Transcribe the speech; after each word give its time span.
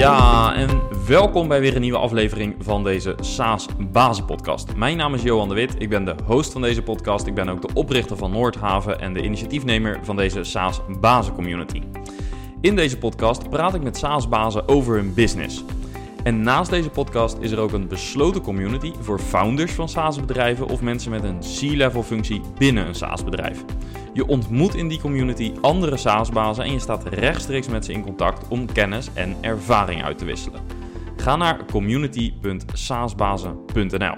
Ja, 0.00 0.54
en 0.54 0.80
welkom 1.06 1.48
bij 1.48 1.60
weer 1.60 1.74
een 1.74 1.80
nieuwe 1.80 1.98
aflevering 1.98 2.54
van 2.58 2.84
deze 2.84 3.14
SaaS 3.20 3.66
Bazen 3.92 4.24
Podcast. 4.24 4.76
Mijn 4.76 4.96
naam 4.96 5.14
is 5.14 5.22
Johan 5.22 5.48
de 5.48 5.54
Wit, 5.54 5.74
ik 5.78 5.88
ben 5.88 6.04
de 6.04 6.14
host 6.24 6.52
van 6.52 6.62
deze 6.62 6.82
podcast. 6.82 7.26
Ik 7.26 7.34
ben 7.34 7.48
ook 7.48 7.62
de 7.62 7.74
oprichter 7.74 8.16
van 8.16 8.30
Noordhaven 8.30 9.00
en 9.00 9.14
de 9.14 9.22
initiatiefnemer 9.22 9.98
van 10.02 10.16
deze 10.16 10.44
SaaS 10.44 10.80
Bazen 11.00 11.34
Community. 11.34 11.82
In 12.60 12.76
deze 12.76 12.98
podcast 12.98 13.50
praat 13.50 13.74
ik 13.74 13.82
met 13.82 13.96
SaaS 13.96 14.28
bazen 14.28 14.68
over 14.68 14.94
hun 14.94 15.14
business. 15.14 15.64
En 16.22 16.42
naast 16.42 16.70
deze 16.70 16.90
podcast 16.90 17.36
is 17.40 17.50
er 17.50 17.58
ook 17.58 17.72
een 17.72 17.88
besloten 17.88 18.42
community 18.42 18.92
voor 19.00 19.18
founders 19.18 19.72
van 19.72 19.88
SaaS 19.88 20.20
bedrijven 20.20 20.68
of 20.68 20.80
mensen 20.80 21.10
met 21.10 21.24
een 21.24 21.38
C-level 21.38 22.02
functie 22.02 22.40
binnen 22.58 22.86
een 22.86 22.94
SaaS 22.94 23.24
bedrijf. 23.24 23.64
Je 24.12 24.26
ontmoet 24.26 24.74
in 24.74 24.88
die 24.88 25.00
community 25.00 25.52
andere 25.60 25.96
SaaS-bazen 25.96 26.64
en 26.64 26.72
je 26.72 26.78
staat 26.78 27.04
rechtstreeks 27.04 27.68
met 27.68 27.84
ze 27.84 27.92
in 27.92 28.02
contact 28.02 28.48
om 28.48 28.72
kennis 28.72 29.08
en 29.14 29.36
ervaring 29.40 30.02
uit 30.02 30.18
te 30.18 30.24
wisselen. 30.24 30.60
Ga 31.16 31.36
naar 31.36 31.64
community.saasbazen.nl. 31.64 34.14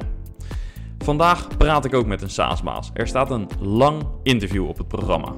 Vandaag 0.98 1.56
praat 1.56 1.84
ik 1.84 1.94
ook 1.94 2.06
met 2.06 2.22
een 2.22 2.30
SaaS-baas. 2.30 2.90
Er 2.94 3.06
staat 3.06 3.30
een 3.30 3.48
lang 3.60 4.02
interview 4.22 4.68
op 4.68 4.78
het 4.78 4.88
programma. 4.88 5.34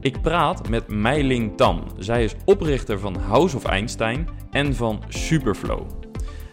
Ik 0.00 0.22
praat 0.22 0.68
met 0.68 0.88
Meiling 0.88 1.56
Tam. 1.56 1.82
Zij 1.98 2.24
is 2.24 2.34
oprichter 2.44 2.98
van 2.98 3.16
House 3.16 3.56
of 3.56 3.64
Einstein 3.64 4.28
en 4.50 4.74
van 4.74 5.02
Superflow. 5.08 5.80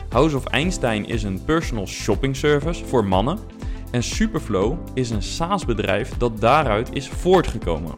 House 0.09 0.35
of 0.35 0.45
Einstein 0.45 1.05
is 1.05 1.23
een 1.23 1.43
personal 1.45 1.87
shopping 1.87 2.35
service 2.35 2.85
voor 2.85 3.05
mannen 3.05 3.39
en 3.93 4.03
Superflow 4.03 4.77
is 4.93 5.09
een 5.09 5.21
SaaS-bedrijf 5.21 6.17
dat 6.17 6.41
daaruit 6.41 6.93
is 6.93 7.09
voortgekomen. 7.09 7.95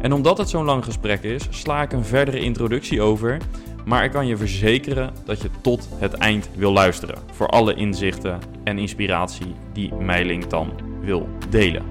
En 0.00 0.12
omdat 0.12 0.38
het 0.38 0.48
zo'n 0.48 0.64
lang 0.64 0.84
gesprek 0.84 1.22
is, 1.22 1.46
sla 1.50 1.82
ik 1.82 1.92
een 1.92 2.04
verdere 2.04 2.40
introductie 2.40 3.00
over. 3.00 3.36
Maar 3.84 4.04
ik 4.04 4.10
kan 4.10 4.26
je 4.26 4.36
verzekeren 4.36 5.12
dat 5.24 5.42
je 5.42 5.50
tot 5.60 5.88
het 5.94 6.12
eind 6.12 6.48
wil 6.54 6.72
luisteren. 6.72 7.18
Voor 7.32 7.46
alle 7.46 7.74
inzichten 7.74 8.38
en 8.64 8.78
inspiratie 8.78 9.54
die 9.72 9.94
Meiling 9.94 10.46
dan 10.46 10.72
wil 11.00 11.28
delen. 11.50 11.82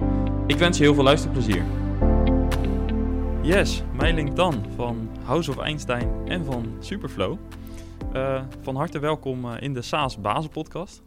Ik 0.46 0.56
wens 0.56 0.78
je 0.78 0.84
heel 0.84 0.94
veel 0.94 1.04
luisterplezier. 1.04 1.64
Yes, 3.42 3.82
Meiling 3.92 4.32
Dan 4.32 4.64
van 4.76 5.08
House 5.24 5.50
of 5.50 5.58
Einstein 5.58 6.08
en 6.24 6.44
van 6.44 6.76
Superflow. 6.80 7.38
Uh, 8.14 8.42
van 8.60 8.76
harte 8.76 8.98
welkom 8.98 9.44
uh, 9.44 9.52
in 9.60 9.74
de 9.74 9.82
SaaS 9.82 10.20
Bazen 10.20 10.50
podcast. 10.50 11.02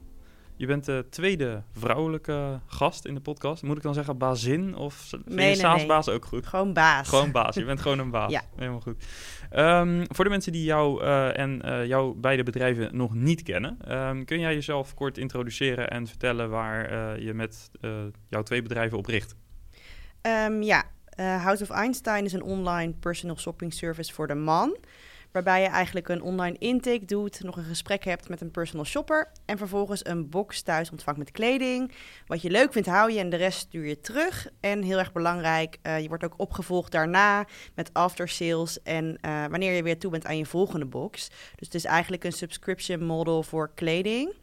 Je 0.57 0.65
bent 0.65 0.85
de 0.85 1.05
tweede 1.09 1.63
vrouwelijke 1.73 2.59
gast 2.65 3.05
in 3.05 3.13
de 3.13 3.19
podcast. 3.19 3.63
Moet 3.63 3.77
ik 3.77 3.83
dan 3.83 3.93
zeggen 3.93 4.17
bazin 4.17 4.75
of 4.75 5.11
nee, 5.25 5.49
je 5.49 5.55
SaaS-baas 5.55 6.09
ook 6.09 6.25
goed? 6.25 6.47
Gewoon 6.47 6.73
baas. 6.73 7.09
Gewoon 7.09 7.31
baas. 7.31 7.55
Je 7.55 7.65
bent 7.65 7.81
gewoon 7.81 7.99
een 7.99 8.11
baas. 8.11 8.31
Ja. 8.35 8.41
Helemaal 8.55 8.81
goed. 8.81 9.03
Um, 9.55 10.05
voor 10.07 10.23
de 10.23 10.29
mensen 10.29 10.51
die 10.51 10.63
jou 10.63 11.03
uh, 11.03 11.37
en 11.37 11.61
uh, 11.65 11.85
jouw 11.85 12.13
beide 12.13 12.43
bedrijven 12.43 12.97
nog 12.97 13.13
niet 13.13 13.43
kennen, 13.43 13.77
um, 13.91 14.25
kun 14.25 14.39
jij 14.39 14.53
jezelf 14.53 14.93
kort 14.93 15.17
introduceren 15.17 15.89
en 15.89 16.07
vertellen 16.07 16.49
waar 16.49 16.91
uh, 16.91 17.23
je 17.23 17.33
met 17.33 17.69
jouw 18.27 18.43
twee 18.43 18.61
bedrijven 18.61 18.97
op 18.97 19.05
richt? 19.05 19.35
Um, 20.21 20.61
ja, 20.61 20.83
House 21.15 21.63
of 21.63 21.69
Einstein 21.69 22.25
is 22.25 22.33
een 22.33 22.43
online 22.43 22.93
personal 22.93 23.37
shopping 23.37 23.73
service 23.73 24.13
voor 24.13 24.27
de 24.27 24.35
man 24.35 24.77
waarbij 25.35 25.61
je 25.61 25.67
eigenlijk 25.67 26.09
een 26.09 26.21
online 26.21 26.57
intake 26.57 27.05
doet, 27.05 27.43
nog 27.43 27.57
een 27.57 27.63
gesprek 27.63 28.03
hebt 28.03 28.29
met 28.29 28.41
een 28.41 28.51
personal 28.51 28.85
shopper 28.85 29.31
en 29.45 29.57
vervolgens 29.57 30.05
een 30.05 30.29
box 30.29 30.61
thuis 30.61 30.91
ontvangt 30.91 31.19
met 31.19 31.31
kleding. 31.31 31.91
Wat 32.27 32.41
je 32.41 32.49
leuk 32.49 32.73
vindt 32.73 32.87
hou 32.87 33.11
je 33.11 33.19
en 33.19 33.29
de 33.29 33.35
rest 33.35 33.59
stuur 33.59 33.85
je 33.85 34.01
terug. 34.01 34.47
En 34.59 34.81
heel 34.81 34.97
erg 34.97 35.11
belangrijk, 35.11 35.77
uh, 35.83 35.99
je 35.99 36.07
wordt 36.07 36.23
ook 36.23 36.33
opgevolgd 36.37 36.91
daarna 36.91 37.45
met 37.73 37.89
after 37.93 38.29
sales 38.29 38.81
en 38.81 39.17
uh, 39.25 39.45
wanneer 39.45 39.73
je 39.73 39.83
weer 39.83 39.99
toe 39.99 40.11
bent 40.11 40.25
aan 40.25 40.37
je 40.37 40.45
volgende 40.45 40.85
box. 40.85 41.29
Dus 41.29 41.67
het 41.67 41.75
is 41.75 41.85
eigenlijk 41.85 42.23
een 42.23 42.31
subscription 42.31 43.05
model 43.05 43.43
voor 43.43 43.71
kleding. 43.73 44.33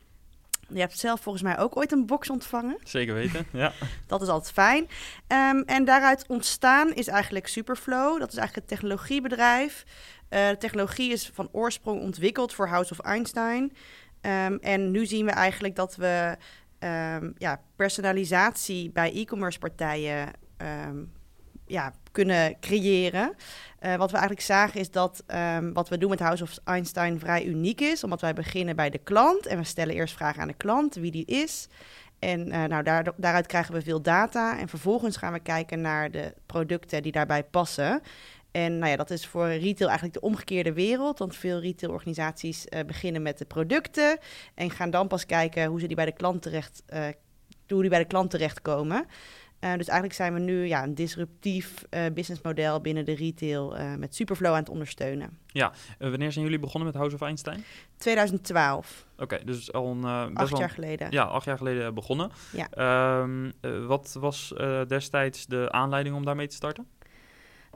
Je 0.69 0.81
hebt 0.81 0.99
zelf 0.99 1.21
volgens 1.21 1.45
mij 1.45 1.59
ook 1.59 1.77
ooit 1.77 1.93
een 1.93 2.07
box 2.07 2.31
ontvangen. 2.31 2.79
Zeker 2.83 3.15
weten, 3.15 3.47
ja. 3.53 3.73
dat 4.07 4.23
is 4.23 4.29
altijd 4.29 4.53
fijn. 4.53 4.89
Um, 5.29 5.63
en 5.63 5.85
daaruit 5.85 6.25
ontstaan 6.29 6.93
is 6.93 7.09
eigenlijk 7.09 7.47
Superflow. 7.47 8.19
Dat 8.19 8.33
is 8.33 8.37
eigenlijk 8.37 8.55
het 8.55 8.79
technologiebedrijf. 8.79 9.85
Uh, 10.33 10.49
de 10.49 10.57
technologie 10.59 11.13
is 11.13 11.31
van 11.35 11.49
oorsprong 11.53 12.01
ontwikkeld 12.01 12.55
voor 12.55 12.69
House 12.69 12.93
of 12.93 12.99
Einstein. 12.99 13.63
Um, 13.63 14.59
en 14.59 14.91
nu 14.91 15.07
zien 15.07 15.25
we 15.25 15.31
eigenlijk 15.31 15.77
dat 15.77 15.97
we 15.97 16.37
um, 16.79 17.35
ja, 17.39 17.61
personalisatie 17.77 18.91
bij 18.91 19.13
e-commerce 19.13 19.59
partijen 19.59 20.29
um, 20.89 21.13
ja, 21.67 21.93
kunnen 22.13 22.57
creëren. 22.61 23.35
Uh, 23.81 23.97
wat 23.97 24.11
we 24.11 24.17
eigenlijk 24.17 24.47
zagen 24.47 24.81
is 24.81 24.91
dat 24.91 25.25
wat 25.73 25.89
we 25.89 25.99
doen 25.99 26.11
met 26.11 26.21
House 26.21 26.43
of 26.43 26.59
Einstein 26.65 27.19
vrij 27.19 27.45
uniek 27.45 27.81
is. 27.81 28.05
Omdat 28.05 28.21
wij 28.21 28.33
beginnen 28.33 28.77
bij 28.77 28.91
de 28.91 28.99
klant 28.99 29.47
en 29.47 29.59
we 29.59 29.65
stellen 29.65 29.95
eerst 29.95 30.15
vragen 30.15 30.43
aan 30.43 30.49
de 30.49 30.55
klant 30.55 30.95
wie 30.95 31.11
die 31.11 31.25
is. 31.25 31.69
En 32.19 32.49
uh, 32.49 32.65
nou, 32.65 32.83
daar, 32.83 33.13
daaruit 33.17 33.47
krijgen 33.47 33.75
we 33.75 33.83
veel 33.83 34.03
data. 34.03 34.59
En 34.59 34.69
vervolgens 34.69 35.17
gaan 35.17 35.33
we 35.33 35.41
kijken 35.41 35.81
naar 35.81 36.11
de 36.11 36.35
producten 36.47 37.03
die 37.03 37.13
daarbij 37.13 37.45
passen. 37.45 38.03
En 38.53 38.79
nou 38.79 38.91
ja, 38.91 38.97
dat 38.97 39.11
is 39.11 39.27
voor 39.27 39.47
retail 39.47 39.89
eigenlijk 39.89 40.13
de 40.13 40.21
omgekeerde 40.21 40.73
wereld. 40.73 41.19
Want 41.19 41.37
veel 41.37 41.61
retailorganisaties 41.61 42.67
uh, 42.69 42.81
beginnen 42.87 43.23
met 43.23 43.39
de 43.39 43.45
producten 43.45 44.19
en 44.55 44.71
gaan 44.71 44.91
dan 44.91 45.09
pas 45.09 45.27
kijken 45.27 45.67
hoe 45.67 45.81
ze 45.81 45.87
die 45.87 45.97
bij 45.97 46.05
de 46.05 46.13
klant 46.13 46.43
terecht, 46.43 46.83
uh, 46.95 47.07
hoe 47.69 47.81
die 47.81 47.91
bij 47.91 47.99
de 47.99 48.05
klant 48.05 48.31
terechtkomen. 48.31 49.07
Uh, 49.61 49.71
dus 49.77 49.87
eigenlijk 49.87 50.15
zijn 50.15 50.35
we 50.35 50.41
nu 50.41 50.67
ja, 50.67 50.83
een 50.83 50.95
disruptief 50.95 51.85
businessmodel 52.13 52.81
binnen 52.81 53.05
de 53.05 53.15
retail 53.15 53.77
met 53.99 54.15
Superflow 54.15 54.53
aan 54.53 54.59
het 54.59 54.69
ondersteunen. 54.69 55.39
Ja, 55.47 55.73
wanneer 55.99 56.33
zijn 56.33 56.45
jullie 56.45 56.61
begonnen 56.61 56.89
met 56.89 56.99
House 56.99 57.15
of 57.15 57.23
Einstein? 57.23 57.65
2012. 57.97 59.07
Oké, 59.13 59.23
okay, 59.23 59.45
dus 59.45 59.73
al 59.73 59.87
een, 59.91 60.35
best 60.35 60.53
acht 60.53 60.59
jaar 60.59 60.71
geleden. 60.71 61.11
Ja, 61.11 61.23
acht 61.23 61.45
jaar 61.45 61.57
geleden 61.57 61.95
begonnen. 61.95 62.31
Ja. 62.53 63.21
Um, 63.21 63.53
wat 63.87 64.17
was 64.21 64.55
destijds 64.87 65.47
de 65.47 65.69
aanleiding 65.71 66.17
om 66.17 66.25
daarmee 66.25 66.47
te 66.47 66.55
starten? 66.55 66.87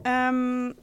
Um, 0.03 0.75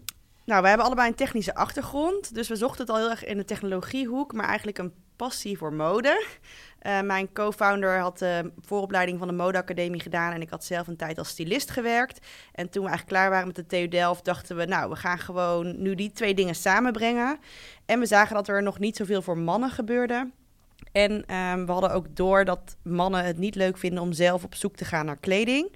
nou, 0.45 0.61
we 0.61 0.67
hebben 0.67 0.85
allebei 0.85 1.07
een 1.07 1.15
technische 1.15 1.55
achtergrond. 1.55 2.33
Dus 2.33 2.47
we 2.47 2.55
zochten 2.55 2.81
het 2.81 2.89
al 2.89 2.97
heel 2.97 3.09
erg 3.09 3.25
in 3.25 3.37
de 3.37 3.45
technologiehoek, 3.45 4.33
maar 4.33 4.45
eigenlijk 4.47 4.77
een 4.77 4.93
passie 5.15 5.57
voor 5.57 5.73
mode. 5.73 6.25
Uh, 6.81 7.01
mijn 7.01 7.33
co-founder 7.33 7.99
had 7.99 8.19
de 8.19 8.51
vooropleiding 8.59 9.19
van 9.19 9.27
de 9.27 9.33
modeacademie 9.33 10.01
gedaan 10.01 10.33
en 10.33 10.41
ik 10.41 10.49
had 10.49 10.63
zelf 10.63 10.87
een 10.87 10.97
tijd 10.97 11.17
als 11.17 11.29
stylist 11.29 11.71
gewerkt. 11.71 12.25
En 12.51 12.69
toen 12.69 12.83
we 12.83 12.89
eigenlijk 12.89 13.17
klaar 13.17 13.29
waren 13.29 13.47
met 13.47 13.55
de 13.55 13.65
TU 13.65 13.87
Delft, 13.87 14.25
dachten 14.25 14.55
we, 14.55 14.65
nou, 14.65 14.89
we 14.89 14.95
gaan 14.95 15.19
gewoon 15.19 15.81
nu 15.81 15.95
die 15.95 16.11
twee 16.11 16.33
dingen 16.33 16.55
samenbrengen. 16.55 17.39
En 17.85 17.99
we 17.99 18.05
zagen 18.05 18.35
dat 18.35 18.47
er 18.47 18.63
nog 18.63 18.79
niet 18.79 18.95
zoveel 18.95 19.21
voor 19.21 19.37
mannen 19.37 19.69
gebeurde. 19.69 20.29
En 20.91 21.11
um, 21.11 21.65
we 21.65 21.71
hadden 21.71 21.91
ook 21.91 22.15
door 22.15 22.45
dat 22.45 22.75
mannen 22.83 23.25
het 23.25 23.37
niet 23.37 23.55
leuk 23.55 23.77
vinden 23.77 24.03
om 24.03 24.13
zelf 24.13 24.43
op 24.43 24.55
zoek 24.55 24.75
te 24.75 24.85
gaan 24.85 25.05
naar 25.05 25.17
kleding. 25.17 25.75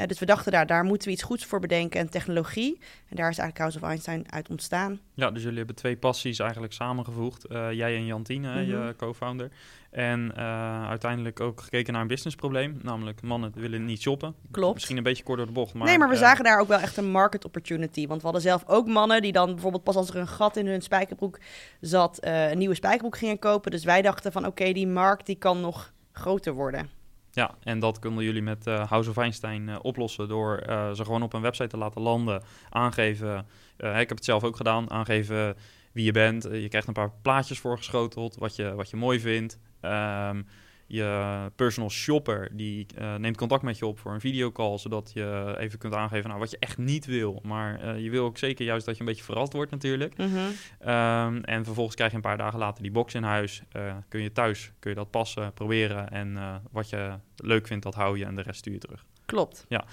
Uh, 0.00 0.06
dus 0.06 0.18
we 0.18 0.26
dachten 0.26 0.52
daar, 0.52 0.66
daar 0.66 0.84
moeten 0.84 1.08
we 1.08 1.14
iets 1.14 1.22
goeds 1.22 1.44
voor 1.44 1.60
bedenken 1.60 2.00
en 2.00 2.10
technologie. 2.10 2.78
En 3.08 3.16
daar 3.16 3.30
is 3.30 3.38
eigenlijk 3.38 3.58
House 3.58 3.78
of 3.78 3.82
Einstein 3.82 4.32
uit 4.32 4.48
ontstaan. 4.48 5.00
Ja, 5.14 5.30
dus 5.30 5.42
jullie 5.42 5.58
hebben 5.58 5.76
twee 5.76 5.96
passies 5.96 6.38
eigenlijk 6.38 6.72
samengevoegd. 6.72 7.50
Uh, 7.50 7.72
jij 7.72 7.96
en 7.96 8.06
Jantine, 8.06 8.48
mm 8.48 8.54
-hmm. 8.54 8.86
je 8.86 8.94
co-founder. 8.96 9.50
En 9.90 10.32
uh, 10.36 10.88
uiteindelijk 10.88 11.40
ook 11.40 11.60
gekeken 11.60 11.92
naar 11.92 12.02
een 12.02 12.08
businessprobleem. 12.08 12.78
Namelijk, 12.82 13.22
mannen 13.22 13.52
willen 13.54 13.84
niet 13.84 14.00
shoppen. 14.00 14.34
Klopt. 14.50 14.74
Misschien 14.74 14.96
een 14.96 15.02
beetje 15.02 15.22
kort 15.22 15.38
door 15.38 15.46
de 15.46 15.52
bocht. 15.52 15.74
Maar, 15.74 15.86
nee, 15.86 15.98
maar 15.98 16.08
we 16.08 16.16
zagen 16.16 16.44
daar 16.44 16.60
ook 16.60 16.68
wel 16.68 16.78
echt 16.78 16.96
een 16.96 17.10
market 17.10 17.44
opportunity. 17.44 18.06
Want 18.06 18.20
we 18.20 18.24
hadden 18.24 18.42
zelf 18.42 18.62
ook 18.66 18.86
mannen 18.86 19.22
die 19.22 19.32
dan 19.32 19.52
bijvoorbeeld 19.52 19.84
pas 19.84 19.96
als 19.96 20.08
er 20.08 20.16
een 20.16 20.28
gat 20.28 20.56
in 20.56 20.66
hun 20.66 20.82
spijkerbroek 20.82 21.38
zat... 21.80 22.18
een 22.20 22.58
nieuwe 22.58 22.74
spijkerbroek 22.74 23.16
gingen 23.18 23.38
kopen. 23.38 23.70
Dus 23.70 23.84
wij 23.84 24.02
dachten 24.02 24.32
van, 24.32 24.46
oké, 24.46 24.50
okay, 24.60 24.72
die 24.72 24.86
markt 24.86 25.26
die 25.26 25.36
kan 25.36 25.60
nog 25.60 25.92
groter 26.12 26.52
worden. 26.52 26.99
Ja, 27.32 27.54
en 27.62 27.78
dat 27.78 27.98
konden 27.98 28.24
jullie 28.24 28.42
met 28.42 28.66
uh, 28.66 28.88
House 28.88 29.10
of 29.10 29.16
Einstein 29.16 29.68
uh, 29.68 29.76
oplossen 29.82 30.28
door 30.28 30.62
uh, 30.68 30.90
ze 30.90 31.04
gewoon 31.04 31.22
op 31.22 31.32
een 31.32 31.40
website 31.40 31.68
te 31.68 31.76
laten 31.76 32.00
landen. 32.00 32.42
Aangeven, 32.70 33.46
ik 33.76 34.08
heb 34.08 34.10
het 34.10 34.24
zelf 34.24 34.44
ook 34.44 34.56
gedaan, 34.56 34.90
aangeven 34.90 35.56
wie 35.92 36.04
je 36.04 36.12
bent. 36.12 36.42
je 36.42 36.68
krijgt 36.68 36.88
een 36.88 36.92
paar 36.92 37.12
plaatjes 37.22 37.58
voorgeschoteld, 37.58 38.36
wat 38.36 38.56
je, 38.56 38.74
wat 38.74 38.90
je 38.90 38.96
mooi 38.96 39.20
vindt. 39.20 39.58
Um, 39.80 40.46
je 40.92 41.50
personal 41.56 41.90
shopper 41.90 42.48
die 42.52 42.86
uh, 42.98 43.14
neemt 43.14 43.36
contact 43.36 43.62
met 43.62 43.78
je 43.78 43.86
op 43.86 43.98
voor 43.98 44.12
een 44.12 44.20
videocall, 44.20 44.78
zodat 44.78 45.10
je 45.14 45.54
even 45.58 45.78
kunt 45.78 45.94
aangeven 45.94 46.28
nou, 46.28 46.40
wat 46.40 46.50
je 46.50 46.56
echt 46.58 46.78
niet 46.78 47.06
wil. 47.06 47.40
Maar 47.42 47.84
uh, 47.84 48.02
je 48.04 48.10
wil 48.10 48.24
ook 48.24 48.38
zeker 48.38 48.64
juist 48.64 48.86
dat 48.86 48.94
je 48.94 49.00
een 49.00 49.06
beetje 49.06 49.24
verrast 49.24 49.52
wordt 49.52 49.70
natuurlijk. 49.70 50.16
Mm 50.16 50.32
-hmm. 50.32 50.90
um, 50.90 51.44
en 51.44 51.64
vervolgens 51.64 51.96
krijg 51.96 52.10
je 52.10 52.16
een 52.16 52.22
paar 52.22 52.36
dagen 52.36 52.58
later 52.58 52.82
die 52.82 52.92
box 52.92 53.14
in 53.14 53.22
huis. 53.22 53.62
Uh, 53.76 53.94
kun 54.08 54.22
je 54.22 54.32
thuis 54.32 54.72
kun 54.78 54.90
je 54.90 54.96
dat 54.96 55.10
passen, 55.10 55.52
proberen 55.52 56.10
en 56.10 56.60
wat 56.70 56.88
je 56.88 57.12
leuk 57.36 57.66
vindt, 57.66 57.84
dat 57.84 57.94
hou 57.94 58.18
je 58.18 58.24
en 58.24 58.34
de 58.34 58.42
rest 58.42 58.58
stuur 58.58 58.72
je 58.72 58.78
terug. 58.78 59.04
Klopt. 59.26 59.66
Ja. 59.68 59.84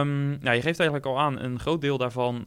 Um, 0.00 0.28
nou, 0.28 0.56
je 0.56 0.62
geeft 0.62 0.78
eigenlijk 0.78 1.06
al 1.06 1.18
aan, 1.18 1.40
een 1.40 1.60
groot 1.60 1.80
deel 1.80 1.98
daarvan 1.98 2.46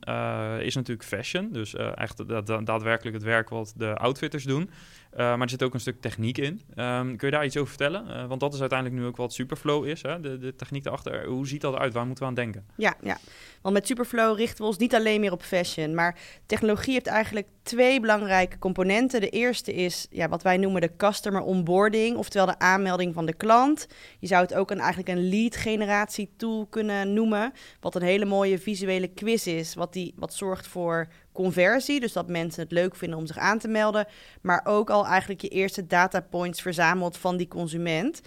is 0.60 0.76
natuurlijk 0.76 1.04
fashion. 1.04 1.52
Dus 1.52 1.76
echt 1.76 2.28
da 2.28 2.42
da 2.42 2.62
daadwerkelijk 2.62 3.16
het 3.16 3.26
werk 3.26 3.50
wat 3.50 3.74
de 3.76 3.96
outfitters 3.96 4.44
doen. 4.44 4.70
Uh, 5.12 5.18
maar 5.18 5.42
er 5.42 5.50
zit 5.50 5.64
ook 5.64 5.74
een 5.74 5.80
stuk 5.80 6.02
techniek 6.02 6.38
in. 6.38 6.62
Um, 6.76 7.18
kun 7.18 7.28
je 7.28 7.36
daar 7.36 7.46
iets 7.46 7.58
over 7.58 7.70
vertellen? 7.70 8.28
want 8.28 8.40
dat 8.40 8.54
is 8.54 8.60
uiteindelijk 8.60 9.02
nu 9.02 9.08
ook 9.08 9.18
wat 9.18 9.34
Superflow 9.34 9.86
is, 9.86 10.02
hè? 10.02 10.20
De, 10.20 10.38
de 10.38 10.56
techniek 10.56 10.86
erachter. 10.86 11.26
Hoe 11.26 11.48
ziet 11.48 11.62
dat 11.62 11.74
eruit? 11.74 11.94
Waar 11.94 12.06
moeten 12.06 12.24
we 12.24 12.30
aan 12.30 12.36
denken? 12.36 12.66
Ja, 12.76 12.96
ja, 13.02 13.18
want 13.62 13.76
met 13.76 13.88
Superflow 13.88 14.38
richten 14.38 14.58
we 14.58 14.70
ons 14.70 14.78
niet 14.78 14.96
alleen 14.96 15.20
meer 15.20 15.32
op 15.32 15.44
fashion. 15.44 15.96
Maar 15.96 16.20
technologie 16.46 16.94
heeft 16.94 17.08
eigenlijk 17.08 17.48
twee 17.64 18.00
belangrijke 18.00 18.60
componenten. 18.60 19.22
De 19.22 19.30
eerste 19.30 19.74
is 19.74 20.08
ja, 20.10 20.30
wat 20.30 20.44
wij 20.44 20.58
noemen 20.58 20.82
de 20.82 20.96
customer 20.98 21.42
onboarding, 21.42 22.18
oftewel 22.18 22.46
de 22.46 22.60
aanmelding 22.60 23.14
van 23.14 23.26
de 23.26 23.34
klant. 23.34 23.88
Je 24.20 24.28
zou 24.28 24.42
het 24.42 24.54
ook 24.54 24.72
een, 24.72 24.80
eigenlijk 24.80 25.10
een 25.10 25.30
lead 25.30 25.56
generatie 25.56 26.30
tool 26.38 26.66
kunnen 26.66 27.14
noemen, 27.14 27.54
wat 27.80 27.96
een 27.96 28.02
hele 28.02 28.26
mooie 28.26 28.60
visuele 28.60 29.08
quiz 29.08 29.46
is, 29.46 29.74
wat, 29.74 29.94
die, 29.94 30.14
wat 30.16 30.34
zorgt 30.34 30.68
voor 30.68 31.08
conversie, 31.38 32.00
dus 32.00 32.14
dat 32.14 32.28
mensen 32.28 32.64
het 32.64 32.72
leuk 32.72 32.96
vinden 32.96 33.20
om 33.20 33.26
zich 33.26 33.38
aan 33.38 33.60
te 33.60 33.68
melden, 33.68 34.08
maar 34.42 34.62
ook 34.64 34.90
al 34.90 35.06
eigenlijk 35.06 35.42
je 35.42 35.48
eerste 35.48 35.88
data 35.88 36.20
points 36.20 36.62
verzamelt 36.62 37.18
van 37.18 37.38
die 37.38 37.48
consument. 37.48 38.22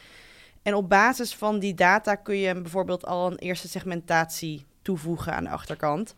En 0.62 0.74
op 0.74 0.88
basis 0.88 1.34
van 1.34 1.58
die 1.58 1.74
data 1.74 2.14
kun 2.14 2.36
je 2.36 2.60
bijvoorbeeld 2.60 3.06
al 3.06 3.30
een 3.30 3.38
eerste 3.38 3.68
segmentatie 3.68 4.66
toevoegen 4.82 5.34
aan 5.34 5.44
de 5.44 5.50
achterkant. 5.50 6.16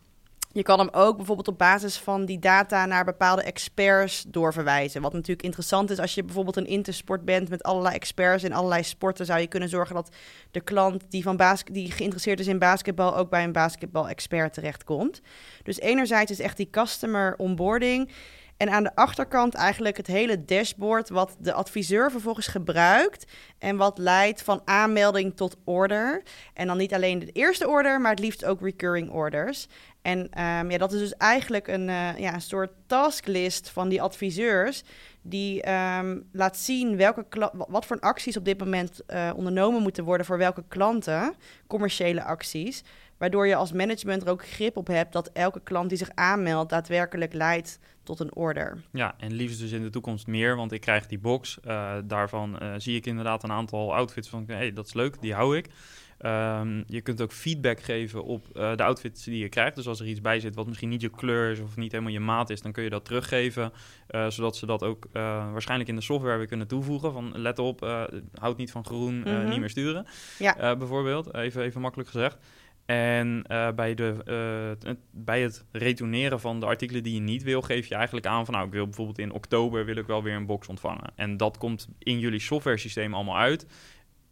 Je 0.54 0.62
kan 0.62 0.78
hem 0.78 0.88
ook 0.93 1.16
bijvoorbeeld 1.16 1.49
op 1.49 1.58
basis 1.58 1.96
van 1.96 2.25
die 2.25 2.38
data 2.38 2.87
naar 2.87 3.04
bepaalde 3.04 3.43
experts 3.43 4.25
doorverwijzen. 4.28 5.02
Wat 5.02 5.12
natuurlijk 5.12 5.43
interessant 5.43 5.90
is 5.90 5.99
als 5.99 6.14
je 6.14 6.25
bijvoorbeeld 6.25 6.56
een 6.56 6.66
intersport 6.66 7.25
bent 7.25 7.49
met 7.49 7.62
allerlei 7.62 7.94
experts 7.94 8.44
in 8.44 8.52
allerlei 8.52 8.82
sporten, 8.82 9.26
zou 9.26 9.40
je 9.40 9.46
kunnen 9.46 9.69
zorgen 9.69 9.94
dat 9.94 10.14
de 10.50 10.60
klant 10.60 11.04
die, 11.08 11.22
van 11.22 11.40
die 11.64 11.90
geïnteresseerd 11.90 12.40
is 12.40 12.46
in 12.46 12.58
basketbal 12.58 13.16
ook 13.16 13.31
bij 13.31 13.44
een 13.44 13.52
basketbal-expert 13.52 14.52
terechtkomt. 14.52 15.20
Dus 15.62 15.81
enerzijds 15.81 16.31
is 16.31 16.40
echt 16.40 16.56
die 16.56 16.70
customer 16.70 17.34
onboarding. 17.37 18.10
En 18.62 18.70
aan 18.70 18.82
de 18.82 18.94
achterkant 18.94 19.55
eigenlijk 19.55 19.97
het 19.97 20.06
hele 20.06 20.44
dashboard 20.44 21.09
wat 21.09 21.37
de 21.38 21.53
adviseur 21.53 22.11
vervolgens 22.11 22.47
gebruikt 22.47 23.32
en 23.59 23.76
wat 23.76 23.99
leidt 23.99 24.43
van 24.43 24.62
aanmelding 24.64 25.37
tot 25.37 25.56
order. 25.64 26.23
En 26.55 26.67
dan 26.67 26.76
niet 26.76 26.94
alleen 26.94 27.19
de 27.19 27.32
eerste 27.32 27.69
order, 27.69 28.00
maar 28.00 28.11
het 28.11 28.20
liefst 28.20 28.44
ook 28.44 28.61
recurring 28.61 29.11
orders. 29.11 29.67
En 30.03 30.19
um, 30.19 30.70
ja, 30.70 30.79
dat 30.79 30.93
is 30.93 30.99
dus 30.99 31.17
eigenlijk 31.17 31.69
een, 31.69 31.88
uh, 31.88 32.19
ja, 32.19 32.35
een 32.35 32.41
soort 32.41 32.70
tasklist 32.87 33.70
van 33.70 33.88
die 33.88 34.03
adviseurs 34.03 34.82
die 35.22 35.70
um, 35.70 36.28
laat 36.32 36.56
zien 36.56 36.96
welke 36.96 37.50
wat 37.69 37.86
voor 37.86 38.00
acties 38.00 38.36
op 38.36 38.44
dit 38.44 38.58
moment 38.58 39.00
uh, 39.08 39.30
ondernomen 39.36 39.82
moeten 39.82 40.04
worden 40.04 40.26
voor 40.26 40.38
welke 40.38 40.64
klanten, 40.69 41.34
commerciële 41.66 42.24
acties, 42.24 42.82
waardoor 43.19 43.46
je 43.46 43.54
als 43.54 43.72
management 43.72 44.22
er 44.22 44.30
ook 44.30 44.46
grip 44.46 44.76
op 44.76 44.86
hebt 44.86 45.12
dat 45.12 45.30
elke 45.32 45.60
klant 45.60 45.88
die 45.88 45.98
zich 45.98 46.10
aanmeldt 46.14 46.70
daadwerkelijk 46.70 47.32
leidt 47.32 47.78
tot 48.02 48.20
een 48.20 48.34
order. 48.34 48.82
Ja, 48.92 49.14
en 49.19 49.32
liefst 49.32 49.60
dus 49.60 49.72
in 49.72 49.82
de 49.82 49.90
toekomst 49.90 50.26
meer, 50.26 50.56
want 50.56 50.72
ik 50.72 50.80
krijg 50.80 51.06
die 51.06 51.19
box. 51.19 51.58
Uh, 51.66 51.94
daarvan 52.04 52.58
zie 52.76 52.96
ik 52.96 53.06
inderdaad 53.06 53.42
een 53.42 53.52
aantal 53.52 53.94
outfits 53.94 54.28
van, 54.28 54.44
hé, 54.46 54.54
hey, 54.54 54.72
dat 54.72 54.86
is 54.86 54.94
leuk, 54.94 55.20
die 55.20 55.34
hou 55.34 55.56
ik. 55.56 55.68
Um, 56.26 56.84
je 56.86 57.00
kunt 57.00 57.22
ook 57.22 57.32
feedback 57.32 57.80
geven 57.80 58.24
op 58.24 58.46
uh, 58.54 58.76
de 58.76 58.82
outfits 58.82 59.24
die 59.24 59.38
je 59.38 59.48
krijgt. 59.48 59.76
Dus 59.76 59.86
als 59.86 60.00
er 60.00 60.06
iets 60.06 60.20
bij 60.20 60.40
zit 60.40 60.54
wat 60.54 60.66
misschien 60.66 60.88
niet 60.88 61.00
je 61.00 61.10
kleur 61.10 61.50
is 61.50 61.60
of 61.60 61.76
niet 61.76 61.92
helemaal 61.92 62.12
je 62.12 62.20
maat 62.20 62.50
is, 62.50 62.62
dan 62.62 62.72
kun 62.72 62.82
je 62.82 62.90
dat 62.90 63.04
teruggeven. 63.04 63.72
Uh, 64.10 64.30
zodat 64.30 64.56
ze 64.56 64.66
dat 64.66 64.82
ook 64.82 65.06
uh, 65.12 65.22
waarschijnlijk 65.52 65.90
in 65.90 65.96
de 65.96 66.02
software 66.02 66.36
weer 66.36 66.46
kunnen 66.46 66.66
toevoegen. 66.66 67.12
Van 67.12 67.32
let 67.34 67.58
op, 67.58 67.80
houd 68.34 68.56
niet 68.56 68.70
van 68.70 68.84
groen, 68.84 69.14
mm 69.14 69.24
-hmm. 69.24 69.48
niet 69.48 69.60
meer 69.60 69.70
sturen. 69.70 70.06
Ja. 70.38 70.76
bijvoorbeeld, 70.76 71.34
even, 71.34 71.62
even 71.62 71.80
makkelijk 71.80 72.08
gezegd. 72.08 72.38
En 72.86 73.44
bij, 73.75 73.94
de, 73.94 74.16
bij 75.10 75.42
het 75.42 75.64
retourneren 75.72 76.40
van 76.40 76.60
de 76.60 76.66
artikelen 76.66 77.02
die 77.02 77.14
je 77.14 77.20
niet 77.20 77.42
wil, 77.42 77.62
geef 77.62 77.86
je 77.86 77.94
eigenlijk 77.94 78.26
aan 78.26 78.44
van 78.44 78.54
nou, 78.54 78.66
ik 78.66 78.72
wil 78.72 78.84
bijvoorbeeld 78.84 79.18
in 79.18 79.32
oktober 79.32 79.84
wil 79.84 79.96
ik 79.96 80.06
wel 80.06 80.22
weer 80.22 80.34
een 80.34 80.46
box 80.46 80.68
ontvangen. 80.68 81.12
En 81.14 81.36
dat 81.36 81.58
komt 81.58 81.88
in 81.98 82.18
jullie 82.18 82.40
software 82.40 82.78
systeem 82.78 83.14
allemaal 83.14 83.38
uit. 83.38 83.66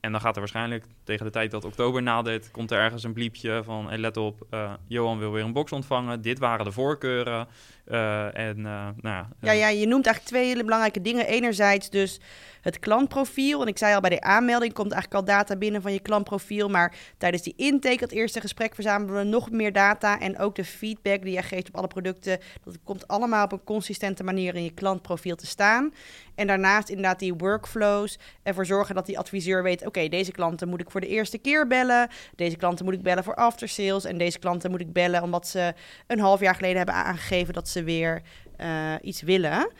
En 0.00 0.12
dan 0.12 0.20
gaat 0.20 0.34
er 0.34 0.40
waarschijnlijk 0.40 0.84
tegen 1.04 1.24
de 1.26 1.32
tijd 1.32 1.50
dat 1.50 1.64
oktober 1.64 2.02
nadert, 2.02 2.50
komt 2.50 2.70
er 2.70 2.78
ergens 2.78 3.02
een 3.02 3.12
bliepje 3.12 3.62
van: 3.64 3.98
let 3.98 4.16
op, 4.16 4.46
uh, 4.50 4.72
Johan 4.86 5.18
wil 5.18 5.32
weer 5.32 5.44
een 5.44 5.52
box 5.52 5.72
ontvangen. 5.72 6.22
Dit 6.22 6.38
waren 6.38 6.64
de 6.64 6.72
voorkeuren. 6.72 7.48
Uh, 7.90 8.38
en, 8.38 8.58
uh, 8.58 8.64
nou 8.64 8.94
ja, 9.02 9.28
ja, 9.40 9.52
ja, 9.52 9.68
je 9.68 9.86
noemt 9.86 10.06
eigenlijk 10.06 10.34
twee 10.34 10.46
hele 10.46 10.64
belangrijke 10.64 11.00
dingen. 11.00 11.26
Enerzijds 11.26 11.90
dus 11.90 12.20
het 12.60 12.78
klantprofiel. 12.78 13.62
En 13.62 13.66
ik 13.66 13.78
zei 13.78 13.94
al 13.94 14.00
bij 14.00 14.10
de 14.10 14.20
aanmelding 14.20 14.72
komt 14.72 14.92
eigenlijk 14.92 15.20
al 15.20 15.34
data 15.34 15.56
binnen 15.56 15.82
van 15.82 15.92
je 15.92 16.00
klantprofiel. 16.00 16.68
Maar 16.68 16.94
tijdens 17.18 17.42
die 17.42 17.54
intake, 17.56 18.04
het 18.04 18.12
eerste 18.12 18.40
gesprek, 18.40 18.74
verzamelen 18.74 19.14
we 19.14 19.22
nog 19.22 19.50
meer 19.50 19.72
data. 19.72 20.20
En 20.20 20.38
ook 20.38 20.54
de 20.54 20.64
feedback 20.64 21.22
die 21.22 21.32
je 21.32 21.42
geeft 21.42 21.68
op 21.68 21.76
alle 21.76 21.86
producten. 21.86 22.38
Dat 22.64 22.78
komt 22.84 23.08
allemaal 23.08 23.44
op 23.44 23.52
een 23.52 23.64
consistente 23.64 24.24
manier 24.24 24.54
in 24.54 24.64
je 24.64 24.74
klantprofiel 24.74 25.36
te 25.36 25.46
staan. 25.46 25.92
En 26.34 26.46
daarnaast 26.46 26.88
inderdaad 26.88 27.18
die 27.18 27.34
workflows. 27.34 28.18
Ervoor 28.42 28.66
zorgen 28.66 28.94
dat 28.94 29.06
die 29.06 29.18
adviseur 29.18 29.62
weet: 29.62 29.86
oké, 29.86 30.08
deze 30.08 30.32
klanten 30.32 30.68
moet 30.68 30.80
ik 30.80 30.90
voor 30.90 31.00
de 31.00 31.08
eerste 31.08 31.38
keer 31.38 31.66
bellen. 31.66 32.08
Deze 32.36 32.56
klanten 32.56 32.84
moet 32.84 32.94
ik 32.94 33.02
bellen 33.02 33.24
voor 33.24 33.34
after 33.34 33.68
sales. 33.68 34.04
En 34.04 34.18
deze 34.18 34.38
klanten 34.38 34.70
moet 34.70 34.80
ik 34.80 34.92
bellen 34.92 35.22
omdat 35.22 35.46
ze 35.46 35.74
een 36.06 36.20
half 36.20 36.40
jaar 36.40 36.54
geleden 36.54 36.76
hebben 36.76 36.94
aangegeven 36.94 37.54
dat 37.54 37.68
ze 37.68 37.79
weer 37.84 38.22
uh, 38.60 38.94
iets 39.02 39.22
willen. 39.22 39.70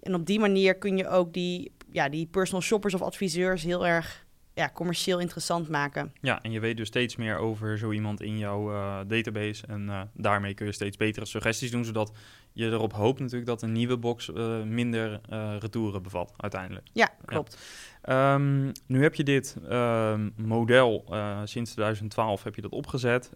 En 0.00 0.14
op 0.14 0.26
die 0.26 0.40
manier 0.40 0.74
kun 0.74 0.96
je 0.96 1.08
ook 1.08 1.32
die 1.32 1.72
ja, 1.92 2.08
die 2.08 2.26
personal 2.26 2.62
shoppers 2.62 2.94
of 2.94 3.02
adviseurs 3.02 3.62
heel 3.62 3.86
erg 3.86 4.24
ja, 4.54 4.70
commercieel 4.74 5.18
interessant 5.18 5.68
maken. 5.68 6.12
Ja, 6.20 6.42
en 6.42 6.50
je 6.50 6.60
weet 6.60 6.76
dus 6.76 6.86
steeds 6.86 7.16
meer 7.16 7.36
over 7.36 7.78
zo 7.78 7.90
iemand 7.90 8.20
in 8.20 8.38
jouw 8.38 8.72
uh, 8.72 8.98
database. 9.06 9.66
En 9.66 9.86
uh, 9.86 10.00
daarmee 10.14 10.54
kun 10.54 10.66
je 10.66 10.72
steeds 10.72 10.96
betere 10.96 11.26
suggesties 11.26 11.70
doen, 11.70 11.84
zodat 11.84 12.12
je 12.52 12.66
erop 12.66 12.92
hoopt 12.92 13.18
natuurlijk 13.18 13.46
dat 13.46 13.62
een 13.62 13.72
nieuwe 13.72 13.96
box 13.96 14.28
uh, 14.28 14.62
minder 14.62 15.20
retouren 15.58 16.02
bevat 16.02 16.32
uiteindelijk. 16.36 16.86
Ja, 16.92 17.08
klopt. 17.24 17.58
Ja. 18.04 18.34
Um, 18.34 18.72
nu 18.86 19.02
heb 19.02 19.14
je 19.14 19.22
dit 19.22 19.56
ehm, 19.68 20.28
model 20.36 21.04
sinds 21.44 21.70
2012 21.70 22.42
heb 22.42 22.54
je 22.54 22.62
dat 22.62 22.70
opgezet. 22.70 23.30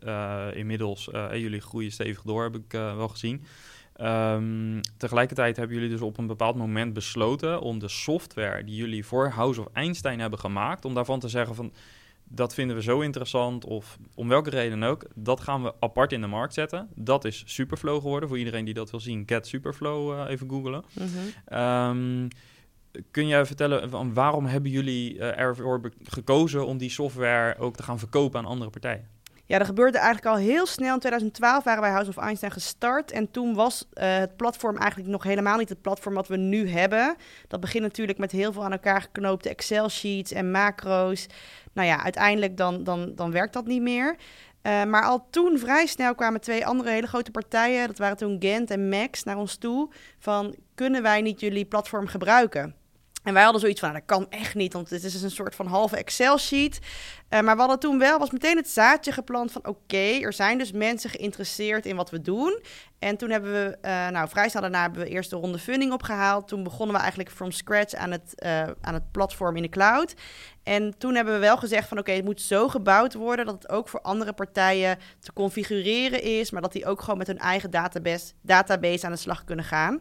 inmiddels, 0.53 1.09
jullie 1.33 1.61
groeien 1.61 1.93
stevig 1.93 2.23
door, 2.23 2.43
heb 2.43 2.57
ik 2.57 2.73
wel 2.73 3.09
gezien. 3.09 3.45
Um, 4.01 4.81
tegelijkertijd 4.97 5.57
hebben 5.57 5.77
jullie 5.77 5.91
dus 5.91 6.01
op 6.01 6.19
een 6.19 6.27
bepaald 6.27 6.57
moment 6.57 6.93
besloten 6.93 7.61
om 7.61 7.79
de 7.79 7.89
software 7.89 8.65
die 8.65 8.75
jullie 8.75 9.05
voor 9.05 9.29
House 9.29 9.61
of 9.61 9.67
Einstein 9.73 10.21
hebben 10.21 10.39
gemaakt, 10.39 10.85
om 10.85 10.95
daarvan 10.95 11.21
te 11.21 11.29
zeggen 11.29 11.55
van 11.55 11.73
dat 12.29 12.55
vinden 12.55 12.77
we 12.77 12.83
zo 12.83 13.01
interessant 13.01 13.65
of 13.65 13.99
om 14.15 14.29
welke 14.29 14.51
reden 14.51 14.83
ook, 14.83 15.07
dat 15.15 15.41
gaan 15.41 15.63
we 15.63 15.75
apart 15.81 16.13
in 16.13 16.21
de 16.21 16.27
markt 16.27 16.55
zetten. 16.55 16.89
Dat 16.95 17.25
is 17.25 17.43
Superflow 17.47 18.01
geworden. 18.01 18.29
Voor 18.29 18.39
iedereen 18.39 18.65
die 18.65 18.75
dat 18.75 18.91
wil 18.91 19.01
zien, 19.01 19.23
get 19.27 19.47
Superflow 19.47 20.13
uh, 20.13 20.25
even 20.29 20.49
googlen. 20.49 20.85
Mm 20.93 21.07
-hmm. 21.07 21.59
um, 21.59 22.29
kun 23.11 23.27
jij 23.27 23.47
vertellen 23.47 23.91
van 23.91 24.15
waarom 24.15 24.47
hebben 24.47 24.71
jullie 24.71 25.15
uh, 25.15 25.39
ervoor 25.39 25.93
gekozen 26.03 26.67
om 26.67 26.79
die 26.79 26.91
software 26.91 27.59
ook 27.59 27.77
te 27.77 27.83
gaan 27.83 27.99
verkopen 27.99 28.39
aan 28.39 28.47
andere 28.47 28.71
partijen? 28.71 29.09
Ja, 29.47 29.59
dat 29.59 29.67
gebeurde 29.67 29.99
eigenlijk 29.99 30.37
al 30.37 30.43
heel 30.43 30.67
snel. 30.67 30.93
In 30.93 30.99
2012 30.99 31.65
waren 31.65 31.81
wij 31.83 31.91
House 31.91 32.09
of 32.09 32.17
Einstein 32.17 32.53
gestart. 32.53 33.11
En 33.11 33.31
toen 33.31 33.55
was 33.55 33.89
uh, 33.95 34.17
het 34.17 34.37
platform 34.37 34.77
eigenlijk 34.77 35.11
nog 35.11 35.23
helemaal 35.23 35.59
niet 35.59 35.69
het 35.69 35.81
platform 35.81 36.15
wat 36.15 36.29
we 36.29 36.37
nu 36.37 36.69
hebben. 36.69 37.17
Dat 37.49 37.61
begint 37.61 37.83
natuurlijk 37.83 38.19
met 38.19 38.33
heel 38.33 38.53
veel 38.53 38.65
aan 38.65 38.73
elkaar 38.73 39.01
geknoopte 39.01 39.49
Excel-sheets 39.49 40.33
en 40.33 40.51
macro's. 40.51 41.27
Nou 41.73 41.89
ja, 41.89 42.03
uiteindelijk 42.03 42.57
dan, 42.57 42.85
dan, 42.85 43.13
dan 43.15 43.31
werkt 43.31 43.53
dat 43.53 43.67
niet 43.67 43.83
meer. 43.83 44.17
Uh, 44.63 44.85
maar 44.85 45.05
al 45.05 45.27
toen 45.31 45.59
vrij 45.59 45.87
snel 45.87 46.15
kwamen 46.15 46.41
twee 46.41 46.67
andere 46.67 46.91
hele 46.91 47.07
grote 47.07 47.31
partijen, 47.31 47.87
dat 47.87 47.99
waren 47.99 48.17
toen 48.17 48.37
Gent 48.41 48.71
en 48.71 48.89
Max, 48.89 49.23
naar 49.23 49.37
ons 49.37 49.57
toe. 49.57 49.91
Van 50.19 50.55
kunnen 50.75 51.03
wij 51.03 51.21
niet 51.21 51.41
jullie 51.41 51.65
platform 51.65 52.07
gebruiken? 52.07 52.75
En 53.27 53.33
wij 53.35 53.43
hadden 53.43 53.61
zoiets 53.61 53.81
van, 53.81 53.89
nou, 53.89 54.03
dat 54.07 54.17
kan 54.17 54.31
echt 54.31 54.55
niet, 54.55 54.73
want 54.73 54.89
dit 54.89 55.05
is 55.05 55.23
een 55.23 55.31
soort 55.31 55.55
van 55.55 55.67
halve 55.67 55.97
Excel-sheet. 55.97 56.79
Uh, 57.31 57.41
maar 57.41 57.55
we 57.55 57.61
hadden 57.61 57.79
toen 57.79 57.99
wel, 57.99 58.19
was 58.19 58.31
meteen 58.31 58.57
het 58.57 58.69
zaadje 58.69 59.13
geplant 59.13 59.53
van, 59.53 59.67
oké, 59.67 60.19
er 60.21 60.33
zijn 60.33 60.59
dus 60.59 60.73
mensen 60.73 61.11
geïnteresseerd 61.11 61.87
in 61.87 61.97
wat 61.97 62.11
we 62.11 62.21
doen. 62.21 62.61
En 62.99 63.17
toen 63.17 63.31
hebben 63.31 63.53
we, 63.53 63.79
uh, 63.83 64.09
nou 64.09 64.29
vrij 64.29 64.49
snel 64.49 64.63
daarna 64.63 64.83
hebben 64.83 65.03
we 65.03 65.09
eerst 65.09 65.31
de 65.31 65.37
ronde 65.37 65.59
funding 65.59 65.93
opgehaald. 65.93 66.49
Toen 66.49 66.63
begonnen 66.63 66.95
we 66.95 67.01
eigenlijk 67.01 67.31
from 67.31 67.51
scratch 67.51 67.95
aan 67.95 68.11
het, 68.11 68.33
uh, 68.45 68.63
aan 68.81 68.95
het 68.95 69.11
platform 69.11 69.57
in 69.57 69.63
de 69.63 69.69
cloud. 69.69 70.15
En 70.63 70.99
toen 70.99 71.15
hebben 71.15 71.35
we 71.35 71.41
wel 71.41 71.57
gezegd 71.57 71.89
van, 71.89 71.99
oké, 71.99 72.13
het 72.13 72.25
moet 72.25 72.41
zo 72.41 72.69
gebouwd 72.69 73.15
worden 73.15 73.47
dat 73.47 73.55
het 73.55 73.69
ook 73.69 73.89
voor 73.89 74.01
andere 74.01 74.33
partijen 74.33 74.99
te 75.21 75.33
configureren 75.33 76.23
is, 76.23 76.51
maar 76.51 76.63
dat 76.63 76.73
die 76.73 76.87
ook 76.87 77.01
gewoon 77.01 77.19
met 77.19 77.27
hun 77.27 77.39
eigen 77.39 77.71
database, 77.71 78.33
database 78.41 79.07
aan 79.07 79.13
de 79.13 79.19
slag 79.19 79.45
kunnen 79.45 79.65
gaan. 79.65 80.01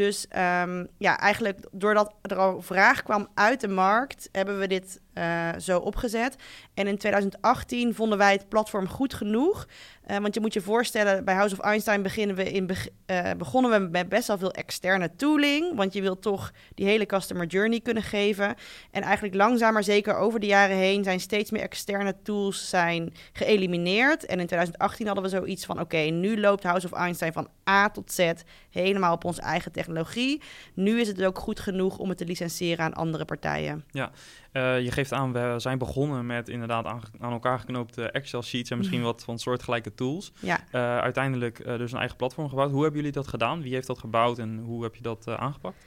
Dus 0.00 0.26
um, 0.36 0.88
ja, 0.98 1.18
eigenlijk 1.18 1.58
doordat 1.72 2.14
er 2.22 2.36
al 2.36 2.62
vraag 2.62 3.02
kwam 3.02 3.28
uit 3.34 3.60
de 3.60 3.68
markt, 3.68 4.28
hebben 4.32 4.58
we 4.58 4.66
dit 4.66 5.00
uh, 5.14 5.48
zo 5.58 5.78
opgezet. 5.78 6.36
En 6.74 6.86
in 6.86 6.98
2018 6.98 7.94
vonden 7.94 8.18
wij 8.18 8.32
het 8.32 8.48
platform 8.48 8.88
goed 8.88 9.14
genoeg. 9.14 9.66
Uh, 10.10 10.16
want 10.16 10.34
je 10.34 10.40
moet 10.40 10.52
je 10.52 10.60
voorstellen, 10.60 11.24
bij 11.24 11.34
House 11.34 11.54
of 11.54 11.60
Einstein 11.60 12.02
beginnen 12.02 12.36
we 12.36 12.52
in 12.52 12.70
uh, 13.06 13.30
begonnen 13.38 13.70
we 13.70 13.88
met 13.90 14.08
best 14.08 14.26
wel 14.26 14.38
veel 14.38 14.52
externe 14.52 15.10
tooling. 15.16 15.76
Want 15.76 15.92
je 15.92 16.00
wilt 16.00 16.22
toch 16.22 16.52
die 16.74 16.86
hele 16.86 17.06
customer 17.06 17.46
journey 17.46 17.80
kunnen 17.80 18.02
geven. 18.02 18.54
En 18.90 19.02
eigenlijk 19.02 19.34
langzaam 19.34 19.72
maar 19.72 19.84
zeker 19.84 20.16
over 20.16 20.40
de 20.40 20.46
jaren 20.46 20.76
heen 20.76 21.04
zijn 21.04 21.20
steeds 21.20 21.50
meer 21.50 21.62
externe 21.62 22.14
tools 22.22 22.68
zijn 22.68 23.14
geëlimineerd. 23.32 24.26
En 24.26 24.40
in 24.40 24.46
2018 24.46 25.06
hadden 25.06 25.24
we 25.24 25.30
zoiets 25.30 25.64
van: 25.64 25.80
oké, 25.80 25.98
nu 25.98 26.40
loopt 26.40 26.62
House 26.62 26.86
of 26.86 26.92
Einstein 26.92 27.32
van 27.32 27.48
A 27.68 27.90
tot 27.90 28.12
Z 28.12 28.32
helemaal 28.70 29.14
op 29.14 29.24
onze 29.24 29.40
eigen 29.40 29.72
technologie. 29.72 30.42
Nu 30.74 31.00
is 31.00 31.08
het 31.08 31.24
ook 31.24 31.38
goed 31.38 31.60
genoeg 31.60 31.98
om 31.98 32.08
het 32.08 32.18
te 32.18 32.24
licentiëren 32.24 32.84
aan 32.84 32.94
andere 32.94 33.24
partijen. 33.24 33.84
Ja, 33.90 34.10
uh, 34.52 34.80
je 34.80 34.90
geeft 34.90 35.12
aan, 35.12 35.32
we 35.32 35.54
zijn 35.56 35.78
begonnen 35.78 36.26
met 36.26 36.48
inderdaad 36.48 36.84
aan, 36.84 37.00
aan 37.20 37.32
elkaar 37.32 37.58
geknoopte 37.58 38.10
Excel-sheets 38.10 38.70
en 38.70 38.78
misschien 38.78 39.02
wat 39.02 39.24
van 39.24 39.38
soortgelijke 39.38 39.94
tools. 39.94 40.32
Ja. 40.40 40.60
Uh, 40.60 40.98
uiteindelijk 40.98 41.58
uh, 41.58 41.78
dus 41.78 41.92
een 41.92 41.98
eigen 41.98 42.16
platform 42.16 42.48
gebouwd. 42.48 42.70
Hoe 42.70 42.82
hebben 42.82 42.98
jullie 42.98 43.14
dat 43.14 43.28
gedaan? 43.28 43.62
Wie 43.62 43.74
heeft 43.74 43.86
dat 43.86 43.98
gebouwd 43.98 44.38
en 44.38 44.58
hoe 44.58 44.82
heb 44.82 44.94
je 44.94 45.02
dat 45.02 45.28
aangepakt? 45.28 45.84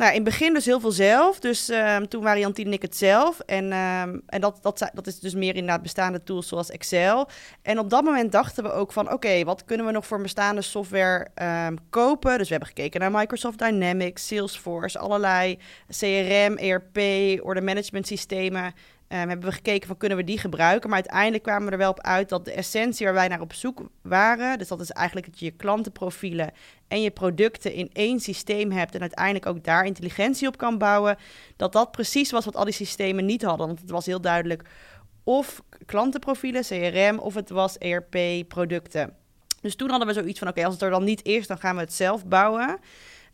Nou, 0.00 0.12
in 0.12 0.20
het 0.20 0.30
begin 0.30 0.54
dus 0.54 0.64
heel 0.64 0.80
veel 0.80 0.90
zelf. 0.90 1.38
Dus 1.38 1.68
um, 1.68 2.08
toen 2.08 2.22
waren 2.22 2.40
Jantien 2.40 2.66
en 2.66 2.72
ik 2.72 2.82
het 2.82 2.96
zelf. 2.96 3.40
En, 3.40 3.64
um, 3.64 4.22
en 4.26 4.40
dat, 4.40 4.58
dat, 4.62 4.90
dat 4.94 5.06
is 5.06 5.18
dus 5.18 5.34
meer 5.34 5.54
inderdaad 5.54 5.82
bestaande 5.82 6.22
tools 6.22 6.48
zoals 6.48 6.70
Excel. 6.70 7.28
En 7.62 7.78
op 7.78 7.90
dat 7.90 8.04
moment 8.04 8.32
dachten 8.32 8.64
we 8.64 8.72
ook 8.72 8.92
van... 8.92 9.12
oké, 9.12 9.44
wat 9.44 9.64
kunnen 9.64 9.86
we 9.86 9.92
nog 9.92 10.06
voor 10.06 10.20
bestaande 10.20 10.62
software 10.62 11.26
um, 11.66 11.78
kopen? 11.90 12.38
Dus 12.38 12.48
we 12.48 12.54
hebben 12.54 12.68
gekeken 12.68 13.00
naar 13.00 13.10
Microsoft 13.10 13.58
Dynamics, 13.58 14.26
Salesforce... 14.26 14.98
allerlei 14.98 15.58
CRM, 15.88 16.56
ERP, 16.56 16.98
order 17.44 17.62
management 17.62 18.06
systemen... 18.06 18.74
Um, 19.12 19.28
hebben 19.28 19.48
we 19.48 19.52
gekeken 19.52 19.86
van 19.86 19.96
kunnen 19.96 20.18
we 20.18 20.24
die 20.24 20.38
gebruiken. 20.38 20.88
Maar 20.90 20.98
uiteindelijk 20.98 21.42
kwamen 21.42 21.66
we 21.66 21.72
er 21.72 21.78
wel 21.78 21.90
op 21.90 22.00
uit 22.00 22.28
dat 22.28 22.44
de 22.44 22.52
essentie 22.52 23.06
waar 23.06 23.14
wij 23.14 23.28
naar 23.28 23.40
op 23.40 23.52
zoek 23.52 23.82
waren. 24.02 24.58
Dus 24.58 24.68
dat 24.68 24.80
is 24.80 24.90
eigenlijk 24.90 25.26
dat 25.26 25.38
je 25.38 25.44
je 25.44 25.50
klantenprofielen 25.50 26.50
en 26.88 27.02
je 27.02 27.10
producten 27.10 27.72
in 27.72 27.90
één 27.92 28.20
systeem 28.20 28.70
hebt. 28.70 28.94
En 28.94 29.00
uiteindelijk 29.00 29.46
ook 29.46 29.64
daar 29.64 29.84
intelligentie 29.84 30.48
op 30.48 30.56
kan 30.56 30.78
bouwen. 30.78 31.16
Dat 31.56 31.72
dat 31.72 31.90
precies 31.90 32.30
was 32.30 32.44
wat 32.44 32.56
al 32.56 32.64
die 32.64 32.74
systemen 32.74 33.26
niet 33.26 33.42
hadden. 33.42 33.66
Want 33.66 33.80
het 33.80 33.90
was 33.90 34.06
heel 34.06 34.20
duidelijk 34.20 34.62
of 35.24 35.62
klantenprofielen, 35.86 36.62
CRM, 36.62 37.18
of 37.18 37.34
het 37.34 37.50
was 37.50 37.78
ERP-producten. 37.78 39.14
Dus 39.60 39.76
toen 39.76 39.90
hadden 39.90 40.08
we 40.08 40.14
zoiets 40.14 40.38
van: 40.38 40.48
oké, 40.48 40.64
als 40.64 40.74
het 40.74 40.82
er 40.82 40.90
dan 40.90 41.04
niet 41.04 41.24
is, 41.24 41.46
dan 41.46 41.58
gaan 41.58 41.74
we 41.74 41.80
het 41.80 41.92
zelf 41.92 42.26
bouwen. 42.26 42.78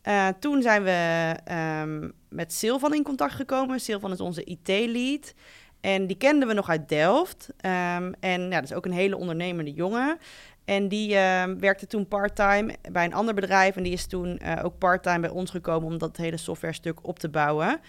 Uh, 0.04 0.28
toen 0.40 0.62
zijn 0.62 0.83
we 0.83 1.35
um, 1.83 2.12
met 2.28 2.52
Silvan 2.52 2.95
in 2.95 3.02
contact 3.02 3.33
gekomen. 3.33 3.80
Silvan 3.80 4.12
is 4.12 4.21
onze 4.21 4.45
IT-lead. 4.45 5.35
En 5.86 6.06
die 6.06 6.16
kenden 6.16 6.48
we 6.48 6.54
nog 6.54 6.68
uit 6.68 6.88
Delft. 6.88 7.48
Um, 7.50 8.14
en 8.20 8.42
ja, 8.42 8.60
dat 8.60 8.62
is 8.62 8.72
ook 8.72 8.84
een 8.84 8.92
hele 8.92 9.16
ondernemende 9.16 9.72
jongen. 9.72 10.18
En 10.64 10.88
die 10.88 11.10
uh, 11.10 11.44
werkte 11.58 11.86
toen 11.86 12.08
part-time 12.08 12.74
bij 12.92 13.04
een 13.04 13.14
ander 13.14 13.34
bedrijf. 13.34 13.76
En 13.76 13.82
die 13.82 13.92
is 13.92 14.06
toen 14.06 14.40
uh, 14.42 14.52
ook 14.62 14.78
part-time 14.78 15.20
bij 15.20 15.30
ons 15.30 15.50
gekomen 15.50 15.88
om 15.88 15.98
dat 15.98 16.16
hele 16.16 16.36
software 16.36 16.74
stuk 16.74 17.06
op 17.06 17.18
te 17.18 17.28
bouwen. 17.28 17.80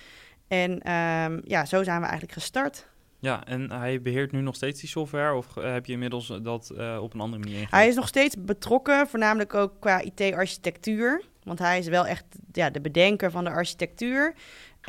En 0.48 0.72
um, 0.72 1.42
ja, 1.46 1.66
zo 1.66 1.84
zijn 1.84 1.98
we 1.98 2.06
eigenlijk 2.06 2.34
gestart. 2.34 2.88
Ja, 3.20 3.46
en 3.46 3.72
hij 3.72 4.02
beheert 4.02 4.32
nu 4.32 4.42
nog 4.42 4.56
steeds 4.56 4.80
die 4.80 4.90
software 4.90 5.34
of 5.34 5.56
heb 5.56 5.86
je 5.86 5.94
inmiddels 5.94 6.28
dat 6.42 6.72
uh, 6.78 7.00
op 7.02 7.14
een 7.14 7.20
andere 7.20 7.44
manier 7.44 7.58
ingezet? 7.58 7.76
Hij 7.76 7.88
is 7.88 7.96
nog 7.96 8.08
steeds 8.08 8.36
betrokken, 8.40 9.08
voornamelijk 9.08 9.54
ook 9.54 9.74
qua 9.80 10.02
IT-architectuur. 10.02 11.24
Want 11.44 11.60
hij 11.60 11.80
is 11.80 11.88
wel 11.88 12.08
echt 12.08 12.26
ja, 12.52 12.70
de 12.70 12.82
bedenker 12.82 13.32
van 13.32 13.44
de 13.44 13.50
architectuur. 13.50 14.34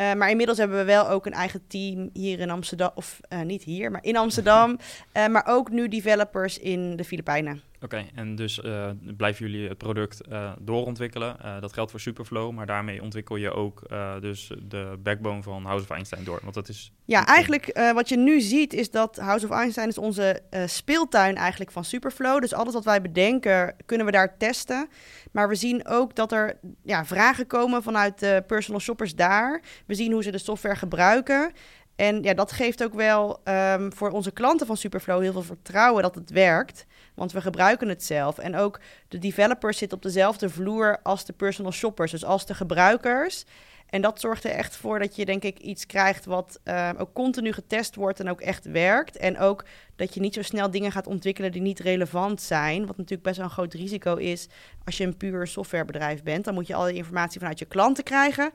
Uh, 0.01 0.13
maar 0.13 0.31
inmiddels 0.31 0.59
hebben 0.59 0.79
we 0.79 0.85
wel 0.85 1.09
ook 1.09 1.27
een 1.27 1.33
eigen 1.33 1.67
team 1.67 2.11
hier 2.13 2.41
in 2.41 2.51
Amsterdam. 2.51 2.91
Of 2.95 3.21
uh, 3.33 3.41
niet 3.41 3.63
hier, 3.63 3.91
maar 3.91 4.05
in 4.05 4.17
Amsterdam. 4.17 4.79
uh, 5.17 5.27
maar 5.35 5.47
ook 5.47 5.71
nu 5.71 5.89
developers 5.89 6.59
in 6.59 6.97
de 6.97 7.05
Filipijnen. 7.05 7.63
Oké, 7.83 7.97
okay, 7.97 8.11
en 8.15 8.35
dus 8.35 8.59
uh, 8.59 8.91
blijven 9.17 9.51
jullie 9.51 9.69
het 9.69 9.79
product 9.79 10.21
uh, 10.29 10.53
doorontwikkelen. 10.61 11.37
Uh, 11.45 11.61
dat 11.61 11.73
geldt 11.73 11.91
voor 11.91 12.01
Superflow, 12.01 12.53
maar 12.53 12.67
daarmee 12.67 13.03
ontwikkel 13.03 13.37
je 13.37 13.51
ook 13.51 13.83
dus 14.21 14.53
de 14.63 14.99
backbone 15.03 15.43
van 15.43 15.65
House 15.65 15.85
of 15.85 15.91
Einstein 15.91 16.25
door. 16.25 16.41
Want 16.43 16.55
dat 16.55 16.69
is. 16.69 16.93
Ja, 17.05 17.27
eigenlijk 17.27 17.91
wat 17.95 18.09
je 18.09 18.17
nu 18.17 18.41
ziet 18.41 18.73
is 18.73 18.91
dat 18.91 19.17
House 19.17 19.47
of 19.47 19.53
Einstein 19.53 19.89
is 19.89 19.99
onze 19.99 20.43
speeltuin 20.67 21.37
eigenlijk 21.37 21.71
van 21.71 21.85
Superflow. 21.85 22.41
Dus 22.41 22.55
alles 22.55 22.75
wat 22.75 22.85
wij 22.85 23.03
bedenken, 23.03 23.75
kunnen 23.87 24.07
we 24.07 24.13
daar 24.13 24.37
testen. 24.37 24.89
Maar 25.33 25.49
we 25.49 25.55
zien 25.55 25.87
ook 25.87 26.15
dat 26.15 26.33
er 26.33 26.59
ja, 26.83 27.05
vragen 27.05 27.47
komen 27.47 27.83
vanuit 27.83 28.19
de 28.19 28.45
personal 28.47 28.81
shoppers 28.81 29.15
daar. 29.15 29.63
We 29.87 29.95
zien 29.95 30.13
hoe 30.13 30.23
ze 30.23 30.31
de 30.31 30.39
software 30.39 30.77
gebruiken. 30.77 31.53
En 31.97 32.23
ja, 32.23 32.35
dat 32.35 32.53
geeft 32.53 32.85
ook 32.85 32.95
wel 32.95 33.41
um, 33.45 33.93
voor 33.93 34.11
onze 34.11 34.31
klanten 34.31 34.67
van 34.67 34.77
Superflow 34.77 35.23
heel 35.23 35.33
veel 35.33 35.43
vertrouwen 35.43 36.03
dat 36.03 36.15
het 36.15 36.31
werkt. 36.31 36.87
Want 37.19 37.33
we 37.33 37.41
gebruiken 37.41 37.89
het 37.89 38.05
zelf. 38.05 38.39
En 38.39 38.57
ook 38.57 38.81
de 39.09 39.19
developers 39.19 39.79
zitten 39.79 39.97
op 39.97 40.03
dezelfde 40.03 40.49
vloer 40.49 40.99
als 41.03 41.25
de 41.25 41.33
personal 41.33 41.73
shoppers, 41.73 42.11
dus 42.11 42.25
als 42.25 42.47
de 42.47 42.55
gebruikers. 42.55 43.45
En 43.91 44.01
dat 44.01 44.21
zorgt 44.21 44.45
er 44.45 44.51
echt 44.51 44.77
voor 44.77 44.99
dat 44.99 45.17
je, 45.17 45.25
denk 45.25 45.43
ik, 45.43 45.59
iets 45.59 45.87
krijgt 45.87 46.25
wat 46.25 46.61
uh, 46.65 46.91
ook 46.99 47.13
continu 47.13 47.53
getest 47.53 47.95
wordt 47.95 48.21
en 48.21 48.31
ook 48.31 48.41
echt 48.41 48.65
werkt. 48.65 49.17
En 49.17 49.39
ook 49.39 49.65
dat 49.97 50.15
je 50.15 50.21
niet 50.21 50.35
zo 50.35 50.43
snel 50.43 50.71
dingen 50.71 50.93
gaat 50.93 51.07
ontwikkelen 51.07 51.53
die 51.53 51.63
niet 51.63 51.81
relevant 51.81 52.43
zijn. 52.43 52.87
Wat 52.87 52.97
natuurlijk 52.97 53.23
best 53.23 53.37
wel 53.37 53.47
een 53.47 53.53
groot 53.53 53.75
risico 53.75 54.15
is 54.15 54.49
als 54.85 54.97
je 54.97 55.05
een 55.05 55.17
puur 55.17 55.47
softwarebedrijf 55.47 56.23
bent. 56.23 56.45
Dan 56.45 56.55
moet 56.55 56.67
je 56.67 56.75
alle 56.75 56.93
informatie 56.93 57.39
vanuit 57.39 57.59
je 57.59 57.65
klanten 57.65 58.05
krijgen. 58.05 58.51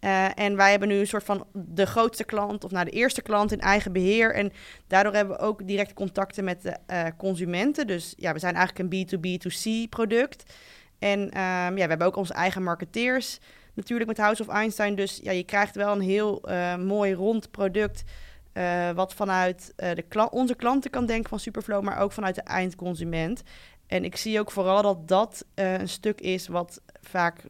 Uh, 0.00 0.38
en 0.38 0.56
wij 0.56 0.70
hebben 0.70 0.88
nu 0.88 0.94
een 0.94 1.06
soort 1.06 1.24
van 1.24 1.46
de 1.52 1.86
grootste 1.86 2.24
klant, 2.24 2.64
of 2.64 2.70
naar 2.70 2.84
nou, 2.84 2.94
de 2.94 3.00
eerste 3.00 3.22
klant 3.22 3.52
in 3.52 3.60
eigen 3.60 3.92
beheer. 3.92 4.34
En 4.34 4.52
daardoor 4.86 5.14
hebben 5.14 5.36
we 5.36 5.42
ook 5.42 5.66
direct 5.66 5.92
contacten 5.92 6.44
met 6.44 6.62
de 6.62 6.76
uh, 6.90 7.04
consumenten. 7.16 7.86
Dus 7.86 8.14
ja, 8.16 8.32
we 8.32 8.38
zijn 8.38 8.54
eigenlijk 8.54 8.92
een 8.92 9.06
B2B2C 9.06 9.88
product. 9.88 10.54
En 10.98 11.20
um, 11.20 11.30
ja, 11.38 11.72
we 11.72 11.80
hebben 11.80 12.06
ook 12.06 12.16
onze 12.16 12.34
eigen 12.34 12.62
marketeers 12.62 13.38
natuurlijk 13.76 14.08
met 14.08 14.18
House 14.18 14.42
of 14.42 14.48
Einstein. 14.48 14.94
Dus 14.94 15.20
ja, 15.22 15.32
je 15.32 15.44
krijgt 15.44 15.74
wel 15.74 15.92
een 15.92 16.00
heel 16.00 16.50
uh, 16.50 16.76
mooi 16.76 17.14
rond 17.14 17.50
product. 17.50 18.04
Uh, 18.52 18.90
wat 18.90 19.14
vanuit 19.14 19.72
uh, 19.76 19.90
de 19.94 20.30
onze 20.30 20.54
klanten 20.54 20.90
kan 20.90 21.06
denken 21.06 21.28
van 21.28 21.40
Superflow, 21.40 21.82
maar 21.82 21.98
ook 21.98 22.12
vanuit 22.12 22.34
de 22.34 22.42
eindconsument. 22.42 23.42
En 23.86 24.04
ik 24.04 24.16
zie 24.16 24.40
ook 24.40 24.50
vooral 24.50 24.82
dat 24.82 25.08
dat 25.08 25.44
een 25.54 25.88
stuk 25.88 26.20
is 26.20 26.48
wat 26.48 26.80
vaak 27.00 27.44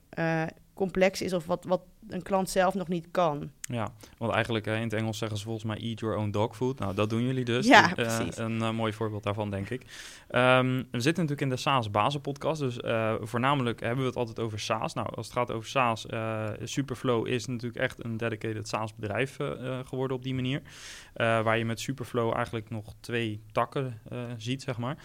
complex 0.74 1.22
is 1.22 1.32
of 1.32 1.46
wat, 1.46 1.64
wat 1.64 1.80
een 2.08 2.22
klant 2.22 2.50
zelf 2.50 2.74
nog 2.74 2.88
niet 2.88 3.08
kan. 3.10 3.50
Ja, 3.60 3.92
want 4.18 4.32
eigenlijk 4.32 4.66
in 4.66 4.72
het 4.72 4.92
Engels 4.92 5.18
zeggen 5.18 5.38
ze 5.38 5.44
volgens 5.44 5.64
mij 5.64 5.78
eat 5.78 6.00
your 6.00 6.16
own 6.16 6.30
dog 6.30 6.56
food. 6.56 6.78
Nou, 6.78 6.94
dat 6.94 7.10
doen 7.10 7.22
jullie 7.22 7.44
dus. 7.44 7.66
Ja, 7.66 7.88
precies. 7.94 8.38
Uh, 8.38 8.44
een 8.44 8.56
uh, 8.56 8.70
mooi 8.70 8.92
voorbeeld 8.92 9.22
daarvan, 9.22 9.50
denk 9.50 9.70
ik. 9.70 9.80
Um, 10.30 10.76
we 10.90 11.00
zitten 11.00 11.22
natuurlijk 11.22 11.40
in 11.40 11.48
de 11.48 11.56
SaaS 11.56 11.90
Bazen 11.90 12.20
podcast, 12.20 12.60
dus 12.60 12.78
uh, 12.78 13.14
voornamelijk 13.20 13.80
hebben 13.80 14.00
we 14.00 14.06
het 14.06 14.16
altijd 14.16 14.38
over 14.38 14.60
SaaS. 14.60 14.94
Nou, 14.94 15.08
als 15.14 15.26
het 15.26 15.36
gaat 15.36 15.52
over 15.52 15.68
SaaS, 15.68 16.06
Superflow 16.62 17.26
is 17.26 17.46
natuurlijk 17.46 17.82
echt 17.82 18.04
een 18.04 18.16
dedicated 18.16 18.68
SaaS 18.68 18.94
bedrijf 18.94 19.36
geworden 19.84 20.16
op 20.16 20.22
die 20.22 20.34
manier. 20.34 20.62
waar 21.14 21.58
je 21.58 21.64
met 21.64 21.80
Superflow 21.80 22.34
eigenlijk 22.34 22.70
nog 22.70 22.94
twee 23.00 23.42
takken 23.52 24.00
ziet, 24.36 24.62
zeg 24.62 24.78
maar. 24.78 24.96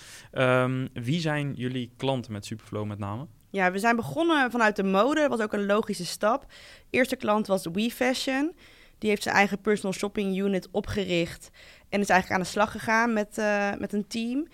Um, 0.63 0.89
wie 0.93 1.20
zijn 1.20 1.53
jullie 1.53 1.91
klanten 1.98 2.31
met 2.31 2.46
Superflow 2.46 2.86
met 2.86 3.00
name? 3.00 3.27
Ja, 3.51 3.72
we 3.72 3.79
zijn 3.79 3.96
begonnen 3.96 4.51
vanuit 4.51 4.75
de 4.75 4.84
mode. 4.84 5.20
Dat 5.20 5.29
was 5.29 5.39
ook 5.39 5.53
een 5.53 5.65
logische 5.65 6.05
stap. 6.05 6.46
Eerste 6.89 7.15
klant 7.15 7.48
was 7.48 7.67
WeFashion. 7.74 8.55
Die 8.98 9.10
heeft 9.10 9.24
zijn 9.24 9.36
eigen 9.36 9.62
personal 9.62 9.93
shopping 9.93 10.38
unit 10.38 10.67
opgericht. 10.72 11.50
En 11.89 12.00
is 12.00 12.10
eigenlijk 12.10 12.39
aan 12.39 12.46
de 12.46 12.51
slag 12.51 12.72
gegaan 12.72 13.13
met, 13.13 13.38
uh, 13.38 13.70
met 13.77 13.93
een 13.93 14.08
team. 14.08 14.48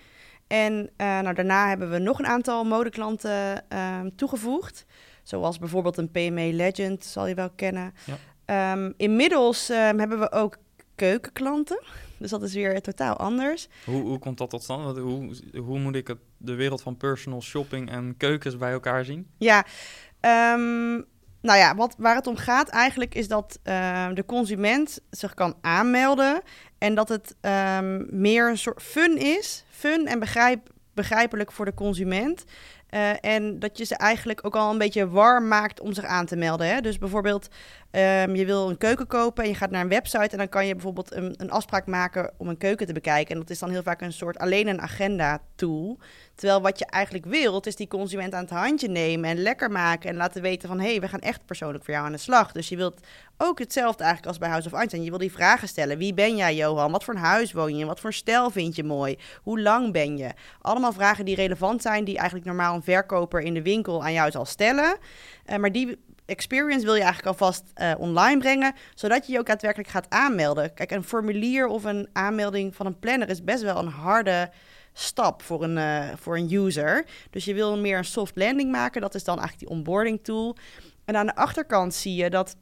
En 0.46 0.90
uh, 0.96 1.20
nou, 1.20 1.34
daarna 1.34 1.68
hebben 1.68 1.90
we 1.90 1.98
nog 1.98 2.18
een 2.18 2.26
aantal 2.26 2.64
modeklanten 2.64 3.64
uh, 3.72 4.00
toegevoegd. 4.16 4.84
Zoals 5.22 5.58
bijvoorbeeld 5.58 5.96
een 5.96 6.10
PMA 6.10 6.52
Legend, 6.52 7.04
zal 7.04 7.26
je 7.26 7.34
wel 7.34 7.50
kennen. 7.50 7.94
Ja. 8.04 8.72
Um, 8.72 8.94
inmiddels 8.96 9.68
um, 9.68 9.98
hebben 9.98 10.18
we 10.18 10.32
ook 10.32 10.56
keukenklanten. 10.94 11.80
Dus 12.18 12.30
dat 12.30 12.42
is 12.42 12.54
weer 12.54 12.80
totaal 12.80 13.16
anders. 13.16 13.68
Hoe, 13.84 14.02
hoe 14.02 14.18
komt 14.18 14.38
dat 14.38 14.50
tot 14.50 14.62
stand? 14.62 14.98
Hoe, 14.98 15.36
hoe 15.56 15.78
moet 15.78 15.94
ik 15.94 16.06
het, 16.06 16.18
de 16.36 16.54
wereld 16.54 16.82
van 16.82 16.96
personal 16.96 17.42
shopping 17.42 17.90
en 17.90 18.14
keukens 18.16 18.56
bij 18.56 18.72
elkaar 18.72 19.04
zien? 19.04 19.26
Ja, 19.36 19.64
um, 20.54 21.04
nou 21.40 21.58
ja, 21.58 21.74
wat, 21.74 21.94
waar 21.98 22.14
het 22.14 22.26
om 22.26 22.36
gaat 22.36 22.68
eigenlijk 22.68 23.14
is 23.14 23.28
dat 23.28 23.58
uh, 23.64 24.08
de 24.14 24.24
consument 24.24 25.00
zich 25.10 25.34
kan 25.34 25.54
aanmelden. 25.60 26.40
En 26.78 26.94
dat 26.94 27.08
het 27.08 27.36
um, 27.40 28.06
meer 28.10 28.48
een 28.48 28.58
soort 28.58 28.82
fun 28.82 29.18
is. 29.18 29.64
Fun 29.70 30.06
en 30.06 30.18
begrijp, 30.18 30.70
begrijpelijk 30.94 31.52
voor 31.52 31.64
de 31.64 31.74
consument. 31.74 32.44
Uh, 32.90 33.24
en 33.24 33.58
dat 33.58 33.78
je 33.78 33.84
ze 33.84 33.96
eigenlijk 33.96 34.46
ook 34.46 34.56
al 34.56 34.70
een 34.70 34.78
beetje 34.78 35.08
warm 35.08 35.48
maakt 35.48 35.80
om 35.80 35.92
zich 35.92 36.04
aan 36.04 36.26
te 36.26 36.36
melden. 36.36 36.66
Hè? 36.66 36.80
Dus 36.80 36.98
bijvoorbeeld, 36.98 37.48
um, 37.90 38.34
je 38.34 38.44
wil 38.44 38.68
een 38.68 38.78
keuken 38.78 39.06
kopen 39.06 39.44
en 39.44 39.50
je 39.50 39.56
gaat 39.56 39.70
naar 39.70 39.82
een 39.82 39.88
website 39.88 40.28
en 40.28 40.38
dan 40.38 40.48
kan 40.48 40.66
je 40.66 40.74
bijvoorbeeld 40.74 41.12
een, 41.12 41.34
een 41.36 41.50
afspraak 41.50 41.86
maken 41.86 42.32
om 42.36 42.48
een 42.48 42.58
keuken 42.58 42.86
te 42.86 42.92
bekijken. 42.92 43.34
En 43.34 43.40
dat 43.40 43.50
is 43.50 43.58
dan 43.58 43.70
heel 43.70 43.82
vaak 43.82 44.00
een 44.00 44.12
soort 44.12 44.38
alleen 44.38 44.66
een 44.66 44.80
agenda 44.80 45.40
tool. 45.54 45.98
Terwijl 46.34 46.60
wat 46.60 46.78
je 46.78 46.86
eigenlijk 46.86 47.26
wilt, 47.26 47.66
is 47.66 47.76
die 47.76 47.88
consument 47.88 48.34
aan 48.34 48.42
het 48.42 48.50
handje 48.50 48.88
nemen 48.88 49.30
en 49.30 49.42
lekker 49.42 49.70
maken 49.70 50.10
en 50.10 50.16
laten 50.16 50.42
weten 50.42 50.68
van 50.68 50.80
hé, 50.80 50.90
hey, 50.90 51.00
we 51.00 51.08
gaan 51.08 51.20
echt 51.20 51.46
persoonlijk 51.46 51.84
voor 51.84 51.94
jou 51.94 52.06
aan 52.06 52.12
de 52.12 52.18
slag. 52.18 52.52
Dus 52.52 52.68
je 52.68 52.76
wilt 52.76 53.00
ook 53.36 53.58
hetzelfde 53.58 54.02
eigenlijk 54.02 54.28
als 54.28 54.38
bij 54.38 54.48
House 54.48 54.66
of 54.66 54.72
Einstein. 54.72 55.02
Je 55.04 55.10
wil 55.10 55.18
die 55.18 55.32
vragen 55.32 55.68
stellen. 55.68 55.98
Wie 55.98 56.14
ben 56.14 56.36
jij, 56.36 56.54
Johan? 56.54 56.92
Wat 56.92 57.04
voor 57.04 57.14
een 57.14 57.20
huis 57.20 57.52
woon 57.52 57.76
je? 57.76 57.86
Wat 57.86 58.00
voor 58.00 58.12
stijl 58.12 58.50
vind 58.50 58.76
je 58.76 58.84
mooi? 58.84 59.18
Hoe 59.42 59.60
lang 59.60 59.92
ben 59.92 60.16
je? 60.16 60.30
Allemaal 60.60 60.92
vragen 60.92 61.24
die 61.24 61.34
relevant 61.34 61.82
zijn, 61.82 62.04
die 62.04 62.16
eigenlijk 62.16 62.46
normaal 62.46 62.74
een 62.74 62.82
verkoper 62.82 63.40
in 63.40 63.54
de 63.54 63.62
winkel 63.62 64.02
aan 64.02 64.12
jou 64.12 64.30
zal 64.30 64.44
stellen. 64.44 64.98
Uh, 65.46 65.56
maar 65.56 65.72
die 65.72 65.98
experience 66.28 66.84
wil 66.84 66.94
je 66.94 67.02
eigenlijk 67.02 67.28
alvast 67.28 67.62
uh, 67.76 67.92
online 67.98 68.38
brengen, 68.38 68.74
zodat 68.94 69.26
je 69.26 69.32
je 69.32 69.38
ook 69.38 69.46
daadwerkelijk 69.46 69.88
gaat 69.88 70.06
aanmelden. 70.08 70.74
Kijk, 70.74 70.90
een 70.90 71.04
formulier 71.04 71.66
of 71.66 71.84
een 71.84 72.08
aanmelding 72.12 72.74
van 72.74 72.86
een 72.86 72.98
planner 72.98 73.28
is 73.28 73.44
best 73.44 73.62
wel 73.62 73.78
een 73.78 73.88
harde 73.88 74.50
stap 74.92 75.42
voor 75.42 75.62
een, 75.62 75.76
uh, 75.76 76.08
voor 76.16 76.36
een 76.36 76.52
user. 76.52 77.04
Dus 77.30 77.44
je 77.44 77.54
wil 77.54 77.78
meer 77.78 77.98
een 77.98 78.04
soft 78.04 78.36
landing 78.36 78.70
maken. 78.70 79.00
Dat 79.00 79.14
is 79.14 79.24
dan 79.24 79.38
eigenlijk 79.38 79.68
die 79.68 79.78
onboarding 79.78 80.24
tool. 80.24 80.56
En 81.04 81.16
aan 81.16 81.26
de 81.26 81.34
achterkant 81.34 81.94
zie 81.94 82.14
je 82.14 82.30
dat 82.30 82.56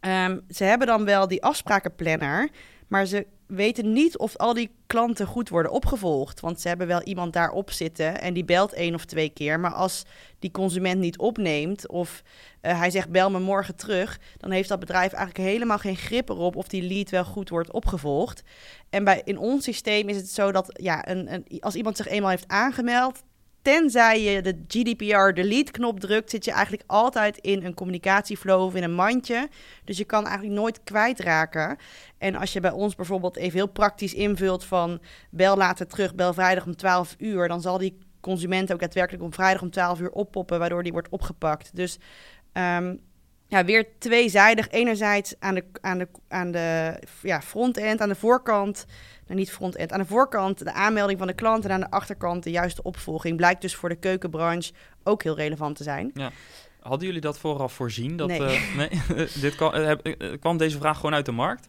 um, 0.00 0.40
ze 0.48 0.64
hebben 0.64 0.86
dan 0.86 1.04
wel 1.04 1.28
die 1.28 1.42
afsprakenplanner. 1.42 2.50
Maar 2.88 3.06
ze 3.06 3.26
weten 3.54 3.92
niet 3.92 4.18
of 4.18 4.36
al 4.36 4.54
die 4.54 4.70
klanten 4.86 5.26
goed 5.26 5.48
worden 5.48 5.72
opgevolgd. 5.72 6.40
Want 6.40 6.60
ze 6.60 6.68
hebben 6.68 6.86
wel 6.86 7.02
iemand 7.02 7.32
daarop 7.32 7.70
zitten 7.70 8.20
en 8.20 8.34
die 8.34 8.44
belt 8.44 8.72
één 8.72 8.94
of 8.94 9.04
twee 9.04 9.28
keer. 9.28 9.60
Maar 9.60 9.72
als 9.72 10.02
die 10.38 10.50
consument 10.50 11.00
niet 11.00 11.18
opneemt 11.18 11.88
of 11.88 12.22
uh, 12.62 12.78
hij 12.78 12.90
zegt 12.90 13.10
bel 13.10 13.30
me 13.30 13.38
morgen 13.38 13.76
terug, 13.76 14.18
dan 14.36 14.50
heeft 14.50 14.68
dat 14.68 14.78
bedrijf 14.78 15.12
eigenlijk 15.12 15.48
helemaal 15.48 15.78
geen 15.78 15.96
grip 15.96 16.28
erop 16.28 16.56
of 16.56 16.68
die 16.68 16.82
lead 16.82 17.10
wel 17.10 17.24
goed 17.24 17.48
wordt 17.48 17.72
opgevolgd. 17.72 18.42
En 18.90 19.04
bij, 19.04 19.22
in 19.24 19.38
ons 19.38 19.64
systeem 19.64 20.08
is 20.08 20.16
het 20.16 20.30
zo 20.30 20.52
dat 20.52 20.70
ja, 20.72 21.08
een, 21.08 21.32
een, 21.32 21.60
als 21.60 21.74
iemand 21.74 21.96
zich 21.96 22.08
eenmaal 22.08 22.30
heeft 22.30 22.48
aangemeld, 22.48 23.22
tenzij 23.62 24.22
je 24.22 24.42
de 24.42 24.64
GDPR 24.68 25.32
delete-knop 25.32 26.00
drukt, 26.00 26.30
zit 26.30 26.44
je 26.44 26.50
eigenlijk 26.50 26.84
altijd 26.86 27.38
in 27.38 27.64
een 27.64 27.74
communicatieflow 27.74 28.62
of 28.62 28.74
in 28.74 28.82
een 28.82 28.94
mandje. 28.94 29.48
Dus 29.84 29.98
je 29.98 30.04
kan 30.04 30.26
eigenlijk 30.26 30.60
nooit 30.60 30.80
kwijtraken. 30.84 31.76
En 32.18 32.34
als 32.34 32.52
je 32.52 32.60
bij 32.60 32.70
ons 32.70 32.94
bijvoorbeeld 32.94 33.36
even 33.36 33.58
heel 33.58 33.68
praktisch 33.68 34.14
invult 34.14 34.64
van 34.64 35.00
bel 35.30 35.56
later 35.56 35.86
terug, 35.86 36.14
bel 36.14 36.34
vrijdag 36.34 36.66
om 36.66 36.76
12 36.76 37.14
uur, 37.18 37.48
dan 37.48 37.60
zal 37.60 37.78
die 37.78 37.98
consument 38.20 38.72
ook 38.72 38.80
daadwerkelijk 38.80 39.24
om 39.24 39.32
vrijdag 39.32 39.62
om 39.62 39.70
12 39.70 40.00
uur 40.00 40.10
oppoppen, 40.10 40.58
waardoor 40.58 40.82
die 40.82 40.92
wordt 40.92 41.08
opgepakt. 41.08 41.70
Dus 41.76 41.98
um, 42.52 43.00
ja, 43.52 43.64
weer 43.64 43.86
tweezijdig. 43.98 44.70
Enerzijds 44.70 45.34
aan 45.38 45.54
de, 45.54 45.64
aan 45.80 45.98
de, 45.98 46.08
aan 46.28 46.50
de 46.50 46.98
ja, 47.22 47.40
front-end, 47.40 48.00
aan 48.00 48.08
de 48.08 48.14
voorkant 48.14 48.86
nou, 49.26 49.38
niet 49.38 49.50
front-end, 49.50 49.92
aan 49.92 50.00
de 50.00 50.06
voorkant 50.06 50.58
de 50.58 50.72
aanmelding 50.72 51.18
van 51.18 51.28
de 51.28 51.34
klant 51.34 51.64
en 51.64 51.70
aan 51.70 51.80
de 51.80 51.90
achterkant 51.90 52.42
de 52.42 52.50
juiste 52.50 52.82
opvolging. 52.82 53.36
Blijkt 53.36 53.60
dus 53.60 53.74
voor 53.74 53.88
de 53.88 53.96
keukenbranche 53.96 54.72
ook 55.02 55.22
heel 55.22 55.36
relevant 55.36 55.76
te 55.76 55.82
zijn. 55.82 56.10
Ja. 56.14 56.30
Hadden 56.80 57.06
jullie 57.06 57.20
dat 57.20 57.38
vooraf 57.38 57.72
voorzien? 57.72 58.16
Dat, 58.16 58.28
nee. 58.28 58.40
Uh, 58.40 58.76
nee? 58.76 58.88
Dit 59.40 59.54
kwam, 59.54 59.74
uh, 59.74 59.92
kwam 60.40 60.56
deze 60.56 60.78
vraag 60.78 60.96
gewoon 60.96 61.14
uit 61.14 61.26
de 61.26 61.32
markt? 61.32 61.68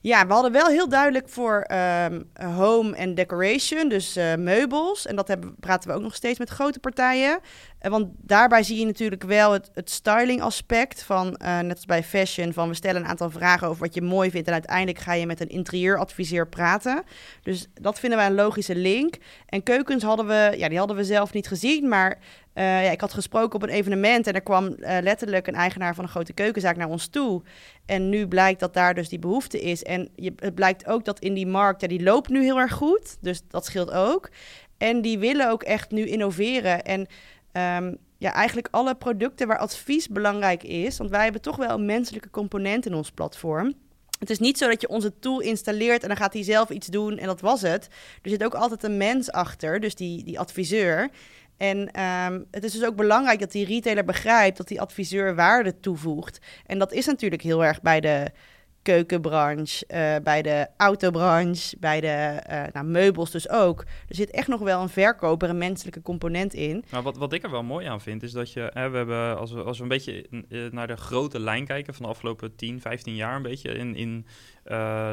Ja, 0.00 0.26
we 0.26 0.32
hadden 0.32 0.52
wel 0.52 0.66
heel 0.66 0.88
duidelijk 0.88 1.28
voor 1.28 1.66
um, 1.72 2.30
home 2.54 2.96
en 2.96 3.14
decoration, 3.14 3.88
dus 3.88 4.16
uh, 4.16 4.34
meubels. 4.34 5.06
En 5.06 5.16
dat 5.16 5.28
hebben, 5.28 5.54
praten 5.60 5.90
we 5.90 5.96
ook 5.96 6.02
nog 6.02 6.14
steeds 6.14 6.38
met 6.38 6.50
grote 6.50 6.78
partijen. 6.78 7.38
Uh, 7.82 7.90
want 7.90 8.08
daarbij 8.16 8.62
zie 8.62 8.78
je 8.78 8.86
natuurlijk 8.86 9.22
wel 9.22 9.52
het, 9.52 9.70
het 9.74 9.90
styling 9.90 10.42
aspect 10.42 11.02
van, 11.02 11.26
uh, 11.42 11.58
net 11.58 11.76
als 11.76 11.84
bij 11.84 12.02
fashion, 12.02 12.52
van 12.52 12.68
we 12.68 12.74
stellen 12.74 13.02
een 13.02 13.08
aantal 13.08 13.30
vragen 13.30 13.68
over 13.68 13.82
wat 13.82 13.94
je 13.94 14.02
mooi 14.02 14.30
vindt. 14.30 14.46
En 14.46 14.52
uiteindelijk 14.52 14.98
ga 14.98 15.12
je 15.12 15.26
met 15.26 15.40
een 15.40 15.48
interieuradviseur 15.48 16.48
praten. 16.48 17.02
Dus 17.42 17.66
dat 17.80 17.98
vinden 17.98 18.18
wij 18.18 18.26
een 18.26 18.34
logische 18.34 18.76
link. 18.76 19.14
En 19.46 19.62
keukens 19.62 20.02
hadden 20.02 20.26
we, 20.26 20.54
ja, 20.56 20.68
die 20.68 20.78
hadden 20.78 20.96
we 20.96 21.04
zelf 21.04 21.32
niet 21.32 21.48
gezien, 21.48 21.88
maar 21.88 22.18
uh, 22.54 22.84
ja, 22.84 22.90
ik 22.90 23.00
had 23.00 23.12
gesproken 23.12 23.54
op 23.54 23.62
een 23.62 23.74
evenement 23.74 24.26
en 24.26 24.34
er 24.34 24.42
kwam 24.42 24.66
uh, 24.66 24.74
letterlijk 25.00 25.46
een 25.46 25.54
eigenaar 25.54 25.94
van 25.94 26.04
een 26.04 26.10
grote 26.10 26.32
keukenzaak 26.32 26.76
naar 26.76 26.88
ons 26.88 27.06
toe. 27.06 27.42
En 27.86 28.08
nu 28.08 28.26
blijkt 28.26 28.60
dat 28.60 28.74
daar 28.74 28.94
dus 28.94 29.08
die 29.08 29.18
behoefte 29.18 29.60
is. 29.60 29.82
En 29.82 30.08
je, 30.16 30.32
het 30.36 30.54
blijkt 30.54 30.86
ook 30.86 31.04
dat 31.04 31.18
in 31.18 31.34
die 31.34 31.46
markt, 31.46 31.88
die 31.88 32.02
loopt 32.02 32.28
nu 32.28 32.42
heel 32.42 32.58
erg 32.58 32.72
goed. 32.72 33.16
Dus 33.20 33.40
dat 33.48 33.64
scheelt 33.64 33.90
ook. 33.90 34.30
En 34.78 35.02
die 35.02 35.18
willen 35.18 35.50
ook 35.50 35.62
echt 35.62 35.90
nu 35.90 36.06
innoveren. 36.06 36.82
En 36.82 37.00
um, 37.80 37.96
ja, 38.18 38.32
eigenlijk 38.32 38.68
alle 38.70 38.94
producten 38.94 39.46
waar 39.46 39.58
advies 39.58 40.08
belangrijk 40.08 40.62
is. 40.62 40.98
Want 40.98 41.10
wij 41.10 41.22
hebben 41.22 41.40
toch 41.40 41.56
wel 41.56 41.70
een 41.70 41.86
menselijke 41.86 42.30
component 42.30 42.86
in 42.86 42.94
ons 42.94 43.10
platform. 43.10 43.74
Het 44.18 44.30
is 44.30 44.38
niet 44.38 44.58
zo 44.58 44.68
dat 44.68 44.80
je 44.80 44.88
onze 44.88 45.18
tool 45.18 45.40
installeert 45.40 46.02
en 46.02 46.08
dan 46.08 46.16
gaat 46.16 46.32
hij 46.32 46.42
zelf 46.42 46.70
iets 46.70 46.86
doen 46.86 47.18
en 47.18 47.26
dat 47.26 47.40
was 47.40 47.62
het. 47.62 47.88
Er 48.22 48.30
zit 48.30 48.44
ook 48.44 48.54
altijd 48.54 48.82
een 48.82 48.96
mens 48.96 49.30
achter, 49.30 49.80
dus 49.80 49.94
die, 49.94 50.24
die 50.24 50.38
adviseur. 50.38 51.10
En 51.56 51.78
um, 52.00 52.46
het 52.50 52.64
is 52.64 52.72
dus 52.72 52.84
ook 52.84 52.96
belangrijk 52.96 53.40
dat 53.40 53.52
die 53.52 53.66
retailer 53.66 54.04
begrijpt 54.04 54.56
dat 54.56 54.68
die 54.68 54.80
adviseur 54.80 55.34
waarde 55.34 55.80
toevoegt. 55.80 56.38
En 56.66 56.78
dat 56.78 56.92
is 56.92 57.06
natuurlijk 57.06 57.42
heel 57.42 57.64
erg 57.64 57.82
bij 57.82 58.00
de 58.00 58.30
keukenbranche, 58.84 59.84
uh, 59.88 60.16
bij 60.22 60.42
de 60.42 60.68
autobranche, 60.76 61.76
bij 61.80 62.00
de 62.00 62.42
uh, 62.50 62.62
nou, 62.72 62.86
meubels 62.86 63.30
dus 63.30 63.48
ook. 63.48 63.80
Er 64.08 64.14
zit 64.14 64.30
echt 64.30 64.48
nog 64.48 64.60
wel 64.60 64.82
een 64.82 64.88
verkoper, 64.88 65.48
een 65.48 65.58
menselijke 65.58 66.02
component 66.02 66.54
in. 66.54 66.84
Nou, 66.90 67.02
wat, 67.02 67.16
wat 67.16 67.32
ik 67.32 67.42
er 67.42 67.50
wel 67.50 67.62
mooi 67.62 67.86
aan 67.86 68.00
vind, 68.00 68.22
is 68.22 68.32
dat 68.32 68.52
je, 68.52 68.70
we 68.74 68.80
hebben, 68.80 69.38
als 69.38 69.52
we, 69.52 69.62
als 69.62 69.76
we 69.76 69.82
een 69.82 69.88
beetje 69.88 70.26
naar 70.70 70.86
de 70.86 70.96
grote 70.96 71.40
lijn 71.40 71.66
kijken 71.66 71.94
van 71.94 72.02
de 72.02 72.10
afgelopen 72.10 72.56
10, 72.56 72.80
15 72.80 73.14
jaar, 73.14 73.36
een 73.36 73.42
beetje 73.42 73.70
in, 73.70 73.96
in 73.96 74.26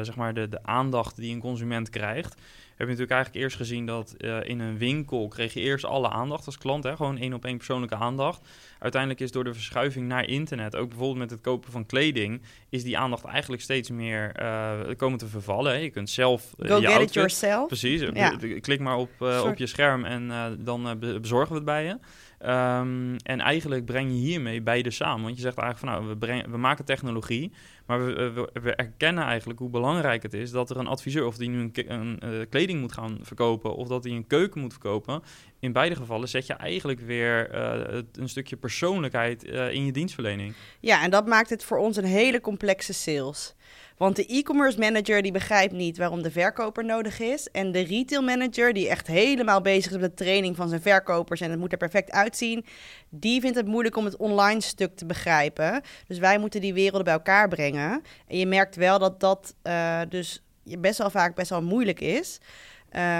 zeg 0.04 0.16
maar 0.16 0.34
de, 0.34 0.48
de 0.48 0.62
aandacht 0.62 1.16
die 1.16 1.34
een 1.34 1.40
consument 1.40 1.90
krijgt 1.90 2.40
heb 2.76 2.88
je 2.88 2.94
natuurlijk 2.94 3.10
eigenlijk 3.10 3.44
eerst 3.44 3.56
gezien 3.56 3.86
dat 3.86 4.14
uh, 4.18 4.36
in 4.42 4.60
een 4.60 4.78
winkel 4.78 5.28
kreeg 5.28 5.54
je 5.54 5.60
eerst 5.60 5.84
alle 5.84 6.08
aandacht 6.08 6.46
als 6.46 6.58
klant, 6.58 6.84
hè, 6.84 6.96
gewoon 6.96 7.18
één 7.18 7.32
op 7.32 7.44
één 7.44 7.56
persoonlijke 7.56 7.94
aandacht. 7.94 8.48
Uiteindelijk 8.78 9.20
is 9.20 9.30
door 9.30 9.44
de 9.44 9.54
verschuiving 9.54 10.08
naar 10.08 10.28
internet, 10.28 10.76
ook 10.76 10.88
bijvoorbeeld 10.88 11.18
met 11.18 11.30
het 11.30 11.40
kopen 11.40 11.72
van 11.72 11.86
kleding, 11.86 12.42
is 12.68 12.82
die 12.82 12.98
aandacht 12.98 13.24
eigenlijk 13.24 13.62
steeds 13.62 13.90
meer 13.90 14.40
uh, 14.40 14.80
komen 14.96 15.18
te 15.18 15.26
vervallen. 15.26 15.72
Hè. 15.72 15.78
Je 15.78 15.90
kunt 15.90 16.10
zelf 16.10 16.52
uh, 16.58 16.68
Go 16.68 16.76
je 16.76 16.80
get 16.80 16.90
outfit, 16.90 17.08
it 17.08 17.14
yourself. 17.14 17.66
Precies, 17.66 18.00
ja. 18.12 18.36
klik 18.60 18.80
maar 18.80 18.96
op, 18.96 19.10
op 19.20 19.56
je 19.56 19.66
scherm 19.66 20.04
en 20.04 20.56
dan 20.58 20.98
bezorgen 21.20 21.48
we 21.48 21.54
het 21.54 21.64
bij 21.64 21.84
je. 21.84 21.98
Um, 22.46 23.16
en 23.16 23.40
eigenlijk 23.40 23.84
breng 23.84 24.10
je 24.10 24.16
hiermee 24.16 24.62
beide 24.62 24.90
samen. 24.90 25.22
Want 25.22 25.36
je 25.36 25.42
zegt 25.42 25.58
eigenlijk 25.58 25.92
van 25.92 26.06
nou, 26.06 26.16
we, 26.18 26.50
we 26.50 26.56
maken 26.56 26.84
technologie, 26.84 27.52
maar 27.86 28.06
we, 28.06 28.48
we, 28.52 28.74
erkennen 28.74 29.24
eigenlijk 29.24 29.58
hoe 29.58 29.70
belangrijk 29.70 30.22
het 30.22 30.34
is 30.34 30.50
dat 30.50 30.70
er 30.70 30.76
een 30.76 30.86
adviseur, 30.86 31.26
of 31.26 31.36
die 31.36 31.48
nu 31.48 31.70
een, 31.74 32.20
uh, 32.24 32.44
kleding 32.50 32.80
moet 32.80 32.92
gaan 32.92 33.18
verkopen, 33.22 33.74
of 33.74 33.88
dat 33.88 34.04
hij 34.04 34.12
een 34.12 34.26
keuken 34.26 34.60
moet 34.60 34.72
verkopen. 34.72 35.22
In 35.60 35.72
beide 35.72 35.94
gevallen 35.94 36.28
zet 36.28 36.46
je 36.46 36.52
eigenlijk 36.52 37.00
weer 37.00 37.54
uh, 37.54 38.02
een 38.12 38.28
stukje 38.28 38.56
persoonlijkheid 38.56 39.46
uh, 39.46 39.72
in 39.72 39.84
je 39.84 39.92
dienstverlening. 39.92 40.54
Ja, 40.80 41.02
en 41.02 41.10
dat 41.10 41.26
maakt 41.26 41.50
het 41.50 41.64
voor 41.64 41.78
ons 41.78 41.96
een 41.96 42.04
hele 42.04 42.40
complexe 42.40 42.92
sales. 42.92 43.54
Want 44.02 44.16
de 44.16 44.26
e-commerce 44.26 44.78
manager 44.78 45.22
die 45.22 45.32
begrijpt 45.32 45.72
niet 45.72 45.98
waarom 45.98 46.22
de 46.22 46.30
verkoper 46.30 46.84
nodig 46.84 47.20
is. 47.20 47.48
En 47.48 47.72
de 47.72 47.80
retail 47.80 48.22
manager 48.22 48.72
die 48.72 48.88
echt 48.88 49.06
helemaal 49.06 49.60
bezig 49.60 49.92
is 49.92 49.98
met 49.98 50.16
de 50.16 50.24
training 50.24 50.56
van 50.56 50.68
zijn 50.68 50.80
verkopers 50.80 51.40
en 51.40 51.50
het 51.50 51.58
moet 51.58 51.72
er 51.72 51.78
perfect 51.78 52.10
uitzien. 52.10 52.64
Die 53.08 53.40
vindt 53.40 53.56
het 53.56 53.66
moeilijk 53.66 53.96
om 53.96 54.04
het 54.04 54.16
online 54.16 54.60
stuk 54.60 54.96
te 54.96 55.06
begrijpen. 55.06 55.82
Dus 56.06 56.18
wij 56.18 56.38
moeten 56.38 56.60
die 56.60 56.74
werelden 56.74 57.04
bij 57.04 57.12
elkaar 57.12 57.48
brengen. 57.48 58.02
En 58.26 58.38
je 58.38 58.46
merkt 58.46 58.76
wel 58.76 58.98
dat 58.98 59.20
dat 59.20 59.54
uh, 59.62 60.00
dus 60.08 60.42
best 60.62 60.98
wel 60.98 61.10
vaak 61.10 61.34
best 61.34 61.50
wel 61.50 61.62
moeilijk 61.62 62.00
is. 62.00 62.38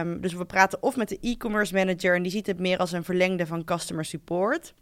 Um, 0.00 0.20
dus 0.20 0.32
we 0.32 0.44
praten 0.44 0.82
of 0.82 0.96
met 0.96 1.08
de 1.08 1.18
e-commerce 1.20 1.74
manager 1.74 2.14
en 2.14 2.22
die 2.22 2.32
ziet 2.32 2.46
het 2.46 2.60
meer 2.60 2.78
als 2.78 2.92
een 2.92 3.04
verlengde 3.04 3.46
van 3.46 3.64
customer 3.64 4.04
support 4.04 4.74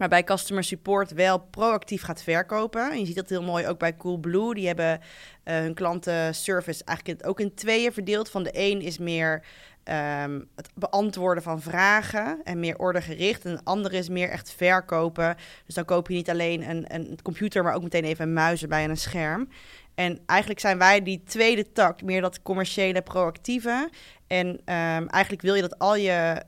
maar 0.00 0.08
bij 0.08 0.24
customer 0.24 0.64
support 0.64 1.12
wel 1.12 1.38
proactief 1.38 2.02
gaat 2.02 2.22
verkopen. 2.22 2.90
En 2.90 2.98
je 2.98 3.06
ziet 3.06 3.16
dat 3.16 3.28
heel 3.28 3.42
mooi 3.42 3.66
ook 3.66 3.78
bij 3.78 3.96
Coolblue. 3.96 4.54
Die 4.54 4.66
hebben 4.66 5.00
uh, 5.44 5.54
hun 5.54 5.74
klantenservice 5.74 6.84
eigenlijk 6.84 7.26
ook 7.26 7.40
in 7.40 7.54
tweeën 7.54 7.92
verdeeld. 7.92 8.30
Van 8.30 8.42
de 8.42 8.50
een 8.52 8.80
is 8.80 8.98
meer 8.98 9.44
um, 9.90 10.48
het 10.56 10.70
beantwoorden 10.74 11.42
van 11.42 11.60
vragen 11.60 12.40
en 12.44 12.60
meer 12.60 12.78
ordegericht. 12.78 13.44
En 13.44 13.54
de 13.54 13.60
andere 13.64 13.96
is 13.96 14.08
meer 14.08 14.30
echt 14.30 14.52
verkopen. 14.52 15.36
Dus 15.66 15.74
dan 15.74 15.84
koop 15.84 16.08
je 16.08 16.14
niet 16.14 16.30
alleen 16.30 16.70
een, 16.70 16.94
een 16.94 17.18
computer, 17.22 17.62
maar 17.62 17.74
ook 17.74 17.82
meteen 17.82 18.04
even 18.04 18.26
een 18.26 18.32
muis 18.32 18.66
bij 18.66 18.84
en 18.84 18.90
een 18.90 18.96
scherm. 18.96 19.48
En 19.94 20.18
eigenlijk 20.26 20.60
zijn 20.60 20.78
wij 20.78 21.02
die 21.02 21.22
tweede 21.22 21.72
tak, 21.72 22.02
meer 22.02 22.20
dat 22.20 22.42
commerciële, 22.42 23.02
proactieve. 23.02 23.90
En 24.26 24.46
um, 24.48 25.08
eigenlijk 25.08 25.42
wil 25.42 25.54
je 25.54 25.62
dat 25.62 25.78
al 25.78 25.96
je 25.96 26.42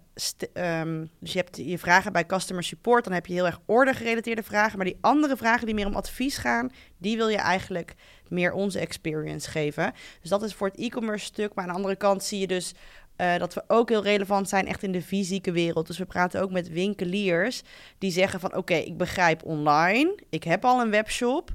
Um, 0.54 1.10
dus 1.20 1.32
je 1.32 1.38
hebt 1.38 1.56
je 1.56 1.78
vragen 1.78 2.12
bij 2.12 2.26
customer 2.26 2.62
support, 2.62 3.04
dan 3.04 3.12
heb 3.12 3.26
je 3.26 3.32
heel 3.32 3.46
erg 3.46 3.60
orde-gerelateerde 3.66 4.42
vragen. 4.42 4.76
Maar 4.76 4.86
die 4.86 4.98
andere 5.00 5.36
vragen 5.36 5.66
die 5.66 5.74
meer 5.74 5.86
om 5.86 5.94
advies 5.94 6.36
gaan, 6.36 6.70
die 6.98 7.16
wil 7.16 7.28
je 7.28 7.36
eigenlijk 7.36 7.94
meer 8.28 8.52
onze 8.52 8.78
experience 8.78 9.50
geven. 9.50 9.92
Dus 10.20 10.30
dat 10.30 10.42
is 10.42 10.54
voor 10.54 10.68
het 10.68 10.78
e-commerce 10.78 11.24
stuk. 11.24 11.54
Maar 11.54 11.64
aan 11.64 11.70
de 11.70 11.76
andere 11.76 11.96
kant 11.96 12.24
zie 12.24 12.40
je 12.40 12.46
dus 12.46 12.74
uh, 13.16 13.36
dat 13.36 13.54
we 13.54 13.62
ook 13.66 13.88
heel 13.88 14.02
relevant 14.02 14.48
zijn 14.48 14.66
echt 14.66 14.82
in 14.82 14.92
de 14.92 15.02
fysieke 15.02 15.52
wereld. 15.52 15.86
Dus 15.86 15.98
we 15.98 16.04
praten 16.04 16.40
ook 16.40 16.50
met 16.50 16.68
winkeliers 16.68 17.62
die 17.98 18.10
zeggen 18.10 18.40
van 18.40 18.56
oké, 18.56 18.74
ik 18.74 18.96
begrijp 18.96 19.44
online, 19.44 20.18
ik 20.30 20.44
heb 20.44 20.64
al 20.64 20.80
een 20.80 20.90
webshop. 20.90 21.50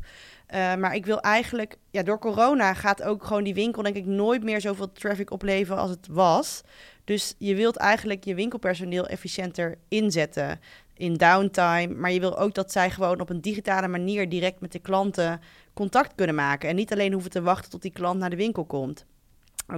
Uh, 0.53 0.75
maar 0.75 0.95
ik 0.95 1.05
wil 1.05 1.19
eigenlijk, 1.19 1.77
ja, 1.91 2.03
door 2.03 2.19
corona 2.19 2.73
gaat 2.73 3.03
ook 3.03 3.23
gewoon 3.23 3.43
die 3.43 3.53
winkel, 3.53 3.83
denk 3.83 3.95
ik, 3.95 4.05
nooit 4.05 4.43
meer 4.43 4.61
zoveel 4.61 4.91
traffic 4.91 5.31
opleveren 5.31 5.81
als 5.81 5.89
het 5.89 6.07
was. 6.11 6.61
Dus 7.03 7.35
je 7.37 7.55
wilt 7.55 7.75
eigenlijk 7.75 8.23
je 8.23 8.35
winkelpersoneel 8.35 9.07
efficiënter 9.07 9.77
inzetten 9.87 10.59
in 10.93 11.13
downtime. 11.13 11.87
Maar 11.87 12.11
je 12.11 12.19
wil 12.19 12.37
ook 12.37 12.53
dat 12.53 12.71
zij 12.71 12.91
gewoon 12.91 13.19
op 13.21 13.29
een 13.29 13.41
digitale 13.41 13.87
manier 13.87 14.29
direct 14.29 14.59
met 14.59 14.71
de 14.71 14.79
klanten 14.79 15.41
contact 15.73 16.15
kunnen 16.15 16.35
maken. 16.35 16.69
En 16.69 16.75
niet 16.75 16.91
alleen 16.91 17.13
hoeven 17.13 17.31
te 17.31 17.41
wachten 17.41 17.69
tot 17.69 17.81
die 17.81 17.91
klant 17.91 18.19
naar 18.19 18.29
de 18.29 18.35
winkel 18.35 18.65
komt. 18.65 19.05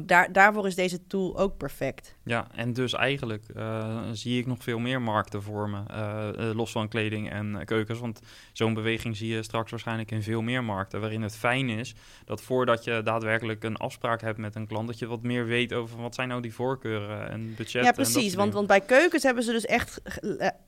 Daar, 0.03 0.31
daarvoor 0.31 0.67
is 0.67 0.75
deze 0.75 1.07
tool 1.07 1.37
ook 1.37 1.57
perfect. 1.57 2.15
Ja, 2.23 2.47
en 2.55 2.73
dus 2.73 2.93
eigenlijk 2.93 3.45
uh, 3.55 3.99
zie 4.11 4.39
ik 4.39 4.45
nog 4.45 4.63
veel 4.63 4.79
meer 4.79 5.01
markten 5.01 5.43
vormen, 5.43 5.85
uh, 5.91 6.27
uh, 6.39 6.55
los 6.55 6.71
van 6.71 6.87
kleding 6.87 7.31
en 7.31 7.61
keukens. 7.65 7.99
Want 7.99 8.21
zo'n 8.53 8.73
beweging 8.73 9.17
zie 9.17 9.33
je 9.33 9.43
straks 9.43 9.71
waarschijnlijk 9.71 10.11
in 10.11 10.23
veel 10.23 10.41
meer 10.41 10.63
markten, 10.63 10.99
waarin 10.99 11.21
het 11.21 11.35
fijn 11.35 11.69
is 11.69 11.95
dat 12.25 12.41
voordat 12.41 12.83
je 12.83 13.01
daadwerkelijk 13.03 13.63
een 13.63 13.77
afspraak 13.77 14.21
hebt 14.21 14.37
met 14.37 14.55
een 14.55 14.67
klant, 14.67 14.87
dat 14.87 14.99
je 14.99 15.07
wat 15.07 15.23
meer 15.23 15.45
weet 15.45 15.73
over 15.73 16.01
wat 16.01 16.15
zijn 16.15 16.27
nou 16.27 16.41
die 16.41 16.53
voorkeuren 16.53 17.29
en 17.29 17.55
budgetten. 17.55 17.83
Ja, 17.83 17.91
precies. 17.91 18.33
Want, 18.33 18.53
want 18.53 18.67
bij 18.67 18.81
keukens 18.81 19.23
hebben 19.23 19.43
ze 19.43 19.51
dus 19.51 19.65
echt, 19.65 20.01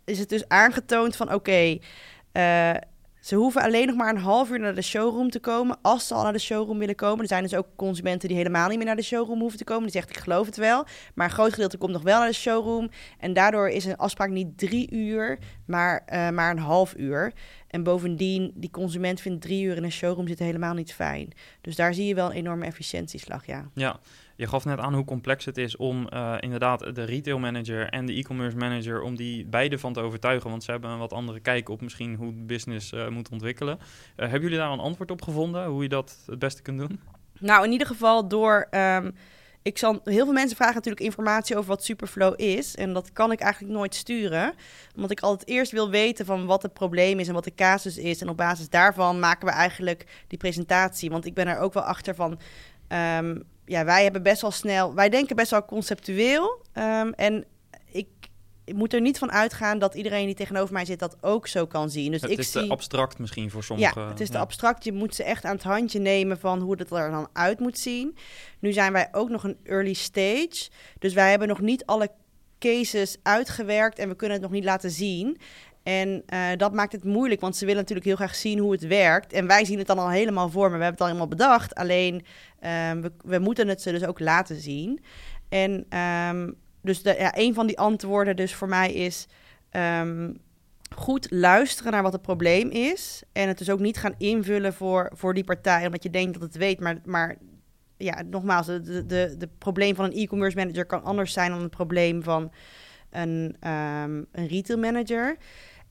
is 0.05 0.19
het 0.19 0.29
dus 0.29 0.47
aangetoond 0.47 1.15
van 1.15 1.33
oké, 1.33 1.35
okay, 1.35 2.81
Ze 3.21 3.35
hoeven 3.35 3.61
alleen 3.61 3.87
nog 3.87 3.95
maar 3.95 4.09
een 4.09 4.21
half 4.21 4.49
uur 4.49 4.59
naar 4.59 4.75
de 4.75 4.81
showroom 4.81 5.29
te 5.29 5.39
komen. 5.39 5.77
Als 5.81 6.07
ze 6.07 6.13
al 6.13 6.23
naar 6.23 6.33
de 6.33 6.39
showroom 6.39 6.77
willen 6.77 6.95
komen. 6.95 7.19
Er 7.19 7.27
zijn 7.27 7.43
dus 7.43 7.55
ook 7.55 7.67
consumenten 7.75 8.27
die 8.27 8.37
helemaal 8.37 8.67
niet 8.67 8.77
meer 8.77 8.85
naar 8.85 8.95
de 8.95 9.01
showroom 9.01 9.39
hoeven 9.39 9.57
te 9.57 9.63
komen. 9.63 9.83
Die 9.83 9.91
zegt, 9.91 10.09
ik 10.09 10.17
geloof 10.17 10.45
het 10.45 10.57
wel. 10.57 10.85
Maar 11.15 11.25
een 11.27 11.33
groot 11.33 11.53
gedeelte 11.53 11.77
komt 11.77 11.91
nog 11.91 12.01
wel 12.01 12.19
naar 12.19 12.27
de 12.27 12.33
showroom. 12.33 12.89
En 13.19 13.33
daardoor 13.33 13.69
is 13.69 13.85
een 13.85 13.97
afspraak 13.97 14.29
niet 14.29 14.57
drie 14.57 14.91
uur, 14.91 15.39
maar, 15.65 16.03
uh, 16.13 16.29
maar 16.29 16.51
een 16.51 16.59
half 16.59 16.93
uur. 16.97 17.33
En 17.67 17.83
bovendien, 17.83 18.51
die 18.55 18.71
consument 18.71 19.21
vindt 19.21 19.41
drie 19.41 19.63
uur 19.63 19.75
in 19.75 19.83
een 19.83 19.91
showroom 19.91 20.27
zitten 20.27 20.45
helemaal 20.45 20.73
niet 20.73 20.93
fijn. 20.93 21.31
Dus 21.61 21.75
daar 21.75 21.93
zie 21.93 22.05
je 22.05 22.15
wel 22.15 22.29
een 22.29 22.35
enorme 22.35 22.65
efficiëntieslag, 22.65 23.45
ja. 23.45 23.69
Ja, 23.73 23.99
je 24.41 24.47
gaf 24.47 24.65
net 24.65 24.79
aan 24.79 24.93
hoe 24.93 25.05
complex 25.05 25.45
het 25.45 25.57
is 25.57 25.75
om 25.75 26.07
uh, 26.13 26.35
inderdaad 26.39 26.95
de 26.95 27.03
retail 27.03 27.39
manager 27.39 27.89
en 27.89 28.05
de 28.05 28.13
e-commerce 28.13 28.57
manager, 28.57 29.01
om 29.01 29.15
die 29.15 29.45
beide 29.45 29.79
van 29.79 29.93
te 29.93 29.99
overtuigen. 29.99 30.49
Want 30.49 30.63
ze 30.63 30.71
hebben 30.71 30.89
een 30.89 30.97
wat 30.97 31.13
andere 31.13 31.39
kijk 31.39 31.69
op 31.69 31.81
misschien 31.81 32.15
hoe 32.15 32.27
het 32.27 32.47
business 32.47 32.93
uh, 32.93 33.07
moet 33.07 33.29
ontwikkelen. 33.29 33.77
Uh, 33.79 33.85
hebben 34.15 34.41
jullie 34.41 34.57
daar 34.57 34.71
een 34.71 34.79
antwoord 34.79 35.11
op 35.11 35.21
gevonden, 35.21 35.65
hoe 35.65 35.83
je 35.83 35.89
dat 35.89 36.17
het 36.25 36.39
beste 36.39 36.61
kunt 36.61 36.79
doen? 36.79 36.99
Nou, 37.39 37.65
in 37.65 37.71
ieder 37.71 37.87
geval 37.87 38.27
door... 38.27 38.67
Um, 38.71 39.15
ik 39.63 39.77
zal, 39.77 39.99
heel 40.03 40.25
veel 40.25 40.33
mensen 40.33 40.55
vragen 40.55 40.75
natuurlijk 40.75 41.05
informatie 41.05 41.57
over 41.57 41.69
wat 41.69 41.83
Superflow 41.83 42.33
is. 42.41 42.75
En 42.75 42.93
dat 42.93 43.11
kan 43.11 43.31
ik 43.31 43.39
eigenlijk 43.39 43.73
nooit 43.73 43.95
sturen. 43.95 44.53
Omdat 44.95 45.11
ik 45.11 45.19
altijd 45.19 45.49
eerst 45.49 45.71
wil 45.71 45.89
weten 45.89 46.25
van 46.25 46.45
wat 46.45 46.61
het 46.61 46.73
probleem 46.73 47.19
is 47.19 47.27
en 47.27 47.33
wat 47.33 47.43
de 47.43 47.55
casus 47.55 47.97
is. 47.97 48.21
En 48.21 48.29
op 48.29 48.37
basis 48.37 48.69
daarvan 48.69 49.19
maken 49.19 49.47
we 49.47 49.53
eigenlijk 49.53 50.23
die 50.27 50.37
presentatie. 50.37 51.09
Want 51.09 51.25
ik 51.25 51.33
ben 51.33 51.47
er 51.47 51.59
ook 51.59 51.73
wel 51.73 51.83
achter 51.83 52.15
van... 52.15 52.39
Um, 53.17 53.43
ja, 53.65 53.85
wij 53.85 54.03
hebben 54.03 54.23
best 54.23 54.41
wel 54.41 54.51
snel, 54.51 54.93
wij 54.93 55.09
denken 55.09 55.35
best 55.35 55.51
wel 55.51 55.65
conceptueel. 55.65 56.61
Um, 56.73 57.13
en 57.13 57.45
ik, 57.91 58.07
ik, 58.65 58.75
moet 58.75 58.93
er 58.93 59.01
niet 59.01 59.17
van 59.17 59.31
uitgaan 59.31 59.79
dat 59.79 59.95
iedereen 59.95 60.25
die 60.25 60.35
tegenover 60.35 60.73
mij 60.73 60.85
zit 60.85 60.99
dat 60.99 61.17
ook 61.21 61.47
zo 61.47 61.65
kan 61.65 61.89
zien. 61.89 62.11
Dus 62.11 62.21
het 62.21 62.31
ik 62.31 62.37
is 62.37 62.51
zie, 62.51 62.61
te 62.61 62.69
abstract 62.69 63.19
misschien 63.19 63.51
voor 63.51 63.63
sommigen. 63.63 64.01
Ja, 64.01 64.07
het 64.07 64.19
is 64.19 64.29
te 64.29 64.37
abstract. 64.37 64.83
Je 64.83 64.93
moet 64.93 65.15
ze 65.15 65.23
echt 65.23 65.45
aan 65.45 65.55
het 65.55 65.63
handje 65.63 65.99
nemen 65.99 66.39
van 66.39 66.59
hoe 66.59 66.75
het 66.77 66.91
er 66.91 67.11
dan 67.11 67.27
uit 67.33 67.59
moet 67.59 67.77
zien. 67.77 68.17
Nu 68.59 68.71
zijn 68.71 68.93
wij 68.93 69.07
ook 69.11 69.29
nog 69.29 69.43
een 69.43 69.57
early 69.63 69.93
stage. 69.93 70.69
Dus 70.99 71.13
wij 71.13 71.29
hebben 71.29 71.47
nog 71.47 71.61
niet 71.61 71.85
alle 71.85 72.09
cases 72.59 73.17
uitgewerkt 73.23 73.99
en 73.99 74.09
we 74.09 74.15
kunnen 74.15 74.37
het 74.37 74.45
nog 74.45 74.55
niet 74.55 74.63
laten 74.63 74.91
zien. 74.91 75.37
En 75.83 76.23
uh, 76.33 76.47
dat 76.57 76.73
maakt 76.73 76.91
het 76.91 77.03
moeilijk, 77.03 77.41
want 77.41 77.55
ze 77.55 77.65
willen 77.65 77.79
natuurlijk 77.79 78.07
heel 78.07 78.15
graag 78.15 78.35
zien 78.35 78.59
hoe 78.59 78.71
het 78.71 78.87
werkt. 78.87 79.33
En 79.33 79.47
wij 79.47 79.65
zien 79.65 79.77
het 79.77 79.87
dan 79.87 79.99
al 79.99 80.09
helemaal 80.09 80.49
voor 80.49 80.71
me. 80.71 80.77
We 80.77 80.83
hebben 80.83 80.91
het 80.91 81.01
al 81.01 81.07
helemaal 81.07 81.27
bedacht. 81.27 81.75
Alleen 81.75 82.25
um, 82.61 83.01
we, 83.01 83.11
we, 83.25 83.39
moeten 83.39 83.67
het 83.67 83.81
ze 83.81 83.91
dus 83.91 84.05
ook 84.05 84.19
laten 84.19 84.61
zien. 84.61 85.03
En 85.49 85.97
um, 85.99 86.55
dus 86.81 87.01
ja, 87.01 87.37
een 87.37 87.53
van 87.53 87.67
die 87.67 87.79
antwoorden 87.79 88.35
dus 88.35 88.55
voor 88.55 88.67
mij 88.67 88.93
is... 88.93 89.27
Um, 89.71 90.39
goed 90.95 91.31
luisteren 91.31 91.91
naar 91.91 92.03
wat 92.03 92.13
het 92.13 92.21
probleem 92.21 92.69
is. 92.69 93.23
En 93.31 93.47
het 93.47 93.57
dus 93.57 93.69
ook 93.69 93.79
niet 93.79 93.97
gaan 93.97 94.15
invullen 94.17 94.73
voor, 94.73 95.11
voor 95.13 95.33
die 95.33 95.43
partij, 95.43 95.85
omdat 95.85 96.03
je 96.03 96.09
denkt 96.09 96.33
dat 96.33 96.41
het 96.41 96.55
weet. 96.55 96.79
Maar, 96.79 96.97
maar 97.05 97.35
ja, 97.97 98.21
nogmaals, 98.21 98.67
het 98.67 98.85
de, 98.85 99.05
de, 99.05 99.35
de 99.37 99.49
probleem 99.57 99.95
van 99.95 100.05
een 100.05 100.13
e-commerce 100.13 100.57
manager 100.57 100.85
kan 100.85 101.03
anders 101.03 101.33
zijn 101.33 101.51
dan 101.51 101.61
het 101.61 101.69
probleem 101.69 102.23
van 102.23 102.51
een, 103.09 103.55
een 104.31 104.47
retail 104.47 104.79
manager. 104.79 105.37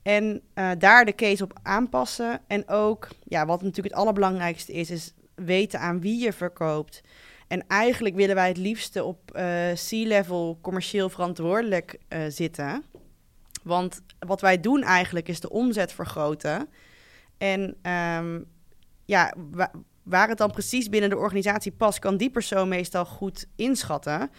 En 0.01 0.41
uh, 0.55 0.71
daar 0.77 1.05
de 1.05 1.15
case 1.15 1.43
op 1.43 1.59
aanpassen. 1.63 2.41
En 2.47 2.67
ook, 2.67 3.07
ja, 3.23 3.45
wat 3.45 3.61
natuurlijk 3.61 3.95
het 3.95 4.03
allerbelangrijkste 4.03 4.73
is, 4.73 4.91
is 4.91 5.13
weten 5.35 5.79
aan 5.79 6.01
wie 6.01 6.23
je 6.23 6.33
verkoopt. 6.33 7.01
En 7.47 7.67
eigenlijk 7.67 8.15
willen 8.15 8.35
wij 8.35 8.47
het 8.47 8.57
liefste 8.57 9.03
op 9.03 9.31
uh, 9.35 9.71
C-level 9.73 10.59
commercieel 10.61 11.09
verantwoordelijk 11.09 11.97
uh, 12.09 12.19
zitten. 12.27 12.83
Want 13.63 14.01
wat 14.19 14.41
wij 14.41 14.59
doen 14.59 14.83
eigenlijk 14.83 15.27
is 15.27 15.39
de 15.39 15.49
omzet 15.49 15.93
vergroten. 15.93 16.69
En 17.37 17.61
um, 17.91 18.45
ja, 19.05 19.33
wa 19.51 19.71
waar 20.03 20.29
het 20.29 20.37
dan 20.37 20.51
precies 20.51 20.89
binnen 20.89 21.09
de 21.09 21.17
organisatie 21.17 21.71
past, 21.71 21.99
kan 21.99 22.17
die 22.17 22.29
persoon 22.29 22.67
meestal 22.67 23.05
goed 23.05 23.47
inschatten. 23.55 24.29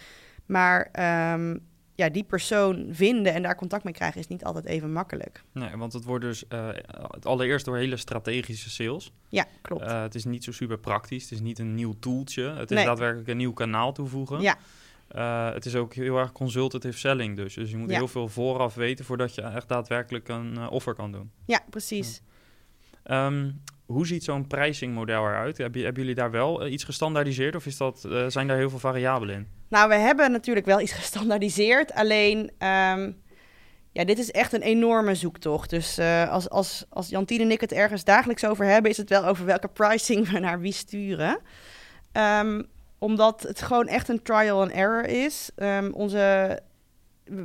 Maar 0.45 0.89
um, 1.33 1.67
ja, 1.95 2.09
die 2.09 2.23
persoon 2.23 2.87
vinden 2.91 3.33
en 3.33 3.41
daar 3.41 3.55
contact 3.55 3.83
mee 3.83 3.93
krijgen 3.93 4.19
is 4.19 4.27
niet 4.27 4.43
altijd 4.43 4.65
even 4.65 4.91
makkelijk. 4.91 5.43
Nee, 5.51 5.75
want 5.75 5.93
het 5.93 6.03
wordt 6.03 6.25
dus 6.25 6.43
uh, 6.49 6.67
het 7.11 7.25
allereerst 7.25 7.65
door 7.65 7.77
hele 7.77 7.97
strategische 7.97 8.69
sales. 8.69 9.11
Ja, 9.29 9.45
klopt. 9.61 9.83
Uh, 9.83 10.01
het 10.01 10.15
is 10.15 10.25
niet 10.25 10.43
zo 10.43 10.51
super 10.51 10.77
praktisch. 10.77 11.23
Het 11.23 11.31
is 11.31 11.39
niet 11.39 11.59
een 11.59 11.75
nieuw 11.75 11.95
toeltje. 11.99 12.43
Het 12.43 12.71
is 12.71 12.77
nee. 12.77 12.85
daadwerkelijk 12.85 13.27
een 13.27 13.37
nieuw 13.37 13.53
kanaal 13.53 13.93
toevoegen. 13.93 14.41
Ja. 14.41 14.57
Uh, 15.15 15.53
het 15.53 15.65
is 15.65 15.75
ook 15.75 15.93
heel 15.93 16.17
erg 16.17 16.31
consultative 16.31 16.97
selling 16.97 17.35
dus. 17.35 17.53
Dus 17.53 17.69
je 17.69 17.77
moet 17.77 17.89
ja. 17.89 17.95
heel 17.95 18.07
veel 18.07 18.27
vooraf 18.27 18.75
weten 18.75 19.05
voordat 19.05 19.35
je 19.35 19.41
echt 19.41 19.67
daadwerkelijk 19.67 20.27
een 20.27 20.67
offer 20.67 20.93
kan 20.93 21.11
doen. 21.11 21.31
Ja, 21.45 21.61
precies. 21.69 22.21
Ja. 23.03 23.25
Um, 23.25 23.61
hoe 23.93 24.07
ziet 24.07 24.23
zo'n 24.23 24.47
pricing-model 24.47 25.23
eruit? 25.25 25.57
Heb 25.57 25.73
hebben 25.73 26.01
jullie 26.01 26.15
daar 26.15 26.31
wel 26.31 26.65
uh, 26.65 26.71
iets 26.71 26.83
gestandaardiseerd 26.83 27.55
of 27.55 27.65
is 27.65 27.77
dat, 27.77 28.03
uh, 28.07 28.25
zijn 28.27 28.47
daar 28.47 28.57
heel 28.57 28.69
veel 28.69 28.79
variabelen 28.79 29.35
in? 29.35 29.47
Nou, 29.69 29.89
we 29.89 29.95
hebben 29.95 30.31
natuurlijk 30.31 30.65
wel 30.65 30.81
iets 30.81 30.91
gestandaardiseerd. 31.03 31.93
Alleen, 31.93 32.37
um, 32.39 33.21
ja, 33.91 34.05
dit 34.05 34.19
is 34.19 34.31
echt 34.31 34.53
een 34.53 34.61
enorme 34.61 35.15
zoektocht. 35.15 35.69
Dus 35.69 35.99
uh, 35.99 36.29
als, 36.29 36.49
als, 36.49 36.85
als 36.89 37.09
Jantien 37.09 37.41
en 37.41 37.51
ik 37.51 37.61
het 37.61 37.71
ergens 37.71 38.03
dagelijks 38.03 38.45
over 38.45 38.65
hebben, 38.65 38.91
is 38.91 38.97
het 38.97 39.09
wel 39.09 39.25
over 39.25 39.45
welke 39.45 39.67
pricing 39.67 40.29
we 40.29 40.39
naar 40.39 40.59
wie 40.59 40.73
sturen. 40.73 41.39
Um, 42.13 42.65
omdat 42.97 43.41
het 43.41 43.61
gewoon 43.61 43.87
echt 43.87 44.09
een 44.09 44.21
trial 44.21 44.61
and 44.61 44.71
error 44.71 45.05
is. 45.05 45.49
Um, 45.55 45.93
onze 45.93 46.59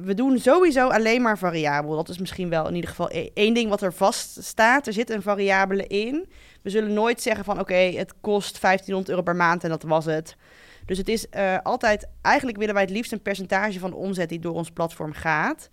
we 0.03 0.14
doen 0.14 0.38
sowieso 0.38 0.88
alleen 0.88 1.22
maar 1.22 1.38
variabel. 1.38 1.96
Dat 1.96 2.09
is 2.09 2.18
misschien 2.18 2.48
wel 2.48 2.68
in 2.68 2.74
ieder 2.74 2.90
geval 2.90 3.11
e-, 3.11 3.31
één 3.35 3.55
ding 3.55 3.68
wat 3.68 3.83
er 3.83 3.92
vast 3.92 4.44
staat. 4.44 4.87
Er 4.87 4.92
zit 4.92 5.11
een 5.11 5.22
variabele 5.22 5.87
in. 5.87 6.29
We 6.62 6.70
zullen 6.70 6.92
nooit 6.92 7.22
zeggen 7.22 7.44
van 7.44 7.61
oké, 7.61 7.74
het 7.74 8.14
kost 8.20 8.61
1500 8.61 9.09
euro 9.09 9.22
per 9.22 9.37
maand 9.37 9.64
en 9.64 9.70
dat 9.70 9.83
was 9.83 10.05
het. 10.05 10.37
Dus 10.87 10.98
het 10.98 11.09
is 11.09 11.27
uh, 11.37 11.59
altijd, 11.62 12.09
eigenlijk 12.22 12.59
willen 12.59 12.74
wij 12.74 12.83
het 12.83 12.92
liefst 12.92 13.12
een 13.12 13.22
percentage 13.22 13.79
van 13.79 13.90
de 13.90 13.96
omzet 13.96 14.29
die 14.29 14.38
door 14.38 14.55
ons 14.55 14.70
platform 14.70 15.12
gaat. 15.12 15.70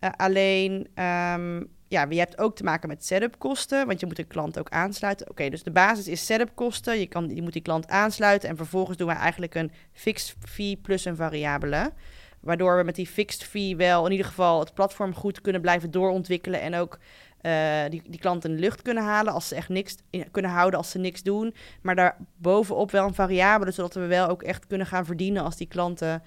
Uh, 0.00 0.10
alleen, 0.16 0.72
um, 0.72 1.68
ja, 1.88 2.06
je 2.08 2.18
hebt 2.18 2.38
ook 2.38 2.56
te 2.56 2.64
maken 2.64 2.88
met 2.88 3.04
setup 3.04 3.38
kosten, 3.38 3.86
want 3.86 4.00
je 4.00 4.06
moet 4.06 4.18
een 4.18 4.26
klant 4.26 4.58
ook 4.58 4.68
aansluiten. 4.68 5.30
Oké, 5.30 5.48
dus 5.48 5.62
de 5.62 5.70
basis 5.70 6.08
is 6.08 6.26
setup 6.26 6.50
kosten. 6.54 6.98
Je, 6.98 7.06
kan, 7.06 7.34
je 7.34 7.42
moet 7.42 7.52
die 7.52 7.62
klant 7.62 7.88
aansluiten 7.88 8.48
en 8.48 8.56
vervolgens 8.56 8.96
doen 8.96 9.08
we 9.08 9.14
eigenlijk 9.14 9.54
een 9.54 9.72
fixed 9.92 10.36
fee 10.48 10.76
plus 10.76 11.04
een 11.04 11.16
variabele. 11.16 11.92
Waardoor 12.40 12.76
we 12.76 12.84
met 12.84 12.94
die 12.94 13.06
fixed 13.06 13.44
fee 13.44 13.76
wel 13.76 14.04
in 14.04 14.10
ieder 14.10 14.26
geval 14.26 14.60
het 14.60 14.74
platform 14.74 15.14
goed 15.14 15.40
kunnen 15.40 15.60
blijven 15.60 15.90
doorontwikkelen. 15.90 16.60
En 16.60 16.74
ook 16.74 16.98
uh, 17.42 17.82
die, 17.88 18.02
die 18.06 18.20
klanten 18.20 18.50
in 18.50 18.56
de 18.56 18.62
lucht 18.62 18.82
kunnen 18.82 19.04
halen 19.04 19.32
als 19.32 19.48
ze 19.48 19.54
echt 19.54 19.68
niks 19.68 19.96
kunnen 20.30 20.50
houden 20.50 20.78
als 20.78 20.90
ze 20.90 20.98
niks 20.98 21.22
doen. 21.22 21.54
Maar 21.82 21.94
daar 21.94 22.16
bovenop 22.36 22.90
wel 22.90 23.06
een 23.06 23.14
variabele, 23.14 23.70
zodat 23.70 23.94
we 23.94 24.06
wel 24.06 24.28
ook 24.28 24.42
echt 24.42 24.66
kunnen 24.66 24.86
gaan 24.86 25.06
verdienen 25.06 25.42
als 25.42 25.56
die 25.56 25.68
klanten 25.68 26.22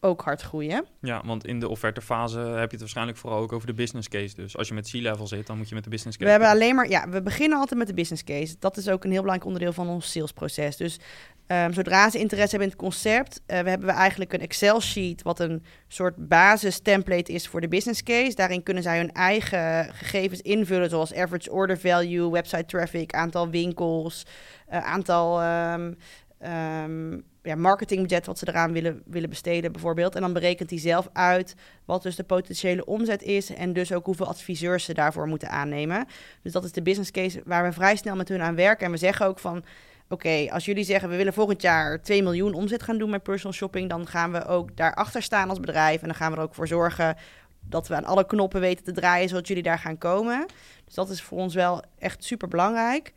ook 0.00 0.22
hard 0.22 0.42
groeien. 0.42 0.84
Ja, 1.00 1.22
want 1.24 1.46
in 1.46 1.60
de 1.60 1.68
offertefase 1.68 2.38
heb 2.38 2.64
je 2.64 2.70
het 2.70 2.80
waarschijnlijk 2.80 3.18
vooral 3.18 3.38
ook 3.38 3.52
over 3.52 3.66
de 3.66 3.74
business 3.74 4.08
case. 4.08 4.34
Dus 4.34 4.56
als 4.56 4.68
je 4.68 4.74
met 4.74 4.90
C-level 4.90 5.26
zit, 5.26 5.46
dan 5.46 5.56
moet 5.56 5.68
je 5.68 5.74
met 5.74 5.84
de 5.84 5.90
business 5.90 6.16
case. 6.16 6.30
We 6.30 6.38
hebben 6.38 6.56
alleen 6.56 6.74
maar, 6.74 6.88
ja, 6.88 7.08
we 7.08 7.22
beginnen 7.22 7.58
altijd 7.58 7.78
met 7.78 7.88
de 7.88 7.94
business 7.94 8.24
case. 8.24 8.56
Dat 8.58 8.76
is 8.76 8.88
ook 8.88 9.04
een 9.04 9.10
heel 9.10 9.20
belangrijk 9.20 9.46
onderdeel 9.46 9.72
van 9.72 9.88
ons 9.88 10.10
salesproces. 10.10 10.76
Dus 10.76 10.98
um, 11.46 11.72
zodra 11.72 12.10
ze 12.10 12.18
interesse 12.18 12.56
hebben 12.56 12.72
in 12.72 12.78
het 12.78 12.84
concept, 12.92 13.40
uh, 13.46 13.60
we 13.60 13.68
hebben 13.68 13.88
we 13.88 13.94
eigenlijk 13.94 14.32
een 14.32 14.40
Excel 14.40 14.80
sheet 14.80 15.22
wat 15.22 15.40
een 15.40 15.64
soort 15.88 16.28
basis 16.28 16.78
template 16.78 17.32
is 17.32 17.48
voor 17.48 17.60
de 17.60 17.68
business 17.68 18.02
case. 18.02 18.34
Daarin 18.34 18.62
kunnen 18.62 18.82
zij 18.82 18.98
hun 18.98 19.12
eigen 19.12 19.94
gegevens 19.94 20.40
invullen, 20.40 20.90
zoals 20.90 21.14
average 21.14 21.50
order 21.50 21.78
value, 21.78 22.30
website 22.30 22.64
traffic, 22.64 23.12
aantal 23.12 23.50
winkels, 23.50 24.26
uh, 24.72 24.84
aantal 24.86 25.42
um, 25.42 25.96
um, 26.40 27.24
ja, 27.48 27.56
marketingbudget 27.56 28.26
wat 28.26 28.38
ze 28.38 28.48
eraan 28.48 28.72
willen, 28.72 29.02
willen 29.06 29.28
besteden 29.28 29.72
bijvoorbeeld. 29.72 30.14
En 30.14 30.20
dan 30.20 30.32
berekent 30.32 30.70
hij 30.70 30.78
zelf 30.78 31.08
uit 31.12 31.54
wat 31.84 32.02
dus 32.02 32.16
de 32.16 32.24
potentiële 32.24 32.84
omzet 32.84 33.22
is 33.22 33.54
en 33.54 33.72
dus 33.72 33.92
ook 33.92 34.04
hoeveel 34.04 34.26
adviseurs 34.26 34.84
ze 34.84 34.94
daarvoor 34.94 35.26
moeten 35.26 35.50
aannemen. 35.50 36.06
Dus 36.42 36.52
dat 36.52 36.64
is 36.64 36.72
de 36.72 36.82
business 36.82 37.10
case 37.10 37.42
waar 37.44 37.64
we 37.64 37.72
vrij 37.72 37.96
snel 37.96 38.16
met 38.16 38.28
hun 38.28 38.42
aan 38.42 38.54
werken. 38.54 38.86
En 38.86 38.92
we 38.92 38.98
zeggen 38.98 39.26
ook 39.26 39.38
van, 39.38 39.64
oké, 40.08 40.46
als 40.50 40.64
jullie 40.64 40.84
zeggen 40.84 41.08
we 41.08 41.16
willen 41.16 41.32
volgend 41.32 41.62
jaar 41.62 42.02
2 42.02 42.22
miljoen 42.22 42.54
omzet 42.54 42.82
gaan 42.82 42.98
doen 42.98 43.10
met 43.10 43.22
personal 43.22 43.56
shopping, 43.56 43.88
dan 43.88 44.06
gaan 44.06 44.32
we 44.32 44.46
ook 44.46 44.76
daarachter 44.76 45.22
staan 45.22 45.48
als 45.48 45.60
bedrijf 45.60 46.00
en 46.00 46.08
dan 46.08 46.16
gaan 46.16 46.30
we 46.30 46.36
er 46.36 46.42
ook 46.42 46.54
voor 46.54 46.68
zorgen 46.68 47.16
dat 47.60 47.88
we 47.88 47.94
aan 47.94 48.04
alle 48.04 48.26
knoppen 48.26 48.60
weten 48.60 48.84
te 48.84 48.92
draaien 48.92 49.28
zodat 49.28 49.48
jullie 49.48 49.62
daar 49.62 49.78
gaan 49.78 49.98
komen. 49.98 50.46
Dus 50.84 50.94
dat 50.94 51.10
is 51.10 51.22
voor 51.22 51.38
ons 51.38 51.54
wel 51.54 51.82
echt 51.98 52.24
super 52.24 52.48
belangrijk. 52.48 53.12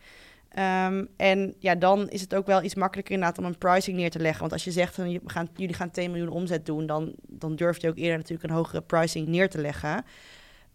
Um, 0.59 1.07
en 1.17 1.55
ja, 1.59 1.75
dan 1.75 2.09
is 2.09 2.21
het 2.21 2.35
ook 2.35 2.45
wel 2.45 2.63
iets 2.63 2.75
makkelijker 2.75 3.13
inderdaad 3.13 3.37
om 3.37 3.45
een 3.45 3.57
pricing 3.57 3.97
neer 3.97 4.09
te 4.09 4.19
leggen. 4.19 4.39
Want 4.39 4.51
als 4.51 4.63
je 4.63 4.71
zegt, 4.71 4.95
van, 4.95 5.19
gaan, 5.25 5.49
jullie 5.55 5.75
gaan 5.75 5.91
2 5.91 6.09
miljoen 6.09 6.29
omzet 6.29 6.65
doen, 6.65 6.85
dan, 6.85 7.13
dan 7.27 7.55
durf 7.55 7.81
je 7.81 7.89
ook 7.89 7.97
eerder 7.97 8.17
natuurlijk 8.17 8.49
een 8.49 8.55
hogere 8.55 8.81
pricing 8.81 9.27
neer 9.27 9.49
te 9.49 9.61
leggen. 9.61 10.03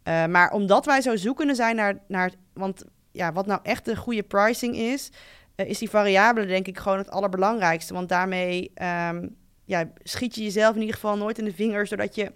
Uh, 0.09 0.27
maar 0.27 0.53
omdat 0.53 0.87
wij 0.87 1.01
zo 1.01 1.17
zoekende 1.17 1.55
zijn 1.55 1.77
naar, 1.77 1.99
naar... 2.09 2.33
Want 2.53 2.85
ja, 3.11 3.33
wat 3.33 3.47
nou 3.47 3.61
echt 3.62 3.85
de 3.85 3.97
goede 3.97 4.23
pricing 4.23 4.77
is, 4.77 5.11
uh, 5.57 5.69
is 5.69 5.79
die 5.79 5.91
variabele 5.91 6.47
denk 6.47 6.67
ik 6.67 6.79
gewoon 6.79 6.99
het 6.99 7.11
allerbelangrijkste. 7.11 7.95
Want 7.95 8.09
daarmee 8.09 8.73
um, 9.11 9.37
ja, 9.65 9.91
schiet 10.03 10.35
je 10.35 10.43
jezelf 10.43 10.75
in 10.75 10.81
ieder 10.81 10.95
geval 10.95 11.17
nooit 11.17 11.39
in 11.39 11.45
de 11.45 11.55
vingers, 11.55 11.89
zodat 11.89 12.15
je 12.15 12.33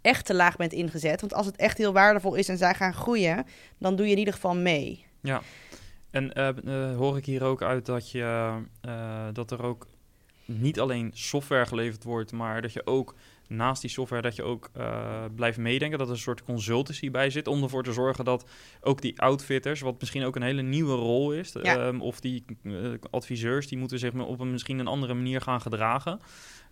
echt 0.00 0.26
te 0.26 0.34
laag 0.34 0.56
bent 0.56 0.72
ingezet. 0.72 1.20
Want 1.20 1.34
als 1.34 1.46
het 1.46 1.56
echt 1.56 1.78
heel 1.78 1.92
waardevol 1.92 2.34
is 2.34 2.48
en 2.48 2.58
zij 2.58 2.74
gaan 2.74 2.94
groeien, 2.94 3.44
dan 3.78 3.96
doe 3.96 4.06
je 4.06 4.12
in 4.12 4.18
ieder 4.18 4.34
geval 4.34 4.54
mee. 4.54 5.04
Ja, 5.20 5.42
en 6.10 6.32
eh, 6.32 6.48
eh, 6.48 6.96
hoor 6.96 7.16
ik 7.16 7.26
hier 7.26 7.42
ook 7.42 7.62
uit 7.62 7.86
dat, 7.86 8.10
je, 8.10 8.52
eh, 8.80 9.26
dat 9.32 9.50
er 9.50 9.62
ook 9.62 9.86
niet 10.44 10.80
alleen 10.80 11.10
software 11.14 11.66
geleverd 11.66 12.04
wordt, 12.04 12.32
maar 12.32 12.62
dat 12.62 12.72
je 12.72 12.86
ook 12.86 13.14
naast 13.48 13.80
die 13.80 13.90
software 13.90 14.22
dat 14.22 14.36
je 14.36 14.42
ook 14.42 14.70
blijft 15.34 15.58
meedenken, 15.58 15.98
dat 15.98 16.06
er 16.06 16.12
een 16.12 16.20
soort 16.20 16.42
consultancy 16.42 17.10
bij 17.10 17.30
zit, 17.30 17.46
om 17.46 17.62
ervoor 17.62 17.82
te 17.82 17.92
zorgen 17.92 18.24
dat 18.24 18.46
ook 18.80 19.00
die 19.00 19.20
outfitters, 19.20 19.80
wat 19.80 20.00
misschien 20.00 20.24
ook 20.24 20.36
een 20.36 20.42
hele 20.42 20.62
nieuwe 20.62 20.94
rol 20.94 21.32
is, 21.32 21.52
Ja. 21.62 21.76
ehm, 21.76 22.00
of 22.00 22.20
die 22.20 22.44
adviseurs, 23.10 23.68
die 23.68 23.78
moeten 23.78 23.98
zich 23.98 24.14
op 24.14 24.40
een 24.40 24.50
misschien 24.50 24.78
een 24.78 24.86
andere 24.86 25.14
manier 25.14 25.40
gaan 25.40 25.60
gedragen. 25.60 26.20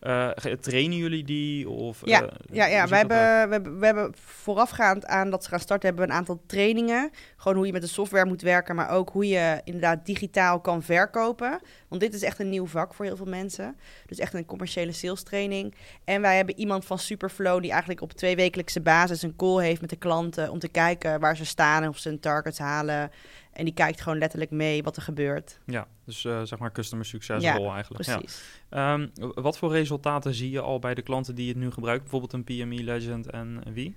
Eh, 0.05 0.31
trainen 0.61 0.97
jullie 0.97 1.25
die? 1.25 1.69
Of, 1.69 2.01
Ja, 2.05 2.23
eh, 2.23 2.29
Ja, 2.53 2.67
ja 2.67 2.87
we, 2.87 2.97
hebben, 2.97 3.17
we, 3.17 3.55
hebben, 3.55 3.79
we 3.79 3.87
hebben 3.87 4.13
voorafgaand 4.25 5.07
aan 5.07 5.31
dat 5.31 5.45
ze 5.45 5.49
gaan 5.49 5.61
starten, 5.61 5.89
hebben 5.89 6.07
we 6.07 6.13
een 6.13 6.19
aantal 6.19 6.43
trainingen. 6.47 7.11
Gewoon 7.37 7.57
hoe 7.57 7.67
je 7.67 7.73
met 7.73 7.83
de 7.83 7.89
software 7.89 8.27
moet 8.27 8.43
werken, 8.43 8.75
maar 8.75 8.91
ook 8.91 9.11
hoe 9.11 9.29
je 9.29 9.61
inderdaad 9.65 10.07
digitaal 10.07 10.61
kan 10.61 10.83
verkopen. 10.83 11.61
Want 11.89 12.01
dit 12.01 12.15
is 12.15 12.23
echt 12.23 12.39
een 12.39 12.49
nieuw 12.49 12.67
vak 12.67 12.95
voor 12.95 13.05
heel 13.05 13.17
veel 13.17 13.27
mensen. 13.27 13.77
Dus 14.07 14.19
echt 14.19 14.35
een 14.35 14.45
commerciële 14.45 14.93
sales 14.93 15.23
training. 15.23 15.75
En 16.05 16.21
wij 16.21 16.37
hebben 16.37 16.59
iemand 16.59 16.85
van 16.85 16.99
Superflow 16.99 17.61
die 17.61 17.71
eigenlijk 17.71 18.01
op 18.01 18.13
tweewekelijkse 18.13 18.81
basis 18.81 19.23
een 19.23 19.37
call 19.37 19.65
heeft 19.65 19.81
met 19.81 19.91
de 19.91 19.97
klanten 19.97 20.51
om 20.51 20.59
te 20.59 20.69
kijken 20.69 21.21
waar 21.21 21.37
ze 21.37 21.45
staan 21.45 21.83
en 21.83 21.89
of 21.89 21.99
ze 21.99 22.09
hun 22.09 22.21
targets 22.21 22.59
halen. 22.59 23.11
En 23.55 23.65
die 23.65 23.75
kijkt 23.75 24.01
gewoon 24.01 24.19
letterlijk 24.19 24.51
mee 24.51 24.83
wat 24.83 24.97
er 24.97 25.03
gebeurt. 25.03 25.59
Ja, 25.67 25.87
dus 26.05 26.25
eh, 26.25 26.43
zeg 26.43 26.59
maar 26.59 26.73
customer 26.73 27.07
success 27.07 27.45
Ja, 27.45 27.57
rol 27.57 27.73
eigenlijk. 27.73 28.05
Ja. 28.05 28.17
Precies. 28.19 28.43
Ehm, 28.69 29.07
w- 29.15 29.41
wat 29.41 29.59
voor 29.59 29.73
resultaten 29.73 30.35
zie 30.35 30.51
je 30.51 30.61
al 30.61 30.79
bij 30.79 30.95
de 30.95 31.03
klanten 31.03 31.35
die 31.35 31.49
het 31.49 31.57
nu 31.57 31.71
gebruiken? 31.71 32.03
Bijvoorbeeld 32.11 32.33
een 32.33 32.45
PME 32.45 32.83
Legend 32.83 33.31
en 33.31 33.63
wie? 33.73 33.97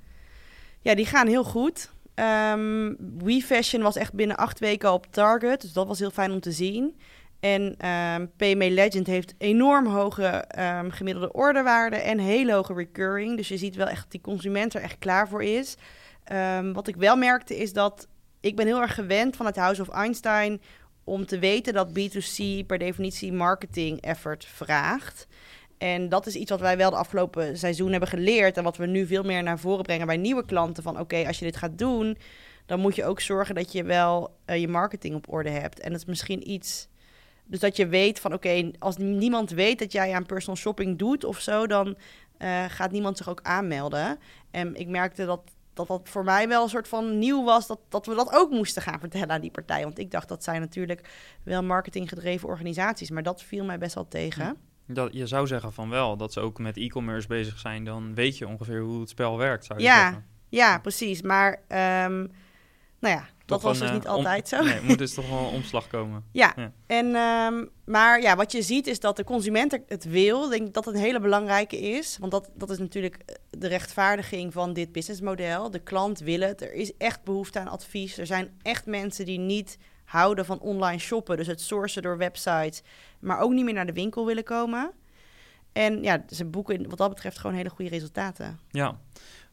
Ja, 0.82 0.96
die 0.96 1.06
gaan 1.06 1.28
heel 1.28 1.43
goed. 1.43 1.89
Ehm 2.13 2.93
WeFashion 3.24 3.82
was 3.84 3.96
echt 3.96 4.13
binnen 4.13 4.38
acht 4.38 4.60
weken 4.60 4.91
op 4.93 5.06
target. 5.10 5.62
Dus 5.62 5.74
dat 5.74 5.88
was 5.88 6.00
heel 6.00 6.12
fijn 6.12 6.32
om 6.32 6.39
te 6.39 6.52
zien. 6.52 6.96
En 7.39 7.76
ehm 7.78 8.26
PMA 8.38 8.70
Legend 8.70 9.08
heeft 9.08 9.34
enorm 9.38 9.86
hoge 9.88 10.26
ehm, 10.26 10.89
gemiddelde 10.89 11.32
orderwaarden 11.34 12.04
en 12.04 12.20
hele 12.20 12.54
hoge 12.54 12.74
recurring. 12.74 13.38
Dus 13.38 13.48
je 13.48 13.58
ziet 13.58 13.76
wel 13.76 13.88
echt 13.88 14.02
dat 14.02 14.12
die 14.12 14.22
consument 14.22 14.74
er 14.74 14.82
echt 14.82 14.98
klaar 15.00 15.28
voor 15.28 15.43
is. 15.43 15.76
Ehm, 16.24 16.72
wat 16.74 16.88
ik 16.88 16.96
wel 16.96 17.15
merkte 17.15 17.58
is 17.58 17.74
dat 17.74 18.08
ik 18.39 18.56
ben 18.56 18.65
heel 18.65 18.82
erg 18.82 18.93
gewend 18.93 19.36
vanuit 19.36 19.56
House 19.56 19.82
of 19.82 19.89
Einstein 19.89 20.62
om 21.04 21.26
te 21.26 21.39
weten 21.39 21.73
dat 21.73 21.89
B2C 21.89 22.65
per 22.65 22.78
definitie 22.78 23.34
marketing 23.34 24.02
effort 24.02 24.45
vraagt. 24.45 25.28
En 25.78 26.10
dat 26.10 26.26
is 26.26 26.36
iets 26.36 26.52
wat 26.52 26.60
wij 26.60 26.78
wel 26.78 26.89
de 26.89 26.95
afgelopen 26.95 27.58
seizoen 27.58 27.91
hebben 27.91 28.10
geleerd. 28.10 28.58
En 28.58 28.63
wat 28.63 28.78
we 28.78 28.86
nu 28.86 29.06
veel 29.06 29.23
meer 29.23 29.43
naar 29.43 29.60
voren 29.60 29.84
brengen 29.84 30.08
bij 30.08 30.17
nieuwe 30.17 30.45
klanten. 30.45 30.84
Van 30.84 31.00
oké, 31.00 31.28
als 31.28 31.39
je 31.39 31.45
dit 31.45 31.58
gaat 31.58 31.78
doen, 31.78 32.17
dan 32.65 32.80
moet 32.80 32.95
je 32.95 33.06
ook 33.06 33.19
zorgen 33.19 33.56
dat 33.56 33.71
je 33.71 33.84
wel 33.84 34.38
eh, 34.45 34.60
je 34.60 34.67
marketing 34.67 35.15
op 35.15 35.34
orde 35.34 35.50
hebt. 35.50 35.80
En 35.80 35.91
dat 35.91 36.00
is 36.00 36.06
misschien 36.06 36.52
iets. 36.52 36.88
Dus 37.45 37.60
dat 37.60 37.76
je 37.76 37.88
weet 37.88 38.19
van 38.19 38.34
oké, 38.34 38.71
als 38.80 38.97
niemand 38.97 39.50
weet 39.50 39.80
dat 39.80 39.91
jij 39.91 40.13
aan 40.13 40.26
personal 40.26 40.56
shopping 40.56 40.97
doet 40.97 41.23
of 41.23 41.39
zo, 41.39 41.67
dan 41.67 41.97
eh, 42.38 42.65
gaat 42.67 42.91
niemand 42.91 43.17
zich 43.17 43.30
ook 43.30 43.39
aanmelden. 43.43 44.19
En 44.52 44.76
ik 44.76 44.88
merkte 44.88 45.26
dat, 45.26 45.41
dat 45.78 45.88
dat 45.88 46.10
voor 46.10 46.24
mij 46.24 46.48
wel 46.48 46.63
een 46.63 46.70
soort 46.70 46.88
van 46.88 47.18
nieuw 47.18 47.44
was, 47.44 47.68
dat, 47.68 47.80
dat 47.90 48.06
we 48.06 48.16
dat 48.16 48.34
ook 48.34 48.52
moesten 48.52 48.82
gaan 48.82 49.00
vertellen 49.00 49.30
aan 49.30 49.42
die 49.42 49.52
partij. 49.52 49.84
Want 49.84 50.00
ik 50.00 50.12
dacht 50.12 50.28
dat 50.28 50.44
zijn 50.44 50.62
natuurlijk 50.62 51.10
wel 51.44 51.63
marketinggedreven 51.63 52.50
organisaties, 52.50 53.10
maar 53.10 53.24
dat 53.24 53.44
viel 53.44 53.66
mij 53.66 53.78
best 53.78 53.96
wel 53.96 54.08
tegen. 54.08 54.58
Dat, 54.88 55.13
je 55.13 55.28
zou 55.28 55.48
zeggen 55.48 55.74
van 55.74 55.90
wel, 55.90 56.18
dat 56.18 56.34
ze 56.34 56.40
ook 56.40 56.60
met 56.60 56.78
e-commerce 56.78 57.28
bezig 57.28 57.60
zijn. 57.60 57.84
Dan 57.84 58.16
weet 58.16 58.38
je 58.38 58.48
ongeveer 58.48 58.82
hoe 58.82 59.00
het 59.00 59.10
spel 59.10 59.38
werkt, 59.38 59.66
zou 59.66 59.80
je 59.80 59.86
Ja, 59.86 60.04
zeggen. 60.04 60.26
Ja, 60.50 60.80
precies. 60.80 61.22
Maar 61.22 61.62
ehm, 61.68 62.18
nou 63.00 63.16
ja, 63.16 63.26
dat 63.48 63.62
was 63.62 63.80
dus 63.80 63.88
eh, 63.88 63.94
niet 63.94 64.08
om- 64.08 64.12
altijd 64.16 64.48
zo. 64.48 64.64
Nee, 64.64 64.82
moet 64.82 64.98
dus 64.98 65.14
toch 65.14 65.30
wel 65.30 65.40
een 65.40 65.54
omslag 65.54 65.88
komen. 65.88 66.24
Ja, 66.32 66.54
Ja. 66.56 66.72
En, 66.88 67.16
ehm, 67.16 67.66
maar 67.86 68.22
ja, 68.22 68.36
wat 68.36 68.52
je 68.52 68.62
ziet 68.62 68.88
is 68.88 69.00
dat 69.00 69.16
de 69.16 69.24
consument 69.24 69.78
het 69.88 70.04
wil. 70.04 70.44
Ik 70.44 70.60
denk 70.60 70.74
dat 70.74 70.86
het 70.86 70.96
een 70.96 71.02
hele 71.02 71.20
belangrijke 71.20 71.80
is. 71.80 72.18
Want 72.20 72.32
dat, 72.32 72.50
dat 72.54 72.70
is 72.70 72.78
natuurlijk 72.78 73.16
eh, 73.26 73.36
de 73.50 73.68
rechtvaardiging 73.68 74.54
van 74.54 74.74
dit 74.74 74.92
businessmodel. 74.92 75.72
De 75.72 75.80
klant 75.80 76.20
wil 76.20 76.40
het. 76.40 76.62
Er 76.62 76.74
is 76.74 76.92
echt 76.98 77.24
behoefte 77.24 77.60
aan 77.60 77.68
advies. 77.68 78.18
Er 78.18 78.26
zijn 78.26 78.60
echt 78.62 78.86
mensen 78.86 79.26
die 79.26 79.40
niet 79.40 79.78
houden 80.04 80.46
van 80.46 80.60
online 80.60 81.00
shoppen. 81.00 81.38
Dus 81.38 81.48
het 81.48 81.62
sourcen 81.62 82.02
door 82.02 82.18
websites. 82.18 82.82
Maar 83.20 83.40
ook 83.40 83.52
niet 83.52 83.66
meer 83.66 83.74
naar 83.74 83.86
de 83.86 83.94
winkel 83.94 84.26
willen 84.26 84.44
komen. 84.44 84.92
En 85.74 86.04
ja, 86.04 86.24
ze 86.30 86.46
boeken 86.46 86.90
wat 86.90 86.98
dat 86.98 87.10
betreft 87.10 87.38
gewoon 87.40 87.56
hele 87.56 87.70
goede 87.70 87.92
resultaten. 87.92 88.60
Ja, 88.72 88.98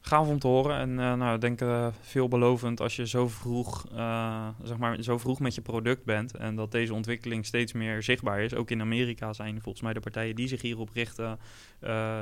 gaaf 0.06 0.28
om 0.28 0.38
te 0.38 0.46
horen. 0.46 0.78
En 0.78 0.90
eh, 1.00 1.14
nou, 1.14 1.34
ik 1.34 1.40
denk 1.40 1.60
eh, 1.60 1.86
veelbelovend 2.00 2.80
als 2.80 2.96
je 2.96 3.06
zo 3.06 3.28
vroeg, 3.28 3.86
eh, 3.96 4.48
zeg 4.62 4.76
maar, 4.76 5.02
zo 5.02 5.18
vroeg 5.18 5.40
met 5.40 5.54
je 5.54 5.60
product 5.60 6.04
bent. 6.04 6.36
En 6.36 6.56
dat 6.56 6.72
deze 6.72 6.94
ontwikkeling 6.94 7.46
steeds 7.46 7.72
meer 7.72 8.02
zichtbaar 8.02 8.40
is. 8.40 8.54
Ook 8.54 8.70
in 8.70 8.80
Amerika 8.80 9.32
zijn 9.32 9.60
volgens 9.62 9.82
mij 9.82 9.92
de 9.92 10.00
partijen 10.00 10.34
die 10.34 10.48
zich 10.48 10.62
hierop 10.62 10.90
richten, 10.94 11.38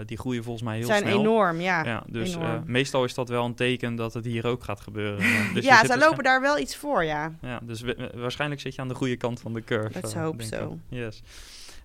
die 0.07 0.19
groeien 0.19 0.43
volgens 0.45 0.65
mij 0.65 0.77
heel 0.77 0.87
zijn 0.87 1.03
snel. 1.03 1.21
enorm, 1.21 1.61
ja. 1.61 1.85
Ja, 1.85 2.03
dus 2.07 2.35
enorm. 2.35 2.63
meestal 2.67 3.05
is 3.05 3.15
dat 3.15 3.29
wel 3.29 3.45
een 3.45 3.55
teken 3.55 3.95
dat 3.95 4.15
het 4.15 4.25
hier 4.25 4.47
ook 4.47 4.65
gaat 4.65 4.81
gebeuren. 4.81 5.21
Dus 5.55 5.65
ja, 5.65 5.87
waarsch- 5.87 6.05
lopen 6.05 6.25
daar 6.25 6.41
wel 6.41 6.59
iets 6.59 6.77
voor, 6.77 7.05
ja. 7.05 7.35
Ja, 7.41 7.61
dus 7.63 7.85
waarschijnlijk 8.15 8.61
zit 8.61 8.75
je 8.75 8.81
aan 8.81 8.89
de 8.89 8.95
goede 8.95 9.17
kant 9.17 9.41
van 9.41 9.53
de 9.53 9.65
curve. 9.65 9.91
Let's 9.95 10.15
hope 10.15 10.43
so. 10.43 10.79
ik. 10.89 10.99
Yes. 10.99 11.23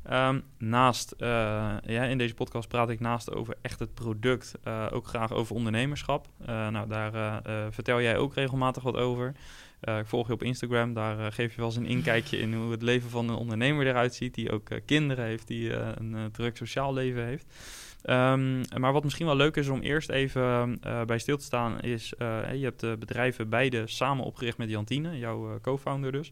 Ehm, 0.08 0.40
naast, 0.58 1.12
eh, 1.12 1.28
ja, 1.86 2.04
in 2.04 2.18
deze 2.18 2.34
podcast 2.34 2.68
praat 2.68 2.90
ik 2.90 3.00
naast 3.00 3.32
over 3.32 3.56
echt 3.62 3.80
het 3.80 3.94
product 3.94 4.54
eh, 4.64 4.86
ook 4.92 5.08
graag 5.08 5.32
over 5.32 5.56
ondernemerschap. 5.56 6.28
Eh, 6.46 6.68
nou, 6.68 6.88
daar 6.88 7.42
vertel 7.72 8.02
jij 8.02 8.18
ook 8.18 8.34
regelmatig 8.34 8.84
wat 8.84 8.96
over. 8.96 9.36
Ik 9.82 10.06
volg 10.06 10.28
je 10.28 10.34
op 10.34 10.44
Instagram, 10.44 10.94
daar 10.94 11.32
geef 11.32 11.52
je 11.52 11.58
wel 11.58 11.66
eens 11.66 11.76
een 11.76 11.86
inkijkje 11.86 12.40
in 12.40 12.54
hoe 12.54 12.72
het 12.72 12.82
leven 12.82 13.10
van 13.10 13.30
een 13.30 13.36
ondernemer 13.36 13.88
eruit 13.88 14.14
ziet. 14.14 14.34
Die 14.34 14.52
ook 14.52 14.68
kinderen 14.86 15.26
heeft, 15.26 15.48
die 15.48 15.74
een 15.74 16.30
druk 16.32 16.58
sociaal 16.58 16.94
leven 16.94 17.26
heeft. 17.26 17.46
Ehm, 18.02 18.64
maar 18.78 18.94
wat 18.94 19.04
misschien 19.04 19.26
wel 19.26 19.36
leuk 19.36 19.56
is 19.56 19.68
om 19.68 19.82
eerst 19.82 20.10
even 20.10 20.80
bij 21.06 21.20
stil 21.20 21.38
te 21.38 21.44
staan, 21.44 21.80
is 21.82 22.14
je 22.18 22.60
hebt 22.62 22.80
de 22.80 22.96
bedrijven 23.00 23.50
beide 23.50 23.84
samen 23.88 24.26
opgericht 24.26 24.58
met 24.58 24.70
Jantine, 24.70 25.18
jouw 25.18 25.60
co-founder 25.62 26.12
dus. 26.12 26.32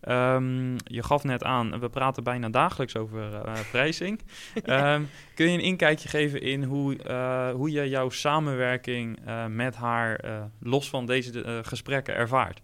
Ehm, 0.00 0.72
je 0.84 1.02
gaf 1.02 1.24
net 1.24 1.44
aan, 1.44 1.80
we 1.80 1.88
praten 1.88 2.24
bijna 2.24 2.48
dagelijks 2.48 2.96
over 2.96 3.34
eh 3.34 3.52
pricing. 3.72 4.20
Ehm, 4.62 5.02
kun 5.34 5.50
je 5.50 5.58
een 5.58 5.64
inkijkje 5.64 6.08
geven 6.08 6.42
in 6.42 6.62
hoe, 6.62 6.96
eh, 6.96 7.50
hoe 7.50 7.70
je 7.70 7.88
jouw 7.88 8.10
samenwerking 8.10 9.18
eh, 9.24 9.46
met 9.46 9.76
haar, 9.76 10.20
los 10.60 10.88
van 10.88 11.06
deze 11.06 11.60
gesprekken, 11.62 12.14
ervaart? 12.14 12.60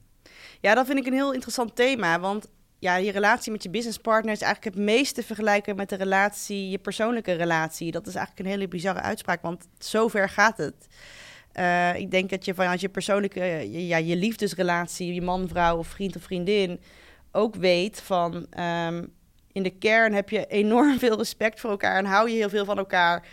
Ja, 0.60 0.74
dat 0.74 0.86
vind 0.86 0.98
ik 0.98 1.06
een 1.06 1.12
heel 1.12 1.32
interessant 1.32 1.76
thema. 1.76 2.20
Want 2.20 2.48
ja, 2.78 2.96
je 2.96 3.10
relatie 3.10 3.52
met 3.52 3.62
je 3.62 3.70
businesspartner 3.70 4.32
is 4.32 4.40
eigenlijk 4.40 4.76
het 4.76 4.84
meest 4.84 5.14
te 5.14 5.22
vergelijken 5.22 5.76
met 5.76 5.88
de 5.88 5.96
relatie, 5.96 6.70
je 6.70 6.78
persoonlijke 6.78 7.32
relatie. 7.32 7.90
Dat 7.90 8.06
is 8.06 8.14
eigenlijk 8.14 8.46
een 8.46 8.54
hele 8.54 8.68
bizarre 8.68 9.00
uitspraak, 9.00 9.42
want 9.42 9.68
zover 9.78 10.28
gaat 10.28 10.56
het. 10.56 10.86
Ik 11.96 12.10
denk 12.10 12.30
dat 12.30 12.44
je 12.44 12.54
vanuit 12.54 12.80
je 12.80 12.88
persoonlijke, 12.88 13.44
ja, 13.70 13.96
je 13.96 14.16
liefdesrelatie, 14.16 15.14
je 15.14 15.22
man, 15.22 15.48
vrouw 15.48 15.76
of 15.78 15.86
vriend 15.86 16.16
of 16.16 16.22
vriendin, 16.22 16.80
ook 17.34 17.54
weet 17.54 18.00
van 18.00 18.46
ehm, 18.50 19.04
in 19.52 19.62
de 19.62 19.78
kern 19.78 20.12
heb 20.12 20.28
je 20.28 20.46
enorm 20.46 20.98
veel 20.98 21.16
respect 21.16 21.60
voor 21.60 21.70
elkaar 21.70 21.96
en 21.96 22.04
hou 22.04 22.30
je 22.30 22.36
heel 22.36 22.48
veel 22.48 22.64
van 22.64 22.78
elkaar. 22.78 23.26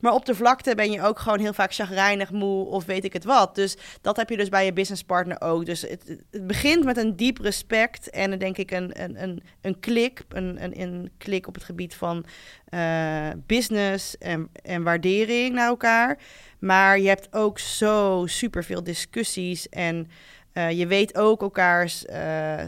Maar 0.00 0.12
op 0.12 0.24
de 0.24 0.34
vlakte 0.34 0.74
ben 0.74 0.90
je 0.90 1.02
ook 1.02 1.18
gewoon 1.18 1.38
heel 1.38 1.52
vaak 1.52 1.74
chagrijnig, 1.74 2.30
moe 2.30 2.66
of 2.66 2.84
weet 2.84 3.04
ik 3.04 3.12
het 3.12 3.24
wat. 3.24 3.54
Dus 3.54 3.76
dat 4.00 4.16
heb 4.16 4.30
je 4.30 4.36
dus 4.36 4.48
bij 4.48 4.64
je 4.64 4.72
businesspartner 4.72 5.40
ook. 5.40 5.66
Dus 5.66 5.82
het, 5.82 6.18
het 6.30 6.46
begint 6.46 6.84
met 6.84 6.96
een 6.96 7.16
diep 7.16 7.38
respect 7.38 8.10
en 8.10 8.30
dan 8.30 8.38
denk 8.38 8.56
ik 8.56 8.70
een, 8.70 9.02
een, 9.02 9.22
een, 9.22 9.42
een 9.60 9.80
klik, 9.80 10.22
een, 10.28 10.64
een, 10.64 10.80
een 10.80 11.10
klik 11.18 11.46
op 11.46 11.54
het 11.54 11.64
gebied 11.64 11.94
van 11.94 12.24
eh, 12.68 13.28
business 13.46 14.18
en, 14.18 14.48
en 14.62 14.82
waardering 14.82 15.54
naar 15.54 15.68
elkaar. 15.68 16.18
Maar 16.58 16.98
je 16.98 17.08
hebt 17.08 17.28
ook 17.34 17.58
zo 17.58 18.22
superveel 18.26 18.82
discussies 18.82 19.68
en 19.68 20.10
eh, 20.52 20.70
je 20.70 20.86
weet 20.86 21.16
ook 21.16 21.42
elkaars 21.42 22.04
eh, 22.06 22.64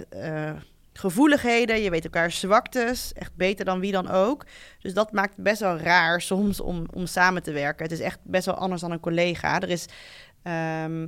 gevoeligheden, 1.01 1.81
je 1.83 1.91
weet 1.91 2.05
elkaars 2.05 2.41
zwaktes, 2.41 3.13
echt 3.13 3.35
beter 3.37 3.65
dan 3.65 3.81
wie 3.81 3.93
dan 3.93 4.09
ook. 4.11 4.47
Dus 4.79 4.95
dat 4.95 5.13
maakt 5.13 5.35
het 5.35 5.45
best 5.45 5.61
wel 5.61 5.77
raar 5.79 6.21
soms 6.21 6.61
om, 6.61 6.87
om 6.93 7.07
samen 7.07 7.43
te 7.43 7.53
werken. 7.53 7.83
Het 7.83 7.93
is 7.93 8.01
echt 8.01 8.19
best 8.23 8.47
wel 8.47 8.55
anders 8.55 8.81
dan 8.81 8.91
een 8.91 9.01
collega. 9.01 9.61
Er 9.61 9.69
is, 9.71 9.87
ehm, 10.43 11.01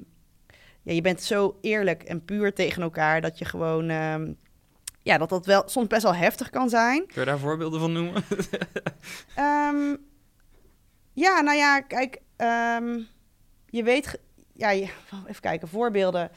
ja, 0.83 0.92
je 0.92 1.00
bent 1.00 1.22
zo 1.22 1.59
eerlijk 1.61 2.02
en 2.02 2.24
puur 2.24 2.52
tegen 2.55 2.83
elkaar 2.83 3.20
dat 3.20 3.38
je 3.38 3.44
gewoon, 3.44 3.88
ehm, 3.88 4.33
ja, 5.02 5.18
dat 5.18 5.28
dat 5.28 5.46
wel 5.46 5.62
soms 5.66 5.87
best 5.87 6.02
wel 6.02 6.14
heftig 6.14 6.50
kan 6.50 6.68
zijn. 6.68 7.07
Kun 7.07 7.20
je 7.20 7.26
daar 7.26 7.38
voorbeelden 7.38 7.81
van 7.81 7.92
noemen? 7.92 8.24
Ehm, 9.35 9.96
ja, 11.12 11.40
nou 11.40 11.57
ja, 11.57 11.81
kijk, 11.81 12.20
je 13.66 13.83
weet, 13.83 14.18
ja, 14.55 14.70
je- 14.70 14.90
even 15.28 15.40
kijken, 15.40 15.68
voorbeelden. 15.68 16.31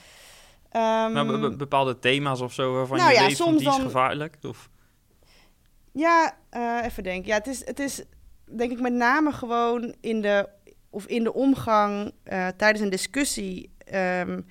Ehm, 0.76 1.12
nou, 1.14 1.28
be- 1.28 1.50
be- 1.50 1.56
bepaalde 1.56 2.00
thema's 2.00 2.42
of 2.42 2.54
zo 2.54 2.74
waarvan 2.74 2.98
Nou 2.98 3.10
je 3.12 3.16
ja, 3.20 3.26
weet 3.28 3.36
soms 3.36 3.58
die 3.58 3.68
is 3.68 3.76
dan- 3.76 3.82
gevaarlijk? 3.86 4.38
Of, 4.42 4.70
Ja, 5.92 6.38
eh, 6.50 6.80
even 6.84 7.04
denken. 7.04 7.28
Ja, 7.28 7.36
het 7.38 7.48
is, 7.48 7.66
het 7.66 7.80
is 7.80 8.04
denk 8.56 8.72
ik 8.72 8.80
met 8.80 8.94
name 8.94 9.32
gewoon 9.32 9.96
in 10.02 10.22
de, 10.22 10.50
of 10.90 11.06
in 11.06 11.24
de 11.24 11.34
omgang 11.34 12.12
eh, 12.24 12.48
tijdens 12.48 12.82
een 12.84 12.90
discussie. 12.90 13.74
ehm, 13.78 14.42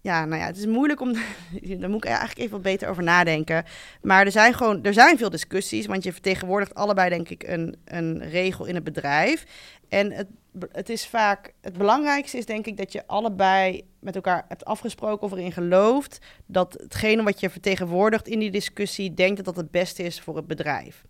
ja, 0.00 0.24
nou 0.24 0.40
ja, 0.40 0.46
het 0.46 0.56
is 0.56 0.66
moeilijk 0.66 1.00
om. 1.00 1.12
Daar 1.80 1.88
moet 1.90 2.04
ik 2.04 2.10
eigenlijk 2.10 2.38
even 2.38 2.50
wat 2.52 2.62
beter 2.62 2.88
over 2.88 3.02
nadenken. 3.02 3.64
Maar 4.02 4.24
er 4.24 4.32
zijn 4.32 4.54
gewoon 4.54 4.82
er 4.84 4.92
zijn 4.94 5.18
veel 5.18 5.30
discussies. 5.30 5.86
Want 5.86 6.02
je 6.04 6.12
vertegenwoordigt 6.12 6.74
allebei, 6.74 7.08
denk 7.08 7.28
ik, 7.28 7.42
een, 7.42 7.76
een 7.84 8.28
regel 8.28 8.64
in 8.64 8.74
het 8.74 8.84
bedrijf. 8.84 9.44
En 9.88 10.12
het, 10.12 10.26
het 10.72 10.88
is 10.88 11.06
vaak. 11.06 11.54
Het 11.60 11.78
belangrijkste 11.78 12.36
is, 12.36 12.46
denk 12.46 12.66
ik, 12.66 12.76
dat 12.76 12.92
je 12.92 13.06
allebei 13.06 13.88
met 14.00 14.14
elkaar 14.14 14.44
hebt 14.48 14.64
afgesproken 14.64 15.26
of 15.26 15.32
erin 15.32 15.52
gelooft. 15.52 16.18
dat 16.46 16.72
hetgene 16.72 17.22
wat 17.22 17.40
je 17.40 17.50
vertegenwoordigt 17.50 18.28
in 18.28 18.38
die 18.38 18.50
discussie. 18.50 19.14
denkt 19.14 19.36
dat 19.36 19.44
dat 19.44 19.56
het 19.56 19.70
beste 19.70 20.02
is 20.02 20.20
voor 20.20 20.36
het 20.36 20.46
bedrijf. 20.46 21.04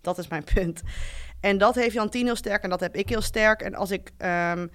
Dat 0.00 0.18
is 0.18 0.28
mijn 0.28 0.44
punt. 0.54 0.82
En 1.40 1.58
dat 1.58 1.74
heeft 1.74 1.94
Jantien 1.94 2.24
heel 2.24 2.36
sterk 2.36 2.62
en 2.62 2.70
dat 2.70 2.80
heb 2.80 2.96
ik 2.96 3.08
heel 3.08 3.20
sterk. 3.20 3.62
En 3.62 3.74
als 3.74 3.90
ik. 3.90 4.10
Um, 4.18 4.70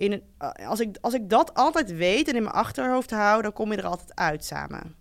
in 0.00 0.22
eh, 0.38 0.68
als, 0.68 0.80
ik, 0.80 0.96
als 1.00 1.14
ik 1.14 1.30
dat 1.30 1.54
altijd 1.54 1.96
weet 1.96 2.28
en 2.28 2.36
in 2.36 2.42
mijn 2.42 2.54
achterhoofd 2.54 3.10
hou, 3.10 3.42
dan 3.42 3.52
kom 3.52 3.70
je 3.72 3.78
er 3.78 3.86
altijd 3.86 4.14
uit 4.14 4.44
samen. 4.44 4.94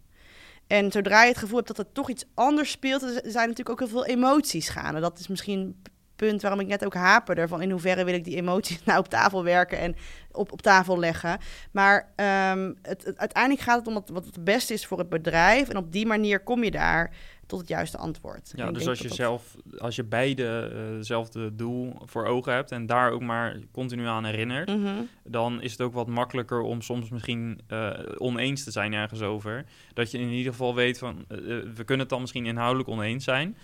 En 0.68 0.92
zodra 0.92 1.24
je 1.24 1.30
het 1.30 1.38
gevoel 1.38 1.56
hebt 1.56 1.68
dat 1.68 1.78
er 1.78 1.92
toch 1.92 2.10
iets 2.10 2.26
anders 2.34 2.72
speelt, 2.72 3.02
er 3.02 3.10
zijn 3.10 3.48
natuurlijk 3.48 3.70
ook 3.70 3.80
heel 3.80 3.88
veel 3.88 4.06
emoties 4.06 4.70
gaande. 4.70 5.00
Dat 5.00 5.20
is 5.20 5.28
misschien 5.28 5.82
punt 6.20 6.42
waarom 6.42 6.60
ik 6.60 6.68
net 6.68 6.86
ook 6.86 6.94
haperde. 6.94 7.48
Van 7.48 7.62
in 7.62 7.72
hoeverre 7.72 8.04
wil 8.04 8.14
ik 8.14 8.24
die 8.24 8.36
emoties 8.36 8.84
nou 8.86 9.00
op 9.00 9.08
tafel 9.08 9.44
werken 9.44 9.80
en 9.80 9.96
op, 10.32 10.52
op 10.52 10.62
tafel 10.62 11.00
leggen. 11.00 11.38
Maar 11.72 12.10
um, 12.52 12.78
het, 12.82 13.14
uiteindelijk 13.18 13.64
gaat 13.64 13.78
het 13.78 13.88
om 13.88 13.94
wat, 13.94 14.10
wat 14.10 14.26
het 14.26 14.44
beste 14.44 14.74
is 14.74 14.86
voor 14.86 14.98
het 14.98 15.10
bedrijf. 15.10 15.70
En 15.70 15.78
op 15.78 15.92
die 15.92 16.06
manier 16.06 16.40
kom 16.40 16.64
je 16.64 16.72
daar 16.72 17.12
tot 17.50 17.60
het 17.60 17.68
juiste 17.68 17.98
antwoord. 17.98 18.52
Ja, 18.56 18.72
dus 18.72 18.88
als 18.88 19.00
je 19.00 19.14
zelf, 19.14 19.56
als 19.78 19.96
je 19.96 20.04
beide 20.04 20.72
uh, 20.74 20.98
hetzelfde 20.98 21.56
doel 21.56 21.96
voor 22.06 22.26
ogen 22.26 22.54
hebt 22.54 22.72
en 22.72 22.86
daar 22.86 23.12
ook 23.12 23.22
maar 23.22 23.60
continu 23.72 24.06
aan 24.06 24.26
herinnert, 24.26 24.70
mhm. 24.70 24.94
dan 25.24 25.62
is 25.62 25.72
het 25.72 25.82
ook 25.82 25.94
wat 25.94 26.08
makkelijker 26.08 26.62
om 26.62 26.82
soms 26.82 27.10
misschien 27.10 27.62
uh, 27.68 27.90
oneens 28.18 28.64
te 28.64 28.72
zijn 28.72 28.94
ergens 28.94 29.22
over. 29.22 29.66
Dat 29.94 30.12
je 30.12 30.18
in 30.18 30.30
ieder 30.30 30.52
geval 30.52 30.76
weet 30.76 30.98
van, 30.98 31.26
uh, 31.30 31.38
we 31.76 31.84
kunnen 31.84 32.00
het 32.00 32.10
dan 32.10 32.22
misschien 32.22 32.46
inhoudelijk 32.46 32.90
oneens 32.90 33.24
zijn, 33.24 33.58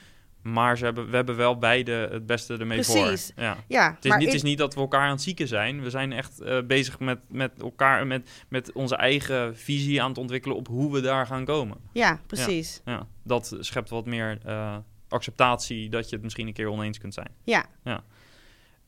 maar 0.45 0.77
ze 0.77 0.85
hebben, 0.85 1.09
we 1.09 1.15
hebben 1.15 1.35
wel 1.35 1.57
beide 1.57 2.07
het 2.11 2.25
beste 2.25 2.57
ermee 2.57 2.79
Precies. 2.79 3.31
voor. 3.35 3.43
Ja. 3.43 3.57
ja 3.67 3.93
het, 3.95 4.05
is 4.05 4.15
niet, 4.15 4.25
het 4.25 4.33
is 4.33 4.43
niet 4.43 4.57
dat 4.57 4.73
we 4.73 4.79
elkaar 4.79 5.01
aan 5.01 5.09
het 5.09 5.21
zieken 5.21 5.47
zijn. 5.47 5.81
We 5.81 5.89
zijn 5.89 6.11
echt 6.11 6.41
uh, 6.41 6.61
bezig 6.61 6.99
met, 6.99 7.19
met 7.27 7.61
elkaar, 7.61 8.07
met, 8.07 8.45
met 8.49 8.71
onze 8.71 8.95
eigen 8.95 9.57
visie 9.57 10.01
aan 10.01 10.09
het 10.09 10.17
ontwikkelen 10.17 10.57
op 10.57 10.67
hoe 10.67 10.91
we 10.91 11.01
daar 11.01 11.27
gaan 11.27 11.45
komen. 11.45 11.77
Ja, 11.91 12.19
precies. 12.27 12.81
Ja, 12.85 12.91
ja. 12.91 13.07
Dat 13.23 13.57
schept 13.59 13.89
wat 13.89 14.05
meer 14.05 14.39
uh, 14.45 14.77
acceptatie 15.07 15.89
dat 15.89 16.09
je 16.09 16.15
het 16.15 16.23
misschien 16.23 16.47
een 16.47 16.53
keer 16.53 16.71
oneens 16.71 16.97
kunt 16.97 17.13
zijn. 17.13 17.29
Ja. 17.43 17.65
ja. 17.83 18.03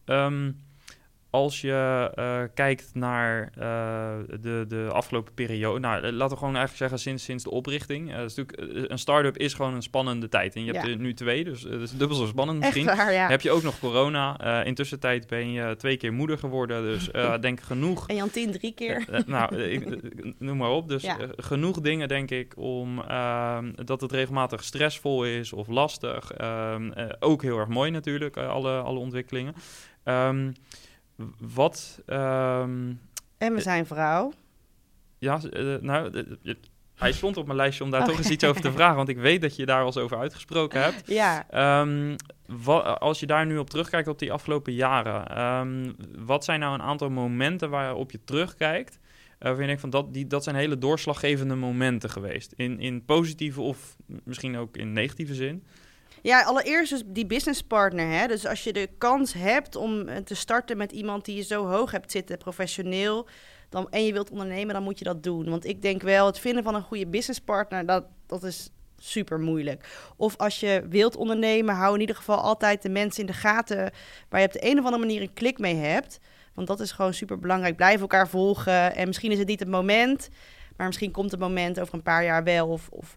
Um, 0.06 0.62
als 1.30 1.62
je 1.62 2.12
uh, 2.16 2.42
kijkt 2.54 2.90
naar 2.94 3.52
uh, 3.58 3.64
de, 4.42 4.66
de 4.68 4.90
afgelopen 4.92 5.34
periode, 5.34 5.80
nou, 5.80 6.02
laten 6.02 6.30
we 6.30 6.38
gewoon 6.38 6.56
eigenlijk 6.56 6.78
zeggen 6.78 7.00
sinds, 7.00 7.24
sinds 7.24 7.44
de 7.44 7.50
oprichting. 7.50 8.16
Is 8.16 8.36
natuurlijk, 8.36 8.90
een 8.92 9.00
start-up 9.00 9.38
is 9.38 9.54
gewoon 9.54 9.74
een 9.74 9.82
spannende 9.82 10.30
tijd. 10.30 10.56
En 10.56 10.64
je 10.64 10.72
hebt 10.72 10.88
er 10.88 10.98
nu 10.98 11.14
twee, 11.14 11.44
dus 11.44 11.62
dat 11.62 11.82
is 11.82 11.92
dubbel 11.92 12.18
zo 12.18 12.26
spannend 12.26 12.60
misschien. 12.60 12.86
Waar, 12.86 13.14
ja. 13.14 13.28
Heb 13.28 13.42
je 13.42 13.52
ook 13.52 13.64
nog 13.64 13.80
corona. 13.80 14.64
intussen 14.64 15.00
tijd 15.00 15.28
ben 15.28 15.52
je 15.52 15.76
twee 15.78 15.98
keer 15.98 16.14
moeder 16.14 16.38
geworden, 16.38 16.84
dus 16.84 17.10
denk 17.42 17.62
genoeg. 17.62 18.08
En 18.08 18.16
Jantien 18.16 18.52
drie 18.52 18.74
keer. 18.74 19.24
nou, 19.26 19.56
ik, 19.56 20.00
noem 20.40 20.58
maar 20.58 20.72
op. 20.72 20.88
Dus 20.88 21.04
ja. 21.04 21.18
genoeg 21.38 21.82
dingen 21.82 22.08
denk 22.08 22.32
ik 22.32 22.54
om 22.58 23.02
ehm, 23.02 23.72
dat 23.86 24.02
het 24.02 24.12
regelmatig 24.12 24.64
stressvol 24.64 25.26
is 25.26 25.54
of 25.54 25.68
lastig. 25.68 26.32
Ehm, 26.32 26.92
ook 27.20 27.42
heel 27.42 27.58
erg 27.58 27.68
mooi 27.68 27.92
natuurlijk, 27.92 28.38
alle, 28.38 28.80
alle 28.80 29.00
ontwikkelingen. 29.00 29.54
Um, 30.04 30.54
wat. 31.40 32.02
Um, 32.06 33.02
en 33.38 33.54
we 33.54 33.62
zijn 33.62 33.86
vrouw. 33.86 34.34
Ja, 35.18 35.40
uh, 35.54 35.76
nou, 35.82 36.26
hij 36.96 37.12
stond 37.12 37.38
op 37.38 37.46
mijn 37.46 37.58
lijstje 37.58 37.84
om 37.84 37.90
daar 37.90 38.06
toch 38.06 38.18
eens 38.18 38.30
iets 38.30 38.44
over 38.44 38.62
te 38.62 38.72
vragen, 38.78 38.96
want 38.96 39.10
ik 39.10 39.18
weet 39.18 39.42
dat 39.42 39.56
je 39.56 39.66
daar 39.66 39.80
al 39.80 39.86
eens 39.86 39.98
over 39.98 40.18
uitgesproken 40.18 40.82
hebt. 40.82 41.08
Ja. 41.08 41.46
Um, 41.82 42.16
wat, 42.46 43.00
als 43.00 43.20
je 43.20 43.26
daar 43.26 43.46
nu 43.46 43.58
op 43.58 43.70
terugkijkt 43.70 44.08
op 44.08 44.20
die 44.20 44.32
afgelopen 44.32 44.74
jaren, 44.74 45.42
um, 45.42 45.96
wat 46.18 46.44
zijn 46.44 46.60
nou 46.60 46.74
een 46.74 46.82
aantal 46.82 47.10
momenten 47.10 47.70
waarop 47.70 48.12
je 48.12 48.24
terugkijkt? 48.24 49.00
Uh, 49.40 49.50
waar 49.50 49.60
je 49.60 49.66
denkt 49.66 49.82
van 49.82 49.90
dat, 49.90 50.14
die, 50.14 50.28
dat 50.28 50.44
zijn 50.44 50.56
hele 50.56 50.78
doorslaggevende 50.78 51.56
momenten 51.56 52.10
geweest. 52.10 52.54
In, 52.56 52.80
in 52.80 53.06
positieve 53.06 53.62
of 53.62 53.96
misschien 54.24 54.58
ook 54.58 54.78
in 54.78 54.94
negatieve 54.94 55.34
zin. 55.34 55.64
Ja, 56.28 56.44
allereerst 56.44 56.90
dus 56.90 57.04
die 57.06 57.26
businesspartner. 57.26 58.08
Hè? 58.08 58.28
Dus 58.28 58.46
als 58.46 58.64
je 58.64 58.74
de 58.74 58.90
kans 58.98 59.34
hebt 59.34 59.76
om 59.76 60.08
eh, 60.08 60.18
te 60.18 60.36
starten 60.36 60.78
met 60.78 60.92
iemand 60.92 61.26
die 61.26 61.36
je 61.36 61.44
zo 61.44 61.66
hoog 61.66 61.92
hebt 61.92 62.12
zitten, 62.12 62.38
professioneel, 62.38 63.28
dan, 63.70 63.90
en 63.90 64.06
je 64.06 64.14
wilt 64.14 64.30
ondernemen, 64.30 64.74
dan 64.74 64.84
moet 64.84 65.00
je 65.00 65.06
dat 65.06 65.24
doen. 65.24 65.50
Want 65.50 65.66
ik 65.66 65.82
denk 65.82 66.02
wel, 66.02 66.26
het 66.26 66.40
vinden 66.40 66.64
van 66.64 66.76
een 66.76 66.82
goede 66.82 67.08
businesspartner, 67.08 67.86
dat, 67.86 68.06
dat 68.26 68.44
is 68.44 68.70
super 68.98 69.40
moeilijk. 69.40 69.90
Of 70.18 70.38
als 70.38 70.60
je 70.60 70.86
wilt 70.90 71.16
ondernemen, 71.16 71.76
hou 71.76 71.94
in 71.94 72.00
ieder 72.00 72.16
geval 72.16 72.38
altijd 72.38 72.82
de 72.82 72.90
mensen 72.90 73.22
in 73.22 73.28
de 73.28 73.38
gaten 73.38 73.92
waar 74.30 74.40
je 74.40 74.48
op 74.48 74.54
de 74.54 74.66
een 74.66 74.80
of 74.80 74.86
andere 74.86 75.06
manier 75.06 75.22
een 75.22 75.34
klik 75.34 75.60
mee 75.60 75.76
hebt. 75.76 76.20
Want 76.54 76.68
dat 76.68 76.80
is 76.80 76.92
gewoon 76.92 77.14
super 77.14 77.40
belangrijk. 77.40 77.76
Blijf 77.76 78.02
elkaar 78.02 78.28
volgen. 78.28 78.96
En 78.96 79.08
misschien 79.08 79.32
is 79.32 79.40
het 79.40 79.48
niet 79.48 79.60
het 79.60 79.70
moment, 79.70 80.30
maar 80.78 80.88
misschien 80.88 81.12
komt 81.12 81.32
het 81.32 81.40
moment 81.40 81.80
over 81.80 81.94
een 81.94 82.02
paar 82.02 82.24
jaar 82.24 82.44
wel. 82.44 82.68
Of, 82.68 82.90
of 82.90 83.16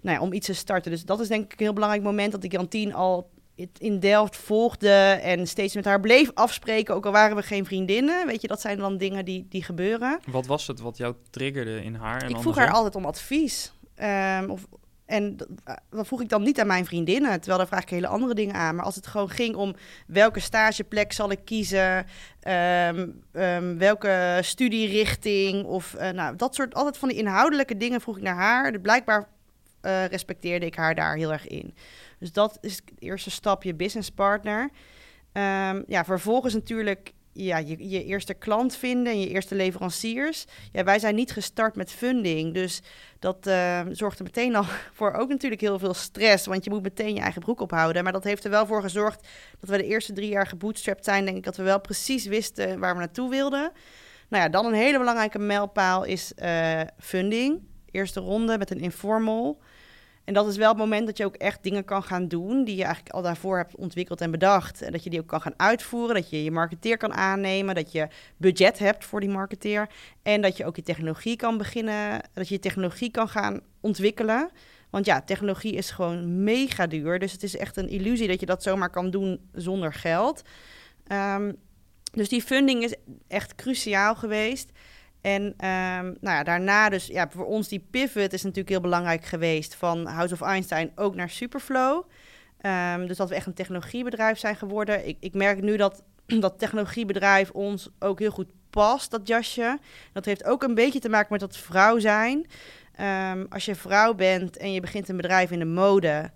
nou 0.00 0.16
ja, 0.16 0.22
om 0.22 0.32
iets 0.32 0.46
te 0.46 0.54
starten. 0.54 0.90
Dus 0.90 1.04
dat 1.04 1.20
is 1.20 1.28
denk 1.28 1.44
ik 1.44 1.52
een 1.52 1.64
heel 1.64 1.72
belangrijk 1.74 2.04
moment 2.04 2.32
dat 2.32 2.44
ik 2.44 2.52
Jantien 2.52 2.94
al 2.94 3.30
in 3.78 4.00
Delft 4.00 4.36
volgde 4.36 4.90
en 5.22 5.46
steeds 5.46 5.74
met 5.74 5.84
haar 5.84 6.00
bleef 6.00 6.30
afspreken, 6.34 6.94
ook 6.94 7.06
al 7.06 7.12
waren 7.12 7.36
we 7.36 7.42
geen 7.42 7.64
vriendinnen. 7.64 8.26
Weet 8.26 8.40
je, 8.40 8.48
dat 8.48 8.60
zijn 8.60 8.78
dan 8.78 8.96
dingen 8.96 9.24
die, 9.24 9.46
die 9.48 9.62
gebeuren. 9.62 10.20
Wat 10.30 10.46
was 10.46 10.66
het 10.66 10.80
wat 10.80 10.96
jou 10.96 11.14
triggerde 11.30 11.82
in 11.82 11.94
haar? 11.94 12.22
En 12.22 12.28
ik 12.28 12.36
vroeg 12.36 12.56
haar 12.56 12.72
altijd 12.72 12.94
om 12.94 13.04
advies. 13.04 13.72
Um, 14.02 14.50
of, 14.50 14.66
en 15.06 15.36
dat 15.90 16.06
vroeg 16.06 16.20
ik 16.20 16.28
dan 16.28 16.42
niet 16.42 16.60
aan 16.60 16.66
mijn 16.66 16.84
vriendinnen, 16.84 17.30
terwijl 17.30 17.58
daar 17.58 17.66
vraag 17.66 17.82
ik 17.82 17.88
hele 17.88 18.06
andere 18.06 18.34
dingen 18.34 18.54
aan. 18.54 18.74
Maar 18.74 18.84
als 18.84 18.94
het 18.94 19.06
gewoon 19.06 19.30
ging 19.30 19.54
om 19.54 19.74
welke 20.06 20.40
stageplek 20.40 21.12
zal 21.12 21.30
ik 21.30 21.44
kiezen, 21.44 22.06
um, 22.48 23.22
um, 23.32 23.78
welke 23.78 24.38
studierichting 24.40 25.64
of 25.64 25.94
uh, 25.94 26.10
nou, 26.10 26.36
dat 26.36 26.54
soort, 26.54 26.74
altijd 26.74 26.98
van 26.98 27.08
die 27.08 27.18
inhoudelijke 27.18 27.76
dingen 27.76 28.00
vroeg 28.00 28.16
ik 28.16 28.22
naar 28.22 28.36
haar. 28.36 28.78
Blijkbaar 28.80 29.28
uh, 29.86 30.04
respecteerde 30.04 30.66
ik 30.66 30.74
haar 30.74 30.94
daar 30.94 31.16
heel 31.16 31.32
erg 31.32 31.46
in. 31.46 31.74
Dus 32.18 32.32
dat 32.32 32.58
is 32.60 32.74
het 32.74 32.92
eerste 32.98 33.30
stap, 33.30 33.62
je 33.62 33.74
business 33.74 34.10
partner. 34.10 34.62
Um, 35.32 35.84
ja, 35.86 36.04
vervolgens 36.04 36.54
natuurlijk 36.54 37.12
ja, 37.36 37.58
je, 37.58 37.88
je 37.88 38.04
eerste 38.04 38.34
klant 38.34 38.76
vinden 38.76 39.12
en 39.12 39.20
je 39.20 39.28
eerste 39.28 39.54
leveranciers. 39.54 40.44
Ja, 40.72 40.84
wij 40.84 40.98
zijn 40.98 41.14
niet 41.14 41.32
gestart 41.32 41.76
met 41.76 41.92
funding, 41.92 42.54
dus 42.54 42.82
dat 43.18 43.46
uh, 43.46 43.80
zorgt 43.90 44.18
er 44.18 44.24
meteen 44.24 44.54
al 44.54 44.64
voor 44.98 45.12
ook 45.12 45.28
natuurlijk 45.28 45.60
heel 45.60 45.78
veel 45.78 45.94
stress, 45.94 46.46
want 46.46 46.64
je 46.64 46.70
moet 46.70 46.82
meteen 46.82 47.14
je 47.14 47.20
eigen 47.20 47.40
broek 47.40 47.60
ophouden. 47.60 48.02
Maar 48.02 48.12
dat 48.12 48.24
heeft 48.24 48.44
er 48.44 48.50
wel 48.50 48.66
voor 48.66 48.82
gezorgd 48.82 49.28
dat 49.60 49.70
we 49.70 49.76
de 49.76 49.86
eerste 49.86 50.12
drie 50.12 50.28
jaar 50.28 50.46
gebootstrapped 50.46 51.04
zijn, 51.04 51.24
denk 51.24 51.36
ik 51.36 51.44
dat 51.44 51.56
we 51.56 51.62
wel 51.62 51.80
precies 51.80 52.26
wisten 52.26 52.78
waar 52.78 52.92
we 52.92 52.98
naartoe 52.98 53.30
wilden. 53.30 53.72
Nou 54.28 54.42
ja, 54.42 54.48
dan 54.48 54.66
een 54.66 54.74
hele 54.74 54.98
belangrijke 54.98 55.38
mijlpaal 55.38 56.04
is 56.04 56.32
uh, 56.42 56.80
funding. 56.98 57.60
Eerste 57.90 58.20
ronde 58.20 58.58
met 58.58 58.70
een 58.70 58.80
informal. 58.80 59.60
En 60.26 60.34
dat 60.34 60.46
is 60.46 60.56
wel 60.56 60.68
het 60.68 60.78
moment 60.78 61.06
dat 61.06 61.16
je 61.16 61.24
ook 61.24 61.34
echt 61.34 61.62
dingen 61.62 61.84
kan 61.84 62.02
gaan 62.02 62.28
doen 62.28 62.64
die 62.64 62.76
je 62.76 62.84
eigenlijk 62.84 63.14
al 63.14 63.22
daarvoor 63.22 63.56
hebt 63.56 63.76
ontwikkeld 63.76 64.20
en 64.20 64.30
bedacht. 64.30 64.82
En 64.82 64.92
dat 64.92 65.04
je 65.04 65.10
die 65.10 65.20
ook 65.20 65.26
kan 65.26 65.40
gaan 65.40 65.54
uitvoeren, 65.56 66.14
dat 66.14 66.30
je 66.30 66.44
je 66.44 66.50
marketeer 66.50 66.96
kan 66.96 67.14
aannemen, 67.14 67.74
dat 67.74 67.92
je 67.92 68.08
budget 68.36 68.78
hebt 68.78 69.04
voor 69.04 69.20
die 69.20 69.28
marketeer. 69.28 69.88
En 70.22 70.42
dat 70.42 70.56
je 70.56 70.64
ook 70.64 70.76
je 70.76 70.82
technologie 70.82 71.36
kan 71.36 71.58
beginnen, 71.58 72.20
dat 72.32 72.48
je 72.48 72.54
je 72.54 72.60
technologie 72.60 73.10
kan 73.10 73.28
gaan 73.28 73.60
ontwikkelen. 73.80 74.50
Want 74.90 75.06
ja, 75.06 75.22
technologie 75.22 75.72
is 75.72 75.90
gewoon 75.90 76.44
mega 76.44 76.86
duur. 76.86 77.18
Dus 77.18 77.32
het 77.32 77.42
is 77.42 77.56
echt 77.56 77.76
een 77.76 77.88
illusie 77.88 78.28
dat 78.28 78.40
je 78.40 78.46
dat 78.46 78.62
zomaar 78.62 78.90
kan 78.90 79.10
doen 79.10 79.40
zonder 79.52 79.92
geld. 79.92 80.42
Um, 81.12 81.56
dus 82.12 82.28
die 82.28 82.42
funding 82.42 82.82
is 82.82 82.94
echt 83.28 83.54
cruciaal 83.54 84.14
geweest. 84.14 84.70
En 85.26 85.42
um, 85.42 86.16
nou 86.20 86.36
ja, 86.36 86.42
daarna 86.42 86.88
dus, 86.88 87.06
ja, 87.06 87.28
voor 87.30 87.46
ons 87.46 87.68
die 87.68 87.86
pivot 87.90 88.32
is 88.32 88.42
natuurlijk 88.42 88.68
heel 88.68 88.80
belangrijk 88.80 89.24
geweest 89.24 89.74
van 89.74 90.06
House 90.06 90.34
of 90.34 90.40
Einstein 90.40 90.92
ook 90.94 91.14
naar 91.14 91.30
Superflow. 91.30 92.04
Um, 92.60 93.06
dus 93.06 93.16
dat 93.16 93.28
we 93.28 93.34
echt 93.34 93.46
een 93.46 93.54
technologiebedrijf 93.54 94.38
zijn 94.38 94.56
geworden. 94.56 95.08
Ik, 95.08 95.16
ik 95.20 95.34
merk 95.34 95.60
nu 95.60 95.76
dat 95.76 96.02
dat 96.46 96.58
technologiebedrijf 96.58 97.50
ons 97.50 97.88
ook 97.98 98.18
heel 98.18 98.30
goed 98.30 98.50
past, 98.70 99.10
dat 99.10 99.28
jasje. 99.28 99.78
Dat 100.12 100.24
heeft 100.24 100.44
ook 100.44 100.62
een 100.62 100.74
beetje 100.74 101.00
te 101.00 101.08
maken 101.08 101.28
met 101.30 101.40
dat 101.40 101.56
vrouw 101.56 101.98
zijn. 101.98 102.46
Um, 103.30 103.46
als 103.48 103.64
je 103.64 103.74
vrouw 103.74 104.14
bent 104.14 104.56
en 104.56 104.72
je 104.72 104.80
begint 104.80 105.08
een 105.08 105.16
bedrijf 105.16 105.50
in 105.50 105.58
de 105.58 105.64
mode, 105.64 106.30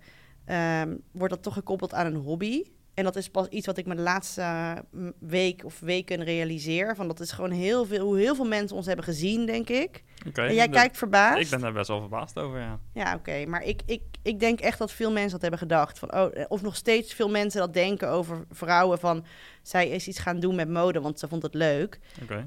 wordt 1.11 1.33
dat 1.33 1.43
toch 1.43 1.53
gekoppeld 1.53 1.93
aan 1.93 2.05
een 2.05 2.15
hobby. 2.15 2.63
En 3.01 3.07
dat 3.07 3.15
is 3.15 3.29
pas 3.29 3.47
iets 3.47 3.65
wat 3.65 3.77
ik 3.77 3.85
me 3.85 3.95
de 3.95 4.01
laatste 4.01 4.75
week 5.19 5.65
of 5.65 5.79
weken 5.79 6.23
realiseer. 6.23 6.95
Van 6.95 7.07
dat 7.07 7.19
is 7.19 7.31
gewoon 7.31 7.51
heel 7.51 7.85
veel, 7.85 8.05
hoe 8.05 8.17
heel 8.17 8.35
veel 8.35 8.45
mensen 8.47 8.75
ons 8.77 8.85
hebben 8.85 9.05
gezien, 9.05 9.45
denk 9.45 9.69
ik. 9.69 10.03
En 10.33 10.53
jij 10.53 10.65
dat- 10.67 10.75
kijkt 10.75 10.97
verbaasd. 10.97 11.41
Ik 11.41 11.49
ben 11.49 11.59
daar 11.59 11.73
best 11.73 11.87
wel 11.87 11.99
verbaasd 11.99 12.37
over, 12.37 12.59
ja. 12.59 12.79
Ja, 12.93 13.15
oké. 13.15 13.45
Maar 13.45 13.63
ik, 13.63 13.81
ik, 13.85 14.01
ik 14.21 14.39
denk 14.39 14.59
echt 14.59 14.77
dat 14.77 14.91
veel 14.91 15.11
mensen 15.11 15.31
dat 15.31 15.41
hebben 15.41 15.59
gedacht. 15.59 15.99
Van, 15.99 16.13
oh, 16.13 16.37
eh, 16.37 16.45
of 16.47 16.61
nog 16.61 16.75
steeds 16.75 17.13
veel 17.13 17.29
mensen 17.29 17.59
dat 17.59 17.73
denken 17.73 18.09
over 18.09 18.45
vrouwen. 18.51 18.99
Van, 18.99 19.25
zij 19.61 19.89
is 19.89 20.07
iets 20.07 20.19
gaan 20.19 20.39
doen 20.39 20.55
met 20.55 20.69
mode, 20.69 21.01
want 21.01 21.19
ze 21.19 21.27
vond 21.27 21.43
het 21.43 21.53
leuk. 21.53 21.99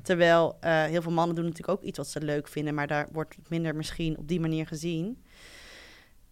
Terwijl 0.02 0.56
eh, 0.60 0.84
heel 0.84 1.02
veel 1.02 1.12
mannen 1.12 1.36
doen 1.36 1.44
natuurlijk 1.44 1.78
ook 1.78 1.84
iets 1.84 1.98
wat 1.98 2.08
ze 2.08 2.20
leuk 2.20 2.48
vinden. 2.48 2.74
Maar 2.74 2.86
daar 2.86 3.08
wordt 3.12 3.36
het 3.36 3.48
minder 3.50 3.74
misschien 3.76 4.18
op 4.18 4.28
die 4.28 4.40
manier 4.40 4.66
gezien. 4.66 5.22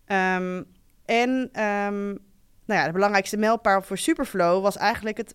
Ehm, 0.05 0.63
en 1.05 1.49
ehm, 1.53 2.15
nou 2.65 2.81
ja, 2.81 2.87
de 2.87 2.93
belangrijkste 2.93 3.37
mijlpaal 3.37 3.83
voor 3.83 3.99
Superflow 3.99 4.63
was 4.63 4.77
eigenlijk 4.77 5.17
het 5.17 5.35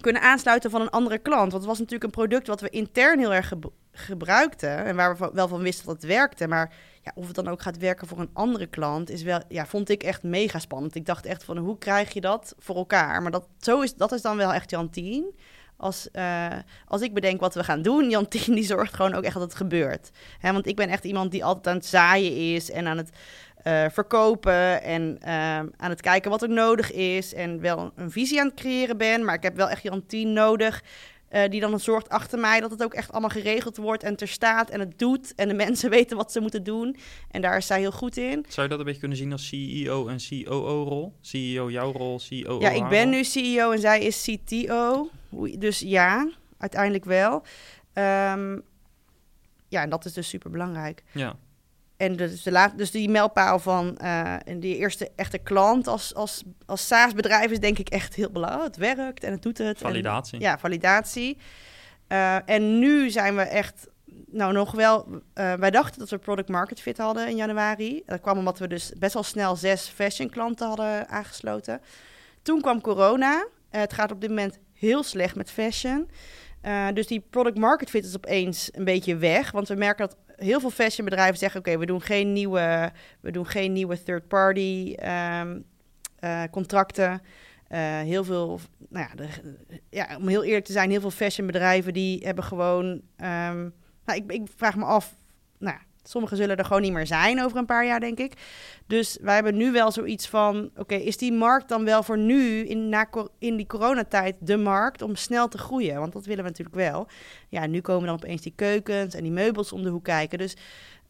kunnen 0.00 0.22
aansluiten 0.22 0.70
van 0.70 0.80
een 0.80 0.90
andere 0.90 1.18
klant. 1.18 1.40
Want 1.40 1.52
het 1.52 1.64
was 1.64 1.78
natuurlijk 1.78 2.04
een 2.04 2.10
product 2.10 2.46
wat 2.46 2.60
we 2.60 2.68
intern 2.68 3.18
heel 3.18 3.34
erg 3.34 3.48
ge- 3.48 3.58
gebruikten. 3.92 4.84
En 4.84 4.96
waar 4.96 5.16
we 5.16 5.30
wel 5.32 5.48
van 5.48 5.60
wisten 5.62 5.86
dat 5.86 5.94
het 5.94 6.04
werkte. 6.04 6.46
Maar 6.48 6.72
ja, 7.02 7.12
of 7.14 7.26
het 7.26 7.34
dan 7.34 7.48
ook 7.48 7.62
gaat 7.62 7.78
werken 7.78 8.06
voor 8.06 8.18
een 8.20 8.30
andere 8.32 8.66
klant, 8.66 9.10
is 9.10 9.22
wel, 9.22 9.40
ja, 9.48 9.66
vond 9.66 9.88
ik 9.88 10.02
echt 10.02 10.22
mega 10.22 10.58
spannend. 10.58 10.94
Ik 10.94 11.06
dacht 11.06 11.26
echt 11.26 11.44
van, 11.44 11.56
hoe 11.56 11.78
krijg 11.78 12.12
je 12.12 12.20
dat 12.20 12.54
voor 12.58 12.76
elkaar? 12.76 13.22
Maar 13.22 13.30
dat, 13.30 13.48
zo 13.58 13.80
is, 13.80 13.94
dat 13.94 14.12
is 14.12 14.22
dan 14.22 14.36
wel 14.36 14.52
echt 14.52 14.70
Jan 14.70 14.90
10. 14.90 15.34
Als, 15.82 16.10
eh, 16.10 16.46
als 16.86 17.00
ik 17.00 17.14
bedenk 17.14 17.40
wat 17.40 17.54
we 17.54 17.64
gaan 17.64 17.82
doen, 17.82 18.10
Jan 18.10 18.28
10 18.28 18.54
die 18.54 18.64
zorgt 18.64 18.94
gewoon 18.94 19.14
ook 19.14 19.22
echt 19.22 19.34
dat 19.34 19.42
het 19.42 19.54
gebeurt. 19.54 20.10
Want 20.40 20.66
ik 20.66 20.76
ben 20.76 20.88
echt 20.88 21.04
iemand 21.04 21.30
die 21.30 21.44
altijd 21.44 21.66
aan 21.66 21.74
het 21.74 21.86
zaaien 21.86 22.54
is 22.54 22.70
en 22.70 22.86
aan 22.86 22.96
het 22.96 23.10
eh, 23.62 23.84
verkopen 23.90 24.82
en 24.82 25.16
ehm, 25.20 25.66
aan 25.76 25.90
het 25.90 26.00
kijken 26.00 26.30
wat 26.30 26.42
er 26.42 26.48
nodig 26.48 26.92
is. 26.92 27.34
En 27.34 27.60
wel 27.60 27.92
een 27.96 28.10
visie 28.10 28.40
aan 28.40 28.46
het 28.46 28.60
creëren 28.60 28.96
ben, 28.96 29.24
maar 29.24 29.34
ik 29.34 29.42
heb 29.42 29.56
wel 29.56 29.68
echt 29.68 29.82
Jan 29.82 30.06
10 30.06 30.32
nodig. 30.32 30.82
Eh, 31.32 31.50
die 31.50 31.60
dan 31.60 31.80
zorgt 31.80 32.08
achter 32.08 32.38
mij 32.38 32.60
dat 32.60 32.70
het 32.70 32.82
ook 32.82 32.94
echt 32.94 33.10
allemaal 33.10 33.30
geregeld 33.30 33.76
wordt 33.76 34.02
en 34.02 34.16
er 34.16 34.28
staat 34.28 34.70
en 34.70 34.80
het 34.80 34.98
doet. 34.98 35.34
En 35.34 35.48
de 35.48 35.54
mensen 35.64 35.90
weten 35.90 36.16
wat 36.16 36.32
ze 36.32 36.40
moeten 36.40 36.62
doen. 36.62 36.96
En 37.30 37.42
daar 37.42 37.56
is 37.56 37.66
zij 37.66 37.80
heel 37.80 37.92
goed 37.92 38.16
in. 38.16 38.44
Zou 38.48 38.62
je 38.62 38.68
dat 38.68 38.78
een 38.78 38.84
beetje 38.84 39.00
kunnen 39.00 39.18
zien 39.18 39.32
als 39.32 39.46
CEO 39.46 40.08
en 40.08 40.18
COO-rol? 40.28 41.14
CEO 41.20 41.70
jouw 41.70 41.92
rol, 41.92 42.20
COO 42.28 42.60
Ja, 42.60 42.70
ik 42.70 42.88
ben 42.88 43.08
nu 43.08 43.24
CEO 43.24 43.70
en 43.70 43.78
zij 43.78 44.00
is 44.00 44.28
CTO. 44.28 45.10
Dus 45.58 45.78
ja, 45.78 46.30
uiteindelijk 46.58 47.04
wel. 47.04 47.42
Ehm, 47.92 48.58
ja, 49.68 49.82
en 49.82 49.90
dat 49.90 50.04
is 50.04 50.12
dus 50.12 50.28
super 50.28 50.50
belangrijk. 50.50 51.02
Ja, 51.12 51.36
En 52.02 52.16
dus, 52.16 52.42
de 52.42 52.50
laat, 52.50 52.78
dus 52.78 52.90
die 52.90 53.08
mijlpaal 53.08 53.58
van 53.58 53.96
eh, 53.96 54.34
die 54.56 54.76
eerste 54.76 55.10
echte 55.16 55.38
klant 55.38 55.86
als, 55.86 56.14
als, 56.14 56.42
als 56.66 56.86
SaaS-bedrijf 56.86 57.50
is 57.50 57.60
denk 57.60 57.78
ik 57.78 57.88
echt 57.88 58.14
heel 58.14 58.30
belangrijk. 58.30 58.64
Het 58.64 58.76
werkt 58.76 59.24
en 59.24 59.32
het 59.32 59.42
doet 59.42 59.58
het. 59.58 59.82
En- 59.82 59.86
validatie. 59.86 60.40
ja, 60.40 60.58
validatie. 60.58 61.38
Eh, 62.06 62.48
en 62.48 62.78
nu 62.78 63.10
zijn 63.10 63.36
we 63.36 63.42
echt, 63.42 63.88
nou 64.26 64.52
nog 64.52 64.72
wel, 64.72 65.22
eh, 65.34 65.54
wij 65.54 65.70
dachten 65.70 65.98
dat 65.98 66.10
we 66.10 66.18
product 66.18 66.48
market 66.48 66.80
fit 66.80 66.98
hadden 66.98 67.28
in 67.28 67.36
januari. 67.36 68.02
Dat 68.06 68.20
kwam 68.20 68.38
omdat 68.38 68.58
we 68.58 68.66
dus 68.66 68.92
best 68.98 69.14
wel 69.14 69.22
snel 69.22 69.56
zes 69.56 69.88
fashion 69.88 70.30
klanten 70.30 70.66
hadden 70.66 71.08
aangesloten. 71.08 71.80
Toen 72.42 72.60
kwam 72.60 72.80
corona. 72.80 73.46
Het 73.70 73.92
gaat 73.92 74.12
op 74.12 74.20
dit 74.20 74.30
moment 74.30 74.58
heel 74.72 75.02
slecht 75.02 75.36
met 75.36 75.50
fashion. 75.50 76.10
Dus 76.94 77.06
die 77.06 77.26
product 77.30 77.58
market 77.58 77.90
fit 77.90 78.04
is 78.04 78.16
opeens 78.16 78.68
een 78.72 78.84
beetje 78.84 79.16
weg. 79.16 79.50
Want 79.50 79.68
we 79.68 79.74
merken 79.74 80.06
dat 80.06 80.16
heel 80.42 80.60
veel 80.60 80.70
fashionbedrijven 80.70 81.38
zeggen: 81.38 81.60
oké, 81.60 81.78
we 81.78 81.86
doen 81.86 82.00
geen 82.00 82.32
nieuwe, 82.32 82.92
we 83.20 83.30
doen 83.30 83.46
geen 83.46 83.72
nieuwe 83.72 84.02
third 84.02 84.28
party 84.28 84.94
ehm, 84.98 85.60
eh, 86.18 86.42
contracten. 86.50 87.22
Eh, 87.68 87.80
heel 87.98 88.24
veel, 88.24 88.60
nou 88.88 89.06
ja, 89.08 89.14
de, 89.14 89.28
ja, 89.90 90.16
om 90.16 90.28
heel 90.28 90.44
eerlijk 90.44 90.64
te 90.64 90.72
zijn, 90.72 90.90
heel 90.90 91.00
veel 91.00 91.10
fashionbedrijven 91.10 91.92
die 91.92 92.24
hebben 92.24 92.44
gewoon. 92.44 93.00
ehm, 93.16 93.68
nou, 94.04 94.18
ik, 94.18 94.32
ik 94.32 94.42
vraag 94.56 94.76
me 94.76 94.84
af. 94.84 95.14
Ja, 96.02 96.10
sommigen 96.10 96.36
zullen 96.36 96.56
er 96.56 96.64
gewoon 96.64 96.82
niet 96.82 96.92
meer 96.92 97.06
zijn 97.06 97.42
over 97.42 97.58
een 97.58 97.66
paar 97.66 97.86
jaar, 97.86 98.00
denk 98.00 98.18
ik. 98.18 98.32
Dus 98.86 99.18
wij 99.20 99.34
hebben 99.34 99.56
nu 99.56 99.72
wel 99.72 99.90
zoiets 99.90 100.28
van: 100.28 100.70
oké, 100.76 100.94
is 100.94 101.16
die 101.16 101.32
markt 101.32 101.68
dan 101.68 101.84
wel 101.84 102.02
voor 102.02 102.18
nu 102.18 102.66
in, 102.66 102.88
na, 102.88 103.08
in 103.38 103.56
die 103.56 103.66
coronatijd 103.66 104.36
de 104.40 104.56
markt 104.56 105.02
om 105.02 105.16
snel 105.16 105.48
te 105.48 105.58
groeien? 105.58 105.98
Want 106.00 106.12
dat 106.12 106.24
willen 106.26 106.44
we 106.44 106.50
natuurlijk 106.50 106.76
wel. 106.76 107.06
Ja, 107.48 107.66
nu 107.66 107.80
komen 107.80 108.06
dan 108.06 108.14
opeens 108.14 108.42
die 108.42 108.52
keukens 108.56 109.14
en 109.14 109.22
die 109.22 109.32
meubels 109.32 109.72
om 109.72 109.82
de 109.82 109.88
hoek 109.88 110.04
kijken. 110.04 110.38
Dus. 110.38 110.56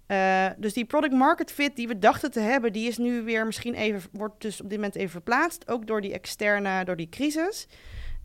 eh, 0.07 0.47
dus 0.57 0.73
die 0.73 0.85
product 0.85 1.13
market 1.15 1.53
fit 1.53 1.77
die 1.77 1.89
we 1.89 1.99
dachten 1.99 2.31
te 2.31 2.41
hebben, 2.41 2.73
die 2.73 2.89
is 2.89 2.99
nu 2.99 3.23
weer 3.23 3.47
misschien 3.47 3.75
even, 3.75 4.11
wordt 4.13 4.41
dus 4.41 4.61
op 4.61 4.69
dit 4.69 4.79
moment 4.79 4.97
even 4.97 5.11
verplaatst. 5.11 5.69
Ook 5.69 5.87
door 5.87 6.01
die 6.01 6.13
externe, 6.13 6.85
door 6.85 6.97
die 6.97 7.09
crisis. 7.09 7.67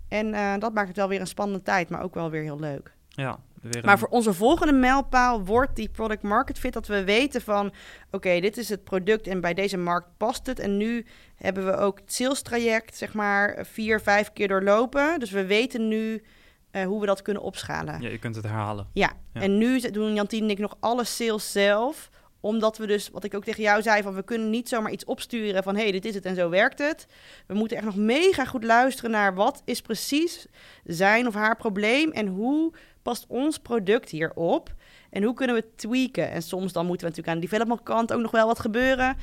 En 0.08 0.34
eh, 0.34 0.54
dat 0.60 0.74
maakt 0.74 0.88
het 0.88 0.98
wel 0.98 1.08
weer 1.08 1.20
een 1.20 1.28
spannende 1.28 1.64
tijd, 1.64 1.90
maar 1.90 2.04
ook 2.04 2.14
wel 2.14 2.30
weer 2.30 2.42
heel 2.42 2.60
leuk. 2.60 2.94
Ja, 3.08 3.40
Maar 3.82 4.00
voor 4.00 4.08
onze 4.08 4.34
volgende 4.34 4.74
mijlpaal 4.74 5.46
wordt 5.46 5.76
die 5.76 5.90
product 5.90 6.22
market 6.22 6.60
fit 6.60 6.74
dat 6.74 6.88
we 6.88 7.04
weten 7.04 7.42
van 7.42 7.74
oké, 8.12 8.40
dit 8.40 8.58
is 8.58 8.70
het 8.70 8.84
product 8.84 9.28
en 9.28 9.42
bij 9.42 9.54
deze 9.54 9.78
markt 9.78 10.08
past 10.18 10.46
het. 10.48 10.60
En 10.60 10.78
nu 10.78 11.06
hebben 11.36 11.66
we 11.66 11.76
ook 11.78 12.00
het 12.00 12.14
sales 12.14 12.42
traject, 12.42 12.98
zeg 12.98 13.14
maar, 13.14 13.66
vier, 13.72 14.02
vijf 14.02 14.34
keer 14.34 14.48
doorlopen. 14.48 15.20
Dus 15.20 15.32
we 15.32 15.46
weten 15.46 15.88
nu 15.88 16.24
eh, 16.72 16.86
hoe 16.86 17.00
we 17.00 17.06
dat 17.06 17.22
kunnen 17.22 17.44
opschalen. 17.44 18.02
Ja, 18.02 18.10
je 18.10 18.18
kunt 18.18 18.36
het 18.36 18.44
herhalen. 18.46 18.88
Ja, 18.94 19.12
Ja. 19.34 19.42
en 19.42 19.58
nu 19.58 19.80
doen 19.80 20.14
Jantien 20.14 20.44
en 20.44 20.50
ik 20.50 20.60
nog 20.60 20.76
alle 20.80 21.04
sales 21.04 21.52
zelf. 21.52 22.10
Omdat 22.40 22.78
we 22.78 22.88
dus, 22.88 23.10
wat 23.10 23.24
ik 23.24 23.34
ook 23.36 23.44
tegen 23.44 23.64
jou 23.64 23.82
zei, 23.82 24.02
van 24.02 24.14
we 24.16 24.24
kunnen 24.24 24.50
niet 24.50 24.70
zomaar 24.70 24.92
iets 24.92 25.06
opsturen 25.06 25.64
van 25.64 25.76
hé, 25.76 25.82
hey, 25.82 25.92
dit 25.92 26.06
is 26.06 26.16
het 26.16 26.26
en 26.26 26.36
zo 26.36 26.50
werkt 26.50 26.80
het. 26.80 27.08
We 27.48 27.54
moeten 27.54 27.78
echt 27.78 27.86
nog 27.86 27.96
mega 27.96 28.46
goed 28.46 28.64
luisteren 28.64 29.12
naar 29.12 29.36
wat 29.36 29.62
is 29.66 29.82
precies 29.82 30.46
zijn 30.84 31.28
of 31.28 31.34
haar 31.34 31.56
probleem 31.56 32.12
en 32.12 32.28
hoe 32.28 32.74
past 33.08 33.26
ons 33.28 33.58
product 33.58 34.10
hierop. 34.10 34.74
En 35.10 35.24
hoe 35.24 35.34
kunnen 35.34 35.56
we 35.56 35.76
tweaken? 35.76 36.32
En 36.32 36.42
soms 36.42 36.74
dan 36.74 36.86
moeten 36.86 37.08
we 37.08 37.14
natuurlijk 37.14 37.36
aan 37.36 37.42
de 37.42 37.48
development 37.50 37.84
kant 37.84 38.14
ook 38.14 38.22
nog 38.22 38.32
wel 38.32 38.48
wat 38.48 38.60
gebeuren. 38.60 39.18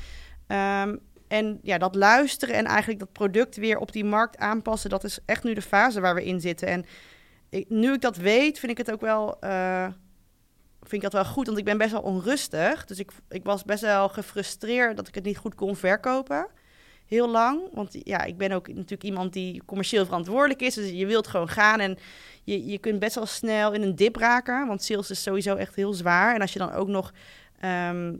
Ehm, 0.47 0.95
en 1.27 1.59
ja, 1.61 1.77
dat 1.77 1.95
luisteren 1.95 2.55
en 2.55 2.65
eigenlijk 2.65 2.99
dat 2.99 3.11
product 3.11 3.55
weer 3.55 3.77
op 3.77 3.91
die 3.91 4.05
markt 4.05 4.37
aanpassen, 4.37 4.89
dat 4.89 5.03
is 5.03 5.19
echt 5.25 5.43
nu 5.43 5.53
de 5.53 5.61
fase 5.61 6.01
waar 6.01 6.15
we 6.15 6.25
in 6.25 6.41
zitten. 6.41 6.67
En 6.67 6.85
nu 7.67 7.93
ik 7.93 8.01
dat 8.01 8.17
weet, 8.17 8.59
vind 8.59 8.71
ik 8.71 8.77
het 8.77 8.91
ook 8.91 9.01
wel, 9.01 9.39
eh, 9.39 9.87
vind 10.81 10.93
ik 10.93 11.01
dat 11.01 11.13
wel 11.13 11.25
goed, 11.25 11.45
want 11.45 11.57
ik 11.57 11.65
ben 11.65 11.77
best 11.77 11.91
wel 11.91 12.01
onrustig. 12.01 12.85
Dus 12.85 12.99
ik, 12.99 13.11
ik 13.29 13.43
was 13.43 13.63
best 13.63 13.81
wel 13.81 14.09
gefrustreerd 14.09 14.97
dat 14.97 15.07
ik 15.07 15.15
het 15.15 15.23
niet 15.23 15.37
goed 15.37 15.55
kon 15.55 15.75
verkopen. 15.75 16.47
Heel 17.07 17.29
lang. 17.29 17.61
Want 17.73 17.95
ja, 18.03 18.23
ik 18.23 18.37
ben 18.37 18.51
ook 18.51 18.67
natuurlijk 18.67 19.03
iemand 19.03 19.33
die 19.33 19.61
commercieel 19.65 20.05
verantwoordelijk 20.05 20.61
is. 20.61 20.73
Dus 20.73 20.89
je 20.89 21.05
wilt 21.05 21.27
gewoon 21.27 21.49
gaan 21.49 21.79
en 21.79 21.97
je, 22.43 22.65
je 22.65 22.77
kunt 22.77 22.99
best 22.99 23.15
wel 23.15 23.25
snel 23.25 23.73
in 23.73 23.81
een 23.81 23.95
dip 23.95 24.15
raken. 24.15 24.67
Want 24.67 24.83
sales 24.83 25.09
is 25.09 25.23
sowieso 25.23 25.55
echt 25.55 25.75
heel 25.75 25.93
zwaar. 25.93 26.35
En 26.35 26.41
als 26.41 26.53
je 26.53 26.59
dan 26.59 26.71
ook 26.71 26.87
nog 26.87 27.13
ehm, 27.59 28.13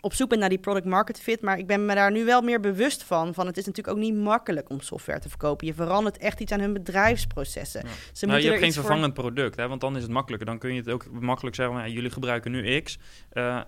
op 0.00 0.14
zoek 0.14 0.28
bent 0.28 0.40
naar 0.40 0.48
die 0.48 0.58
product 0.58 0.86
market 0.86 1.20
fit. 1.20 1.40
Maar 1.42 1.58
ik 1.58 1.66
ben 1.66 1.86
me 1.86 1.94
daar 1.94 2.10
nu 2.10 2.24
wel 2.24 2.42
meer 2.42 2.60
bewust 2.60 3.02
van. 3.02 3.34
Van 3.34 3.46
het 3.46 3.56
is 3.56 3.66
natuurlijk 3.66 3.96
ook 3.96 4.02
niet 4.02 4.14
makkelijk 4.14 4.70
om 4.70 4.80
software 4.80 5.20
te 5.20 5.28
verkopen. 5.28 5.66
Je 5.66 5.74
verandert 5.74 6.18
echt 6.18 6.40
iets 6.40 6.52
aan 6.52 6.60
hun 6.60 6.72
bedrijfsprocessen. 6.72 7.82
Ja. 7.84 7.92
Ze 8.12 8.26
nou, 8.26 8.40
je 8.40 8.46
hebt 8.46 8.58
geen 8.58 8.72
voor- 8.72 8.82
vervangend 8.82 9.14
product, 9.14 9.56
hè, 9.56 9.68
want 9.68 9.80
dan 9.80 9.96
is 9.96 10.02
het 10.02 10.10
makkelijker. 10.10 10.46
Dan 10.46 10.58
kun 10.58 10.74
je 10.74 10.80
het 10.80 10.90
ook 10.90 11.10
makkelijk 11.10 11.56
zeggen, 11.56 11.74
van, 11.74 11.84
ja, 11.84 11.92
jullie 11.92 12.10
gebruiken 12.10 12.50
nu 12.50 12.80
X, 12.80 12.98
eh, 13.30 13.56
eh, 13.56 13.64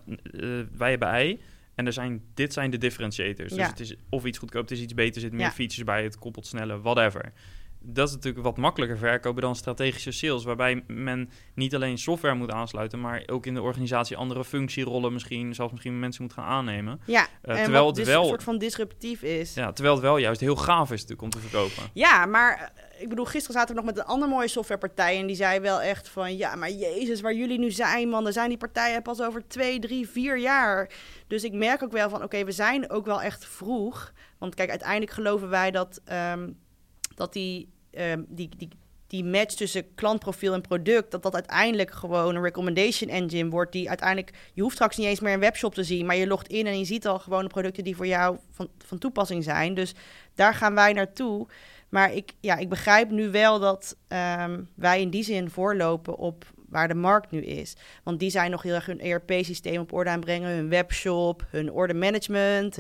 wij 0.77 0.91
hebben 0.91 1.27
Y. 1.27 1.41
En 1.81 1.87
er 1.87 1.93
zijn, 1.93 2.23
dit 2.35 2.53
zijn 2.53 2.71
de 2.71 2.79
differentiators. 2.79 3.51
Ja. 3.55 3.57
Dus 3.57 3.67
het 3.69 3.81
is 3.81 3.95
of 4.11 4.25
iets 4.25 4.39
goedkoop, 4.39 4.63
het 4.63 4.71
is 4.71 4.81
iets 4.81 4.95
beter, 4.95 5.21
zit 5.21 5.33
meer 5.33 5.41
Ja. 5.41 5.51
features 5.53 5.85
bij, 5.85 6.03
het 6.03 6.19
koppelt 6.19 6.47
sneller, 6.47 6.81
whatever. 6.83 7.33
Dat 7.83 8.09
is 8.09 8.15
natuurlijk 8.15 8.45
wat 8.45 8.57
makkelijker 8.57 8.99
verkopen 8.99 9.43
dan 9.43 9.57
strategische 9.57 10.13
sales, 10.13 10.45
waarbij 10.45 10.83
men 10.87 11.31
niet 11.55 11.75
alleen 11.75 11.99
software 11.99 12.35
moet 12.35 12.51
aansluiten, 12.51 13.01
maar 13.01 13.23
ook 13.27 13.47
in 13.47 13.55
de 13.55 13.63
organisatie 13.63 14.17
andere 14.17 14.45
functierollen 14.45 15.13
misschien, 15.13 15.55
zelfs 15.55 15.73
misschien 15.73 15.99
mensen 15.99 16.23
moet 16.23 16.33
gaan 16.33 16.45
aannemen. 16.45 17.01
Ja, 17.07 17.27
Eh, 17.43 17.57
en 17.59 17.63
terwijl 17.63 17.87
het 17.87 17.95
dus 17.95 18.07
wel- 18.07 18.23
een 18.23 18.29
soort 18.29 18.43
van 18.43 18.59
disruptief 18.59 19.23
is. 19.23 19.55
Ja, 19.55 19.73
terwijl 19.73 19.95
het 19.95 20.05
wel 20.05 20.17
juist 20.17 20.41
heel 20.41 20.57
gaaf 20.57 20.85
is 20.93 21.01
natuurlijk 21.01 21.23
om 21.23 21.31
te 21.31 21.39
verkopen. 21.39 21.83
Ja, 21.95 22.27
maar 22.27 22.73
eh, 22.75 22.90
ik 23.01 23.09
bedoel, 23.09 23.25
gisteren 23.25 23.57
zaten 23.57 23.75
we 23.75 23.81
nog 23.81 23.91
met 23.91 23.99
een 23.99 24.11
andere 24.11 24.31
mooie 24.31 24.49
softwarepartij. 24.49 25.19
En 25.19 25.27
die 25.27 25.37
zei 25.37 25.61
wel 25.61 25.83
echt 25.83 26.09
van, 26.09 26.37
ja, 26.37 26.55
maar 26.55 26.71
jezus, 26.71 27.21
waar 27.21 27.35
jullie 27.35 27.59
nu 27.59 27.71
zijn, 27.71 28.09
man. 28.09 28.25
Dan 28.25 28.33
zijn 28.33 28.49
die 28.49 28.59
partijen 28.59 29.03
pas 29.03 29.21
over 29.21 29.49
twee, 29.49 29.79
drie, 29.79 30.09
vier 30.09 30.39
jaar. 30.39 30.91
Dus 31.27 31.45
ik 31.45 31.53
merk 31.53 31.83
ook 31.83 31.93
wel 31.93 32.11
van, 32.11 32.23
oké, 32.23 32.45
we 32.45 32.53
zijn 32.53 32.91
ook 32.91 33.07
wel 33.07 33.23
echt 33.23 33.45
vroeg. 33.45 34.13
Want 34.39 34.55
kijk, 34.55 34.71
uiteindelijk 34.71 35.11
geloven 35.11 35.49
wij 35.49 35.71
dat, 35.71 36.01
ehm, 36.05 36.51
dat 37.15 37.33
die, 37.33 37.69
ehm, 37.91 38.23
die, 38.29 38.49
die, 38.57 38.69
die 39.07 39.25
match 39.25 39.55
tussen 39.55 39.95
klantprofiel 39.95 40.55
en 40.55 40.61
product... 40.61 41.11
dat 41.11 41.23
dat 41.23 41.35
uiteindelijk 41.35 41.91
gewoon 41.91 42.35
een 42.35 42.43
recommendation 42.43 43.11
engine 43.11 43.51
wordt... 43.51 43.73
die 43.73 43.89
uiteindelijk... 43.89 44.35
Je 44.55 44.63
hoeft 44.63 44.75
straks 44.75 44.97
niet 44.97 45.07
eens 45.07 45.21
meer 45.21 45.33
een 45.33 45.41
webshop 45.41 45.75
te 45.75 45.85
zien... 45.85 46.07
maar 46.07 46.17
je 46.17 46.27
logt 46.27 46.49
in 46.49 46.67
en 46.67 46.79
je 46.79 46.85
ziet 46.85 47.07
al 47.07 47.19
gewoon 47.19 47.43
de 47.43 47.49
producten 47.49 47.85
die 47.85 47.97
voor 47.97 48.07
jou 48.07 48.39
van, 48.51 48.69
van 48.87 48.99
toepassing 48.99 49.45
zijn. 49.45 49.75
Dus 49.75 49.95
daar 50.35 50.55
gaan 50.55 50.75
wij 50.75 50.93
naartoe... 50.93 51.49
Maar 51.91 52.13
ik, 52.13 52.33
ja, 52.41 52.57
ik 52.57 52.69
begrijp 52.69 53.11
nu 53.11 53.31
wel 53.31 53.59
dat 53.59 53.97
ehm, 54.09 54.61
wij 54.75 55.01
in 55.01 55.11
die 55.11 55.23
zin 55.23 55.51
voorlopen 55.51 56.17
op 56.17 56.45
waar 56.71 56.89
de 56.89 56.95
markt 56.95 57.31
nu 57.31 57.41
is. 57.41 57.77
Want 58.03 58.19
die 58.19 58.31
zijn 58.31 58.51
nog 58.51 58.63
heel 58.63 58.75
erg 58.75 58.87
hun 58.87 59.01
ERP-systeem 59.01 59.81
op 59.81 59.93
orde 59.93 60.11
aan 60.11 60.17
het 60.17 60.25
brengen, 60.25 60.51
hun 60.51 60.69
webshop, 60.69 61.47
hun 61.51 61.73
order 61.73 61.97
management. 61.97 62.79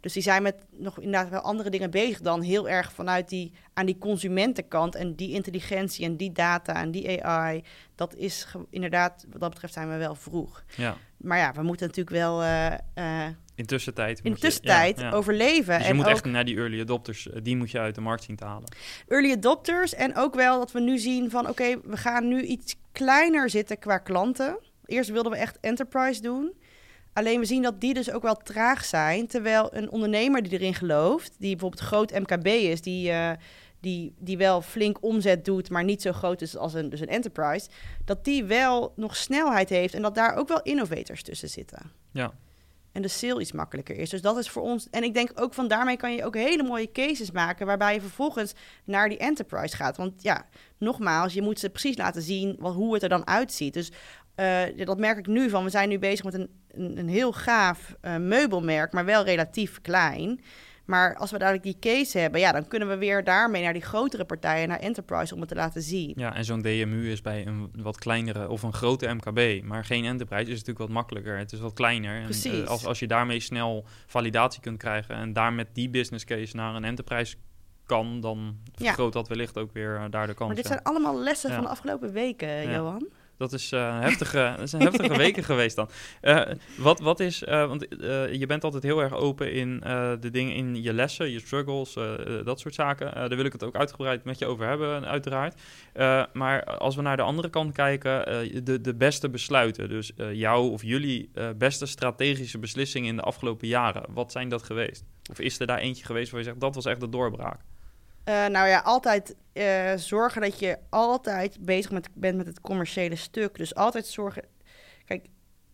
Dus 0.00 0.12
die 0.12 0.22
zijn 0.22 0.42
met 0.42 0.54
nog 0.70 0.98
inderdaad 0.98 1.30
wel 1.30 1.40
andere 1.40 1.70
dingen 1.70 1.90
bezig 1.90 2.20
dan 2.20 2.42
heel 2.42 2.68
erg 2.68 2.92
vanuit 2.92 3.28
die 3.28 3.52
aan 3.74 3.86
die 3.86 3.98
consumentenkant 3.98 4.94
en 4.94 5.14
die 5.14 5.32
intelligentie 5.32 6.04
en 6.04 6.16
die 6.16 6.32
data 6.32 6.74
en 6.74 6.90
die 6.90 7.24
AI, 7.24 7.62
dat 7.94 8.14
is 8.14 8.46
inderdaad, 8.70 9.26
wat 9.30 9.40
dat 9.40 9.50
betreft 9.50 9.72
zijn 9.72 9.88
we 9.88 9.96
wel 9.96 10.14
vroeg. 10.14 10.64
Ja. 10.76 10.96
Maar 11.26 11.38
ja, 11.38 11.52
we 11.52 11.62
moeten 11.62 11.86
natuurlijk 11.86 12.16
wel 12.16 12.42
uh, 12.42 12.72
uh, 12.94 13.26
in 13.54 13.66
tussentijd, 13.66 14.20
in 14.22 14.34
tussentijd 14.34 15.12
overleven. 15.12 15.78
Dus 15.78 15.86
je 15.86 15.94
moet 15.94 16.06
echt 16.06 16.24
naar 16.24 16.44
die 16.44 16.56
early 16.56 16.80
adopters, 16.80 17.28
die 17.42 17.56
moet 17.56 17.70
je 17.70 17.78
uit 17.78 17.94
de 17.94 18.00
markt 18.00 18.24
zien 18.24 18.36
te 18.36 18.44
halen. 18.44 18.68
Early 19.08 19.32
adopters 19.32 19.94
en 19.94 20.16
ook 20.16 20.34
wel 20.34 20.58
dat 20.58 20.72
we 20.72 20.80
nu 20.80 20.98
zien 20.98 21.30
van 21.30 21.48
oké, 21.48 21.80
we 21.84 21.96
gaan 21.96 22.28
nu 22.28 22.42
iets 22.42 22.76
kleiner 22.92 23.50
zitten 23.50 23.78
qua 23.78 23.98
klanten. 23.98 24.58
Eerst 24.84 25.10
wilden 25.10 25.32
we 25.32 25.38
echt 25.38 25.58
enterprise 25.60 26.20
doen. 26.20 26.52
Alleen 27.12 27.40
we 27.40 27.46
zien 27.46 27.62
dat 27.62 27.80
die 27.80 27.94
dus 27.94 28.10
ook 28.10 28.22
wel 28.22 28.36
traag 28.36 28.84
zijn. 28.84 29.26
Terwijl 29.26 29.68
een 29.74 29.90
ondernemer 29.90 30.42
die 30.42 30.52
erin 30.52 30.74
gelooft, 30.74 31.34
die 31.38 31.50
bijvoorbeeld 31.50 31.82
groot 31.82 32.18
MKB 32.18 32.46
is, 32.46 32.80
die, 32.80 33.10
uh, 33.10 33.30
die, 33.80 34.14
die 34.18 34.36
wel 34.36 34.62
flink 34.62 35.02
omzet 35.02 35.44
doet, 35.44 35.70
maar 35.70 35.84
niet 35.84 36.02
zo 36.02 36.12
groot 36.12 36.42
is 36.42 36.56
als 36.56 36.74
een, 36.74 36.88
dus 36.88 37.00
een 37.00 37.08
enterprise, 37.08 37.68
dat 38.04 38.24
die 38.24 38.44
wel 38.44 38.92
nog 38.96 39.16
snelheid 39.16 39.68
heeft 39.68 39.94
en 39.94 40.02
dat 40.02 40.14
daar 40.14 40.34
ook 40.34 40.48
wel 40.48 40.62
innovators 40.62 41.22
tussen 41.22 41.48
zitten. 41.48 41.92
Ja. 42.12 42.32
En 42.96 43.02
de 43.02 43.08
sale 43.08 43.40
iets 43.40 43.52
makkelijker 43.52 43.96
is. 43.96 44.10
Dus 44.10 44.22
dat 44.22 44.38
is 44.38 44.48
voor 44.48 44.62
ons. 44.62 44.90
En 44.90 45.02
ik 45.02 45.14
denk 45.14 45.30
ook 45.34 45.54
van 45.54 45.68
daarmee 45.68 45.96
kan 45.96 46.14
je 46.14 46.24
ook 46.24 46.34
hele 46.34 46.62
mooie 46.62 46.92
cases 46.92 47.30
maken. 47.30 47.66
Waarbij 47.66 47.94
je 47.94 48.00
vervolgens 48.00 48.54
naar 48.84 49.08
die 49.08 49.18
enterprise 49.18 49.76
gaat. 49.76 49.96
Want 49.96 50.22
ja, 50.22 50.46
nogmaals, 50.78 51.34
je 51.34 51.42
moet 51.42 51.58
ze 51.58 51.70
precies 51.70 51.96
laten 51.96 52.22
zien 52.22 52.56
wat, 52.58 52.74
hoe 52.74 52.94
het 52.94 53.02
er 53.02 53.08
dan 53.08 53.26
uitziet. 53.26 53.74
Dus 53.74 53.92
uh, 54.36 54.86
dat 54.86 54.98
merk 54.98 55.18
ik 55.18 55.26
nu 55.26 55.50
van. 55.50 55.64
We 55.64 55.70
zijn 55.70 55.88
nu 55.88 55.98
bezig 55.98 56.24
met 56.24 56.34
een, 56.34 56.48
een, 56.68 56.98
een 56.98 57.08
heel 57.08 57.32
gaaf 57.32 57.96
uh, 58.02 58.16
meubelmerk, 58.16 58.92
maar 58.92 59.04
wel 59.04 59.24
relatief 59.24 59.80
klein. 59.80 60.40
Maar 60.86 61.16
als 61.16 61.30
we 61.30 61.38
dadelijk 61.38 61.62
die 61.62 61.76
case 61.80 62.18
hebben, 62.18 62.40
ja, 62.40 62.52
dan 62.52 62.68
kunnen 62.68 62.88
we 62.88 62.96
weer 62.96 63.24
daarmee 63.24 63.62
naar 63.62 63.72
die 63.72 63.82
grotere 63.82 64.24
partijen, 64.24 64.68
naar 64.68 64.78
enterprise, 64.78 65.34
om 65.34 65.40
het 65.40 65.48
te 65.48 65.54
laten 65.54 65.82
zien. 65.82 66.12
Ja, 66.16 66.34
en 66.34 66.44
zo'n 66.44 66.62
DMU 66.62 67.10
is 67.10 67.20
bij 67.20 67.46
een 67.46 67.70
wat 67.76 67.98
kleinere 67.98 68.48
of 68.48 68.62
een 68.62 68.72
grote 68.72 69.14
MKB, 69.14 69.62
maar 69.64 69.84
geen 69.84 70.04
enterprise 70.04 70.50
is 70.50 70.58
natuurlijk 70.58 70.78
wat 70.78 70.88
makkelijker. 70.88 71.38
Het 71.38 71.52
is 71.52 71.58
wat 71.58 71.72
kleiner. 71.72 72.22
Precies. 72.22 72.52
En, 72.52 72.58
uh, 72.58 72.66
als, 72.66 72.86
als 72.86 72.98
je 72.98 73.06
daarmee 73.06 73.40
snel 73.40 73.84
validatie 74.06 74.60
kunt 74.60 74.78
krijgen 74.78 75.14
en 75.14 75.32
daar 75.32 75.52
met 75.52 75.68
die 75.72 75.88
business 75.90 76.24
case 76.24 76.56
naar 76.56 76.74
een 76.74 76.84
enterprise 76.84 77.36
kan, 77.86 78.20
dan 78.20 78.58
vergroot 78.74 79.14
ja. 79.14 79.20
dat 79.20 79.28
wellicht 79.28 79.58
ook 79.58 79.72
weer 79.72 80.06
daar 80.10 80.26
de 80.26 80.34
kans. 80.34 80.46
Maar 80.46 80.56
dit 80.56 80.66
zijn 80.66 80.82
allemaal 80.82 81.18
lessen 81.18 81.48
ja. 81.50 81.54
van 81.54 81.64
de 81.64 81.70
afgelopen 81.70 82.12
weken, 82.12 82.48
ja. 82.48 82.72
Johan. 82.72 83.08
Dat 83.36 83.52
is, 83.52 83.72
uh, 83.72 84.00
heftige, 84.00 84.54
dat 84.58 84.70
zijn 84.70 84.82
heftige 84.82 85.16
weken 85.26 85.44
geweest 85.44 85.76
dan. 85.76 85.88
Uh, 86.22 86.42
wat, 86.76 87.00
wat 87.00 87.20
is, 87.20 87.42
uh, 87.42 87.66
want 87.66 87.86
je 88.32 88.44
bent 88.46 88.64
altijd 88.64 88.82
heel 88.82 89.02
erg 89.02 89.12
open 89.12 89.52
in 89.52 89.80
de 90.20 90.30
dingen, 90.30 90.54
in 90.54 90.82
je 90.82 90.92
lessen, 90.92 91.30
je 91.30 91.40
struggles, 91.40 91.96
dat 92.44 92.60
soort 92.60 92.74
zaken. 92.74 93.14
daar 93.14 93.36
wil 93.36 93.44
ik 93.44 93.52
het 93.52 93.64
ook 93.64 93.76
uitgebreid 93.76 94.24
met 94.24 94.38
je 94.38 94.46
over 94.46 94.66
hebben, 94.66 95.06
uiteraard. 95.06 95.60
maar 96.32 96.64
als 96.64 96.96
we 96.96 97.02
naar 97.02 97.16
de 97.16 97.22
andere 97.22 97.50
kant 97.50 97.72
kijken, 97.72 98.24
de, 98.64 98.80
de 98.80 98.94
beste 98.94 99.28
besluiten, 99.28 99.88
dus 99.88 100.12
jouw 100.32 100.62
of 100.68 100.82
jullie 100.82 101.30
beste 101.56 101.86
strategische 101.86 102.58
beslissingen 102.58 103.08
in 103.08 103.16
de 103.16 103.22
afgelopen 103.22 103.68
jaren, 103.68 104.04
wat 104.10 104.32
zijn 104.32 104.48
dat 104.48 104.62
geweest? 104.62 105.04
Of 105.30 105.40
is 105.40 105.60
er 105.60 105.66
daar 105.66 105.78
eentje 105.78 106.04
geweest 106.04 106.30
waar 106.30 106.40
je 106.40 106.46
zegt, 106.46 106.60
dat 106.60 106.74
was 106.74 106.84
echt 106.84 107.00
de 107.00 107.08
doorbraak? 107.08 107.60
Uh, 108.28 108.46
nou 108.46 108.68
ja, 108.68 108.78
altijd 108.78 109.34
uh, 109.52 109.92
zorgen 109.96 110.40
dat 110.40 110.58
je 110.58 110.78
altijd 110.90 111.58
bezig 111.60 111.90
met, 111.90 112.08
bent 112.14 112.36
met 112.36 112.46
het 112.46 112.60
commerciële 112.60 113.16
stuk. 113.16 113.56
Dus 113.56 113.74
altijd 113.74 114.06
zorgen. 114.06 114.44
Kijk, 115.04 115.26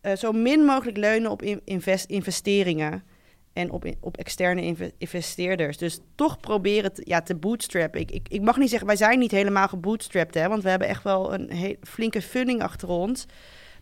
uh, 0.03 0.13
zo 0.13 0.33
min 0.33 0.65
mogelijk 0.65 0.97
leunen 0.97 1.31
op 1.31 1.43
invest, 1.65 2.11
investeringen 2.11 3.05
en 3.53 3.71
op, 3.71 3.85
op 4.01 4.17
externe 4.17 4.93
investeerders. 4.99 5.79
Dus 5.79 6.01
toch 6.15 6.41
proberen 6.41 6.93
te, 6.93 7.03
ja, 7.05 7.23
te 7.23 7.35
bootstrappen. 7.35 8.01
Ik, 8.01 8.29
ik, 8.29 8.43
mag 8.43 8.57
niet 8.57 8.71
zeggen, 8.71 8.87
wij 8.87 8.97
zijn 8.97 9.19
niet 9.19 9.31
helemaal 9.31 9.69
gebootstrapped, 9.69 10.35
hè, 10.35 10.49
want 10.49 10.63
we 10.63 10.69
hebben 10.69 10.89
echt 10.89 11.03
wel 11.03 11.35
een 11.35 11.51
he, 11.51 11.75
flinke 11.83 12.23
funding 12.23 12.63
achter 12.63 12.89
ons. 12.89 13.27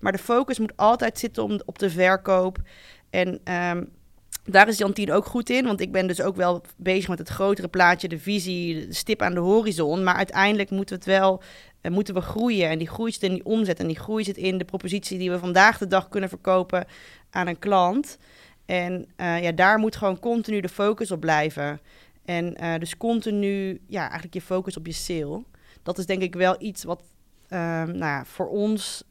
Maar 0.01 0.13
de 0.13 0.19
focus 0.19 0.59
moet 0.59 0.77
altijd 0.77 1.19
zitten 1.19 1.43
om, 1.43 1.61
op 1.65 1.79
de 1.79 1.91
verkoop. 1.91 2.59
En 3.11 3.55
um, 3.55 3.93
daar 4.45 4.69
is 4.69 4.79
Jantien 4.79 5.13
ook 5.13 5.27
goed 5.27 5.51
in, 5.51 5.65
want 5.65 5.81
ik 5.81 5.93
ben 5.93 6.07
dus 6.07 6.23
ook 6.23 6.37
wel 6.37 6.63
bezig 6.77 7.09
met 7.09 7.19
het 7.19 7.29
grotere 7.29 7.69
plaatje, 7.69 8.09
de 8.09 8.19
visie, 8.19 8.87
de 8.87 8.95
stip 8.95 9.23
aan 9.23 9.35
de 9.35 9.41
horizon. 9.41 10.05
Maar 10.05 10.15
uiteindelijk 10.15 10.71
moeten 10.71 10.99
we 10.99 11.05
het 11.05 11.21
wel, 11.21 11.43
uh, 11.83 11.93
moeten 11.93 12.15
we 12.15 12.21
groeien. 12.21 12.69
En 12.69 12.79
die 12.79 12.89
groei 12.89 13.13
zit 13.13 13.23
in 13.23 13.33
die 13.33 13.45
omzet 13.45 13.79
en 13.79 13.87
die 13.87 13.99
groei 13.99 14.25
zit 14.25 14.37
in 14.37 14.59
de 14.59 14.65
propositie 14.65 15.19
die 15.19 15.31
we 15.31 15.39
vandaag 15.39 15.79
de 15.79 15.87
dag 15.87 16.09
kunnen 16.09 16.29
verkopen 16.29 16.87
aan 17.31 17.47
een 17.47 17.59
klant. 17.59 18.19
En 18.67 19.07
uh, 19.17 19.43
ja, 19.43 19.53
daar 19.53 19.79
moet 19.79 19.97
gewoon 19.97 20.19
continu 20.19 20.61
de 20.61 20.69
focus 20.69 21.11
op 21.11 21.21
blijven. 21.21 21.81
En 22.25 22.57
uh, 22.63 22.79
dus 22.79 22.97
continu, 22.97 23.81
ja, 23.87 24.03
eigenlijk 24.03 24.35
je 24.35 24.41
focus 24.41 24.77
op 24.77 24.87
je 24.87 24.93
sale. 24.93 25.43
Dat 25.83 25.99
is 25.99 26.07
denk 26.07 26.23
ik 26.23 26.35
wel 26.35 26.57
iets 26.59 26.85
wat 26.85 27.03
nou 27.49 27.99
ja, 27.99 28.25
voor 28.25 28.49
ons 28.49 29.05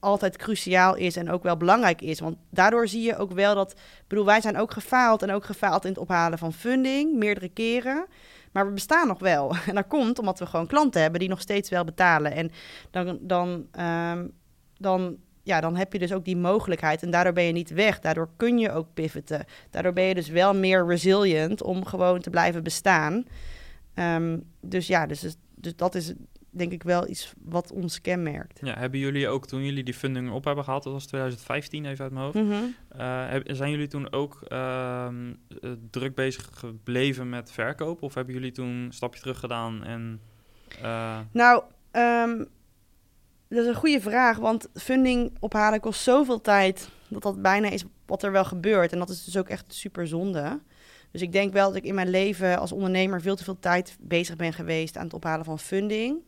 altijd 0.00 0.36
cruciaal 0.36 0.96
is 0.96 1.16
en 1.16 1.30
ook 1.30 1.42
wel 1.42 1.56
belangrijk 1.56 2.02
is. 2.02 2.20
Want 2.20 2.36
daardoor 2.50 2.88
zie 2.88 3.02
je 3.02 3.16
ook 3.16 3.32
wel 3.32 3.54
dat... 3.54 3.74
Bedoel, 4.06 4.24
wij 4.24 4.40
zijn 4.40 4.58
ook 4.58 4.72
gefaald 4.72 5.22
en 5.22 5.30
ook 5.30 5.44
gefaald 5.44 5.84
in 5.84 5.90
het 5.90 6.00
ophalen 6.00 6.38
van 6.38 6.52
funding, 6.52 7.16
meerdere 7.16 7.48
keren. 7.48 8.06
Maar 8.52 8.66
we 8.66 8.72
bestaan 8.72 9.06
nog 9.06 9.18
wel. 9.18 9.54
En 9.68 9.74
dat 9.74 9.86
komt 9.86 10.18
omdat 10.18 10.38
we 10.38 10.46
gewoon 10.46 10.66
klanten 10.66 11.02
hebben 11.02 11.20
die 11.20 11.28
nog 11.28 11.40
steeds 11.40 11.70
wel 11.70 11.84
betalen. 11.84 12.32
En 12.32 12.50
dan, 12.90 13.18
dan, 13.20 13.66
um, 13.80 14.32
dan, 14.76 15.16
ja, 15.42 15.60
dan 15.60 15.76
heb 15.76 15.92
je 15.92 15.98
dus 15.98 16.12
ook 16.12 16.24
die 16.24 16.36
mogelijkheid. 16.36 17.02
En 17.02 17.10
daardoor 17.10 17.32
ben 17.32 17.44
je 17.44 17.52
niet 17.52 17.70
weg. 17.70 18.00
Daardoor 18.00 18.28
kun 18.36 18.58
je 18.58 18.72
ook 18.72 18.86
pivoten. 18.94 19.44
Daardoor 19.70 19.92
ben 19.92 20.04
je 20.04 20.14
dus 20.14 20.28
wel 20.28 20.54
meer 20.54 20.86
resilient 20.86 21.62
om 21.62 21.84
gewoon 21.84 22.20
te 22.20 22.30
blijven 22.30 22.62
bestaan. 22.62 23.24
Um, 23.94 24.44
dus 24.60 24.86
ja, 24.86 25.06
dus, 25.06 25.36
dus 25.54 25.76
dat 25.76 25.94
is 25.94 26.12
denk 26.50 26.72
ik 26.72 26.82
wel 26.82 27.08
iets 27.08 27.32
wat 27.44 27.72
ons 27.72 28.00
kenmerkt. 28.00 28.60
Ja, 28.62 28.78
hebben 28.78 29.00
jullie 29.00 29.28
ook 29.28 29.46
toen 29.46 29.64
jullie 29.64 29.84
die 29.84 29.94
funding 29.94 30.30
op 30.30 30.44
hebben 30.44 30.64
gehad, 30.64 30.82
dat 30.82 30.92
was 30.92 31.06
2015 31.06 31.84
even 31.84 32.04
uit 32.04 32.12
mijn 32.12 32.24
hoofd, 32.24 32.36
mm 32.36 32.50
-hmm. 32.50 32.74
uh, 32.96 33.54
zijn 33.56 33.70
jullie 33.70 33.88
toen 33.88 34.12
ook 34.12 34.40
uh, 34.48 35.08
druk 35.90 36.14
bezig 36.14 36.48
gebleven 36.52 37.28
met 37.28 37.52
verkoop 37.52 38.02
of 38.02 38.14
hebben 38.14 38.34
jullie 38.34 38.52
toen 38.52 38.68
een 38.68 38.92
stapje 38.92 39.20
terug 39.20 39.38
gedaan 39.38 39.84
en... 39.84 40.20
Uh... 40.82 41.18
Nou, 41.32 41.62
um, 41.92 42.48
dat 43.48 43.58
is 43.58 43.66
een 43.66 43.74
goede 43.74 44.00
vraag, 44.00 44.38
want 44.38 44.68
funding 44.74 45.32
ophalen 45.40 45.80
kost 45.80 46.00
zoveel 46.00 46.40
tijd 46.40 46.88
dat 47.08 47.22
dat 47.22 47.42
bijna 47.42 47.68
is 47.70 47.84
wat 48.06 48.22
er 48.22 48.32
wel 48.32 48.44
gebeurt 48.44 48.92
en 48.92 48.98
dat 48.98 49.08
is 49.08 49.24
dus 49.24 49.36
ook 49.36 49.48
echt 49.48 49.64
super 49.68 50.06
zonde. 50.06 50.60
Dus 51.10 51.22
ik 51.22 51.32
denk 51.32 51.52
wel 51.52 51.66
dat 51.66 51.76
ik 51.76 51.84
in 51.84 51.94
mijn 51.94 52.10
leven 52.10 52.58
als 52.58 52.72
ondernemer 52.72 53.20
veel 53.20 53.36
te 53.36 53.44
veel 53.44 53.58
tijd 53.58 53.96
bezig 54.00 54.36
ben 54.36 54.52
geweest 54.52 54.96
aan 54.96 55.04
het 55.04 55.14
ophalen 55.14 55.44
van 55.44 55.58
funding 55.58 56.22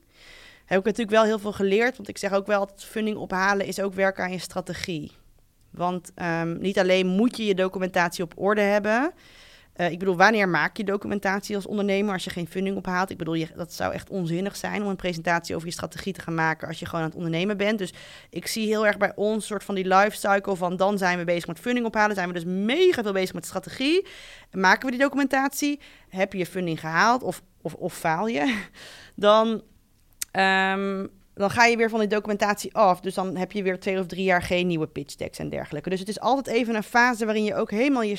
heb 0.64 0.78
ik 0.78 0.84
natuurlijk 0.84 1.16
wel 1.16 1.24
heel 1.24 1.38
veel 1.38 1.52
geleerd. 1.52 1.96
Want 1.96 2.08
ik 2.08 2.18
zeg 2.18 2.32
ook 2.32 2.46
wel 2.46 2.66
dat 2.66 2.84
funding 2.84 3.16
ophalen 3.16 3.66
is 3.66 3.80
ook 3.80 3.94
werken 3.94 4.24
aan 4.24 4.32
je 4.32 4.38
strategie. 4.38 5.12
Want 5.70 6.12
um, 6.22 6.58
niet 6.60 6.78
alleen 6.78 7.06
moet 7.06 7.36
je 7.36 7.44
je 7.44 7.54
documentatie 7.54 8.24
op 8.24 8.32
orde 8.36 8.60
hebben. 8.60 9.12
Uh, 9.76 9.90
ik 9.90 9.98
bedoel, 9.98 10.16
wanneer 10.16 10.48
maak 10.48 10.76
je 10.76 10.84
documentatie 10.84 11.56
als 11.56 11.66
ondernemer 11.66 12.12
als 12.12 12.24
je 12.24 12.30
geen 12.30 12.48
funding 12.48 12.76
ophaalt? 12.76 13.10
Ik 13.10 13.18
bedoel, 13.18 13.46
dat 13.56 13.72
zou 13.72 13.92
echt 13.92 14.10
onzinnig 14.10 14.56
zijn 14.56 14.82
om 14.82 14.88
een 14.88 14.96
presentatie 14.96 15.54
over 15.54 15.66
je 15.66 15.72
strategie 15.72 16.12
te 16.12 16.20
gaan 16.20 16.34
maken 16.34 16.68
als 16.68 16.78
je 16.78 16.86
gewoon 16.86 17.00
aan 17.00 17.06
het 17.06 17.16
ondernemen 17.16 17.56
bent. 17.56 17.78
Dus 17.78 17.92
ik 18.30 18.46
zie 18.46 18.66
heel 18.66 18.86
erg 18.86 18.96
bij 18.96 19.12
ons 19.14 19.46
soort 19.46 19.64
van 19.64 19.74
die 19.74 19.94
life 19.94 20.16
cycle 20.16 20.56
van 20.56 20.76
dan 20.76 20.98
zijn 20.98 21.18
we 21.18 21.24
bezig 21.24 21.46
met 21.46 21.58
funding 21.58 21.86
ophalen, 21.86 22.14
zijn 22.14 22.28
we 22.28 22.34
dus 22.34 22.44
mega 22.44 23.02
veel 23.02 23.12
bezig 23.12 23.34
met 23.34 23.46
strategie. 23.46 24.06
Maken 24.50 24.84
we 24.84 24.90
die 24.90 25.00
documentatie? 25.00 25.80
Heb 26.08 26.32
je 26.32 26.38
je 26.38 26.46
funding 26.46 26.80
gehaald 26.80 27.22
of, 27.22 27.42
of 27.62 27.94
faal 27.94 28.26
je? 28.26 28.60
Dan 29.14 29.62
Um, 30.32 31.10
dan 31.34 31.50
ga 31.50 31.64
je 31.64 31.76
weer 31.76 31.90
van 31.90 31.98
die 31.98 32.08
documentatie 32.08 32.74
af. 32.74 33.00
Dus 33.00 33.14
dan 33.14 33.36
heb 33.36 33.52
je 33.52 33.62
weer 33.62 33.80
twee 33.80 33.98
of 33.98 34.06
drie 34.06 34.24
jaar 34.24 34.42
geen 34.42 34.66
nieuwe 34.66 34.86
pitch 34.86 35.14
decks 35.14 35.38
en 35.38 35.48
dergelijke. 35.48 35.90
Dus 35.90 36.00
het 36.00 36.08
is 36.08 36.20
altijd 36.20 36.56
even 36.56 36.74
een 36.74 36.82
fase 36.82 37.24
waarin 37.24 37.44
je 37.44 37.54
ook 37.54 37.70
helemaal 37.70 38.02
je, 38.02 38.16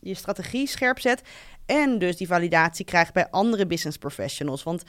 je, 0.00 0.14
strategie 0.14 0.66
scherp 0.66 1.00
zet. 1.00 1.22
En 1.66 1.98
dus 1.98 2.16
die 2.16 2.26
validatie 2.26 2.84
krijgt 2.84 3.12
bij 3.12 3.30
andere 3.30 3.66
business 3.66 3.98
professionals. 3.98 4.62
Want 4.62 4.82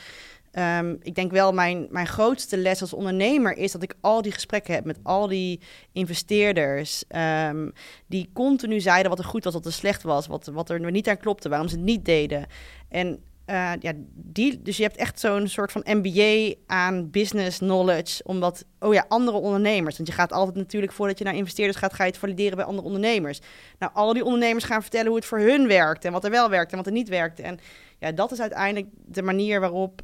um, 0.54 0.98
ik 1.02 1.16
denk 1.16 1.32
wel, 1.32 1.54
mijn, 1.54 1.88
mijn 1.90 2.08
grootste 2.08 2.58
les 2.58 2.82
als 2.82 2.94
ondernemer 2.94 3.58
is 3.58 3.72
dat 3.72 3.84
ik 3.84 3.94
al 4.02 4.22
die 4.22 4.32
gesprekken 4.32 4.74
heb 4.74 4.86
met 4.86 5.00
al 5.04 5.28
die 5.28 5.60
investeerders. 5.92 7.04
Um, 7.48 7.74
die 8.08 8.30
continu 8.34 8.80
zeiden 8.80 9.10
wat 9.10 9.20
er 9.20 9.26
goed 9.26 9.44
was, 9.44 9.54
wat 9.54 9.66
er 9.66 9.74
slecht 9.74 10.04
was, 10.04 10.28
wat, 10.28 10.46
wat 10.46 10.70
er 10.70 10.92
niet 10.92 11.10
aan 11.10 11.18
klopte, 11.18 11.50
waarom 11.50 11.68
ze 11.68 11.76
het 11.76 11.84
niet 11.86 12.06
deden. 12.06 12.46
En 12.90 13.24
uh, 13.52 13.72
ja, 13.80 13.94
die, 14.14 14.62
dus 14.62 14.78
je 14.78 14.84
hebt 14.84 14.98
echt 14.98 15.20
zo'n 15.20 15.48
soort 15.48 15.72
van 15.72 15.84
MBA 15.86 16.54
aan 16.66 17.10
business 17.10 17.58
knowledge. 17.58 18.24
Omdat, 18.24 18.66
oh 18.80 18.94
ja, 18.94 19.06
andere 19.08 19.38
ondernemers. 19.38 19.98
Want 19.98 20.10
je 20.10 20.16
gaat 20.16 20.32
altijd 20.32 20.56
natuurlijk, 20.58 20.92
voordat 20.92 21.18
je 21.18 21.24
naar 21.24 21.36
investeerders 21.36 21.78
gaat, 21.78 21.94
ga 21.94 22.04
je 22.04 22.10
het 22.10 22.20
valideren 22.20 22.56
bij 22.58 22.66
andere 22.66 22.88
ondernemers. 22.88 23.40
Nou, 23.80 23.92
al 23.94 24.14
die 24.14 24.26
ondernemers 24.26 24.66
gaan 24.66 24.82
vertellen 24.82 25.08
hoe 25.08 25.16
het 25.16 25.26
voor 25.26 25.40
hun 25.40 25.68
werkt. 25.68 26.06
En 26.06 26.12
wat 26.12 26.24
er 26.24 26.32
wel 26.32 26.50
werkt 26.50 26.72
en 26.72 26.78
wat 26.78 26.86
er 26.86 26.92
niet 26.92 27.10
werkt. 27.10 27.40
En 27.40 27.60
ja, 28.00 28.12
dat 28.12 28.32
is 28.32 28.42
uiteindelijk 28.42 28.88
de 29.06 29.22
manier 29.22 29.60
waarop 29.60 30.02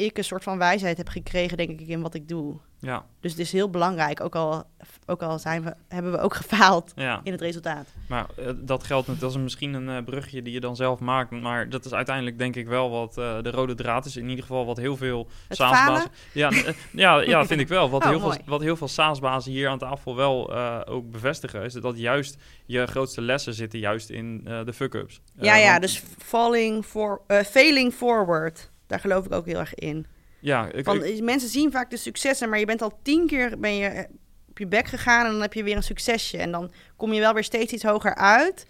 ik 0.00 0.18
een 0.18 0.24
soort 0.24 0.42
van 0.42 0.58
wijsheid 0.58 0.96
heb 0.96 1.08
gekregen, 1.08 1.56
denk 1.56 1.80
ik, 1.80 1.88
in 1.88 2.02
wat 2.02 2.14
ik 2.14 2.28
doe. 2.28 2.58
Ja, 2.80 3.04
Dus 3.20 3.30
het 3.30 3.40
is 3.40 3.52
heel 3.52 3.70
belangrijk, 3.70 4.20
ook 4.20 4.34
al, 4.34 4.64
ook 5.06 5.22
al 5.22 5.38
zijn 5.38 5.64
we, 5.64 5.74
hebben 5.88 6.12
we 6.12 6.18
ook 6.18 6.34
gefaald 6.34 6.92
ja. 6.94 7.20
in 7.24 7.32
het 7.32 7.40
resultaat. 7.40 7.88
Maar 8.08 8.26
eh, 8.36 8.52
dat 8.56 8.84
geldt, 8.84 9.20
dat 9.20 9.30
is 9.30 9.36
misschien 9.36 9.74
een 9.74 9.88
eh, 9.88 10.04
brugje 10.04 10.42
die 10.42 10.52
je 10.52 10.60
dan 10.60 10.76
zelf 10.76 11.00
maakt. 11.00 11.30
Maar 11.30 11.68
dat 11.68 11.84
is 11.84 11.92
uiteindelijk 11.92 12.38
denk 12.38 12.56
ik 12.56 12.66
wel 12.66 12.90
wat 12.90 13.18
eh, 13.18 13.42
de 13.42 13.50
rode 13.50 13.74
draad 13.74 14.04
is. 14.06 14.16
In 14.16 14.28
ieder 14.28 14.44
geval 14.44 14.66
wat 14.66 14.76
heel 14.76 14.96
veel 14.96 15.28
SaaS-bazen... 15.48 16.10
Ja, 16.32 16.50
ja, 16.92 17.20
ja, 17.20 17.46
vind 17.46 17.60
ik 17.60 17.68
wel. 17.68 17.90
Wat, 17.90 18.02
Oh, 18.02 18.08
heel, 18.08 18.20
veel, 18.20 18.34
wat 18.46 18.60
heel 18.60 18.76
veel 18.76 18.88
SaaS-bazen 18.88 19.52
hier 19.52 19.68
aan 19.68 19.78
tafel 19.78 20.16
wel 20.16 20.54
ook 20.86 21.10
bevestigen... 21.10 21.62
is 21.62 21.72
dat 21.72 21.98
juist 21.98 22.36
je 22.66 22.86
grootste 22.86 23.22
lessen 23.22 23.54
zitten 23.54 23.78
juist 23.78 24.10
in 24.10 24.44
de 24.44 24.72
fuck-ups. 24.72 25.20
Ja, 25.34 25.56
ja, 25.56 25.70
want- 25.70 25.82
dus 25.82 26.02
falling 26.18 26.84
for, 26.84 27.20
failing 27.44 27.92
forward. 27.92 28.70
Daar 28.90 29.00
geloof 29.00 29.24
ik 29.26 29.32
ook 29.32 29.46
heel 29.46 29.58
erg 29.58 29.74
in. 29.74 30.06
Ja, 30.40 30.72
ik, 30.72 30.84
Van, 30.84 31.04
ik- 31.04 31.22
mensen 31.22 31.48
zien 31.48 31.70
vaak 31.70 31.90
de 31.90 31.96
successen, 31.96 32.48
maar 32.48 32.58
je 32.58 32.64
bent 32.66 32.82
al 32.82 32.98
tien 33.02 33.26
keer 33.26 33.58
ben 33.58 33.74
je 33.76 34.06
op 34.48 34.58
je 34.58 34.66
bek 34.66 34.86
gegaan 34.86 35.24
en 35.26 35.32
dan 35.32 35.40
heb 35.40 35.52
je 35.52 35.62
weer 35.62 35.76
een 35.76 35.82
succesje. 35.82 36.38
En 36.38 36.50
dan 36.50 36.72
kom 36.96 37.12
je 37.12 37.20
wel 37.20 37.34
weer 37.34 37.44
steeds 37.44 37.72
iets 37.72 37.82
hoger 37.82 38.14
uit. 38.14 38.66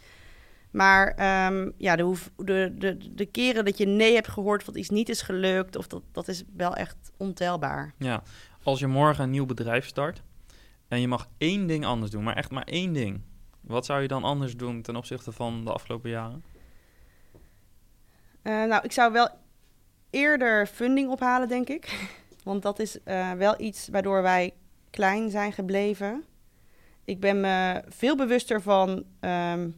Maar 0.71 1.07
ehm, 1.17 1.71
ja, 1.77 1.97
de, 1.97 2.03
hoef- 2.03 2.31
de, 2.37 2.75
de, 2.79 2.97
de 3.15 3.27
keren 3.27 3.65
dat 3.65 3.79
je 3.79 3.87
nee 3.87 4.15
hebt 4.15 4.29
gehoord 4.29 4.61
of 4.61 4.67
dat 4.67 4.77
iets 4.77 4.89
niet 4.89 5.09
is 5.09 5.23
gelukt, 5.23 5.77
of 5.77 5.87
dat, 5.87 6.03
dat 6.13 6.29
is 6.29 6.43
wel 6.57 6.75
echt 6.77 6.97
ontelbaar. 7.17 7.95
ja, 7.99 8.23
als 8.63 8.79
je 8.81 8.87
morgen 8.87 9.25
een 9.25 9.31
nieuw 9.31 9.47
bedrijf 9.47 9.87
start... 9.87 10.23
en 10.89 11.01
je 11.01 11.09
mag 11.09 11.29
één 11.39 11.67
ding 11.67 11.85
anders 11.85 12.11
doen, 12.11 12.23
maar 12.23 12.37
echt 12.37 12.51
maar 12.51 12.65
één 12.65 12.93
ding... 12.93 13.21
wat 13.61 13.87
zou 13.87 14.03
je 14.03 14.09
dan 14.09 14.25
anders 14.25 14.57
doen 14.57 14.83
ten 14.83 14.97
opzichte 14.97 15.33
van 15.33 15.65
de 15.65 15.73
afgelopen 15.73 16.11
jaren? 16.11 16.43
Eh, 18.43 18.65
nou, 18.65 18.85
ik 18.85 18.93
zou 18.93 19.13
wel 19.13 19.29
eerder 20.11 20.67
funding 20.67 21.11
ophalen, 21.11 21.49
denk 21.49 21.69
ik. 21.69 22.09
Want 22.45 22.63
dat 22.63 22.79
is 22.79 23.03
eh, 23.03 23.33
wel 23.33 23.61
iets 23.61 23.89
waardoor 23.89 24.23
wij 24.23 24.55
klein 24.91 25.31
zijn 25.31 25.53
gebleven. 25.53 26.25
Ik 27.05 27.21
ben 27.21 27.41
me 27.41 27.83
veel 27.89 28.17
bewuster 28.17 28.63
van 28.63 29.05
ehm, 29.21 29.69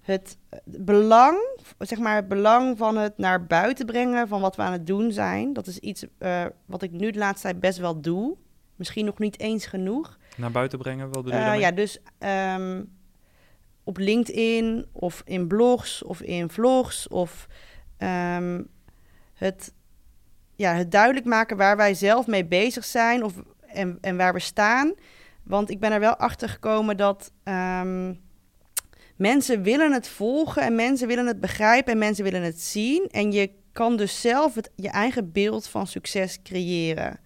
het 0.00 0.38
belang, 0.64 1.38
zeg 1.78 1.98
maar 1.98 2.14
het 2.16 2.28
belang 2.28 2.78
van 2.78 2.96
het 2.96 3.18
naar 3.18 3.46
buiten 3.46 3.86
brengen 3.86 4.28
van 4.28 4.40
wat 4.40 4.56
we 4.56 4.62
aan 4.62 4.72
het 4.72 4.86
doen 4.86 5.12
zijn. 5.12 5.52
Dat 5.52 5.66
is 5.66 5.78
iets 5.78 6.04
eh, 6.18 6.44
wat 6.66 6.82
ik 6.82 6.90
nu 6.90 7.10
de 7.10 7.18
laatste 7.18 7.46
tijd 7.48 7.60
best 7.60 7.78
wel 7.78 8.00
doe. 8.00 8.36
Misschien 8.76 9.04
nog 9.04 9.18
niet 9.18 9.40
eens 9.40 9.66
genoeg. 9.66 10.18
Naar 10.36 10.50
buiten 10.50 10.78
brengen, 10.78 11.10
wat 11.10 11.24
bedoel 11.24 11.40
je 11.40 11.46
Eh, 11.46 11.60
ja, 11.60 11.70
dus 11.70 11.98
ehm, 12.18 12.82
op 13.84 13.96
LinkedIn 13.96 14.86
of 14.92 15.22
in 15.24 15.46
blogs 15.46 16.02
of 16.02 16.20
in 16.20 16.50
vlogs 16.50 17.08
of 17.08 17.46
ehm, 17.96 18.62
het, 19.34 19.72
ja, 20.54 20.74
het 20.74 20.90
duidelijk 20.90 21.26
maken 21.26 21.56
waar 21.56 21.76
wij 21.76 21.94
zelf 21.94 22.26
mee 22.26 22.44
bezig 22.44 22.84
zijn 22.84 23.24
of, 23.24 23.32
en, 23.66 23.98
en 24.00 24.16
waar 24.16 24.32
we 24.32 24.40
staan. 24.40 24.94
Want 25.42 25.70
ik 25.70 25.80
ben 25.80 25.92
er 25.92 26.00
wel 26.00 26.16
achter 26.16 26.48
gekomen 26.48 26.96
dat 26.96 27.32
ehm, 27.42 28.14
mensen 29.16 29.62
willen 29.62 29.92
het 29.92 30.08
volgen 30.08 30.62
en 30.62 30.74
mensen 30.74 31.08
willen 31.08 31.26
het 31.26 31.40
begrijpen 31.40 31.92
en 31.92 31.98
mensen 31.98 32.24
willen 32.24 32.42
het 32.42 32.60
zien. 32.60 33.08
En 33.10 33.32
je 33.32 33.50
kan 33.72 33.96
dus 33.96 34.20
zelf 34.20 34.54
je 34.76 34.88
eigen 34.88 35.32
beeld 35.32 35.66
van 35.66 35.86
succes 35.86 36.42
creëren. 36.42 37.20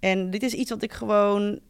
En 0.00 0.30
dit 0.30 0.42
is 0.42 0.52
iets 0.52 0.70
wat 0.70 0.82
ik 0.82 0.92
gewoon 0.92 1.60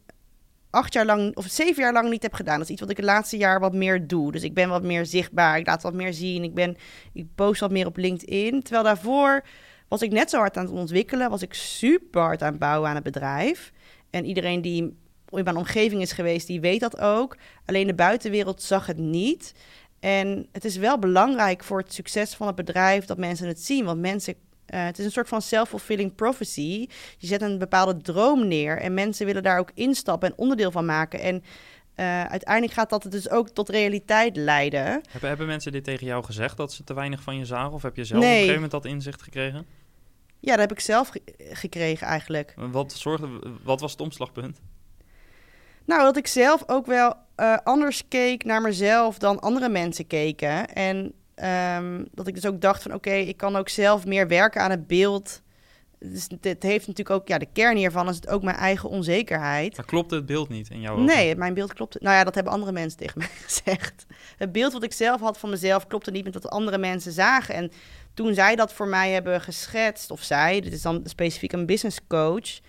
acht 0.75 0.93
jaar 0.93 1.05
lang 1.05 1.35
of 1.35 1.45
zeven 1.45 1.83
jaar 1.83 1.93
lang 1.93 2.09
niet 2.09 2.21
heb 2.21 2.33
gedaan. 2.33 2.57
Dat 2.57 2.65
is 2.65 2.71
iets 2.71 2.81
wat 2.81 2.89
ik 2.89 2.97
het 2.97 3.05
laatste 3.05 3.37
jaar 3.37 3.59
wat 3.59 3.73
meer 3.73 4.07
doe. 4.07 4.31
Dus 4.31 4.43
ik 4.43 4.53
ben 4.53 4.69
wat 4.69 4.83
meer 4.83 5.05
zichtbaar, 5.05 5.57
ik 5.57 5.67
laat 5.67 5.81
wat 5.81 5.93
meer 5.93 6.13
zien. 6.13 6.43
Ik, 6.43 6.53
ben, 6.53 6.77
ik 7.13 7.25
post 7.35 7.59
wat 7.59 7.71
meer 7.71 7.85
op 7.85 7.97
LinkedIn. 7.97 8.61
Terwijl 8.61 8.83
daarvoor 8.83 9.43
was 9.87 10.01
ik 10.01 10.11
net 10.11 10.29
zo 10.29 10.37
hard 10.37 10.57
aan 10.57 10.65
het 10.65 10.73
ontwikkelen. 10.73 11.29
Was 11.29 11.41
ik 11.41 11.53
super 11.53 12.21
hard 12.21 12.41
aan 12.41 12.49
het 12.49 12.59
bouwen 12.59 12.89
aan 12.89 12.95
het 12.95 13.03
bedrijf. 13.03 13.71
En 14.09 14.25
iedereen 14.25 14.61
die 14.61 14.97
in 15.29 15.43
mijn 15.43 15.57
omgeving 15.57 16.01
is 16.01 16.11
geweest, 16.11 16.47
die 16.47 16.61
weet 16.61 16.79
dat 16.79 16.99
ook. 16.99 17.37
Alleen 17.65 17.87
de 17.87 17.95
buitenwereld 17.95 18.61
zag 18.61 18.85
het 18.85 18.97
niet. 18.97 19.53
En 19.99 20.47
het 20.51 20.65
is 20.65 20.77
wel 20.77 20.99
belangrijk 20.99 21.63
voor 21.63 21.77
het 21.77 21.93
succes 21.93 22.33
van 22.33 22.47
het 22.47 22.55
bedrijf 22.55 23.05
dat 23.05 23.17
mensen 23.17 23.47
het 23.47 23.61
zien. 23.61 23.85
Want 23.85 23.99
mensen, 23.99 24.35
eh, 24.65 24.83
het 24.85 24.99
is 24.99 25.05
een 25.05 25.11
soort 25.11 25.27
van 25.27 25.41
self-fulfilling 25.41 26.15
prophecy. 26.15 26.87
Je 27.17 27.27
zet 27.27 27.41
een 27.41 27.57
bepaalde 27.57 27.97
droom 28.01 28.47
neer 28.47 28.77
en 28.81 28.93
mensen 28.93 29.25
willen 29.25 29.43
daar 29.43 29.59
ook 29.59 29.71
instappen 29.73 30.29
en 30.29 30.37
onderdeel 30.37 30.71
van 30.71 30.85
maken. 30.85 31.19
En 31.19 31.43
eh, 31.95 32.23
uiteindelijk 32.23 32.73
gaat 32.73 32.89
dat 32.89 33.07
dus 33.09 33.29
ook 33.29 33.49
tot 33.49 33.69
realiteit 33.69 34.35
leiden. 34.37 34.81
Hebben, 34.85 35.29
hebben 35.29 35.47
mensen 35.47 35.71
dit 35.71 35.83
tegen 35.83 36.05
jou 36.07 36.23
gezegd 36.23 36.57
dat 36.57 36.73
ze 36.73 36.83
te 36.83 36.93
weinig 36.93 37.21
van 37.21 37.37
je 37.37 37.45
zagen? 37.45 37.73
Of 37.73 37.81
heb 37.81 37.95
je 37.95 38.03
zelf 38.05 38.21
Nee. 38.21 38.29
op 38.29 38.35
een 38.35 38.45
gegeven 38.47 38.61
moment 38.61 38.83
dat 38.83 38.91
inzicht 38.93 39.21
gekregen? 39.21 39.65
Ja, 40.39 40.51
dat 40.51 40.59
heb 40.59 40.71
ik 40.71 40.79
zelf 40.79 41.07
ge- 41.07 41.21
gekregen 41.37 42.07
eigenlijk. 42.07 42.53
Wat, 42.57 42.91
zorgde, 42.93 43.27
wat 43.63 43.79
was 43.81 43.91
het 43.91 44.01
omslagpunt? 44.01 44.59
Nou, 45.85 46.01
dat 46.01 46.17
ik 46.17 46.27
zelf 46.27 46.63
ook 46.67 46.85
wel 46.85 47.13
eh, 47.35 47.57
anders 47.63 48.07
keek 48.07 48.43
naar 48.43 48.61
mezelf 48.61 49.17
dan 49.17 49.39
andere 49.39 49.69
mensen 49.69 50.07
keken. 50.07 50.67
En 50.73 51.13
ehm, 51.35 52.03
dat 52.11 52.27
ik 52.27 52.35
dus 52.35 52.45
ook 52.45 52.61
dacht 52.61 52.81
van 52.81 52.93
oké, 52.93 53.13
ik 53.13 53.37
kan 53.37 53.55
ook 53.55 53.69
zelf 53.69 54.05
meer 54.05 54.27
werken 54.27 54.61
aan 54.61 54.71
het 54.71 54.87
beeld. 54.87 55.41
Dus 55.99 56.27
het 56.41 56.63
heeft 56.63 56.87
natuurlijk 56.87 57.09
ook, 57.09 57.27
ja, 57.27 57.37
de 57.37 57.47
kern 57.53 57.77
hiervan 57.77 58.09
is 58.09 58.15
het 58.15 58.27
ook 58.27 58.43
mijn 58.43 58.55
eigen 58.55 58.89
onzekerheid. 58.89 59.77
Maar 59.77 59.85
klopte 59.85 60.15
het 60.15 60.25
beeld 60.25 60.49
niet 60.49 60.69
in 60.69 60.81
jouw 60.81 60.93
ogen? 60.93 61.05
Nee, 61.05 61.35
mijn 61.35 61.53
beeld 61.53 61.73
klopt. 61.73 62.01
Nou 62.01 62.15
ja, 62.15 62.23
dat 62.23 62.35
hebben 62.35 62.53
andere 62.53 62.71
mensen 62.71 62.99
tegen 62.99 63.17
mij 63.19 63.27
gezegd. 63.27 64.05
Het 64.37 64.51
beeld 64.51 64.73
wat 64.73 64.83
ik 64.83 64.93
zelf 64.93 65.21
had 65.21 65.37
van 65.37 65.49
mezelf 65.49 65.87
klopte 65.87 66.11
niet 66.11 66.23
met 66.23 66.33
wat 66.33 66.49
andere 66.49 66.77
mensen 66.77 67.11
zagen. 67.11 67.55
En 67.55 67.71
toen 68.13 68.33
zij 68.33 68.55
dat 68.55 68.73
voor 68.73 68.87
mij 68.87 69.11
hebben 69.11 69.41
geschetst, 69.41 70.11
of 70.11 70.21
zij, 70.23 70.61
dit 70.61 70.73
is 70.73 70.81
dan 70.81 71.01
specifiek 71.03 71.51
een 71.51 71.65
business 71.65 71.99
coach, 72.07 72.59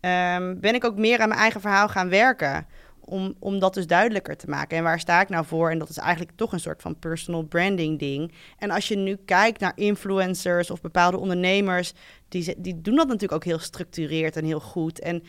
ehm, 0.00 0.60
ben 0.60 0.74
ik 0.74 0.84
ook 0.84 0.96
meer 0.96 1.20
aan 1.20 1.28
mijn 1.28 1.40
eigen 1.40 1.60
verhaal 1.60 1.88
gaan 1.88 2.08
werken. 2.08 2.66
Om, 3.04 3.34
om 3.38 3.58
dat 3.58 3.74
dus 3.74 3.86
duidelijker 3.86 4.36
te 4.36 4.48
maken. 4.48 4.76
En 4.76 4.82
waar 4.82 5.00
sta 5.00 5.20
ik 5.20 5.28
nou 5.28 5.44
voor? 5.44 5.70
En 5.70 5.78
dat 5.78 5.88
is 5.88 5.96
eigenlijk 5.96 6.36
toch 6.36 6.52
een 6.52 6.60
soort 6.60 6.82
van 6.82 6.98
personal 6.98 7.42
branding 7.42 7.98
ding. 7.98 8.32
En 8.58 8.70
als 8.70 8.88
je 8.88 8.96
nu 8.96 9.16
kijkt 9.24 9.60
naar 9.60 9.72
influencers 9.74 10.70
of 10.70 10.80
bepaalde 10.80 11.18
ondernemers, 11.18 11.92
die, 12.28 12.54
die 12.58 12.80
doen 12.80 12.96
dat 12.96 13.06
natuurlijk 13.06 13.32
ook 13.32 13.44
heel 13.44 13.58
gestructureerd 13.58 14.36
en 14.36 14.44
heel 14.44 14.60
goed. 14.60 15.00
En 15.00 15.22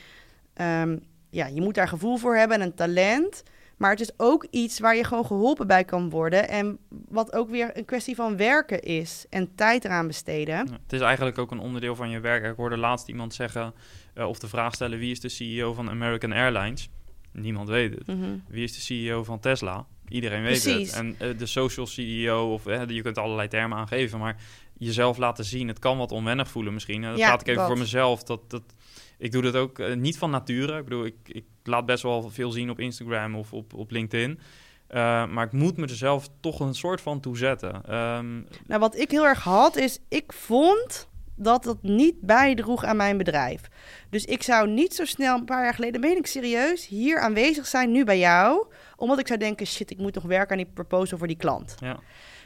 ehm, 0.53 0.97
ja, 1.29 1.47
je 1.47 1.61
moet 1.61 1.75
daar 1.75 1.87
gevoel 1.87 2.17
voor 2.17 2.35
hebben 2.35 2.59
en 2.59 2.65
een 2.65 2.75
talent. 2.75 3.43
Maar 3.77 3.91
het 3.91 4.01
is 4.01 4.11
ook 4.17 4.47
iets 4.49 4.79
waar 4.79 4.95
je 4.95 5.03
gewoon 5.03 5.25
geholpen 5.25 5.67
bij 5.67 5.83
kan 5.83 6.09
worden. 6.09 6.49
En 6.49 6.77
wat 7.09 7.33
ook 7.33 7.49
weer 7.49 7.77
een 7.77 7.85
kwestie 7.85 8.15
van 8.15 8.37
werken 8.37 8.81
is. 8.81 9.25
En 9.29 9.55
tijd 9.55 9.85
eraan 9.85 10.07
besteden. 10.07 10.57
Het 10.57 10.93
is 10.93 11.01
eigenlijk 11.01 11.37
ook 11.37 11.51
een 11.51 11.59
onderdeel 11.59 11.95
van 11.95 12.09
je 12.09 12.19
werk. 12.19 12.43
Ik 12.43 12.55
hoorde 12.55 12.77
laatst 12.77 13.07
iemand 13.07 13.33
zeggen, 13.33 13.73
eh, 14.13 14.27
of 14.27 14.39
de 14.39 14.47
vraag 14.47 14.73
stellen... 14.73 14.99
wie 14.99 15.11
is 15.11 15.19
de 15.19 15.29
CEO 15.29 15.73
van 15.73 15.89
American 15.89 16.31
Airlines? 16.31 16.89
Niemand 17.33 17.69
weet 17.69 17.93
het. 17.93 18.07
Mhm. 18.07 18.29
Wie 18.47 18.63
is 18.63 18.73
de 18.75 18.81
CEO 18.81 19.23
van 19.23 19.39
Tesla? 19.39 19.85
Iedereen 20.07 20.41
weet 20.43 20.61
Precies. 20.63 20.89
het. 20.95 20.99
En 20.99 21.15
eh, 21.19 21.37
de 21.37 21.45
social 21.45 21.85
CEO, 21.87 22.53
of 22.53 22.65
eh, 22.65 22.81
je 22.87 23.01
kunt 23.01 23.17
allerlei 23.17 23.47
termen 23.47 23.77
aangeven... 23.77 24.19
maar 24.19 24.41
jezelf 24.77 25.17
laten 25.17 25.45
zien, 25.45 25.67
het 25.67 25.79
kan 25.79 25.97
wat 25.97 26.11
onwennig 26.11 26.47
voelen 26.49 26.73
misschien. 26.73 27.03
En 27.03 27.09
dat 27.09 27.19
Ja, 27.19 27.27
praat 27.27 27.41
ik 27.41 27.47
even 27.47 27.59
dat. 27.59 27.69
voor 27.69 27.77
mezelf. 27.77 28.23
Dat, 28.23 28.49
dat, 28.49 28.63
ik 29.17 29.31
doe 29.31 29.41
dat 29.41 29.55
ook 29.55 29.79
eh, 29.79 29.95
niet 29.95 30.17
van 30.17 30.29
nature. 30.29 30.77
Ik 30.77 30.83
bedoel, 30.83 31.05
ik, 31.05 31.15
ik 31.25 31.45
laat 31.63 31.85
best 31.85 32.03
wel 32.03 32.29
veel 32.29 32.51
zien 32.51 32.69
op 32.69 32.79
Instagram 32.79 33.35
of 33.35 33.53
op, 33.53 33.73
op 33.73 33.91
LinkedIn... 33.91 34.39
Eh, 34.87 34.99
maar 35.27 35.45
ik 35.45 35.51
moet 35.51 35.77
me 35.77 35.83
er 35.83 35.95
zelf 35.95 36.29
toch 36.39 36.59
een 36.59 36.73
soort 36.75 37.01
van 37.01 37.19
toe 37.19 37.37
zetten. 37.37 37.73
Ehm, 37.85 38.33
Nou, 38.67 38.79
wat 38.79 38.97
ik 38.97 39.11
heel 39.11 39.25
erg 39.25 39.43
had, 39.43 39.75
is 39.75 39.99
ik 40.09 40.33
vond 40.33 41.07
dat 41.35 41.63
dat 41.63 41.77
niet 41.81 42.21
bijdroeg 42.21 42.83
aan 42.83 42.95
mijn 42.95 43.17
bedrijf. 43.17 43.61
Dus 44.09 44.25
ik 44.25 44.43
zou 44.43 44.69
niet 44.69 44.95
zo 44.95 45.05
snel, 45.05 45.37
een 45.37 45.45
paar 45.45 45.63
jaar 45.63 45.73
geleden, 45.73 46.01
meen 46.01 46.17
ik 46.17 46.27
serieus, 46.27 46.87
hier 46.87 47.19
aanwezig 47.19 47.67
zijn, 47.67 47.91
nu 47.91 48.03
bij 48.03 48.19
jou. 48.19 48.65
Omdat 48.95 49.19
ik 49.19 49.27
zou 49.27 49.39
denken, 49.39 49.67
shit, 49.67 49.91
ik 49.91 49.97
moet 49.97 50.15
nog 50.15 50.23
werken 50.23 50.51
aan 50.51 50.63
die 50.63 50.71
proposal 50.73 51.17
voor 51.17 51.27
die 51.27 51.37
klant. 51.37 51.75
ja. 51.79 51.99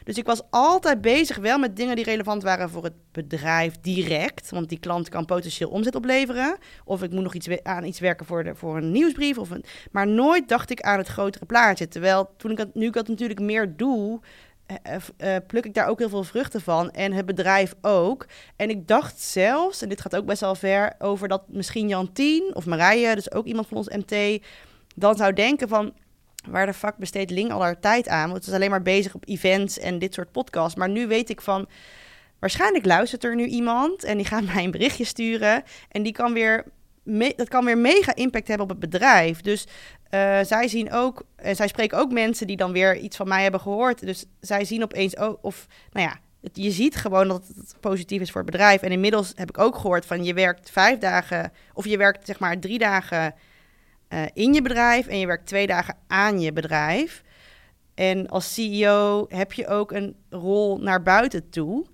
Dus 0.08 0.18
ik 0.18 0.26
was 0.26 0.42
altijd 0.50 1.00
bezig 1.00 1.36
wel 1.36 1.58
met 1.58 1.76
dingen 1.76 1.96
die 1.96 2.04
relevant 2.04 2.42
waren 2.42 2.70
voor 2.70 2.84
het 2.84 2.94
bedrijf 3.12 3.74
direct. 3.80 4.50
Want 4.50 4.68
die 4.68 4.78
klant 4.78 5.08
kan 5.08 5.24
potentieel 5.24 5.70
omzet 5.70 5.94
opleveren. 5.94 6.58
Of 6.84 7.02
ik 7.02 7.10
moet 7.10 7.22
nog 7.22 7.34
iets 7.34 7.62
aan 7.62 7.84
iets 7.84 8.00
werken 8.00 8.26
voor, 8.26 8.44
de, 8.44 8.54
voor 8.54 8.76
een 8.76 8.90
nieuwsbrief. 8.90 9.38
Of 9.38 9.50
een, 9.50 9.64
maar 9.92 10.06
nooit 10.06 10.48
dacht 10.48 10.70
ik 10.70 10.80
aan 10.80 10.98
het 10.98 11.08
grotere 11.08 11.46
plaatje. 11.46 11.88
Terwijl 11.88 12.30
toen 12.36 12.50
ik 12.50 12.56
dat, 12.56 12.74
nu 12.74 12.86
ik 12.86 12.92
dat 12.92 13.08
natuurlijk 13.08 13.40
meer 13.40 13.76
doe, 13.76 14.20
eh, 14.68 14.94
eh, 14.94 15.36
eh, 15.36 15.42
pluk 15.46 15.64
ik 15.64 15.74
daar 15.74 15.88
ook 15.88 15.98
heel 15.98 16.08
veel 16.08 16.24
vruchten 16.24 16.60
van. 16.60 16.90
En 16.90 17.12
het 17.12 17.26
bedrijf 17.26 17.74
ook. 17.80 18.26
En 18.56 18.70
ik 18.70 18.88
dacht 18.88 19.20
zelfs, 19.20 19.82
en 19.82 19.88
dit 19.88 20.00
gaat 20.00 20.16
ook 20.16 20.26
best 20.26 20.40
wel 20.40 20.54
ver, 20.54 20.92
over 20.98 21.28
dat 21.28 21.42
misschien 21.46 21.88
Jantien 21.88 22.50
of 22.54 22.66
Marije, 22.66 23.14
dus 23.14 23.32
ook 23.32 23.46
iemand 23.46 23.66
van 23.66 23.76
ons 23.76 23.88
MT, 23.88 24.42
dan 24.94 25.16
zou 25.16 25.32
denken 25.32 25.68
van 25.68 25.92
waar 26.48 26.66
de 26.66 26.72
fuck 26.72 26.96
besteedt 26.96 27.30
Ling 27.30 27.52
al 27.52 27.62
haar 27.62 27.80
tijd 27.80 28.08
aan? 28.08 28.30
Want 28.30 28.38
het 28.38 28.46
is 28.46 28.52
alleen 28.52 28.70
maar 28.70 28.82
bezig 28.82 29.14
op 29.14 29.28
events 29.28 29.78
en 29.78 29.98
dit 29.98 30.14
soort 30.14 30.32
podcasts. 30.32 30.78
Maar 30.78 30.88
nu 30.88 31.06
weet 31.06 31.30
ik 31.30 31.40
van, 31.40 31.68
waarschijnlijk 32.38 32.84
luistert 32.84 33.24
er 33.24 33.34
nu 33.34 33.46
iemand 33.46 34.04
en 34.04 34.16
die 34.16 34.26
gaat 34.26 34.44
mij 34.54 34.64
een 34.64 34.70
berichtje 34.70 35.04
sturen. 35.04 35.62
En 35.88 36.02
die 36.02 36.12
kan 36.12 36.32
weer, 36.32 36.64
dat 37.36 37.48
kan 37.48 37.64
weer 37.64 37.78
mega 37.78 38.14
impact 38.14 38.48
hebben 38.48 38.66
op 38.70 38.80
het 38.80 38.90
bedrijf. 38.90 39.40
Dus 39.40 39.66
eh, 40.10 40.38
zij 40.42 40.68
zien 40.68 40.92
ook, 40.92 41.22
en 41.36 41.56
zij 41.56 41.68
spreken 41.68 41.98
ook 41.98 42.12
mensen 42.12 42.46
die 42.46 42.56
dan 42.56 42.72
weer 42.72 42.96
iets 42.96 43.16
van 43.16 43.28
mij 43.28 43.42
hebben 43.42 43.60
gehoord. 43.60 44.00
Dus 44.00 44.24
zij 44.40 44.64
zien 44.64 44.82
opeens 44.82 45.16
ook, 45.16 45.38
of 45.42 45.66
nou 45.92 46.06
ja, 46.06 46.18
je 46.52 46.70
ziet 46.70 46.96
gewoon 46.96 47.28
dat 47.28 47.46
het 47.56 47.74
positief 47.80 48.20
is 48.20 48.30
voor 48.30 48.42
het 48.42 48.50
bedrijf. 48.50 48.82
En 48.82 48.90
inmiddels 48.90 49.32
heb 49.34 49.48
ik 49.48 49.58
ook 49.58 49.76
gehoord 49.76 50.06
van 50.06 50.24
je 50.24 50.34
werkt 50.34 50.70
vijf 50.70 50.98
dagen, 50.98 51.52
of 51.74 51.86
je 51.86 51.96
werkt 51.96 52.26
zeg 52.26 52.38
maar 52.38 52.58
drie 52.58 52.78
dagen 52.78 53.34
eh, 54.08 54.22
in 54.32 54.54
je 54.54 54.62
bedrijf 54.62 55.06
en 55.06 55.18
je 55.18 55.26
werkt 55.26 55.46
twee 55.46 55.66
dagen 55.66 55.96
aan 56.06 56.40
je 56.40 56.52
bedrijf. 56.52 57.22
En 57.94 58.28
als 58.28 58.54
CEO 58.54 59.26
heb 59.28 59.52
je 59.52 59.66
ook 59.66 59.92
een 59.92 60.16
rol 60.30 60.78
naar 60.78 61.02
buiten 61.02 61.50
toe. 61.50 61.86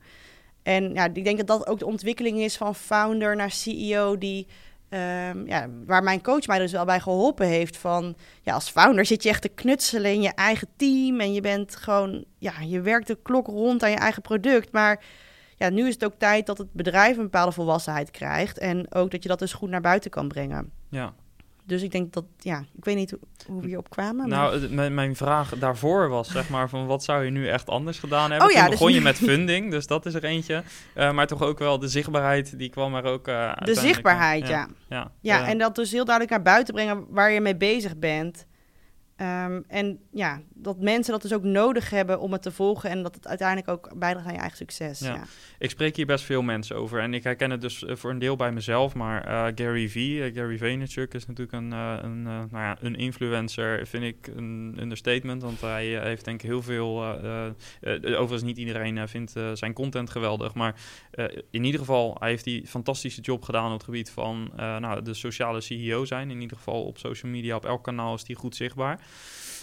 En 0.62 0.94
ja, 0.94 1.08
ik 1.12 1.24
denk 1.24 1.36
dat 1.38 1.46
dat 1.46 1.66
ook 1.66 1.78
de 1.78 1.86
ontwikkeling 1.86 2.38
is 2.38 2.56
van 2.56 2.74
founder 2.74 3.36
naar 3.36 3.50
CEO, 3.50 4.18
die, 4.18 4.46
ehm, 4.94 5.46
ja, 5.46 5.68
waar 5.86 6.02
mijn 6.02 6.22
coach 6.22 6.46
mij 6.46 6.58
dus 6.58 6.72
wel 6.72 6.84
bij 6.84 7.00
geholpen 7.00 7.46
heeft. 7.46 7.76
Van 7.76 8.16
ja, 8.42 8.54
als 8.54 8.70
founder 8.70 9.06
zit 9.06 9.22
je 9.22 9.28
echt 9.28 9.42
te 9.42 9.48
knutselen 9.48 10.12
in 10.12 10.22
je 10.22 10.34
eigen 10.34 10.68
team 10.76 11.20
en 11.20 11.32
je 11.32 11.40
bent 11.40 11.76
gewoon, 11.76 12.24
ja, 12.38 12.52
je 12.60 12.80
werkt 12.80 13.06
de 13.06 13.18
klok 13.22 13.46
rond 13.46 13.82
aan 13.82 13.90
je 13.90 13.96
eigen 13.96 14.22
product. 14.22 14.72
Maar 14.72 15.04
ja, 15.56 15.70
nu 15.70 15.86
is 15.86 15.94
het 15.94 16.04
ook 16.04 16.18
tijd 16.18 16.46
dat 16.46 16.58
het 16.58 16.72
bedrijf 16.72 17.16
een 17.16 17.22
bepaalde 17.22 17.52
volwassenheid 17.52 18.10
krijgt 18.10 18.58
en 18.58 18.94
ook 18.94 19.10
dat 19.10 19.22
je 19.22 19.28
dat 19.28 19.38
dus 19.38 19.52
goed 19.52 19.70
naar 19.70 19.80
buiten 19.80 20.10
kan 20.10 20.28
brengen. 20.28 20.70
Ja. 20.88 21.14
Dus 21.66 21.82
ik 21.82 21.90
denk 21.90 22.12
dat, 22.12 22.24
ja, 22.38 22.64
ik 22.76 22.84
weet 22.84 22.96
niet 22.96 23.10
hoe, 23.46 23.60
we 23.60 23.66
hierop 23.66 23.90
kwamen. 23.90 24.28
maar- 24.28 24.38
Nou, 24.38 24.68
mijn, 24.68 24.94
mijn 24.94 25.16
vraag 25.16 25.58
daarvoor 25.58 26.08
was 26.08 26.30
zeg 26.30 26.48
maar 26.48 26.68
van 26.68 26.86
wat 26.86 27.04
zou 27.04 27.24
je 27.24 27.30
nu 27.30 27.48
echt 27.48 27.68
anders 27.68 27.98
gedaan 27.98 28.30
hebben? 28.30 28.48
Oh 28.48 28.54
ja, 28.54 28.60
Toen 28.60 28.70
dus 28.70 28.78
begon 28.78 28.94
je 28.94 29.00
met 29.00 29.16
funding, 29.16 29.70
dus 29.70 29.86
dat 29.86 30.06
is 30.06 30.14
er 30.14 30.24
eentje. 30.24 30.62
Eh, 30.94 31.12
maar 31.12 31.26
toch 31.26 31.42
ook 31.42 31.58
wel 31.58 31.78
de 31.78 31.88
zichtbaarheid, 31.88 32.58
die 32.58 32.68
kwam 32.70 32.94
er 32.94 33.04
ook 33.04 33.28
eh 33.28 33.52
de 33.64 33.74
zichtbaarheid, 33.74 34.48
ja. 34.48 34.68
Ja, 34.88 35.10
Ja, 35.20 35.42
eh, 35.42 35.48
en 35.48 35.58
dat 35.58 35.74
dus 35.74 35.90
heel 35.90 36.04
duidelijk 36.04 36.34
naar 36.36 36.44
buiten 36.54 36.74
brengen 36.74 37.04
waar 37.08 37.30
je 37.30 37.40
mee 37.40 37.56
bezig 37.56 37.96
bent. 37.96 38.46
Ehm, 39.16 39.60
en 39.68 39.98
ja, 40.10 40.40
dat 40.54 40.78
mensen 40.78 41.12
dat 41.12 41.22
dus 41.22 41.32
ook 41.32 41.42
nodig 41.42 41.90
hebben 41.90 42.20
om 42.20 42.32
het 42.32 42.42
te 42.42 42.50
volgen 42.50 42.90
en 42.90 43.02
dat 43.02 43.14
het 43.14 43.26
uiteindelijk 43.26 43.68
ook 43.68 43.98
bijdraagt 43.98 44.26
aan 44.26 44.32
je 44.32 44.38
eigen 44.38 44.56
succes. 44.56 44.98
Ja. 44.98 45.14
Ja. 45.14 45.24
Ik 45.58 45.70
spreek 45.70 45.96
hier 45.96 46.06
best 46.06 46.24
veel 46.24 46.42
mensen 46.42 46.76
over 46.76 47.00
en 47.00 47.14
ik 47.14 47.22
herken 47.22 47.50
het 47.50 47.60
dus 47.60 47.84
eh, 47.84 47.96
voor 47.96 48.10
een 48.10 48.18
deel 48.18 48.36
bij 48.36 48.52
mezelf, 48.52 48.94
maar 48.94 49.24
eh, 49.24 49.52
Gary 49.54 49.88
V, 49.88 49.96
eh, 49.96 50.34
Gary 50.34 50.58
Vaynerchuk 50.58 51.14
is 51.14 51.26
natuurlijk 51.26 51.56
een, 51.56 51.70
een, 51.72 52.22
nou 52.22 52.48
ja, 52.50 52.76
een 52.80 52.94
influencer, 52.94 53.86
vind 53.86 54.04
ik 54.04 54.26
een 54.36 54.76
understatement, 54.80 55.42
want 55.42 55.60
hij 55.60 55.86
heeft 55.86 56.24
denk 56.24 56.42
ik 56.42 56.48
heel 56.48 56.62
veel, 56.62 57.04
overigens 58.02 58.42
niet 58.42 58.58
iedereen 58.58 59.08
vindt 59.08 59.32
zijn 59.54 59.72
content 59.72 60.10
geweldig, 60.10 60.54
maar 60.54 60.74
in 61.50 61.64
ieder 61.64 61.80
geval, 61.80 62.16
hij 62.18 62.28
heeft 62.28 62.44
die 62.44 62.66
fantastische 62.66 63.20
job 63.20 63.42
gedaan 63.42 63.66
op 63.66 63.72
het 63.72 63.84
gebied 63.84 64.10
van 64.10 64.52
nou, 64.56 65.02
de 65.02 65.14
sociale 65.14 65.60
CEO 65.60 66.04
zijn, 66.04 66.30
in 66.30 66.40
ieder 66.40 66.56
geval 66.56 66.84
op 66.84 66.98
social 66.98 67.32
media, 67.32 67.56
op 67.56 67.64
elk 67.64 67.84
kanaal 67.84 68.14
is 68.14 68.24
die 68.24 68.36
goed 68.36 68.56
zichtbaar. 68.56 69.00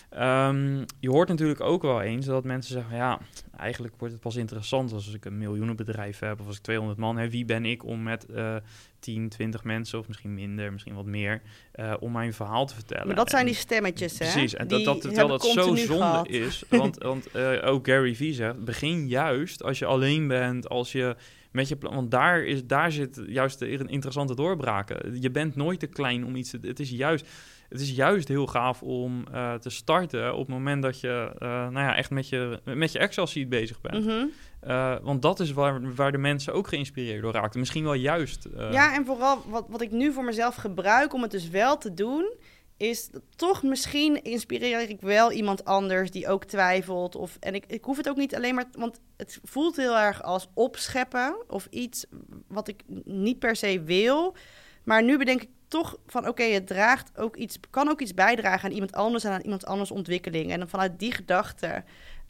Ehm, 0.10 0.84
je 1.00 1.10
hoort 1.10 1.28
natuurlijk 1.28 1.62
ook 1.62 1.82
wel 1.82 2.02
eens 2.02 2.26
dat 2.26 2.44
mensen 2.44 2.74
zeggen, 2.74 2.96
ja, 2.96 3.20
eigenlijk 3.58 3.94
wordt 3.98 4.14
het 4.14 4.24
pas 4.24 4.36
interessant 4.36 4.94
als 4.94 5.14
ik 5.14 5.26
een 5.26 5.38
miljoenenbedrijf 5.38 6.20
heb 6.20 6.39
of 6.39 6.48
als 6.48 6.56
ik 6.58 6.62
200 6.64 7.00
man 7.00 7.18
heb. 7.18 7.32
Wie 7.32 7.46
ben 7.46 7.66
ik 7.66 7.86
om 7.86 8.04
met 8.04 8.26
eh 8.26 8.56
10, 9.00 9.30
20 9.30 9.64
mensen 9.64 10.00
of 10.00 10.08
misschien 10.08 10.34
minder, 10.34 10.72
misschien 10.72 10.96
wat 10.96 11.06
meer, 11.06 11.42
eh, 11.72 11.94
om 12.00 12.12
mijn 12.12 12.34
verhaal 12.34 12.66
te 12.66 12.74
vertellen. 12.74 13.08
Maar 13.08 13.16
dat 13.16 13.30
zijn 13.30 13.46
die 13.46 13.56
stemmetjes, 13.56 14.20
hè? 14.20 14.32
Precies, 14.32 14.54
en 14.54 14.68
dat, 14.68 14.78
Die 14.78 14.86
dat, 14.86 15.02
terwijl 15.02 15.28
dat 15.28 15.44
zo 15.44 15.52
zonde 15.52 15.78
gehad. 15.82 16.28
is. 16.30 16.64
Want, 16.70 16.98
want 16.98 17.32
eh, 17.32 17.58
ook 17.64 17.88
Gary 17.88 18.16
Vee 18.16 18.34
zegt, 18.34 18.64
begin 18.66 19.08
juist 19.08 19.64
als 19.64 19.80
je 19.80 19.86
alleen 19.86 20.28
bent, 20.28 20.70
als 20.70 20.92
je 20.92 21.16
met 21.52 21.68
je 21.68 21.76
plan... 21.76 21.96
Want 21.96 22.12
daar, 22.12 22.44
is, 22.44 22.66
daar 22.66 22.92
zit 22.92 23.22
juist 23.28 23.60
de 23.60 23.70
in- 23.70 23.89
interessante 23.89 24.36
doorbraken. 24.36 25.22
Je 25.22 25.32
bent 25.32 25.56
nooit 25.56 25.80
te 25.80 25.88
klein 25.88 26.26
om 26.26 26.36
iets 26.36 26.50
te... 26.50 26.60
Het 26.62 26.80
is 26.80 26.89
juist, 26.89 27.28
het 27.72 27.82
is 27.82 27.91
juist 27.91 28.28
heel 28.28 28.47
gaaf 28.47 28.82
om 28.82 29.24
eh, 29.32 29.53
te 29.53 29.69
starten 29.69 30.34
op 30.34 30.39
het 30.39 30.47
moment 30.47 30.84
dat 30.84 30.99
je 30.99 31.32
eh, 31.38 31.47
nou 31.49 31.80
ja, 31.80 31.95
echt 31.95 32.09
met 32.09 32.30
je, 32.30 32.59
met 32.63 32.91
je 32.91 32.99
Excel-sheet 32.99 33.49
bezig 33.49 33.82
bent. 33.82 34.05
Mhm. 34.05 34.26
Eh, 34.59 34.95
want 35.01 35.22
dat 35.22 35.39
is 35.39 35.51
waar, 35.51 35.95
waar 35.95 36.11
de 36.11 36.17
mensen 36.17 36.53
ook 36.53 36.67
geïnspireerd 36.67 37.22
door 37.22 37.34
raakten. 37.34 37.59
Misschien 37.59 37.84
wel 37.84 37.93
juist. 37.93 38.47
Ja, 38.72 38.95
en 38.95 39.05
vooral 39.05 39.43
wat, 39.47 39.65
wat 39.69 39.82
ik 39.82 39.91
nu 39.91 40.11
voor 40.13 40.24
mezelf 40.24 40.55
gebruik 40.55 41.13
om 41.13 41.22
het 41.22 41.32
dus 41.32 41.49
wel 41.49 41.78
te 41.78 41.93
doen, 41.93 42.34
is 42.78 43.09
toch 43.36 43.63
misschien 43.63 44.24
inspireer 44.24 44.89
ik 44.89 45.01
wel 45.01 45.32
iemand 45.32 45.65
anders 45.65 46.11
die 46.11 46.28
ook 46.28 46.45
twijfelt. 46.45 47.15
Of, 47.15 47.38
en 47.39 47.55
ik, 47.55 47.65
ik 47.67 47.84
hoef 47.84 47.97
het 47.97 48.09
ook 48.09 48.17
niet 48.17 48.36
alleen 48.36 48.55
maar, 48.55 48.65
want 48.72 48.99
het 49.17 49.39
voelt 49.43 49.76
heel 49.76 49.97
erg 49.97 50.24
als 50.24 50.47
opscheppen 50.53 51.36
of 51.47 51.67
iets 51.69 52.05
wat 52.47 52.67
ik 52.67 52.84
niet 53.03 53.39
per 53.39 53.55
se 53.55 53.84
wil. 53.84 54.36
Maar 54.84 55.03
nu 55.03 55.17
bedenk 55.17 55.41
ik 55.41 55.49
toch 55.72 55.97
van 56.07 56.28
oké, 56.28 56.43
het 56.43 56.67
draagt 56.67 57.11
ook 57.17 57.36
iets, 57.36 57.59
kan 57.69 57.89
ook 57.89 58.01
iets 58.01 58.13
bijdragen 58.13 58.69
aan 58.69 58.76
iemand 58.76 58.93
anders 58.93 59.24
en 59.24 59.32
aan 59.32 59.41
iemand 59.41 59.65
anders 59.65 59.91
ontwikkeling. 59.91 60.51
En 60.51 60.59
dan 60.59 60.69
vanuit 60.69 60.99
die 60.99 61.11
gedachte 61.11 61.84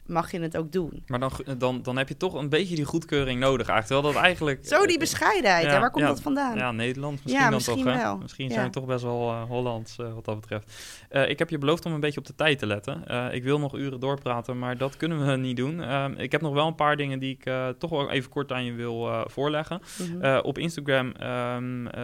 mag 0.06 0.30
je 0.30 0.40
het 0.40 0.56
ook 0.56 0.72
doen. 0.72 1.02
Maar 1.06 1.20
dan, 1.20 1.30
dan, 1.58 1.82
dan 1.82 1.96
heb 1.96 2.08
je 2.08 2.16
toch 2.16 2.34
een 2.34 2.48
beetje 2.48 2.74
die 2.74 2.84
goedkeuring 2.84 3.40
nodig 3.40 3.68
eigenlijk. 3.68 3.86
Terwijl 3.86 4.14
dat 4.14 4.22
eigenlijk... 4.22 4.66
Zo 4.66 4.86
die 4.86 4.98
bescheidenheid, 4.98 5.64
Ja, 5.64 5.80
waar 5.80 5.90
komt 5.90 6.04
ja, 6.04 6.10
dat 6.10 6.20
vandaan? 6.22 6.56
Ja, 6.56 6.72
Nederland 6.72 7.12
misschien 7.12 7.34
Ja, 7.34 7.42
dan 7.42 7.52
misschien 7.54 7.84
toch, 7.84 7.92
hè? 7.92 7.98
wel. 7.98 8.18
Misschien 8.18 8.50
zijn 8.50 8.66
we 8.66 8.72
toch 8.72 8.86
best 8.86 9.02
wel 9.02 9.30
eh, 9.30 9.42
Hollands 9.42 9.98
eh, 9.98 10.14
wat 10.14 10.24
dat 10.24 10.40
betreft. 10.40 10.72
Eh, 11.08 11.28
ik 11.28 11.38
heb 11.38 11.50
je 11.50 11.58
beloofd 11.58 11.86
om 11.86 11.92
een 11.92 12.00
beetje 12.00 12.20
op 12.20 12.26
de 12.26 12.34
tijd 12.34 12.58
te 12.58 12.66
letten. 12.66 13.06
Eh, 13.06 13.34
ik 13.34 13.42
wil 13.42 13.58
nog 13.58 13.74
uren 13.74 14.00
doorpraten, 14.00 14.58
maar 14.58 14.76
dat 14.76 14.96
kunnen 14.96 15.26
we 15.26 15.36
niet 15.46 15.56
doen. 15.56 15.82
Ik 16.18 16.32
heb 16.32 16.40
nog 16.40 16.52
wel 16.52 16.66
een 16.66 16.74
paar 16.74 16.96
dingen 16.96 17.18
die 17.18 17.34
ik 17.34 17.44
eh, 17.46 17.68
toch 17.68 17.90
wel 17.90 18.10
even 18.10 18.30
kort 18.30 18.52
aan 18.52 18.64
je 18.64 18.72
wil 18.72 19.08
eh, 19.08 19.20
voorleggen. 19.26 19.80
Mhm. 19.98 20.22
Eh, 20.22 20.38
op 20.42 20.58
Instagram 20.58 21.12
ehm, 21.12 21.86
eh, 21.86 22.02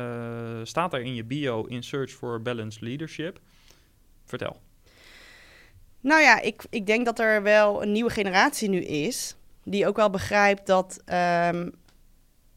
staat 0.63 0.93
er 0.93 1.01
in 1.01 1.15
je 1.15 1.25
bio 1.25 1.65
in 1.65 1.83
Search 1.83 2.11
for 2.11 2.43
Balanced 2.43 2.83
Leadership. 2.83 3.41
Vertel. 4.25 4.61
Nou 6.01 6.23
ja, 6.23 6.41
ik, 6.41 6.63
ik 6.71 6.87
denk 6.87 7.05
dat 7.05 7.19
er 7.19 7.43
wel 7.43 7.83
een 7.83 7.93
nieuwe 7.93 8.11
generatie 8.11 8.69
nu 8.69 8.81
is. 8.81 9.37
Die 9.65 9.87
ook 9.87 9.97
wel 9.97 10.11
begrijpt 10.11 10.67
dat 10.67 11.01
ehm, 11.05 11.69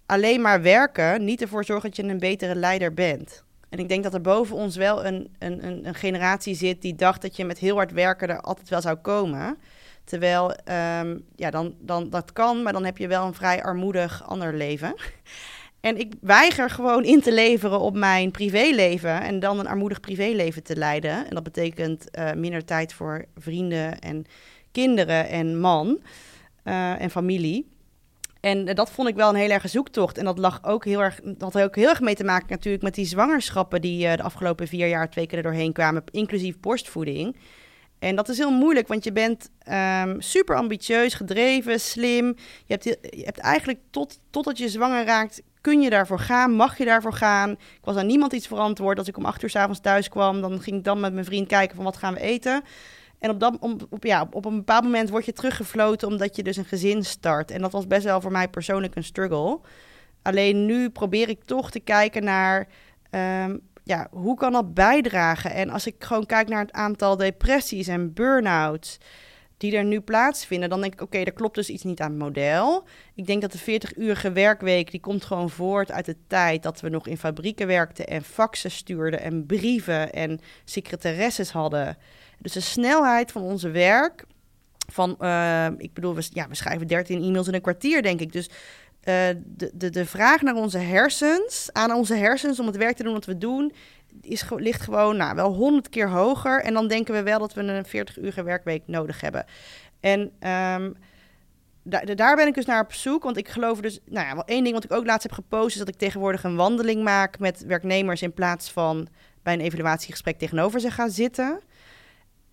alleen 0.06 0.42
maar 0.42 0.62
werken 0.62 1.26
niet 1.26 1.42
ervoor 1.42 1.66
zorgt 1.66 1.84
dat 1.84 1.96
je 1.96 2.04
een 2.04 2.20
betere 2.20 2.56
leider 2.56 2.94
bent. 2.94 3.44
En 3.70 3.80
ik 3.80 3.90
denk 3.90 4.04
dat 4.04 4.14
er 4.14 4.22
boven 4.22 4.56
ons 4.56 4.76
wel 4.76 5.06
een, 5.06 5.36
een, 5.40 5.86
een, 5.86 5.96
generatie 5.96 6.56
zit 6.56 6.82
die 6.82 6.96
dacht 6.96 7.22
dat 7.22 7.36
je 7.36 7.46
met 7.46 7.60
heel 7.60 7.76
hard 7.76 7.92
werken 7.92 8.28
er 8.28 8.42
altijd 8.42 8.70
wel 8.70 8.82
zou 8.82 8.96
komen. 8.96 9.58
Terwijl, 10.04 10.54
ehm, 10.54 11.18
ja, 11.36 11.50
dan, 11.50 11.76
dan, 11.80 12.10
dat 12.10 12.34
kan, 12.34 12.64
maar 12.64 12.74
dan 12.74 12.86
heb 12.86 12.98
je 12.98 13.08
wel 13.08 13.26
een 13.26 13.34
vrij 13.34 13.64
armoedig 13.64 14.24
ander 14.28 14.54
leven. 14.54 14.96
En 15.82 15.98
ik 16.00 16.14
weiger 16.22 16.70
gewoon 16.70 17.04
in 17.04 17.22
te 17.22 17.34
leveren 17.34 17.80
op 17.80 17.96
mijn 17.96 18.32
privéleven 18.32 19.22
en 19.22 19.40
dan 19.40 19.60
een 19.60 19.68
armoedig 19.68 20.00
privéleven 20.00 20.64
te 20.64 20.76
leiden. 20.76 21.12
En 21.12 21.34
dat 21.34 21.44
betekent 21.44 22.12
eh, 22.12 22.34
minder 22.34 22.66
tijd 22.66 22.94
voor 22.94 23.26
vrienden 23.38 24.00
en 24.00 24.26
kinderen 24.72 25.30
en 25.30 25.60
man 25.60 26.00
eh, 26.64 27.02
en 27.02 27.10
familie. 27.10 27.70
En 28.40 28.68
eh, 28.68 28.76
dat 28.76 28.92
vond 28.92 29.08
ik 29.08 29.16
wel 29.16 29.30
een 29.30 29.36
heel 29.36 29.50
erg 29.50 29.70
zoektocht. 29.70 30.18
En 30.18 30.26
dat 30.26 30.38
lag 30.38 30.64
ook 30.64 30.86
heel 30.86 31.02
erg, 31.02 31.20
dat 31.24 31.54
had 31.54 31.64
ook 31.64 31.76
heel 31.76 31.90
erg 31.90 32.02
mee 32.02 32.16
te 32.16 32.24
maken 32.24 32.50
natuurlijk 32.50 32.84
met 32.84 32.96
die 32.96 33.06
zwangerschappen 33.06 33.82
die 33.82 34.16
de 34.16 34.24
afgelopen 34.24 34.68
vier 34.68 34.88
jaar 34.88 35.10
twee 35.10 35.28
keer 35.28 35.38
er 35.38 35.44
doorheen 35.44 35.74
kwamen, 35.74 36.04
inclusief 36.12 36.60
borstvoeding. 36.60 37.36
En 38.00 38.16
dat 38.16 38.30
is 38.30 38.38
heel 38.38 38.52
moeilijk, 38.52 38.88
want 38.88 39.04
je 39.04 39.12
bent 39.12 39.50
ehm, 39.60 40.20
super 40.20 40.56
ambitieus, 40.56 41.14
gedreven, 41.14 41.80
slim. 41.80 42.26
Je 42.66 42.74
hebt, 42.74 42.84
je 42.84 43.24
hebt 43.24 43.38
eigenlijk 43.38 43.80
tot, 43.90 44.20
totdat 44.30 44.58
je 44.58 44.70
zwanger 44.70 45.06
raakt, 45.06 45.42
kun 45.62 45.82
je 45.82 45.90
daarvoor 45.90 46.20
gaan, 46.20 46.52
mag 46.52 46.78
je 46.78 46.86
daarvoor 46.86 47.14
gaan. 47.14 47.52
Ik 47.52 47.80
was 47.82 47.96
aan 47.96 48.06
niemand 48.06 48.34
iets 48.34 48.48
verantwoord. 48.48 48.98
Als 48.98 49.08
ik 49.08 49.18
om 49.18 49.26
acht 49.26 49.44
uur 49.44 49.50
s'avonds 49.50 49.80
thuis 49.80 50.10
kwam, 50.10 50.42
dan 50.42 50.62
ging 50.62 50.78
ik 50.78 50.84
dan 50.84 51.00
met 51.00 51.14
mijn 51.14 51.26
vriend 51.26 51.48
kijken 51.48 51.76
van 51.76 51.86
wat 51.86 51.98
gaan 51.98 52.14
we 52.14 52.20
eten. 52.20 52.64
En 53.20 53.30
op, 53.30 53.40
dat, 53.40 53.58
op, 53.90 54.04
ja, 54.04 54.28
op 54.32 54.46
een 54.46 54.56
bepaald 54.56 54.84
moment 54.84 55.10
word 55.10 55.26
je 55.26 55.34
teruggefloten 55.34 56.08
omdat 56.08 56.36
je 56.36 56.44
dus 56.44 56.58
een 56.58 56.66
gezin 56.66 57.04
start. 57.04 57.52
En 57.52 57.62
dat 57.62 57.72
was 57.72 57.88
best 57.88 58.04
wel 58.04 58.22
voor 58.22 58.32
mij 58.32 58.48
persoonlijk 58.48 58.96
een 58.96 59.04
struggle. 59.04 59.60
Alleen 60.22 60.66
nu 60.66 60.90
probeer 60.90 61.30
ik 61.30 61.44
toch 61.44 61.72
te 61.72 61.80
kijken 61.80 62.24
naar 62.24 62.68
ehm, 63.10 63.58
ja, 63.84 64.08
hoe 64.12 64.38
kan 64.38 64.52
dat 64.52 64.74
bijdragen. 64.74 65.52
En 65.52 65.70
als 65.70 65.88
ik 65.88 65.96
gewoon 66.00 66.26
kijk 66.26 66.48
naar 66.48 66.62
het 66.62 66.72
aantal 66.72 67.18
depressies 67.18 67.88
en 67.88 68.14
burn-outs 68.14 68.98
die 69.62 69.76
er 69.76 69.84
nu 69.84 70.00
plaatsvinden, 70.00 70.70
dan 70.70 70.82
denk 70.82 70.94
ik, 70.94 71.02
oké, 71.02 71.18
er 71.18 71.34
klopt 71.34 71.56
dus 71.56 71.70
iets 71.70 71.84
niet 71.84 72.00
aan 72.00 72.10
het 72.10 72.20
model. 72.20 72.88
Ik 73.16 73.26
denk 73.26 73.42
dat 73.42 73.52
de 73.52 73.60
40-urige 73.60 74.32
werkweek, 74.32 74.92
die 74.92 75.00
komt 75.00 75.26
gewoon 75.26 75.50
voort 75.50 75.92
uit 75.92 76.06
de 76.06 76.16
tijd 76.28 76.64
dat 76.64 76.82
we 76.82 76.90
nog 76.90 77.08
in 77.08 77.18
fabrieken 77.18 77.68
werkten 77.68 78.08
en 78.08 78.24
faxen 78.24 78.72
stuurden 78.72 79.20
en 79.20 79.46
brieven 79.46 80.14
en 80.14 80.40
secretaresses 80.66 81.52
hadden. 81.52 81.98
Dus 82.40 82.52
de 82.52 82.60
snelheid 82.60 83.32
van 83.32 83.42
onze 83.42 83.70
werk, 83.70 84.26
van, 84.92 85.16
eh, 85.20 85.68
ik 85.78 85.94
bedoel, 85.94 86.16
we, 86.16 86.28
ja, 86.34 86.48
we 86.48 86.56
schrijven 86.56 86.88
13 86.88 87.24
e-mails 87.24 87.48
in 87.48 87.54
een 87.54 87.62
kwartier, 87.62 88.02
denk 88.02 88.20
ik. 88.20 88.32
Dus 88.32 88.50
eh, 89.02 89.28
de, 89.46 89.72
de, 89.74 89.90
de 89.90 90.06
vraag 90.06 90.42
naar 90.42 90.56
onze 90.56 90.78
hersens, 90.78 91.70
aan 91.72 91.92
onze 91.92 92.16
hersens 92.16 92.60
om 92.60 92.66
het 92.66 92.78
werk 92.78 92.96
te 92.96 93.04
doen 93.04 93.14
wat 93.14 93.26
we 93.26 93.38
doen, 93.38 93.74
is, 94.22 94.46
ligt 94.56 94.82
gewoon 94.82 95.18
nou, 95.18 95.36
wel 95.36 95.54
honderd 95.54 95.90
keer 95.90 96.10
hoger. 96.10 96.62
En 96.62 96.74
dan 96.74 96.88
denken 96.88 97.14
we 97.14 97.24
wel 97.24 97.40
dat 97.40 97.54
we 97.54 97.62
een 97.62 97.86
40-urige 97.86 98.44
werkweek 98.44 98.84
nodig 98.86 99.22
hebben. 99.22 99.46
En 100.00 100.32
da- 101.84 102.04
daar 102.16 102.36
ben 102.36 102.48
ik 102.48 102.54
dus 102.54 102.66
naar 102.66 102.84
op 102.84 102.94
zoek. 102.94 103.24
Want 103.24 103.38
ik 103.38 103.50
geloof 103.50 103.80
dus... 103.80 104.00
Nou 104.06 104.28
ja, 104.28 104.34
wel 104.34 104.46
één 104.46 104.64
ding 104.64 104.76
wat 104.76 104.84
ik 104.84 104.92
ook 104.92 105.06
laatst 105.06 105.24
heb 105.24 105.32
gepost... 105.32 105.72
is 105.72 105.78
dat 105.78 105.88
ik 105.88 105.96
tegenwoordig 105.96 106.44
een 106.44 106.56
wandeling 106.56 107.04
maak 107.04 107.40
met 107.40 107.64
werknemers... 107.66 108.22
in 108.22 108.34
plaats 108.34 108.72
van 108.72 109.08
bij 109.44 109.54
een 109.54 109.62
evaluatiegesprek 109.62 110.38
tegenover 110.38 110.80
ze 110.80 110.92
gaan 110.92 111.10
zitten. 111.10 111.60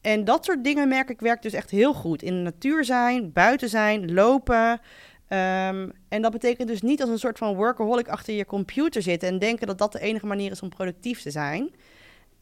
En 0.01 0.25
dat 0.25 0.45
soort 0.45 0.65
dingen 0.65 0.89
merk 0.89 1.11
ik 1.11 1.21
werkt 1.21 1.43
dus 1.43 1.53
echt 1.53 1.71
heel 1.71 1.95
goed. 1.95 2.23
In 2.23 2.35
de 2.35 2.41
natuur 2.41 2.85
zijn, 2.85 3.33
buiten 3.33 3.69
zijn, 3.69 4.13
lopen... 4.13 4.81
Ehm, 5.29 5.89
en 6.09 6.23
dat 6.23 6.33
betekent 6.33 6.69
dus 6.69 6.83
niet 6.83 7.01
als 7.01 7.11
een 7.11 7.19
soort 7.19 7.39
van 7.39 7.55
workaholic 7.55 8.09
achter 8.09 8.35
je 8.35 8.45
computer 8.45 9.03
zitten 9.03 9.29
en 9.29 9.39
denken 9.39 9.67
dat 9.67 9.79
dat 9.79 9.93
de 9.93 10.01
enige 10.01 10.27
manier 10.27 10.51
is 10.51 10.63
om 10.63 10.69
productief 10.69 11.23
te 11.23 11.31
zijn. 11.31 11.71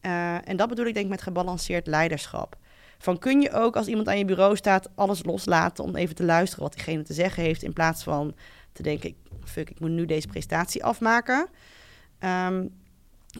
Uh, 0.01 0.49
en 0.49 0.57
dat 0.57 0.69
bedoel 0.69 0.85
ik 0.85 0.93
denk 0.93 1.09
met 1.09 1.21
gebalanceerd 1.21 1.87
leiderschap. 1.87 2.57
Van 2.97 3.19
kun 3.19 3.41
je 3.41 3.51
ook 3.51 3.75
als 3.75 3.87
iemand 3.87 4.07
aan 4.07 4.17
je 4.17 4.25
bureau 4.25 4.55
staat 4.55 4.89
alles 4.95 5.23
loslaten 5.25 5.83
om 5.83 5.95
even 5.95 6.15
te 6.15 6.23
luisteren 6.23 6.63
wat 6.63 6.73
diegene 6.73 7.03
te 7.03 7.13
zeggen 7.13 7.43
heeft, 7.43 7.63
in 7.63 7.73
plaats 7.73 8.03
van 8.03 8.35
te 8.71 8.83
denken, 8.83 9.15
fuck, 9.43 9.69
ik 9.69 9.79
moet 9.79 9.89
nu 9.89 10.05
deze 10.05 10.27
presentatie 10.27 10.83
afmaken. 10.83 11.47
Um, 12.19 12.75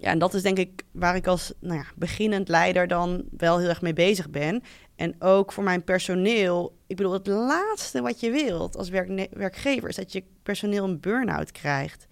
ja, 0.02 0.10
en 0.10 0.20
dat 0.20 0.34
is 0.34 0.42
denk 0.42 0.58
ik 0.58 0.84
waar 0.92 1.16
ik 1.16 1.28
als 1.28 1.54
nou 1.60 1.78
ja, 1.78 1.86
beginnend 1.96 2.48
leider 2.48 2.88
dan 2.88 3.24
wel 3.38 3.60
heel 3.60 3.70
erg 3.70 3.82
mee 3.82 3.94
bezig 3.94 4.30
ben. 4.30 4.64
En 4.96 5.16
ook 5.20 5.52
voor 5.52 5.64
mijn 5.64 5.84
personeel. 5.84 6.78
Ik 6.88 6.96
bedoel, 6.96 7.14
het 7.14 7.28
laatste 7.28 8.02
wat 8.02 8.20
je 8.20 8.32
wilt 8.32 8.78
als 8.78 8.90
werkgever 8.90 9.90
is 9.90 9.96
dat 9.96 10.12
je 10.12 10.24
personeel 10.44 10.84
een 10.84 11.00
burn-out 11.00 11.52
krijgt. 11.52 12.08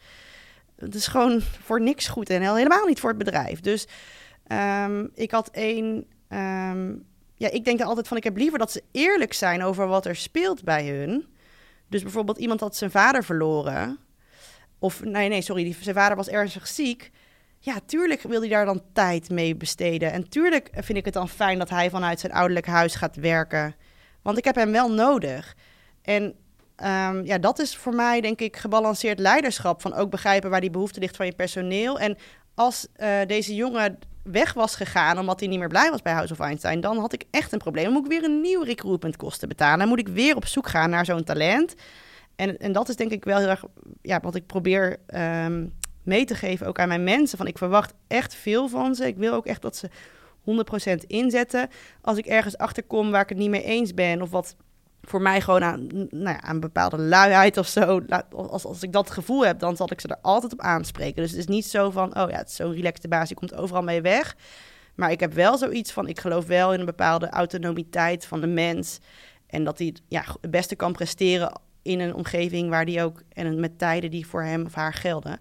Het 0.76 0.96
is 0.96 1.08
gewoon 1.08 1.42
voor 1.42 1.82
niks 1.82 2.08
goed 2.08 2.30
en 2.30 2.56
helemaal 2.56 2.86
niet 2.86 3.00
voor 3.00 3.10
het 3.10 3.18
bedrijf. 3.18 3.60
Dus 3.60 3.88
um, 4.88 5.10
ik 5.14 5.32
had 5.32 5.50
één. 5.50 6.06
Um, 6.30 7.06
ja, 7.36 7.50
ik 7.52 7.66
denk 7.66 7.80
er 7.80 7.86
altijd 7.86 8.08
van: 8.08 8.18
ik 8.18 8.24
heb 8.24 8.38
liever 8.38 8.60
dat 8.60 8.72
ze 8.72 8.84
eerlijk 8.92 9.34
zijn 9.34 9.64
over 9.64 9.88
wat 9.88 10.06
er 10.06 10.16
speelt 10.16 10.64
bij 10.64 10.88
hun. 10.88 11.26
Dus 11.90 12.02
bijvoorbeeld 12.02 12.38
iemand 12.38 12.60
had 12.60 12.76
zijn 12.76 12.92
vader 12.92 13.24
verloren. 13.24 14.00
Of 14.80 15.04
nee, 15.04 15.30
nee, 15.30 15.42
sorry, 15.42 15.64
die, 15.64 15.78
zijn 15.80 15.96
vader 15.96 16.18
was 16.18 16.30
ernstig 16.30 16.68
ziek. 16.68 17.12
Ja, 17.66 17.80
tuurlijk 17.86 18.22
wil 18.22 18.40
hij 18.40 18.50
daar 18.50 18.66
dan 18.66 18.82
tijd 18.94 19.30
mee 19.30 19.56
besteden. 19.56 20.12
En 20.12 20.30
tuurlijk 20.30 20.70
vind 20.74 20.98
ik 20.98 21.06
het 21.06 21.14
dan 21.14 21.30
fijn 21.30 21.60
dat 21.60 21.70
hij 21.70 21.90
vanuit 21.90 22.20
zijn 22.20 22.34
ouderlijk 22.34 22.66
huis 22.66 22.96
gaat 22.96 23.16
werken. 23.16 23.76
Want 24.22 24.38
ik 24.38 24.44
heb 24.44 24.56
hem 24.56 24.72
wel 24.72 24.92
nodig. 24.92 25.56
En 26.02 26.24
um, 26.24 27.26
ja, 27.26 27.38
dat 27.38 27.60
is 27.60 27.76
voor 27.76 27.94
mij 27.94 28.22
denk 28.22 28.42
ik 28.42 28.58
gebalanceerd 28.58 29.20
leiderschap. 29.20 29.82
Van 29.82 29.94
ook 29.94 30.10
begrijpen 30.10 30.50
waar 30.50 30.62
die 30.62 30.70
behoefte 30.70 31.00
ligt 31.00 31.16
van 31.16 31.26
je 31.26 31.36
personeel. 31.36 32.00
En 32.00 32.18
als 32.54 32.88
uh, 32.98 33.18
deze 33.28 33.56
jongen 33.56 34.00
weg 34.24 34.54
was 34.54 34.76
gegaan 34.76 35.20
omdat 35.20 35.40
hij 35.40 35.50
niet 35.50 35.60
meer 35.60 35.68
blij 35.68 35.92
was 35.92 36.02
bij 36.02 36.14
House 36.14 36.34
of 36.34 36.40
Einstein, 36.40 36.82
dan 36.82 36.98
had 36.98 37.14
ik 37.14 37.24
echt 37.32 37.52
een 37.52 37.60
probleem. 37.60 37.92
Moet 37.92 38.06
ik 38.06 38.12
weer 38.12 38.24
een 38.24 38.42
nieuw 38.42 38.64
recruitment 38.64 39.18
kosten 39.18 39.48
betalen. 39.48 39.80
Dan 39.80 39.88
moet 39.88 40.00
ik 40.00 40.08
weer 40.08 40.36
op 40.36 40.46
zoek 40.46 40.68
gaan 40.68 40.90
naar 40.90 41.06
zo'n 41.06 41.24
talent. 41.24 41.76
En, 42.36 42.58
en 42.58 42.72
dat 42.72 42.90
is 42.90 42.96
denk 42.96 43.12
ik 43.12 43.24
wel 43.24 43.38
heel 43.38 43.50
erg 43.50 43.64
ja, 44.02 44.20
wat 44.20 44.36
ik 44.36 44.46
probeer 44.46 44.98
um, 45.08 45.74
mee 46.06 46.26
te 46.26 46.36
geven 46.36 46.68
ook 46.68 46.80
aan 46.80 46.88
mijn 46.88 47.04
mensen. 47.04 47.38
Van 47.38 47.48
ik 47.48 47.58
verwacht 47.58 47.94
echt 48.08 48.36
veel 48.36 48.68
van 48.68 48.96
ze. 48.96 49.08
Ik 49.08 49.18
wil 49.18 49.34
ook 49.34 49.46
echt 49.46 49.62
dat 49.62 49.76
ze 49.76 49.90
100% 50.94 51.08
inzetten. 51.08 51.70
Als 52.02 52.18
ik 52.18 52.26
ergens 52.26 52.58
achterkom 52.58 53.12
waar 53.12 53.22
ik 53.22 53.30
het 53.30 53.38
niet 53.38 53.50
mee 53.50 53.64
eens 53.64 53.94
ben 53.94 54.22
of 54.22 54.30
wat 54.30 54.56
voor 55.02 55.22
mij 55.22 55.42
gewoon 55.42 55.64
aan, 55.64 55.88
nou 56.10 56.10
ja, 56.10 56.42
aan 56.42 56.60
bepaalde 56.60 56.98
luiheid 56.98 57.58
of 57.58 57.68
zo. 57.68 58.02
Als, 58.36 58.66
als 58.66 58.84
ik 58.84 58.92
dat 58.92 59.12
gevoel 59.12 59.46
heb, 59.46 59.60
dan 59.60 59.76
zal 59.76 59.92
ik 59.92 60.02
ze 60.02 60.08
er 60.08 60.18
altijd 60.22 60.54
op 60.54 60.62
aanspreken. 60.62 61.22
Dus 61.22 61.32
het 61.32 61.40
is 61.40 61.48
niet 61.48 61.66
zo 61.66 61.90
van, 61.90 62.18
oh 62.18 62.30
ja, 62.30 62.38
het 62.38 62.50
is 62.50 62.56
zo'n 62.56 62.74
relaxte 62.74 63.08
baas, 63.08 63.28
die 63.28 63.38
komt 63.38 63.56
overal 63.56 63.84
mee 63.84 64.02
weg. 64.02 64.36
Maar 64.96 65.12
ik 65.12 65.20
heb 65.20 65.34
wel 65.34 65.58
zoiets 65.58 65.92
van, 65.92 66.08
ik 66.08 66.20
geloof 66.20 66.46
wel 66.46 66.74
in 66.74 66.80
een 66.80 66.86
bepaalde 66.86 67.30
autonomiteit 67.30 68.26
van 68.26 68.42
de 68.42 68.48
mens. 68.48 69.00
En 69.48 69.64
dat 69.64 69.78
hij 69.78 69.96
ja, 70.08 70.24
het 70.42 70.52
beste 70.52 70.76
kan 70.76 70.92
presteren 70.92 71.60
in 71.82 72.00
een 72.00 72.14
omgeving 72.14 72.70
waar 72.70 72.86
die 72.86 73.04
ook, 73.04 73.22
en 73.34 73.60
met 73.60 73.78
tijden 73.78 74.12
die 74.12 74.28
voor 74.28 74.44
hem 74.44 74.66
of 74.66 74.74
haar 74.74 74.94
gelden. 74.94 75.40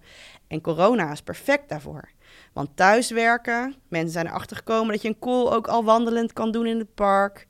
En 0.54 0.60
corona 0.60 1.12
is 1.12 1.22
perfect 1.22 1.68
daarvoor. 1.68 2.10
Want 2.52 2.76
thuiswerken, 2.76 3.74
mensen 3.88 4.10
zijn 4.10 4.26
erachter 4.26 4.56
gekomen 4.56 4.92
dat 4.92 5.02
je 5.02 5.08
een 5.08 5.18
call 5.18 5.46
ook 5.46 5.66
al 5.66 5.84
wandelend 5.84 6.32
kan 6.32 6.50
doen 6.50 6.66
in 6.66 6.78
het 6.78 6.94
park. 6.94 7.46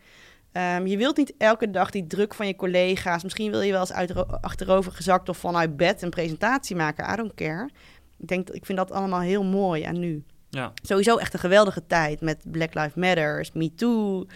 Um, 0.53 0.87
je 0.87 0.97
wilt 0.97 1.17
niet 1.17 1.35
elke 1.39 1.71
dag 1.71 1.91
die 1.91 2.07
druk 2.07 2.35
van 2.35 2.47
je 2.47 2.57
collega's. 2.57 3.23
Misschien 3.23 3.51
wil 3.51 3.61
je 3.61 3.73
wel 3.73 3.81
eens 3.81 3.93
uit, 3.93 4.43
achterover 4.43 4.93
gezakt 4.93 5.29
of 5.29 5.37
vanuit 5.37 5.77
bed 5.77 6.03
een 6.03 6.11
presentatie 6.11 6.77
maken. 6.77 7.13
I 7.13 7.17
don't 7.17 7.35
care. 7.35 7.71
Ik, 8.19 8.29
denk, 8.29 8.51
ik 8.51 8.67
vind 8.67 8.79
dat 8.79 8.93
allemaal 8.93 9.21
heel 9.21 9.45
mooi 9.45 9.83
en 9.83 9.99
nu. 9.99 10.25
Ja. 10.49 10.73
Sowieso 10.83 11.17
echt 11.17 11.35
een 11.35 11.39
geweldige 11.39 11.87
tijd 11.87 12.21
met 12.21 12.45
Black 12.45 12.75
Lives 12.75 12.95
Matters, 12.95 13.53
Me 13.53 13.75
Too, 13.75 14.27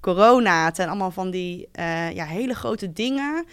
corona. 0.00 0.64
Het 0.64 0.76
zijn 0.76 0.88
allemaal 0.88 1.10
van 1.10 1.30
die 1.30 1.68
uh, 1.78 2.10
ja, 2.10 2.24
hele 2.24 2.54
grote 2.54 2.92
dingen 2.92 3.44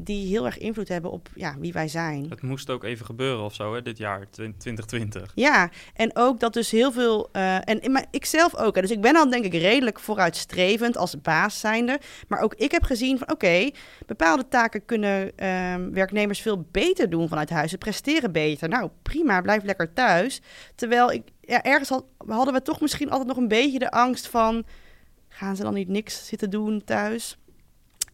die 0.00 0.26
heel 0.26 0.46
erg 0.46 0.58
invloed 0.58 0.88
hebben 0.88 1.10
op 1.10 1.28
ja, 1.34 1.54
wie 1.58 1.72
wij 1.72 1.88
zijn. 1.88 2.26
Het 2.30 2.42
moest 2.42 2.70
ook 2.70 2.84
even 2.84 3.06
gebeuren 3.06 3.44
of 3.44 3.54
zo, 3.54 3.74
hè, 3.74 3.82
dit 3.82 3.98
jaar, 3.98 4.30
2020. 4.30 5.32
Ja, 5.34 5.70
en 5.94 6.16
ook 6.16 6.40
dat 6.40 6.52
dus 6.52 6.70
heel 6.70 6.92
veel... 6.92 7.28
Uh, 7.32 7.68
en 7.68 7.92
maar 7.92 8.06
ik 8.10 8.24
zelf 8.24 8.56
ook, 8.56 8.74
hè, 8.74 8.80
dus 8.80 8.90
ik 8.90 9.00
ben 9.00 9.16
al 9.16 9.30
denk 9.30 9.44
ik 9.44 9.52
redelijk 9.52 10.00
vooruitstrevend 10.00 10.96
als 10.96 11.20
baas 11.20 11.60
zijnde. 11.60 12.00
Maar 12.28 12.40
ook 12.40 12.54
ik 12.54 12.70
heb 12.70 12.82
gezien 12.82 13.18
van 13.18 13.30
oké, 13.30 13.70
bepaalde 14.06 14.48
taken 14.48 14.84
kunnen 14.84 15.32
uh, 15.36 15.74
werknemers 15.92 16.40
veel 16.40 16.66
beter 16.70 17.10
doen 17.10 17.28
vanuit 17.28 17.50
huis. 17.50 17.70
Ze 17.70 17.78
presteren 17.78 18.32
beter. 18.32 18.68
Nou, 18.68 18.90
prima, 19.02 19.40
blijf 19.40 19.62
lekker 19.62 19.92
thuis. 19.92 20.40
Terwijl 20.74 21.12
ik, 21.12 21.22
ja, 21.40 21.62
ergens 21.62 21.88
had, 21.88 22.04
hadden 22.26 22.54
we 22.54 22.62
toch 22.62 22.80
misschien 22.80 23.10
altijd 23.10 23.28
nog 23.28 23.36
een 23.36 23.48
beetje 23.48 23.78
de 23.78 23.90
angst 23.90 24.28
van... 24.28 24.64
gaan 25.28 25.56
ze 25.56 25.62
dan 25.62 25.74
niet 25.74 25.88
niks 25.88 26.26
zitten 26.26 26.50
doen 26.50 26.84
thuis? 26.84 27.38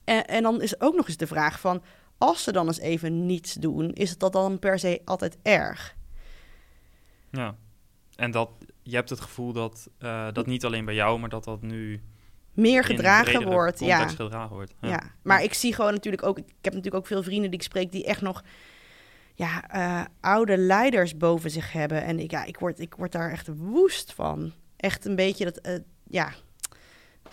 En, 0.04 0.26
en 0.26 0.42
dan 0.42 0.62
is 0.62 0.80
ook 0.80 0.94
nog 0.94 1.06
eens 1.06 1.16
de 1.16 1.26
vraag 1.26 1.60
van, 1.60 1.82
als 2.18 2.42
ze 2.42 2.52
dan 2.52 2.66
eens 2.66 2.78
even 2.78 3.26
niets 3.26 3.52
doen, 3.54 3.90
is 3.92 4.10
het 4.10 4.20
dat 4.20 4.32
dan 4.32 4.58
per 4.58 4.78
se 4.78 5.02
altijd 5.04 5.38
erg? 5.42 5.96
Ja, 7.30 7.56
en 8.16 8.30
dat 8.30 8.50
je 8.82 8.94
hebt 8.96 9.10
het 9.10 9.20
gevoel 9.20 9.52
dat 9.52 9.88
uh, 9.98 10.26
dat 10.32 10.46
niet 10.46 10.64
alleen 10.64 10.84
bij 10.84 10.94
jou, 10.94 11.18
maar 11.18 11.28
dat 11.28 11.44
dat 11.44 11.62
nu 11.62 12.02
meer 12.52 12.84
gedragen 12.84 13.44
wordt. 13.44 13.80
Ja. 13.80 14.08
gedragen 14.08 14.54
wordt. 14.54 14.74
Ja. 14.80 14.88
ja. 14.88 15.02
maar 15.22 15.42
ik 15.42 15.54
zie 15.54 15.74
gewoon 15.74 15.92
natuurlijk 15.92 16.22
ook, 16.22 16.38
ik 16.38 16.44
heb 16.60 16.72
natuurlijk 16.72 16.94
ook 16.94 17.06
veel 17.06 17.22
vrienden 17.22 17.50
die 17.50 17.58
ik 17.58 17.64
spreek 17.64 17.92
die 17.92 18.04
echt 18.04 18.20
nog 18.20 18.42
ja, 19.34 19.74
uh, 19.74 20.04
oude 20.20 20.56
leiders 20.56 21.16
boven 21.16 21.50
zich 21.50 21.72
hebben. 21.72 22.02
En 22.02 22.18
ik, 22.18 22.30
ja, 22.30 22.44
ik, 22.44 22.58
word, 22.58 22.80
ik 22.80 22.94
word 22.94 23.12
daar 23.12 23.30
echt 23.30 23.48
woest 23.56 24.12
van. 24.12 24.52
Echt 24.76 25.04
een 25.04 25.16
beetje 25.16 25.44
dat, 25.44 25.66
uh, 25.66 25.78
ja, 26.04 26.32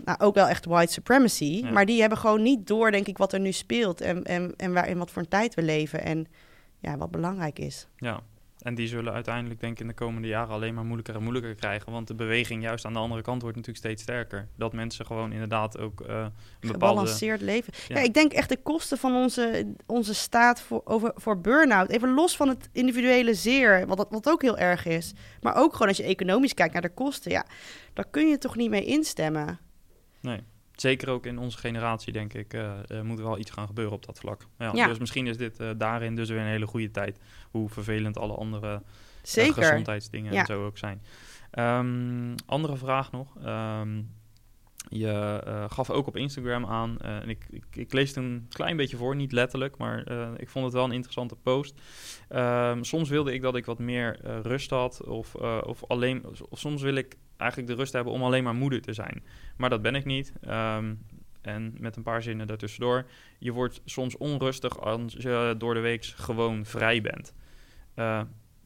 nou, 0.06 0.20
ook 0.20 0.36
wel 0.36 0.48
echt 0.48 0.66
white 0.66 0.92
supremacy. 0.92 1.66
Maar 1.72 1.86
die 1.86 2.00
hebben 2.00 2.18
gewoon 2.18 2.42
niet 2.42 2.68
door, 2.68 2.92
denk 2.92 3.08
ik, 3.08 3.18
wat 3.18 3.34
er 3.34 3.39
nu 3.39 3.52
speelt. 3.52 4.02
En, 4.02 4.24
en, 4.24 4.54
en 4.58 4.74
waar, 4.74 4.88
in 4.88 4.98
wat 4.98 5.12
voor 5.12 5.22
een 5.22 5.28
tijd 5.28 5.56
we 5.56 5.62
leven. 5.62 6.04
En 6.04 6.28
ja, 6.80 6.98
wat 6.98 7.12
belangrijk 7.12 7.60
is. 7.60 7.88
Ja, 7.96 8.22
en 8.62 8.76
die 8.76 8.88
zullen 8.88 9.14
uiteindelijk, 9.14 9.60
denk 9.60 9.74
ik, 9.74 9.80
in 9.80 9.88
de 9.88 9.94
komende 9.94 10.28
jaren 10.28 10.54
alleen 10.54 10.74
maar 10.74 10.84
moeilijker 10.84 11.16
en 11.16 11.22
moeilijker 11.22 11.56
krijgen. 11.56 11.92
Want 11.92 12.08
de 12.08 12.16
beweging 12.16 12.64
juist 12.64 12.86
aan 12.86 12.94
de 12.94 13.00
andere 13.00 13.22
kant 13.22 13.42
wordt 13.42 13.58
natuurlijk 13.58 13.86
steeds 13.86 14.02
sterker. 14.04 14.48
Dat 14.56 14.74
mensen 14.74 15.06
gewoon 15.06 15.32
inderdaad 15.32 15.78
ook 15.78 16.02
uh, 16.02 16.26
een 16.60 16.70
Gebalanceerd 16.70 17.42
leven. 17.42 17.74
Ja. 17.88 17.98
ik 17.98 18.14
denk 18.14 18.32
echt 18.34 18.50
de 18.50 18.58
kosten 18.58 18.98
van 18.98 19.16
onze, 19.16 19.74
onze 19.86 20.14
staat 20.14 20.62
voor, 20.62 20.82
over, 20.86 21.12
voor 21.16 21.39
burn-out. 21.39 21.89
Even 21.89 22.14
los 22.14 22.36
van 22.36 22.48
het 22.48 22.70
individuele 22.72 23.34
zeer, 23.34 23.88
wat, 23.88 24.08
wat 24.10 24.30
ook 24.30 24.42
heel 24.42 24.58
erg 24.58 24.86
is. 24.86 25.14
Maar 25.42 25.56
ook 25.56 25.72
gewoon 25.72 25.88
als 25.88 25.98
je 25.98 26.04
economisch 26.04 26.54
kijkt 26.54 26.74
naar 26.74 26.82
de 26.82 26.94
kosten. 26.94 27.32
Ja, 27.32 27.46
daar 27.94 28.08
kun 28.12 28.28
je 28.28 28.38
toch 28.38 28.56
niet 28.56 28.70
mee 28.70 28.86
instemmen. 28.86 29.60
Nee. 30.22 30.40
Zeker 30.76 31.10
ook 31.10 31.26
in 31.26 31.40
onze 31.40 31.58
generatie, 31.58 32.14
denk 32.14 32.34
ik, 32.34 32.54
uh, 32.54 32.72
moet 33.04 33.18
er 33.18 33.24
wel 33.24 33.38
iets 33.38 33.52
gaan 33.52 33.68
gebeuren 33.68 33.94
op 33.94 34.06
dat 34.06 34.20
vlak. 34.20 34.48
Ja, 34.58 34.88
Dus 34.88 35.00
misschien 35.00 35.28
is 35.28 35.38
dit 35.38 35.60
uh, 35.60 35.70
daarin 35.78 36.16
dus 36.16 36.30
weer 36.30 36.40
een 36.40 36.46
hele 36.46 36.68
goede 36.68 36.92
tijd. 36.92 37.20
Hoe 37.52 37.70
vervelend 37.70 38.18
alle 38.18 38.34
andere 38.34 38.84
gezondheidsdingen 39.24 40.34
en 40.34 40.46
zo 40.46 40.66
ook 40.66 40.78
zijn. 40.78 41.02
Um, 41.60 42.36
andere 42.46 42.78
vraag 42.78 43.12
nog. 43.12 43.36
Um, 43.46 44.20
je 44.90 45.42
gaf 45.70 45.90
ook 45.90 46.08
op 46.08 46.18
Instagram 46.18 46.66
aan, 46.66 47.00
en 47.00 47.30
ik, 47.30 47.46
ik, 47.50 47.66
ik, 47.74 47.94
lees 47.94 48.08
het 48.08 48.18
een 48.18 48.46
klein 48.50 48.78
beetje 48.78 48.98
voor, 48.98 49.16
niet 49.16 49.32
letterlijk, 49.32 49.78
maar 49.78 50.12
ik 50.38 50.50
vond 50.50 50.66
het 50.66 50.74
wel 50.74 50.84
een 50.84 50.92
interessante 50.92 51.36
post. 51.36 51.82
Um, 52.30 52.84
soms 52.84 53.10
wilde 53.10 53.34
ik 53.34 53.42
dat 53.42 53.56
ik 53.56 53.66
wat 53.66 53.80
meer 53.80 54.20
rust 54.42 54.70
had, 54.70 55.04
of, 55.04 55.36
of 55.66 55.84
alleen, 55.88 56.26
of 56.50 56.60
soms 56.60 56.82
wil 56.82 56.96
ik 56.96 57.18
eigenlijk 57.42 57.72
de 57.72 57.78
rust 57.78 57.94
hebben 57.94 58.14
om 58.14 58.24
alleen 58.24 58.44
maar 58.44 58.56
moeder 58.56 58.82
te 58.82 58.94
zijn. 58.94 59.24
Maar 59.58 59.70
dat 59.70 59.82
ben 59.82 59.96
ik 59.96 60.06
niet. 60.06 60.34
Um, 60.48 61.06
en 61.42 61.76
met 61.78 61.96
een 61.96 62.04
paar 62.04 62.24
zinnen 62.24 62.48
daartussendoor. 62.48 63.06
Je 63.39 63.52
wordt 63.52 63.82
soms 63.86 64.18
onrustig 64.18 64.80
als 64.80 65.14
je 65.18 65.56
door 65.58 65.74
de 65.74 65.80
week 65.80 66.06
gewoon 66.06 66.66
vrij 66.66 67.02
bent. 67.02 67.34
Uh, 67.96 68.22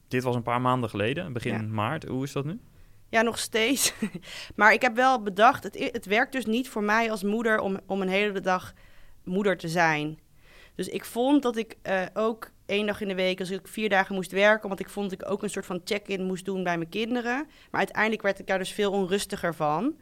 dit 0.08 0.22
was 0.22 0.34
een 0.34 0.42
paar 0.42 0.60
maanden 0.60 0.90
geleden, 0.90 1.32
begin 1.32 1.74
maart. 1.74 2.04
Hoe 2.04 2.24
is 2.24 2.32
dat 2.32 2.44
nu? 2.44 2.60
Ja, 3.08 3.22
nog 3.22 3.38
steeds. 3.38 3.94
maar 4.56 4.72
ik 4.72 4.82
heb 4.82 4.94
wel 4.94 5.22
bedacht, 5.22 5.62
het, 5.62 5.90
het 5.92 6.06
werkt 6.06 6.32
dus 6.32 6.46
niet 6.46 6.68
voor 6.68 6.82
mij 6.82 7.10
als 7.10 7.22
moeder 7.22 7.58
om, 7.58 7.80
om 7.86 8.00
een 8.00 8.08
hele 8.08 8.40
dag 8.40 8.74
moeder 9.24 9.56
te 9.56 9.68
zijn. 9.68 10.18
Dus 10.74 10.88
ik 10.88 11.04
vond 11.04 11.42
dat 11.42 11.56
ik 11.56 11.76
uh, 11.82 12.02
ook 12.14 12.50
één 12.66 12.86
dag 12.86 13.00
in 13.00 13.08
de 13.08 13.14
week, 13.14 13.40
als 13.40 13.50
ik 13.50 13.68
vier 13.68 13.88
dagen 13.88 14.14
moest 14.14 14.32
werken, 14.32 14.68
want 14.68 14.80
ik 14.80 14.90
vond 14.90 15.12
ik 15.12 15.30
ook 15.30 15.42
een 15.42 15.50
soort 15.50 15.66
van 15.66 15.80
check-in 15.84 16.24
moest 16.24 16.44
doen 16.44 16.62
bij 16.62 16.76
mijn 16.76 16.88
kinderen. 16.88 17.46
Maar 17.70 17.80
uiteindelijk 17.80 18.22
werd 18.22 18.38
ik 18.38 18.46
daar 18.46 18.58
dus 18.58 18.72
veel 18.72 18.92
onrustiger 18.92 19.54
van. 19.54 19.94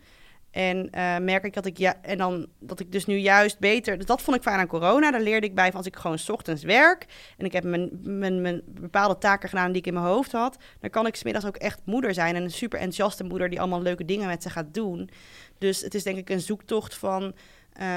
En 0.55 0.77
uh, 0.77 1.19
merk 1.19 1.45
ik 1.45 1.53
dat 1.53 1.67
ik 1.67 1.79
ja, 1.79 2.03
en 2.03 2.19
dan 2.19 2.47
dat 2.59 2.81
ik 2.81 2.93
dus 2.93 3.07
nu 3.07 3.17
juist 3.17 3.59
beter. 3.59 3.97
Dus 3.97 4.07
dat 4.07 4.23
vond 4.23 4.37
ik 4.37 4.43
fijn 4.43 4.59
aan 4.59 4.67
corona. 4.67 5.11
Daar 5.11 5.21
leerde 5.21 5.47
ik 5.47 5.55
bij 5.55 5.67
van 5.67 5.77
als 5.77 5.87
ik 5.87 5.97
gewoon 5.97 6.19
ochtends 6.27 6.63
werk 6.63 7.07
en 7.39 7.45
ik 7.45 7.53
heb 7.53 7.65
mijn, 7.65 7.91
mijn, 8.03 8.41
mijn 8.41 8.63
bepaalde 8.67 9.19
taken 9.19 9.49
gedaan 9.49 9.69
die 9.69 9.81
ik 9.81 9.87
in 9.87 9.95
mijn 9.95 10.07
hoofd 10.07 10.33
had, 10.33 10.57
dan 10.81 10.91
kan 10.91 11.07
ik 11.07 11.17
smiddags 11.17 11.47
ook 11.47 11.57
echt 11.57 11.81
moeder 11.85 12.15
zijn 12.15 12.37
en 12.37 12.43
een 12.43 12.51
super 12.51 12.79
enthousiaste 12.79 13.25
moeder 13.25 13.49
die 13.49 13.61
allemaal 13.61 13.83
leuke 13.83 14.05
dingen 14.05 14.27
met 14.27 14.43
ze 14.43 14.51
gaat 14.51 14.75
doen. 14.75 15.11
Dus 15.59 15.81
het 15.81 15.95
is 15.95 16.03
denk 16.03 16.19
ik 16.19 16.31
een 16.31 16.41
zoektocht 16.41 16.95
van 16.95 17.35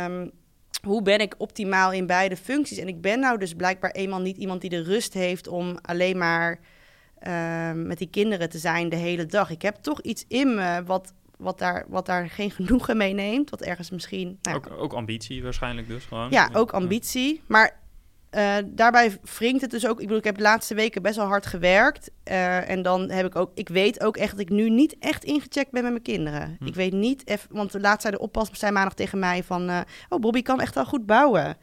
um, 0.05 0.31
hoe 0.81 1.01
ben 1.01 1.19
ik 1.19 1.35
optimaal 1.37 1.91
in 1.91 2.05
beide 2.05 2.37
functies? 2.37 2.77
En 2.77 2.87
ik 2.87 3.01
ben 3.01 3.19
nou 3.19 3.37
dus 3.37 3.53
blijkbaar 3.53 3.91
eenmaal 3.91 4.21
niet 4.21 4.37
iemand 4.37 4.61
die 4.61 4.69
de 4.69 4.83
rust 4.83 5.13
heeft 5.13 5.47
om 5.47 5.77
alleen 5.81 6.17
maar 6.17 6.59
ehm, 7.19 7.87
met 7.87 7.97
die 7.97 8.09
kinderen 8.09 8.49
te 8.49 8.57
zijn 8.57 8.89
de 8.89 8.95
hele 8.95 9.25
dag. 9.25 9.49
Ik 9.49 9.61
heb 9.61 9.75
toch 9.75 10.01
iets 10.01 10.25
in 10.27 10.55
me 10.55 10.83
wat, 10.85 11.13
wat, 11.37 11.59
daar, 11.59 11.85
wat 11.87 12.05
daar 12.05 12.29
geen 12.29 12.51
genoegen 12.59 12.97
mee 12.97 13.13
neemt. 13.13 13.49
Wat 13.49 13.61
ergens 13.61 13.89
misschien. 13.89 14.39
Nou, 14.41 14.57
ook, 14.57 14.69
ook 14.77 14.93
ambitie 14.93 15.43
waarschijnlijk 15.43 15.87
dus 15.87 16.05
gewoon. 16.05 16.29
Ja, 16.29 16.49
ook 16.53 16.71
ambitie. 16.71 17.41
Maar 17.47 17.79
uh, 18.31 18.55
daarbij 18.65 19.17
wringt 19.37 19.61
het 19.61 19.71
dus 19.71 19.87
ook. 19.87 19.95
Ik 19.99 20.01
bedoel, 20.01 20.17
ik 20.17 20.23
heb 20.23 20.35
de 20.35 20.41
laatste 20.41 20.75
weken 20.75 21.01
best 21.01 21.15
wel 21.15 21.25
hard 21.25 21.45
gewerkt. 21.45 22.11
Uh, 22.25 22.69
en 22.69 22.81
dan 22.81 23.09
heb 23.09 23.25
ik 23.25 23.35
ook. 23.35 23.51
Ik 23.53 23.69
weet 23.69 24.03
ook 24.03 24.17
echt 24.17 24.31
dat 24.31 24.39
ik 24.39 24.49
nu 24.49 24.69
niet 24.69 24.95
echt 24.99 25.23
ingecheckt 25.23 25.71
ben 25.71 25.83
met 25.83 25.91
mijn 25.91 26.03
kinderen. 26.03 26.55
Hm. 26.59 26.65
Ik 26.65 26.75
weet 26.75 26.93
niet. 26.93 27.27
Even, 27.27 27.49
want 27.51 27.73
laatst 27.73 28.01
zei 28.01 28.13
de 28.13 28.21
oppas 28.21 28.49
zei 28.51 28.71
maandag 28.71 28.93
tegen 28.93 29.19
mij 29.19 29.43
van. 29.43 29.69
Uh, 29.69 29.79
oh, 30.09 30.19
Bobby 30.19 30.41
kan 30.41 30.61
echt 30.61 30.75
wel 30.75 30.85
goed 30.85 31.05
bouwen. 31.05 31.57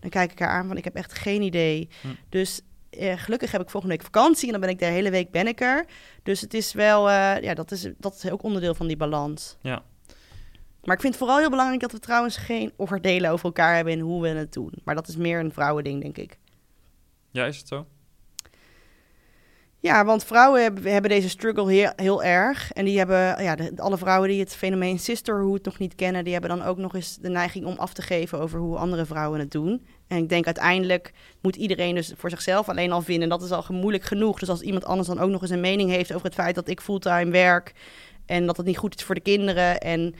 Dan 0.00 0.10
kijk 0.10 0.32
ik 0.32 0.38
haar 0.38 0.48
aan 0.48 0.66
van. 0.66 0.76
Ik 0.76 0.84
heb 0.84 0.94
echt 0.94 1.12
geen 1.12 1.42
idee. 1.42 1.88
Hm. 2.00 2.08
Dus 2.28 2.60
gelukkig 2.98 3.52
heb 3.52 3.60
ik 3.60 3.70
volgende 3.70 3.96
week 3.96 4.04
vakantie. 4.04 4.46
En 4.46 4.52
dan 4.52 4.60
ben 4.60 4.70
ik 4.70 4.78
de 4.78 4.84
hele 4.84 5.10
week 5.10 5.30
ben 5.30 5.46
ik 5.46 5.60
er. 5.60 5.84
Dus 6.22 6.40
het 6.40 6.54
is 6.54 6.72
wel. 6.72 7.10
ja, 7.10 7.54
dat 7.54 7.70
is, 7.70 7.88
dat 7.98 8.14
is 8.14 8.30
ook 8.30 8.42
onderdeel 8.42 8.74
van 8.74 8.86
die 8.86 8.96
balans. 8.96 9.56
Ja. 9.60 9.82
Maar 10.86 10.94
ik 10.94 11.00
vind 11.00 11.14
het 11.14 11.22
vooral 11.22 11.38
heel 11.38 11.50
belangrijk 11.50 11.80
dat 11.80 11.92
we 11.92 11.98
trouwens 11.98 12.36
geen 12.36 12.72
oordelen 12.76 13.30
over 13.30 13.44
elkaar 13.44 13.74
hebben 13.74 13.92
in 13.92 14.00
hoe 14.00 14.22
we 14.22 14.28
het 14.28 14.52
doen. 14.52 14.72
Maar 14.84 14.94
dat 14.94 15.08
is 15.08 15.16
meer 15.16 15.40
een 15.40 15.52
vrouwending, 15.52 16.02
denk 16.02 16.16
ik. 16.16 16.38
Ja, 17.30 17.44
is 17.44 17.58
het 17.58 17.68
zo? 17.68 17.86
Ja, 19.80 20.04
want 20.04 20.24
vrouwen 20.24 20.62
hebben, 20.62 21.10
deze 21.10 21.28
struggle 21.28 21.70
heel, 21.70 21.92
heel 21.96 22.22
erg. 22.22 22.72
En 22.72 22.84
die 22.84 22.98
hebben, 22.98 23.42
ja, 23.42 23.56
de, 23.56 23.72
alle 23.76 23.98
vrouwen 23.98 24.28
die 24.28 24.40
het 24.40 24.56
fenomeen 24.56 24.98
sisterhood 24.98 25.64
nog 25.64 25.78
niet 25.78 25.94
kennen, 25.94 26.24
die 26.24 26.32
hebben 26.32 26.50
dan 26.50 26.62
ook 26.62 26.76
nog 26.76 26.94
eens 26.94 27.16
de 27.16 27.28
neiging 27.28 27.64
om 27.64 27.76
af 27.78 27.92
te 27.92 28.02
geven 28.02 28.38
over 28.38 28.58
hoe 28.58 28.76
andere 28.76 29.04
vrouwen 29.04 29.40
het 29.40 29.50
doen. 29.50 29.86
En 30.06 30.16
ik 30.16 30.28
denk 30.28 30.46
uiteindelijk 30.46 31.12
moet 31.40 31.56
iedereen 31.56 31.94
dus 31.94 32.12
voor 32.16 32.30
zichzelf 32.30 32.68
alleen 32.68 32.92
al 32.92 33.02
vinden. 33.02 33.28
Dat 33.28 33.42
is 33.42 33.50
al 33.50 33.64
moeilijk 33.70 34.04
genoeg. 34.04 34.38
Dus 34.38 34.48
als 34.48 34.60
iemand 34.60 34.84
anders 34.84 35.08
dan 35.08 35.18
ook 35.18 35.30
nog 35.30 35.42
eens 35.42 35.50
een 35.50 35.60
mening 35.60 35.90
heeft 35.90 36.12
over 36.12 36.26
het 36.26 36.34
feit 36.34 36.54
dat 36.54 36.68
ik 36.68 36.80
fulltime 36.80 37.30
werk 37.30 37.72
en 38.26 38.46
dat 38.46 38.56
het 38.56 38.66
niet 38.66 38.78
goed 38.78 38.96
is 38.96 39.04
voor 39.04 39.14
de 39.14 39.20
kinderen 39.20 39.80
en 39.80 40.14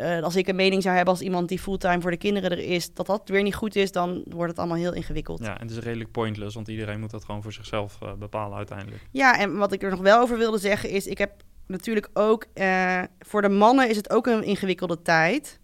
uh, 0.00 0.22
als 0.22 0.36
ik 0.36 0.48
een 0.48 0.56
mening 0.56 0.82
zou 0.82 0.96
hebben 0.96 1.14
als 1.14 1.22
iemand 1.22 1.48
die 1.48 1.58
fulltime 1.58 2.00
voor 2.00 2.10
de 2.10 2.16
kinderen 2.16 2.50
er 2.50 2.58
is, 2.58 2.94
dat 2.94 3.06
dat 3.06 3.28
weer 3.28 3.42
niet 3.42 3.54
goed 3.54 3.76
is, 3.76 3.92
dan 3.92 4.24
wordt 4.28 4.50
het 4.50 4.58
allemaal 4.58 4.76
heel 4.76 4.94
ingewikkeld. 4.94 5.40
Ja, 5.40 5.58
en 5.58 5.66
het 5.66 5.76
is 5.76 5.82
redelijk 5.82 6.10
pointless, 6.10 6.54
want 6.54 6.68
iedereen 6.68 7.00
moet 7.00 7.10
dat 7.10 7.24
gewoon 7.24 7.42
voor 7.42 7.52
zichzelf 7.52 7.98
uh, 8.02 8.12
bepalen 8.12 8.56
uiteindelijk. 8.56 9.02
Ja, 9.10 9.38
en 9.38 9.56
wat 9.56 9.72
ik 9.72 9.82
er 9.82 9.90
nog 9.90 10.00
wel 10.00 10.20
over 10.20 10.38
wilde 10.38 10.58
zeggen 10.58 10.90
is, 10.90 11.06
ik 11.06 11.18
heb 11.18 11.30
natuurlijk 11.66 12.08
ook, 12.12 12.46
uh, 12.54 13.02
voor 13.20 13.42
de 13.42 13.48
mannen 13.48 13.88
is 13.88 13.96
het 13.96 14.10
ook 14.10 14.26
een 14.26 14.44
ingewikkelde 14.44 15.02
tijd. 15.02 15.60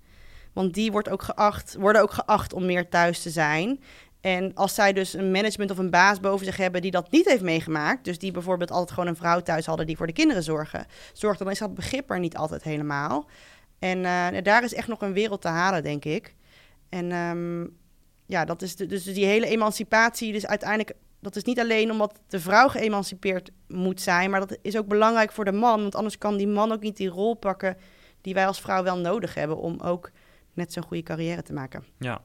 Want 0.53 0.75
die 0.75 0.93
wordt 0.93 1.09
ook 1.09 1.23
geacht, 1.23 1.77
worden 1.79 2.03
ook 2.03 2.13
geacht 2.13 2.53
om 2.53 2.67
meer 2.67 2.89
thuis 2.89 3.23
te 3.23 3.31
zijn. 3.31 3.81
En 4.21 4.55
als 4.55 4.75
zij 4.75 4.93
dus 4.93 5.15
een 5.15 5.31
management 5.31 5.71
of 5.71 5.79
een 5.79 5.91
baas 5.91 6.21
boven 6.21 6.47
zich 6.47 6.57
hebben 6.57 6.83
die 6.83 6.91
dat 6.91 7.11
niet 7.11 7.29
heeft 7.29 7.43
meegemaakt, 7.43 8.05
dus 8.05 8.19
die 8.19 8.33
bijvoorbeeld 8.33 8.71
altijd 8.71 8.91
gewoon 8.91 9.09
een 9.09 9.17
vrouw 9.17 9.41
thuis 9.41 9.67
hadden 9.67 9.87
die 9.87 9.97
voor 9.97 10.07
de 10.07 10.13
kinderen 10.13 10.43
zorgen, 10.43 10.87
zorgt, 11.13 11.39
dan 11.39 11.51
is 11.51 11.59
dat 11.59 11.75
begrip 11.75 12.11
er 12.11 12.19
niet 12.19 12.37
altijd 12.37 12.63
helemaal. 12.63 13.27
En 13.83 13.99
uh, 13.99 14.43
daar 14.43 14.65
is 14.65 14.75
echt 14.75 14.89
nog 14.89 15.01
een 15.01 15.13
wereld 15.13 15.41
te 15.41 15.49
halen, 15.49 15.83
denk 15.83 16.05
ik. 16.05 16.35
En 16.89 17.13
um, 17.13 17.77
ja, 18.27 18.45
dat 18.45 18.63
is 18.63 18.77
dus 18.77 19.05
die 19.05 19.25
hele 19.25 19.47
emancipatie, 19.47 20.33
dus 20.33 20.47
uiteindelijk, 20.47 20.97
dat 21.21 21.37
is 21.37 21.45
niet 21.45 21.61
alleen 21.61 21.91
omdat 21.91 22.21
de 22.27 22.41
vrouw 22.41 22.69
geëmancipeerd 22.69 23.51
moet 23.69 24.01
zijn, 24.01 24.31
maar 24.31 24.41
dat 24.41 24.59
is 24.63 24.77
ook 24.77 24.87
belangrijk 24.87 25.33
voor 25.33 25.45
de 25.45 25.53
man, 25.53 25.81
want 25.81 25.95
anders 25.95 26.19
kan 26.19 26.37
die 26.37 26.47
man 26.47 26.73
ook 26.73 26.81
niet 26.81 26.97
die 26.97 27.09
rol 27.09 27.35
pakken 27.35 27.77
die 28.21 28.35
wij 28.35 28.47
als 28.47 28.61
vrouw 28.61 28.83
wel 28.83 28.99
nodig 28.99 29.35
hebben 29.35 29.57
om 29.57 29.81
ook 29.81 30.11
net 30.53 30.73
zo'n 30.73 30.83
goede 30.83 31.03
carrière 31.03 31.43
te 31.43 31.53
maken. 31.53 31.85
Ja, 31.99 32.23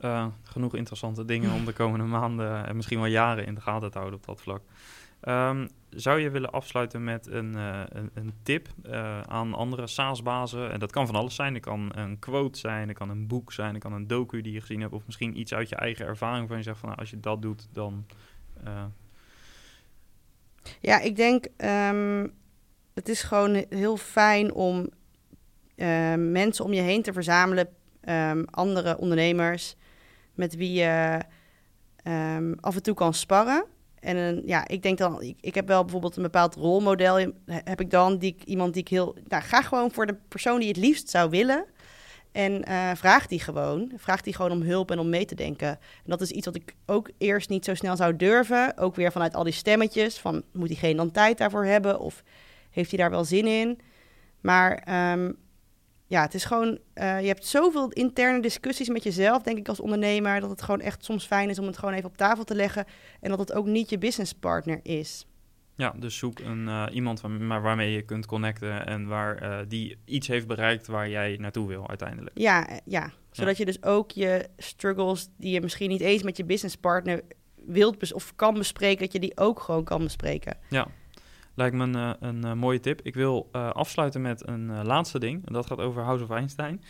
uh, 0.00 0.26
genoeg 0.42 0.74
interessante 0.74 1.24
dingen 1.24 1.52
om 1.52 1.64
de 1.64 1.72
komende 1.72 2.06
maanden 2.06 2.66
en 2.66 2.76
misschien 2.76 3.00
wel 3.00 3.08
jaren 3.08 3.46
in 3.46 3.54
de 3.54 3.60
gaten 3.60 3.90
te 3.90 3.98
houden 3.98 4.18
op 4.18 4.26
dat 4.26 4.40
vlak. 4.40 4.62
Um, 5.22 5.68
zou 5.94 6.20
je 6.20 6.30
willen 6.30 6.50
afsluiten 6.50 7.04
met 7.04 7.26
een, 7.26 7.56
uh, 7.56 7.80
een, 7.88 8.10
een, 8.14 8.32
tip 8.42 8.68
uh, 8.86 9.20
aan 9.20 9.54
andere 9.54 9.86
SaaS-bazen? 9.86 10.72
En 10.72 10.80
dat 10.80 10.92
kan 10.92 11.06
van 11.06 11.14
alles 11.14 11.34
zijn. 11.34 11.54
Het 11.54 11.62
kan 11.62 11.92
een 11.94 12.18
quote 12.18 12.58
zijn, 12.58 12.88
het 12.88 12.96
kan 12.96 13.10
een 13.10 13.26
boek 13.26 13.52
zijn, 13.52 13.74
het 13.74 13.82
kan 13.82 13.92
een 13.92 14.06
docu 14.06 14.40
die 14.40 14.52
je 14.52 14.60
gezien 14.60 14.80
hebt, 14.80 14.92
of 14.92 15.06
misschien 15.06 15.38
iets 15.38 15.54
uit 15.54 15.68
je 15.68 15.76
eigen 15.76 16.06
ervaring 16.06 16.38
waarvan 16.38 16.56
je 16.56 16.62
zegt 16.62 16.78
van 16.78 16.88
nou, 16.88 17.00
als 17.00 17.10
je 17.10 17.20
dat 17.20 17.42
doet, 17.42 17.68
dan. 17.72 18.06
Uh... 18.66 18.84
Ja, 20.80 21.00
ik 21.00 21.16
denk 21.16 21.46
um, 21.56 22.32
het 22.94 23.08
is 23.08 23.22
gewoon 23.22 23.64
heel 23.68 23.96
fijn 23.96 24.54
om 24.54 24.88
mensen 26.16 26.64
om 26.64 26.72
je 26.72 26.80
heen 26.80 27.02
te 27.02 27.12
verzamelen, 27.12 27.68
um, 28.08 28.44
andere 28.50 28.98
ondernemers 28.98 29.76
met 30.34 30.56
wie 30.56 30.72
je 30.72 31.20
af 32.60 32.74
en 32.74 32.82
toe 32.82 32.94
kan 32.94 33.14
sparren. 33.14 33.64
En 34.02 34.42
ja, 34.46 34.68
ik 34.68 34.82
denk 34.82 34.98
dan, 34.98 35.34
ik, 35.40 35.54
heb 35.54 35.66
wel 35.66 35.82
bijvoorbeeld 35.82 36.16
een 36.16 36.22
bepaald 36.22 36.54
rolmodel, 36.54 37.32
heb 37.46 37.80
ik 37.80 37.90
dan, 37.90 38.18
die, 38.18 38.36
iemand 38.44 38.72
die 38.72 38.82
ik 38.82 38.88
heel, 38.88 39.16
nou, 39.28 39.42
ga 39.42 39.62
gewoon 39.62 39.90
voor 39.90 40.06
de 40.06 40.16
persoon 40.28 40.58
die 40.58 40.68
het 40.68 40.76
liefst 40.76 41.10
zou 41.10 41.30
willen. 41.30 41.64
En 42.32 42.64
uh, 42.68 42.90
vraag 42.94 43.26
die 43.26 43.40
gewoon. 43.40 43.92
Vraag 43.96 44.20
die 44.20 44.34
gewoon 44.34 44.50
om 44.50 44.62
hulp 44.62 44.90
en 44.90 44.98
om 44.98 45.08
mee 45.08 45.24
te 45.24 45.34
denken. 45.34 45.68
En 45.68 45.78
dat 46.04 46.20
is 46.20 46.30
iets 46.30 46.46
wat 46.46 46.54
ik 46.54 46.74
ook 46.86 47.10
eerst 47.18 47.48
niet 47.48 47.64
zo 47.64 47.74
snel 47.74 47.96
zou 47.96 48.16
durven. 48.16 48.78
Ook 48.78 48.94
weer 48.94 49.12
vanuit 49.12 49.34
al 49.34 49.44
die 49.44 49.52
stemmetjes. 49.52 50.18
Van 50.18 50.42
moet 50.52 50.68
diegene 50.68 50.94
dan 50.94 51.10
tijd 51.10 51.38
daarvoor 51.38 51.64
hebben? 51.64 52.00
Of 52.00 52.22
heeft 52.70 52.90
hij 52.90 52.98
daar 52.98 53.10
wel 53.10 53.24
zin 53.24 53.46
in? 53.46 53.80
Maar 54.40 54.86
um, 55.12 55.36
ja, 56.12 56.22
het 56.22 56.34
is 56.34 56.44
gewoon, 56.44 56.78
uh, 56.94 57.20
je 57.20 57.26
hebt 57.26 57.46
zoveel 57.46 57.88
interne 57.88 58.40
discussies 58.40 58.88
met 58.88 59.02
jezelf, 59.02 59.42
denk 59.42 59.58
ik, 59.58 59.68
als 59.68 59.80
ondernemer, 59.80 60.40
dat 60.40 60.50
het 60.50 60.62
gewoon 60.62 60.80
echt 60.80 61.04
soms 61.04 61.26
fijn 61.26 61.50
is 61.50 61.58
om 61.58 61.66
het 61.66 61.78
gewoon 61.78 61.94
even 61.94 62.08
op 62.08 62.16
tafel 62.16 62.44
te 62.44 62.54
leggen 62.54 62.84
en 63.20 63.30
dat 63.30 63.38
het 63.38 63.52
ook 63.52 63.66
niet 63.66 63.90
je 63.90 63.98
businesspartner 63.98 64.80
is. 64.82 65.26
Ja, 65.74 65.94
dus 65.96 66.16
zoek 66.16 66.38
een, 66.38 66.66
uh, 66.66 66.86
iemand 66.92 67.20
waar, 67.20 67.62
waarmee 67.62 67.92
je 67.92 68.02
kunt 68.02 68.26
connecten 68.26 68.86
en 68.86 69.06
waar 69.06 69.42
uh, 69.42 69.58
die 69.68 69.96
iets 70.04 70.28
heeft 70.28 70.46
bereikt 70.46 70.86
waar 70.86 71.08
jij 71.08 71.36
naartoe 71.40 71.68
wil 71.68 71.88
uiteindelijk. 71.88 72.38
Ja, 72.38 72.68
ja. 72.84 73.10
zodat 73.30 73.56
je 73.56 73.64
dus 73.64 73.82
ook 73.82 74.10
je 74.10 74.48
struggles 74.56 75.28
die 75.36 75.52
je 75.52 75.60
misschien 75.60 75.88
niet 75.88 76.00
eens 76.00 76.22
met 76.22 76.36
je 76.36 76.44
businesspartner 76.44 77.22
wilt 77.66 78.12
of 78.12 78.32
kan 78.36 78.54
bespreken, 78.54 79.04
dat 79.04 79.12
je 79.12 79.20
die 79.20 79.36
ook 79.36 79.60
gewoon 79.60 79.84
kan 79.84 80.02
bespreken. 80.02 80.56
Ja, 80.68 80.88
Lijkt 81.54 81.76
me 81.76 81.82
een, 81.82 81.94
eh, 81.94 82.10
een, 82.20 82.44
eh, 82.44 82.52
mooie 82.52 82.80
tip. 82.80 83.00
Ik 83.02 83.14
wil 83.14 83.48
uh, 83.52 83.70
afsluiten 83.70 84.22
met 84.22 84.48
een 84.48 84.84
laatste 84.84 85.18
ding. 85.18 85.46
En 85.46 85.52
dat 85.52 85.66
gaat 85.66 85.78
over 85.78 86.02
House 86.02 86.24
of 86.24 86.30
Einstein. 86.30 86.82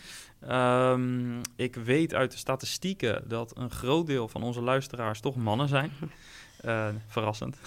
Um, 0.51 1.41
ik 1.55 1.75
weet 1.75 2.13
uit 2.13 2.31
de 2.31 2.37
statistieken 2.37 3.23
dat 3.27 3.57
een 3.57 3.71
groot 3.71 4.07
deel 4.07 4.27
van 4.27 4.43
onze 4.43 4.61
luisteraars 4.61 5.19
toch 5.19 5.35
mannen 5.35 5.67
zijn. 5.67 5.91
verrassend. 7.07 7.59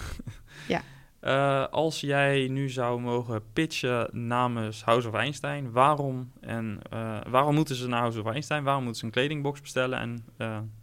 Ja. 0.69 0.83
als 1.71 2.01
jij 2.01 2.49
nu 2.49 2.69
zou 2.69 3.01
mogen 3.01 3.43
pitchen 3.53 4.27
namens 4.27 4.85
House 4.85 5.09
of 5.09 5.15
Einstein, 5.15 5.71
waarom 5.73 6.33
en 6.41 6.81
waarom 7.29 7.55
moeten 7.55 7.77
ze 7.77 7.89
naar 7.89 8.01
House 8.01 8.21
of 8.21 8.27
Einstein? 8.27 8.65
Waarom 8.65 8.83
moeten 8.83 9.01
ze 9.01 9.07
een 9.07 9.13
kledingbox 9.13 9.61
bestellen? 9.61 9.99
En 9.99 10.25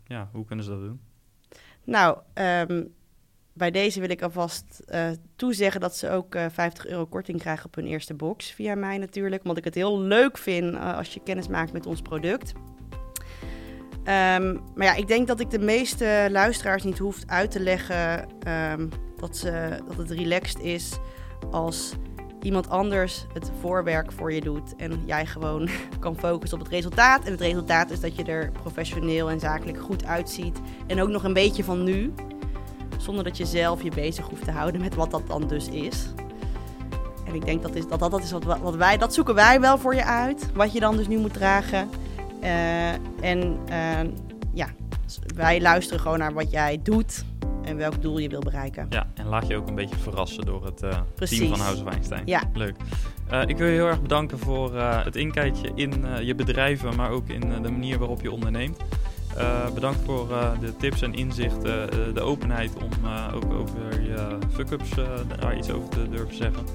ja, 0.06 0.30
hoe 0.32 0.46
kunnen 0.46 0.66
ze 0.66 0.72
dat 0.72 0.80
doen? 0.80 1.02
Nou, 1.84 2.18
um 2.70 2.94
bij 3.54 3.72
deze 3.72 4.00
wil 4.00 4.10
ik 4.10 4.22
alvast 4.22 4.84
uh, 4.94 5.10
toezeggen 5.36 5.82
dat 5.82 5.96
ze 5.96 6.10
ook 6.10 6.36
uh, 6.36 6.46
eh, 6.46 6.52
50 6.52 6.86
euro 6.88 7.06
korting 7.06 7.40
krijgen 7.40 7.66
op 7.66 7.76
hun 7.76 7.86
eerste 7.86 8.14
box. 8.14 8.52
Via 8.52 8.76
mij 8.76 8.98
natuurlijk. 8.98 9.42
Omdat 9.42 9.58
ik 9.58 9.64
het 9.64 9.76
heel 9.76 10.00
leuk 10.00 10.38
vind 10.38 10.74
uh, 10.74 10.98
als 10.98 11.14
je 11.14 11.20
kennis 11.24 11.48
maakt 11.48 11.74
met 11.74 11.86
ons 11.86 12.02
product. 12.02 12.54
Um, 14.04 14.62
maar 14.76 14.88
ja, 14.88 14.96
ik 14.96 15.08
denk 15.08 15.28
dat 15.28 15.40
ik 15.40 15.50
de 15.50 15.60
meeste 15.60 16.28
luisteraars 16.32 16.84
niet 16.84 16.98
hoef 16.98 17.18
uit 17.26 17.52
te 17.52 17.60
leggen 17.60 18.28
um, 18.48 18.90
dat, 19.18 19.38
ze, 19.38 19.80
dat 19.88 19.98
het 19.98 20.12
relaxed 20.12 20.60
is 20.60 20.98
als 21.52 21.94
iemand 22.42 22.70
anders 22.70 23.26
het 23.34 23.52
voorwerk 23.60 24.12
voor 24.12 24.34
je 24.34 24.42
doet. 24.42 24.76
En 24.76 25.04
jij 25.06 25.26
gewoon 25.26 25.70
kan 26.00 26.18
focussen 26.18 26.58
op 26.58 26.64
het 26.64 26.74
resultaat. 26.74 27.26
En 27.26 27.32
het 27.32 27.42
resultaat 27.42 27.92
is 27.92 28.00
dat 28.00 28.16
je 28.16 28.24
er 28.24 28.52
professioneel 28.52 29.30
en 29.30 29.40
zakelijk 29.40 29.80
goed 29.82 30.06
uitziet. 30.06 30.60
En 30.88 31.02
ook 31.02 31.10
nog 31.10 31.24
een 31.24 31.34
beetje 31.34 31.64
van 31.64 31.84
nu. 31.84 32.14
Zonder 32.98 33.24
dat 33.24 33.38
je 33.38 33.46
zelf 33.46 33.84
je 33.84 33.92
bezig 33.92 34.26
hoeft 34.30 34.44
te 34.44 34.52
houden 34.52 34.82
met 34.82 34.96
wat 34.96 35.12
dat 35.12 35.28
dan 35.28 35.48
dus 35.48 35.70
is. 35.70 36.08
En 37.26 37.36
ik 37.36 37.46
denk 37.46 37.62
dat 37.62 37.76
is, 37.76 37.88
dat, 37.88 38.00
dat, 38.00 38.12
dat 38.12 38.24
is 38.24 38.32
wat, 38.32 38.44
wat 38.44 38.76
wij, 38.76 38.98
dat 38.98 39.14
zoeken 39.14 39.36
wij 39.36 39.62
wel 39.62 39.78
voor 39.78 39.96
je 39.96 40.06
uit. 40.06 40.50
Wat 40.54 40.74
je 40.74 40.80
dan 40.80 40.98
dus 40.98 41.08
nu 41.08 41.18
moet 41.18 41.34
dragen. 41.34 41.90
Uh, 42.44 42.92
en 43.22 43.60
uh, 43.70 44.12
ja, 44.54 44.68
wij 45.36 45.62
luisteren 45.62 46.00
gewoon 46.00 46.20
naar 46.20 46.34
wat 46.34 46.52
jij 46.52 46.80
doet 46.84 47.26
en 47.64 47.78
welk 47.78 48.02
doel 48.02 48.18
je 48.18 48.30
wil 48.30 48.40
bereiken. 48.40 48.88
Ja, 48.90 49.08
en 49.14 49.26
laat 49.26 49.48
je 49.48 49.56
ook 49.56 49.68
een 49.68 49.76
beetje 49.76 49.96
verrassen 49.96 50.46
door 50.46 50.66
het 50.66 50.84
uh, 50.84 50.90
team 51.16 51.50
van 51.50 51.60
House 51.60 51.84
of 51.84 51.94
Einstein. 51.94 52.22
Ja. 52.26 52.42
Leuk. 52.54 52.76
Uh, 53.32 53.42
ik 53.46 53.58
wil 53.58 53.68
je 53.68 53.74
heel 53.74 53.88
erg 53.88 54.02
bedanken 54.02 54.40
voor 54.40 54.74
uh, 54.74 55.04
het 55.04 55.16
inkijkje 55.16 55.72
in 55.76 56.06
je 56.22 56.36
bedrijven, 56.36 56.96
maar 56.96 57.10
ook 57.10 57.30
in 57.30 57.40
de 57.40 57.72
manier 57.72 58.00
waarop 58.00 58.22
je 58.22 58.32
onderneemt. 58.32 58.78
Uh, 59.38 59.70
bedankt 59.74 60.00
voor 60.06 60.30
uh, 60.32 60.60
de 60.60 60.76
tips 60.76 61.02
en 61.02 61.14
inzichten, 61.14 61.90
uh, 61.94 62.14
de 62.14 62.22
openheid 62.22 62.72
om 62.76 62.92
ook 63.34 63.54
over 63.54 64.02
je 64.02 64.38
fuck-ups 64.52 64.90
daar 65.40 65.58
iets 65.58 65.72
over 65.72 65.90
te 65.90 66.10
durven 66.10 66.36
zeggen. 66.36 66.66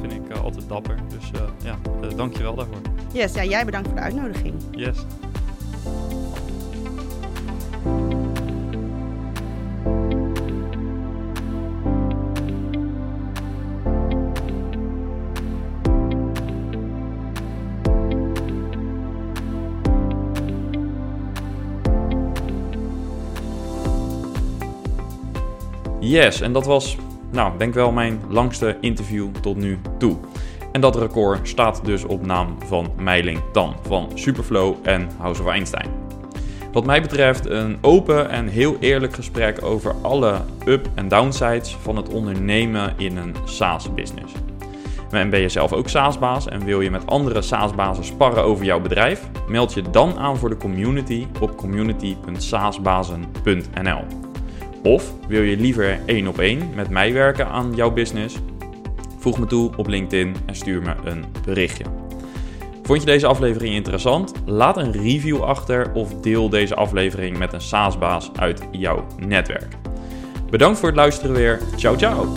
vind 0.00 0.12
ik 0.12 0.36
altijd 0.36 0.68
dapper. 0.68 0.98
Dus 1.08 1.30
ja, 1.62 1.78
dank 2.16 2.36
je 2.36 2.42
wel 2.42 2.54
daarvoor. 2.54 2.80
Yes, 3.12 3.34
ja, 3.34 3.44
jij 3.44 3.64
bedankt 3.64 3.88
voor 3.88 3.96
de 3.96 4.02
uitnodiging. 4.02 4.54
Yes. 4.70 4.96
Yes, 26.08 26.40
en 26.40 26.52
dat 26.52 26.66
was, 26.66 26.96
nou, 27.30 27.52
denk 27.58 27.74
wel 27.74 27.92
mijn 27.92 28.20
langste 28.28 28.76
interview 28.80 29.28
tot 29.40 29.56
nu 29.56 29.78
toe. 29.98 30.16
En 30.72 30.80
dat 30.80 30.96
record 30.96 31.48
staat 31.48 31.80
dus 31.84 32.04
op 32.04 32.26
naam 32.26 32.56
van 32.66 32.92
Meiling 32.96 33.40
Tan 33.52 33.74
van 33.86 34.10
Superflow 34.14 34.74
en 34.82 35.08
House 35.18 35.42
of 35.42 35.48
Einstein. 35.48 35.88
Wat 36.72 36.84
mij 36.84 37.02
betreft 37.02 37.46
een 37.46 37.78
open 37.80 38.30
en 38.30 38.48
heel 38.48 38.76
eerlijk 38.80 39.14
gesprek 39.14 39.64
over 39.64 39.94
alle 40.02 40.40
up- 40.66 40.88
en 40.94 41.08
downsides 41.08 41.76
van 41.80 41.96
het 41.96 42.08
ondernemen 42.08 42.92
in 42.96 43.16
een 43.16 43.34
SaaS-business. 43.44 44.32
En 45.10 45.30
ben 45.30 45.40
je 45.40 45.48
zelf 45.48 45.72
ook 45.72 45.88
SaaS-baas 45.88 46.48
en 46.48 46.64
wil 46.64 46.80
je 46.80 46.90
met 46.90 47.06
andere 47.06 47.42
SaaS-bazen 47.42 48.04
sparren 48.04 48.44
over 48.44 48.64
jouw 48.64 48.80
bedrijf? 48.80 49.28
Meld 49.48 49.74
je 49.74 49.82
dan 49.90 50.18
aan 50.18 50.36
voor 50.36 50.48
de 50.48 50.56
community 50.56 51.26
op 51.40 51.56
community.saasbazen.nl. 51.56 54.25
Of 54.82 55.12
wil 55.28 55.42
je 55.42 55.56
liever 55.56 55.98
één 56.06 56.26
op 56.26 56.38
één 56.38 56.70
met 56.74 56.90
mij 56.90 57.12
werken 57.12 57.48
aan 57.48 57.74
jouw 57.74 57.90
business? 57.90 58.36
Voeg 59.18 59.38
me 59.38 59.46
toe 59.46 59.70
op 59.76 59.86
LinkedIn 59.86 60.36
en 60.46 60.54
stuur 60.54 60.82
me 60.82 60.94
een 61.04 61.24
berichtje. 61.44 61.84
Vond 62.82 63.00
je 63.00 63.06
deze 63.06 63.26
aflevering 63.26 63.74
interessant? 63.74 64.32
Laat 64.44 64.76
een 64.76 64.92
review 64.92 65.40
achter 65.40 65.92
of 65.92 66.14
deel 66.20 66.48
deze 66.48 66.74
aflevering 66.74 67.38
met 67.38 67.52
een 67.52 67.60
SaaS-baas 67.60 68.30
uit 68.36 68.62
jouw 68.70 69.06
netwerk. 69.18 69.76
Bedankt 70.50 70.78
voor 70.78 70.88
het 70.88 70.96
luisteren 70.96 71.34
weer. 71.34 71.60
Ciao, 71.76 71.96
ciao. 71.96 72.32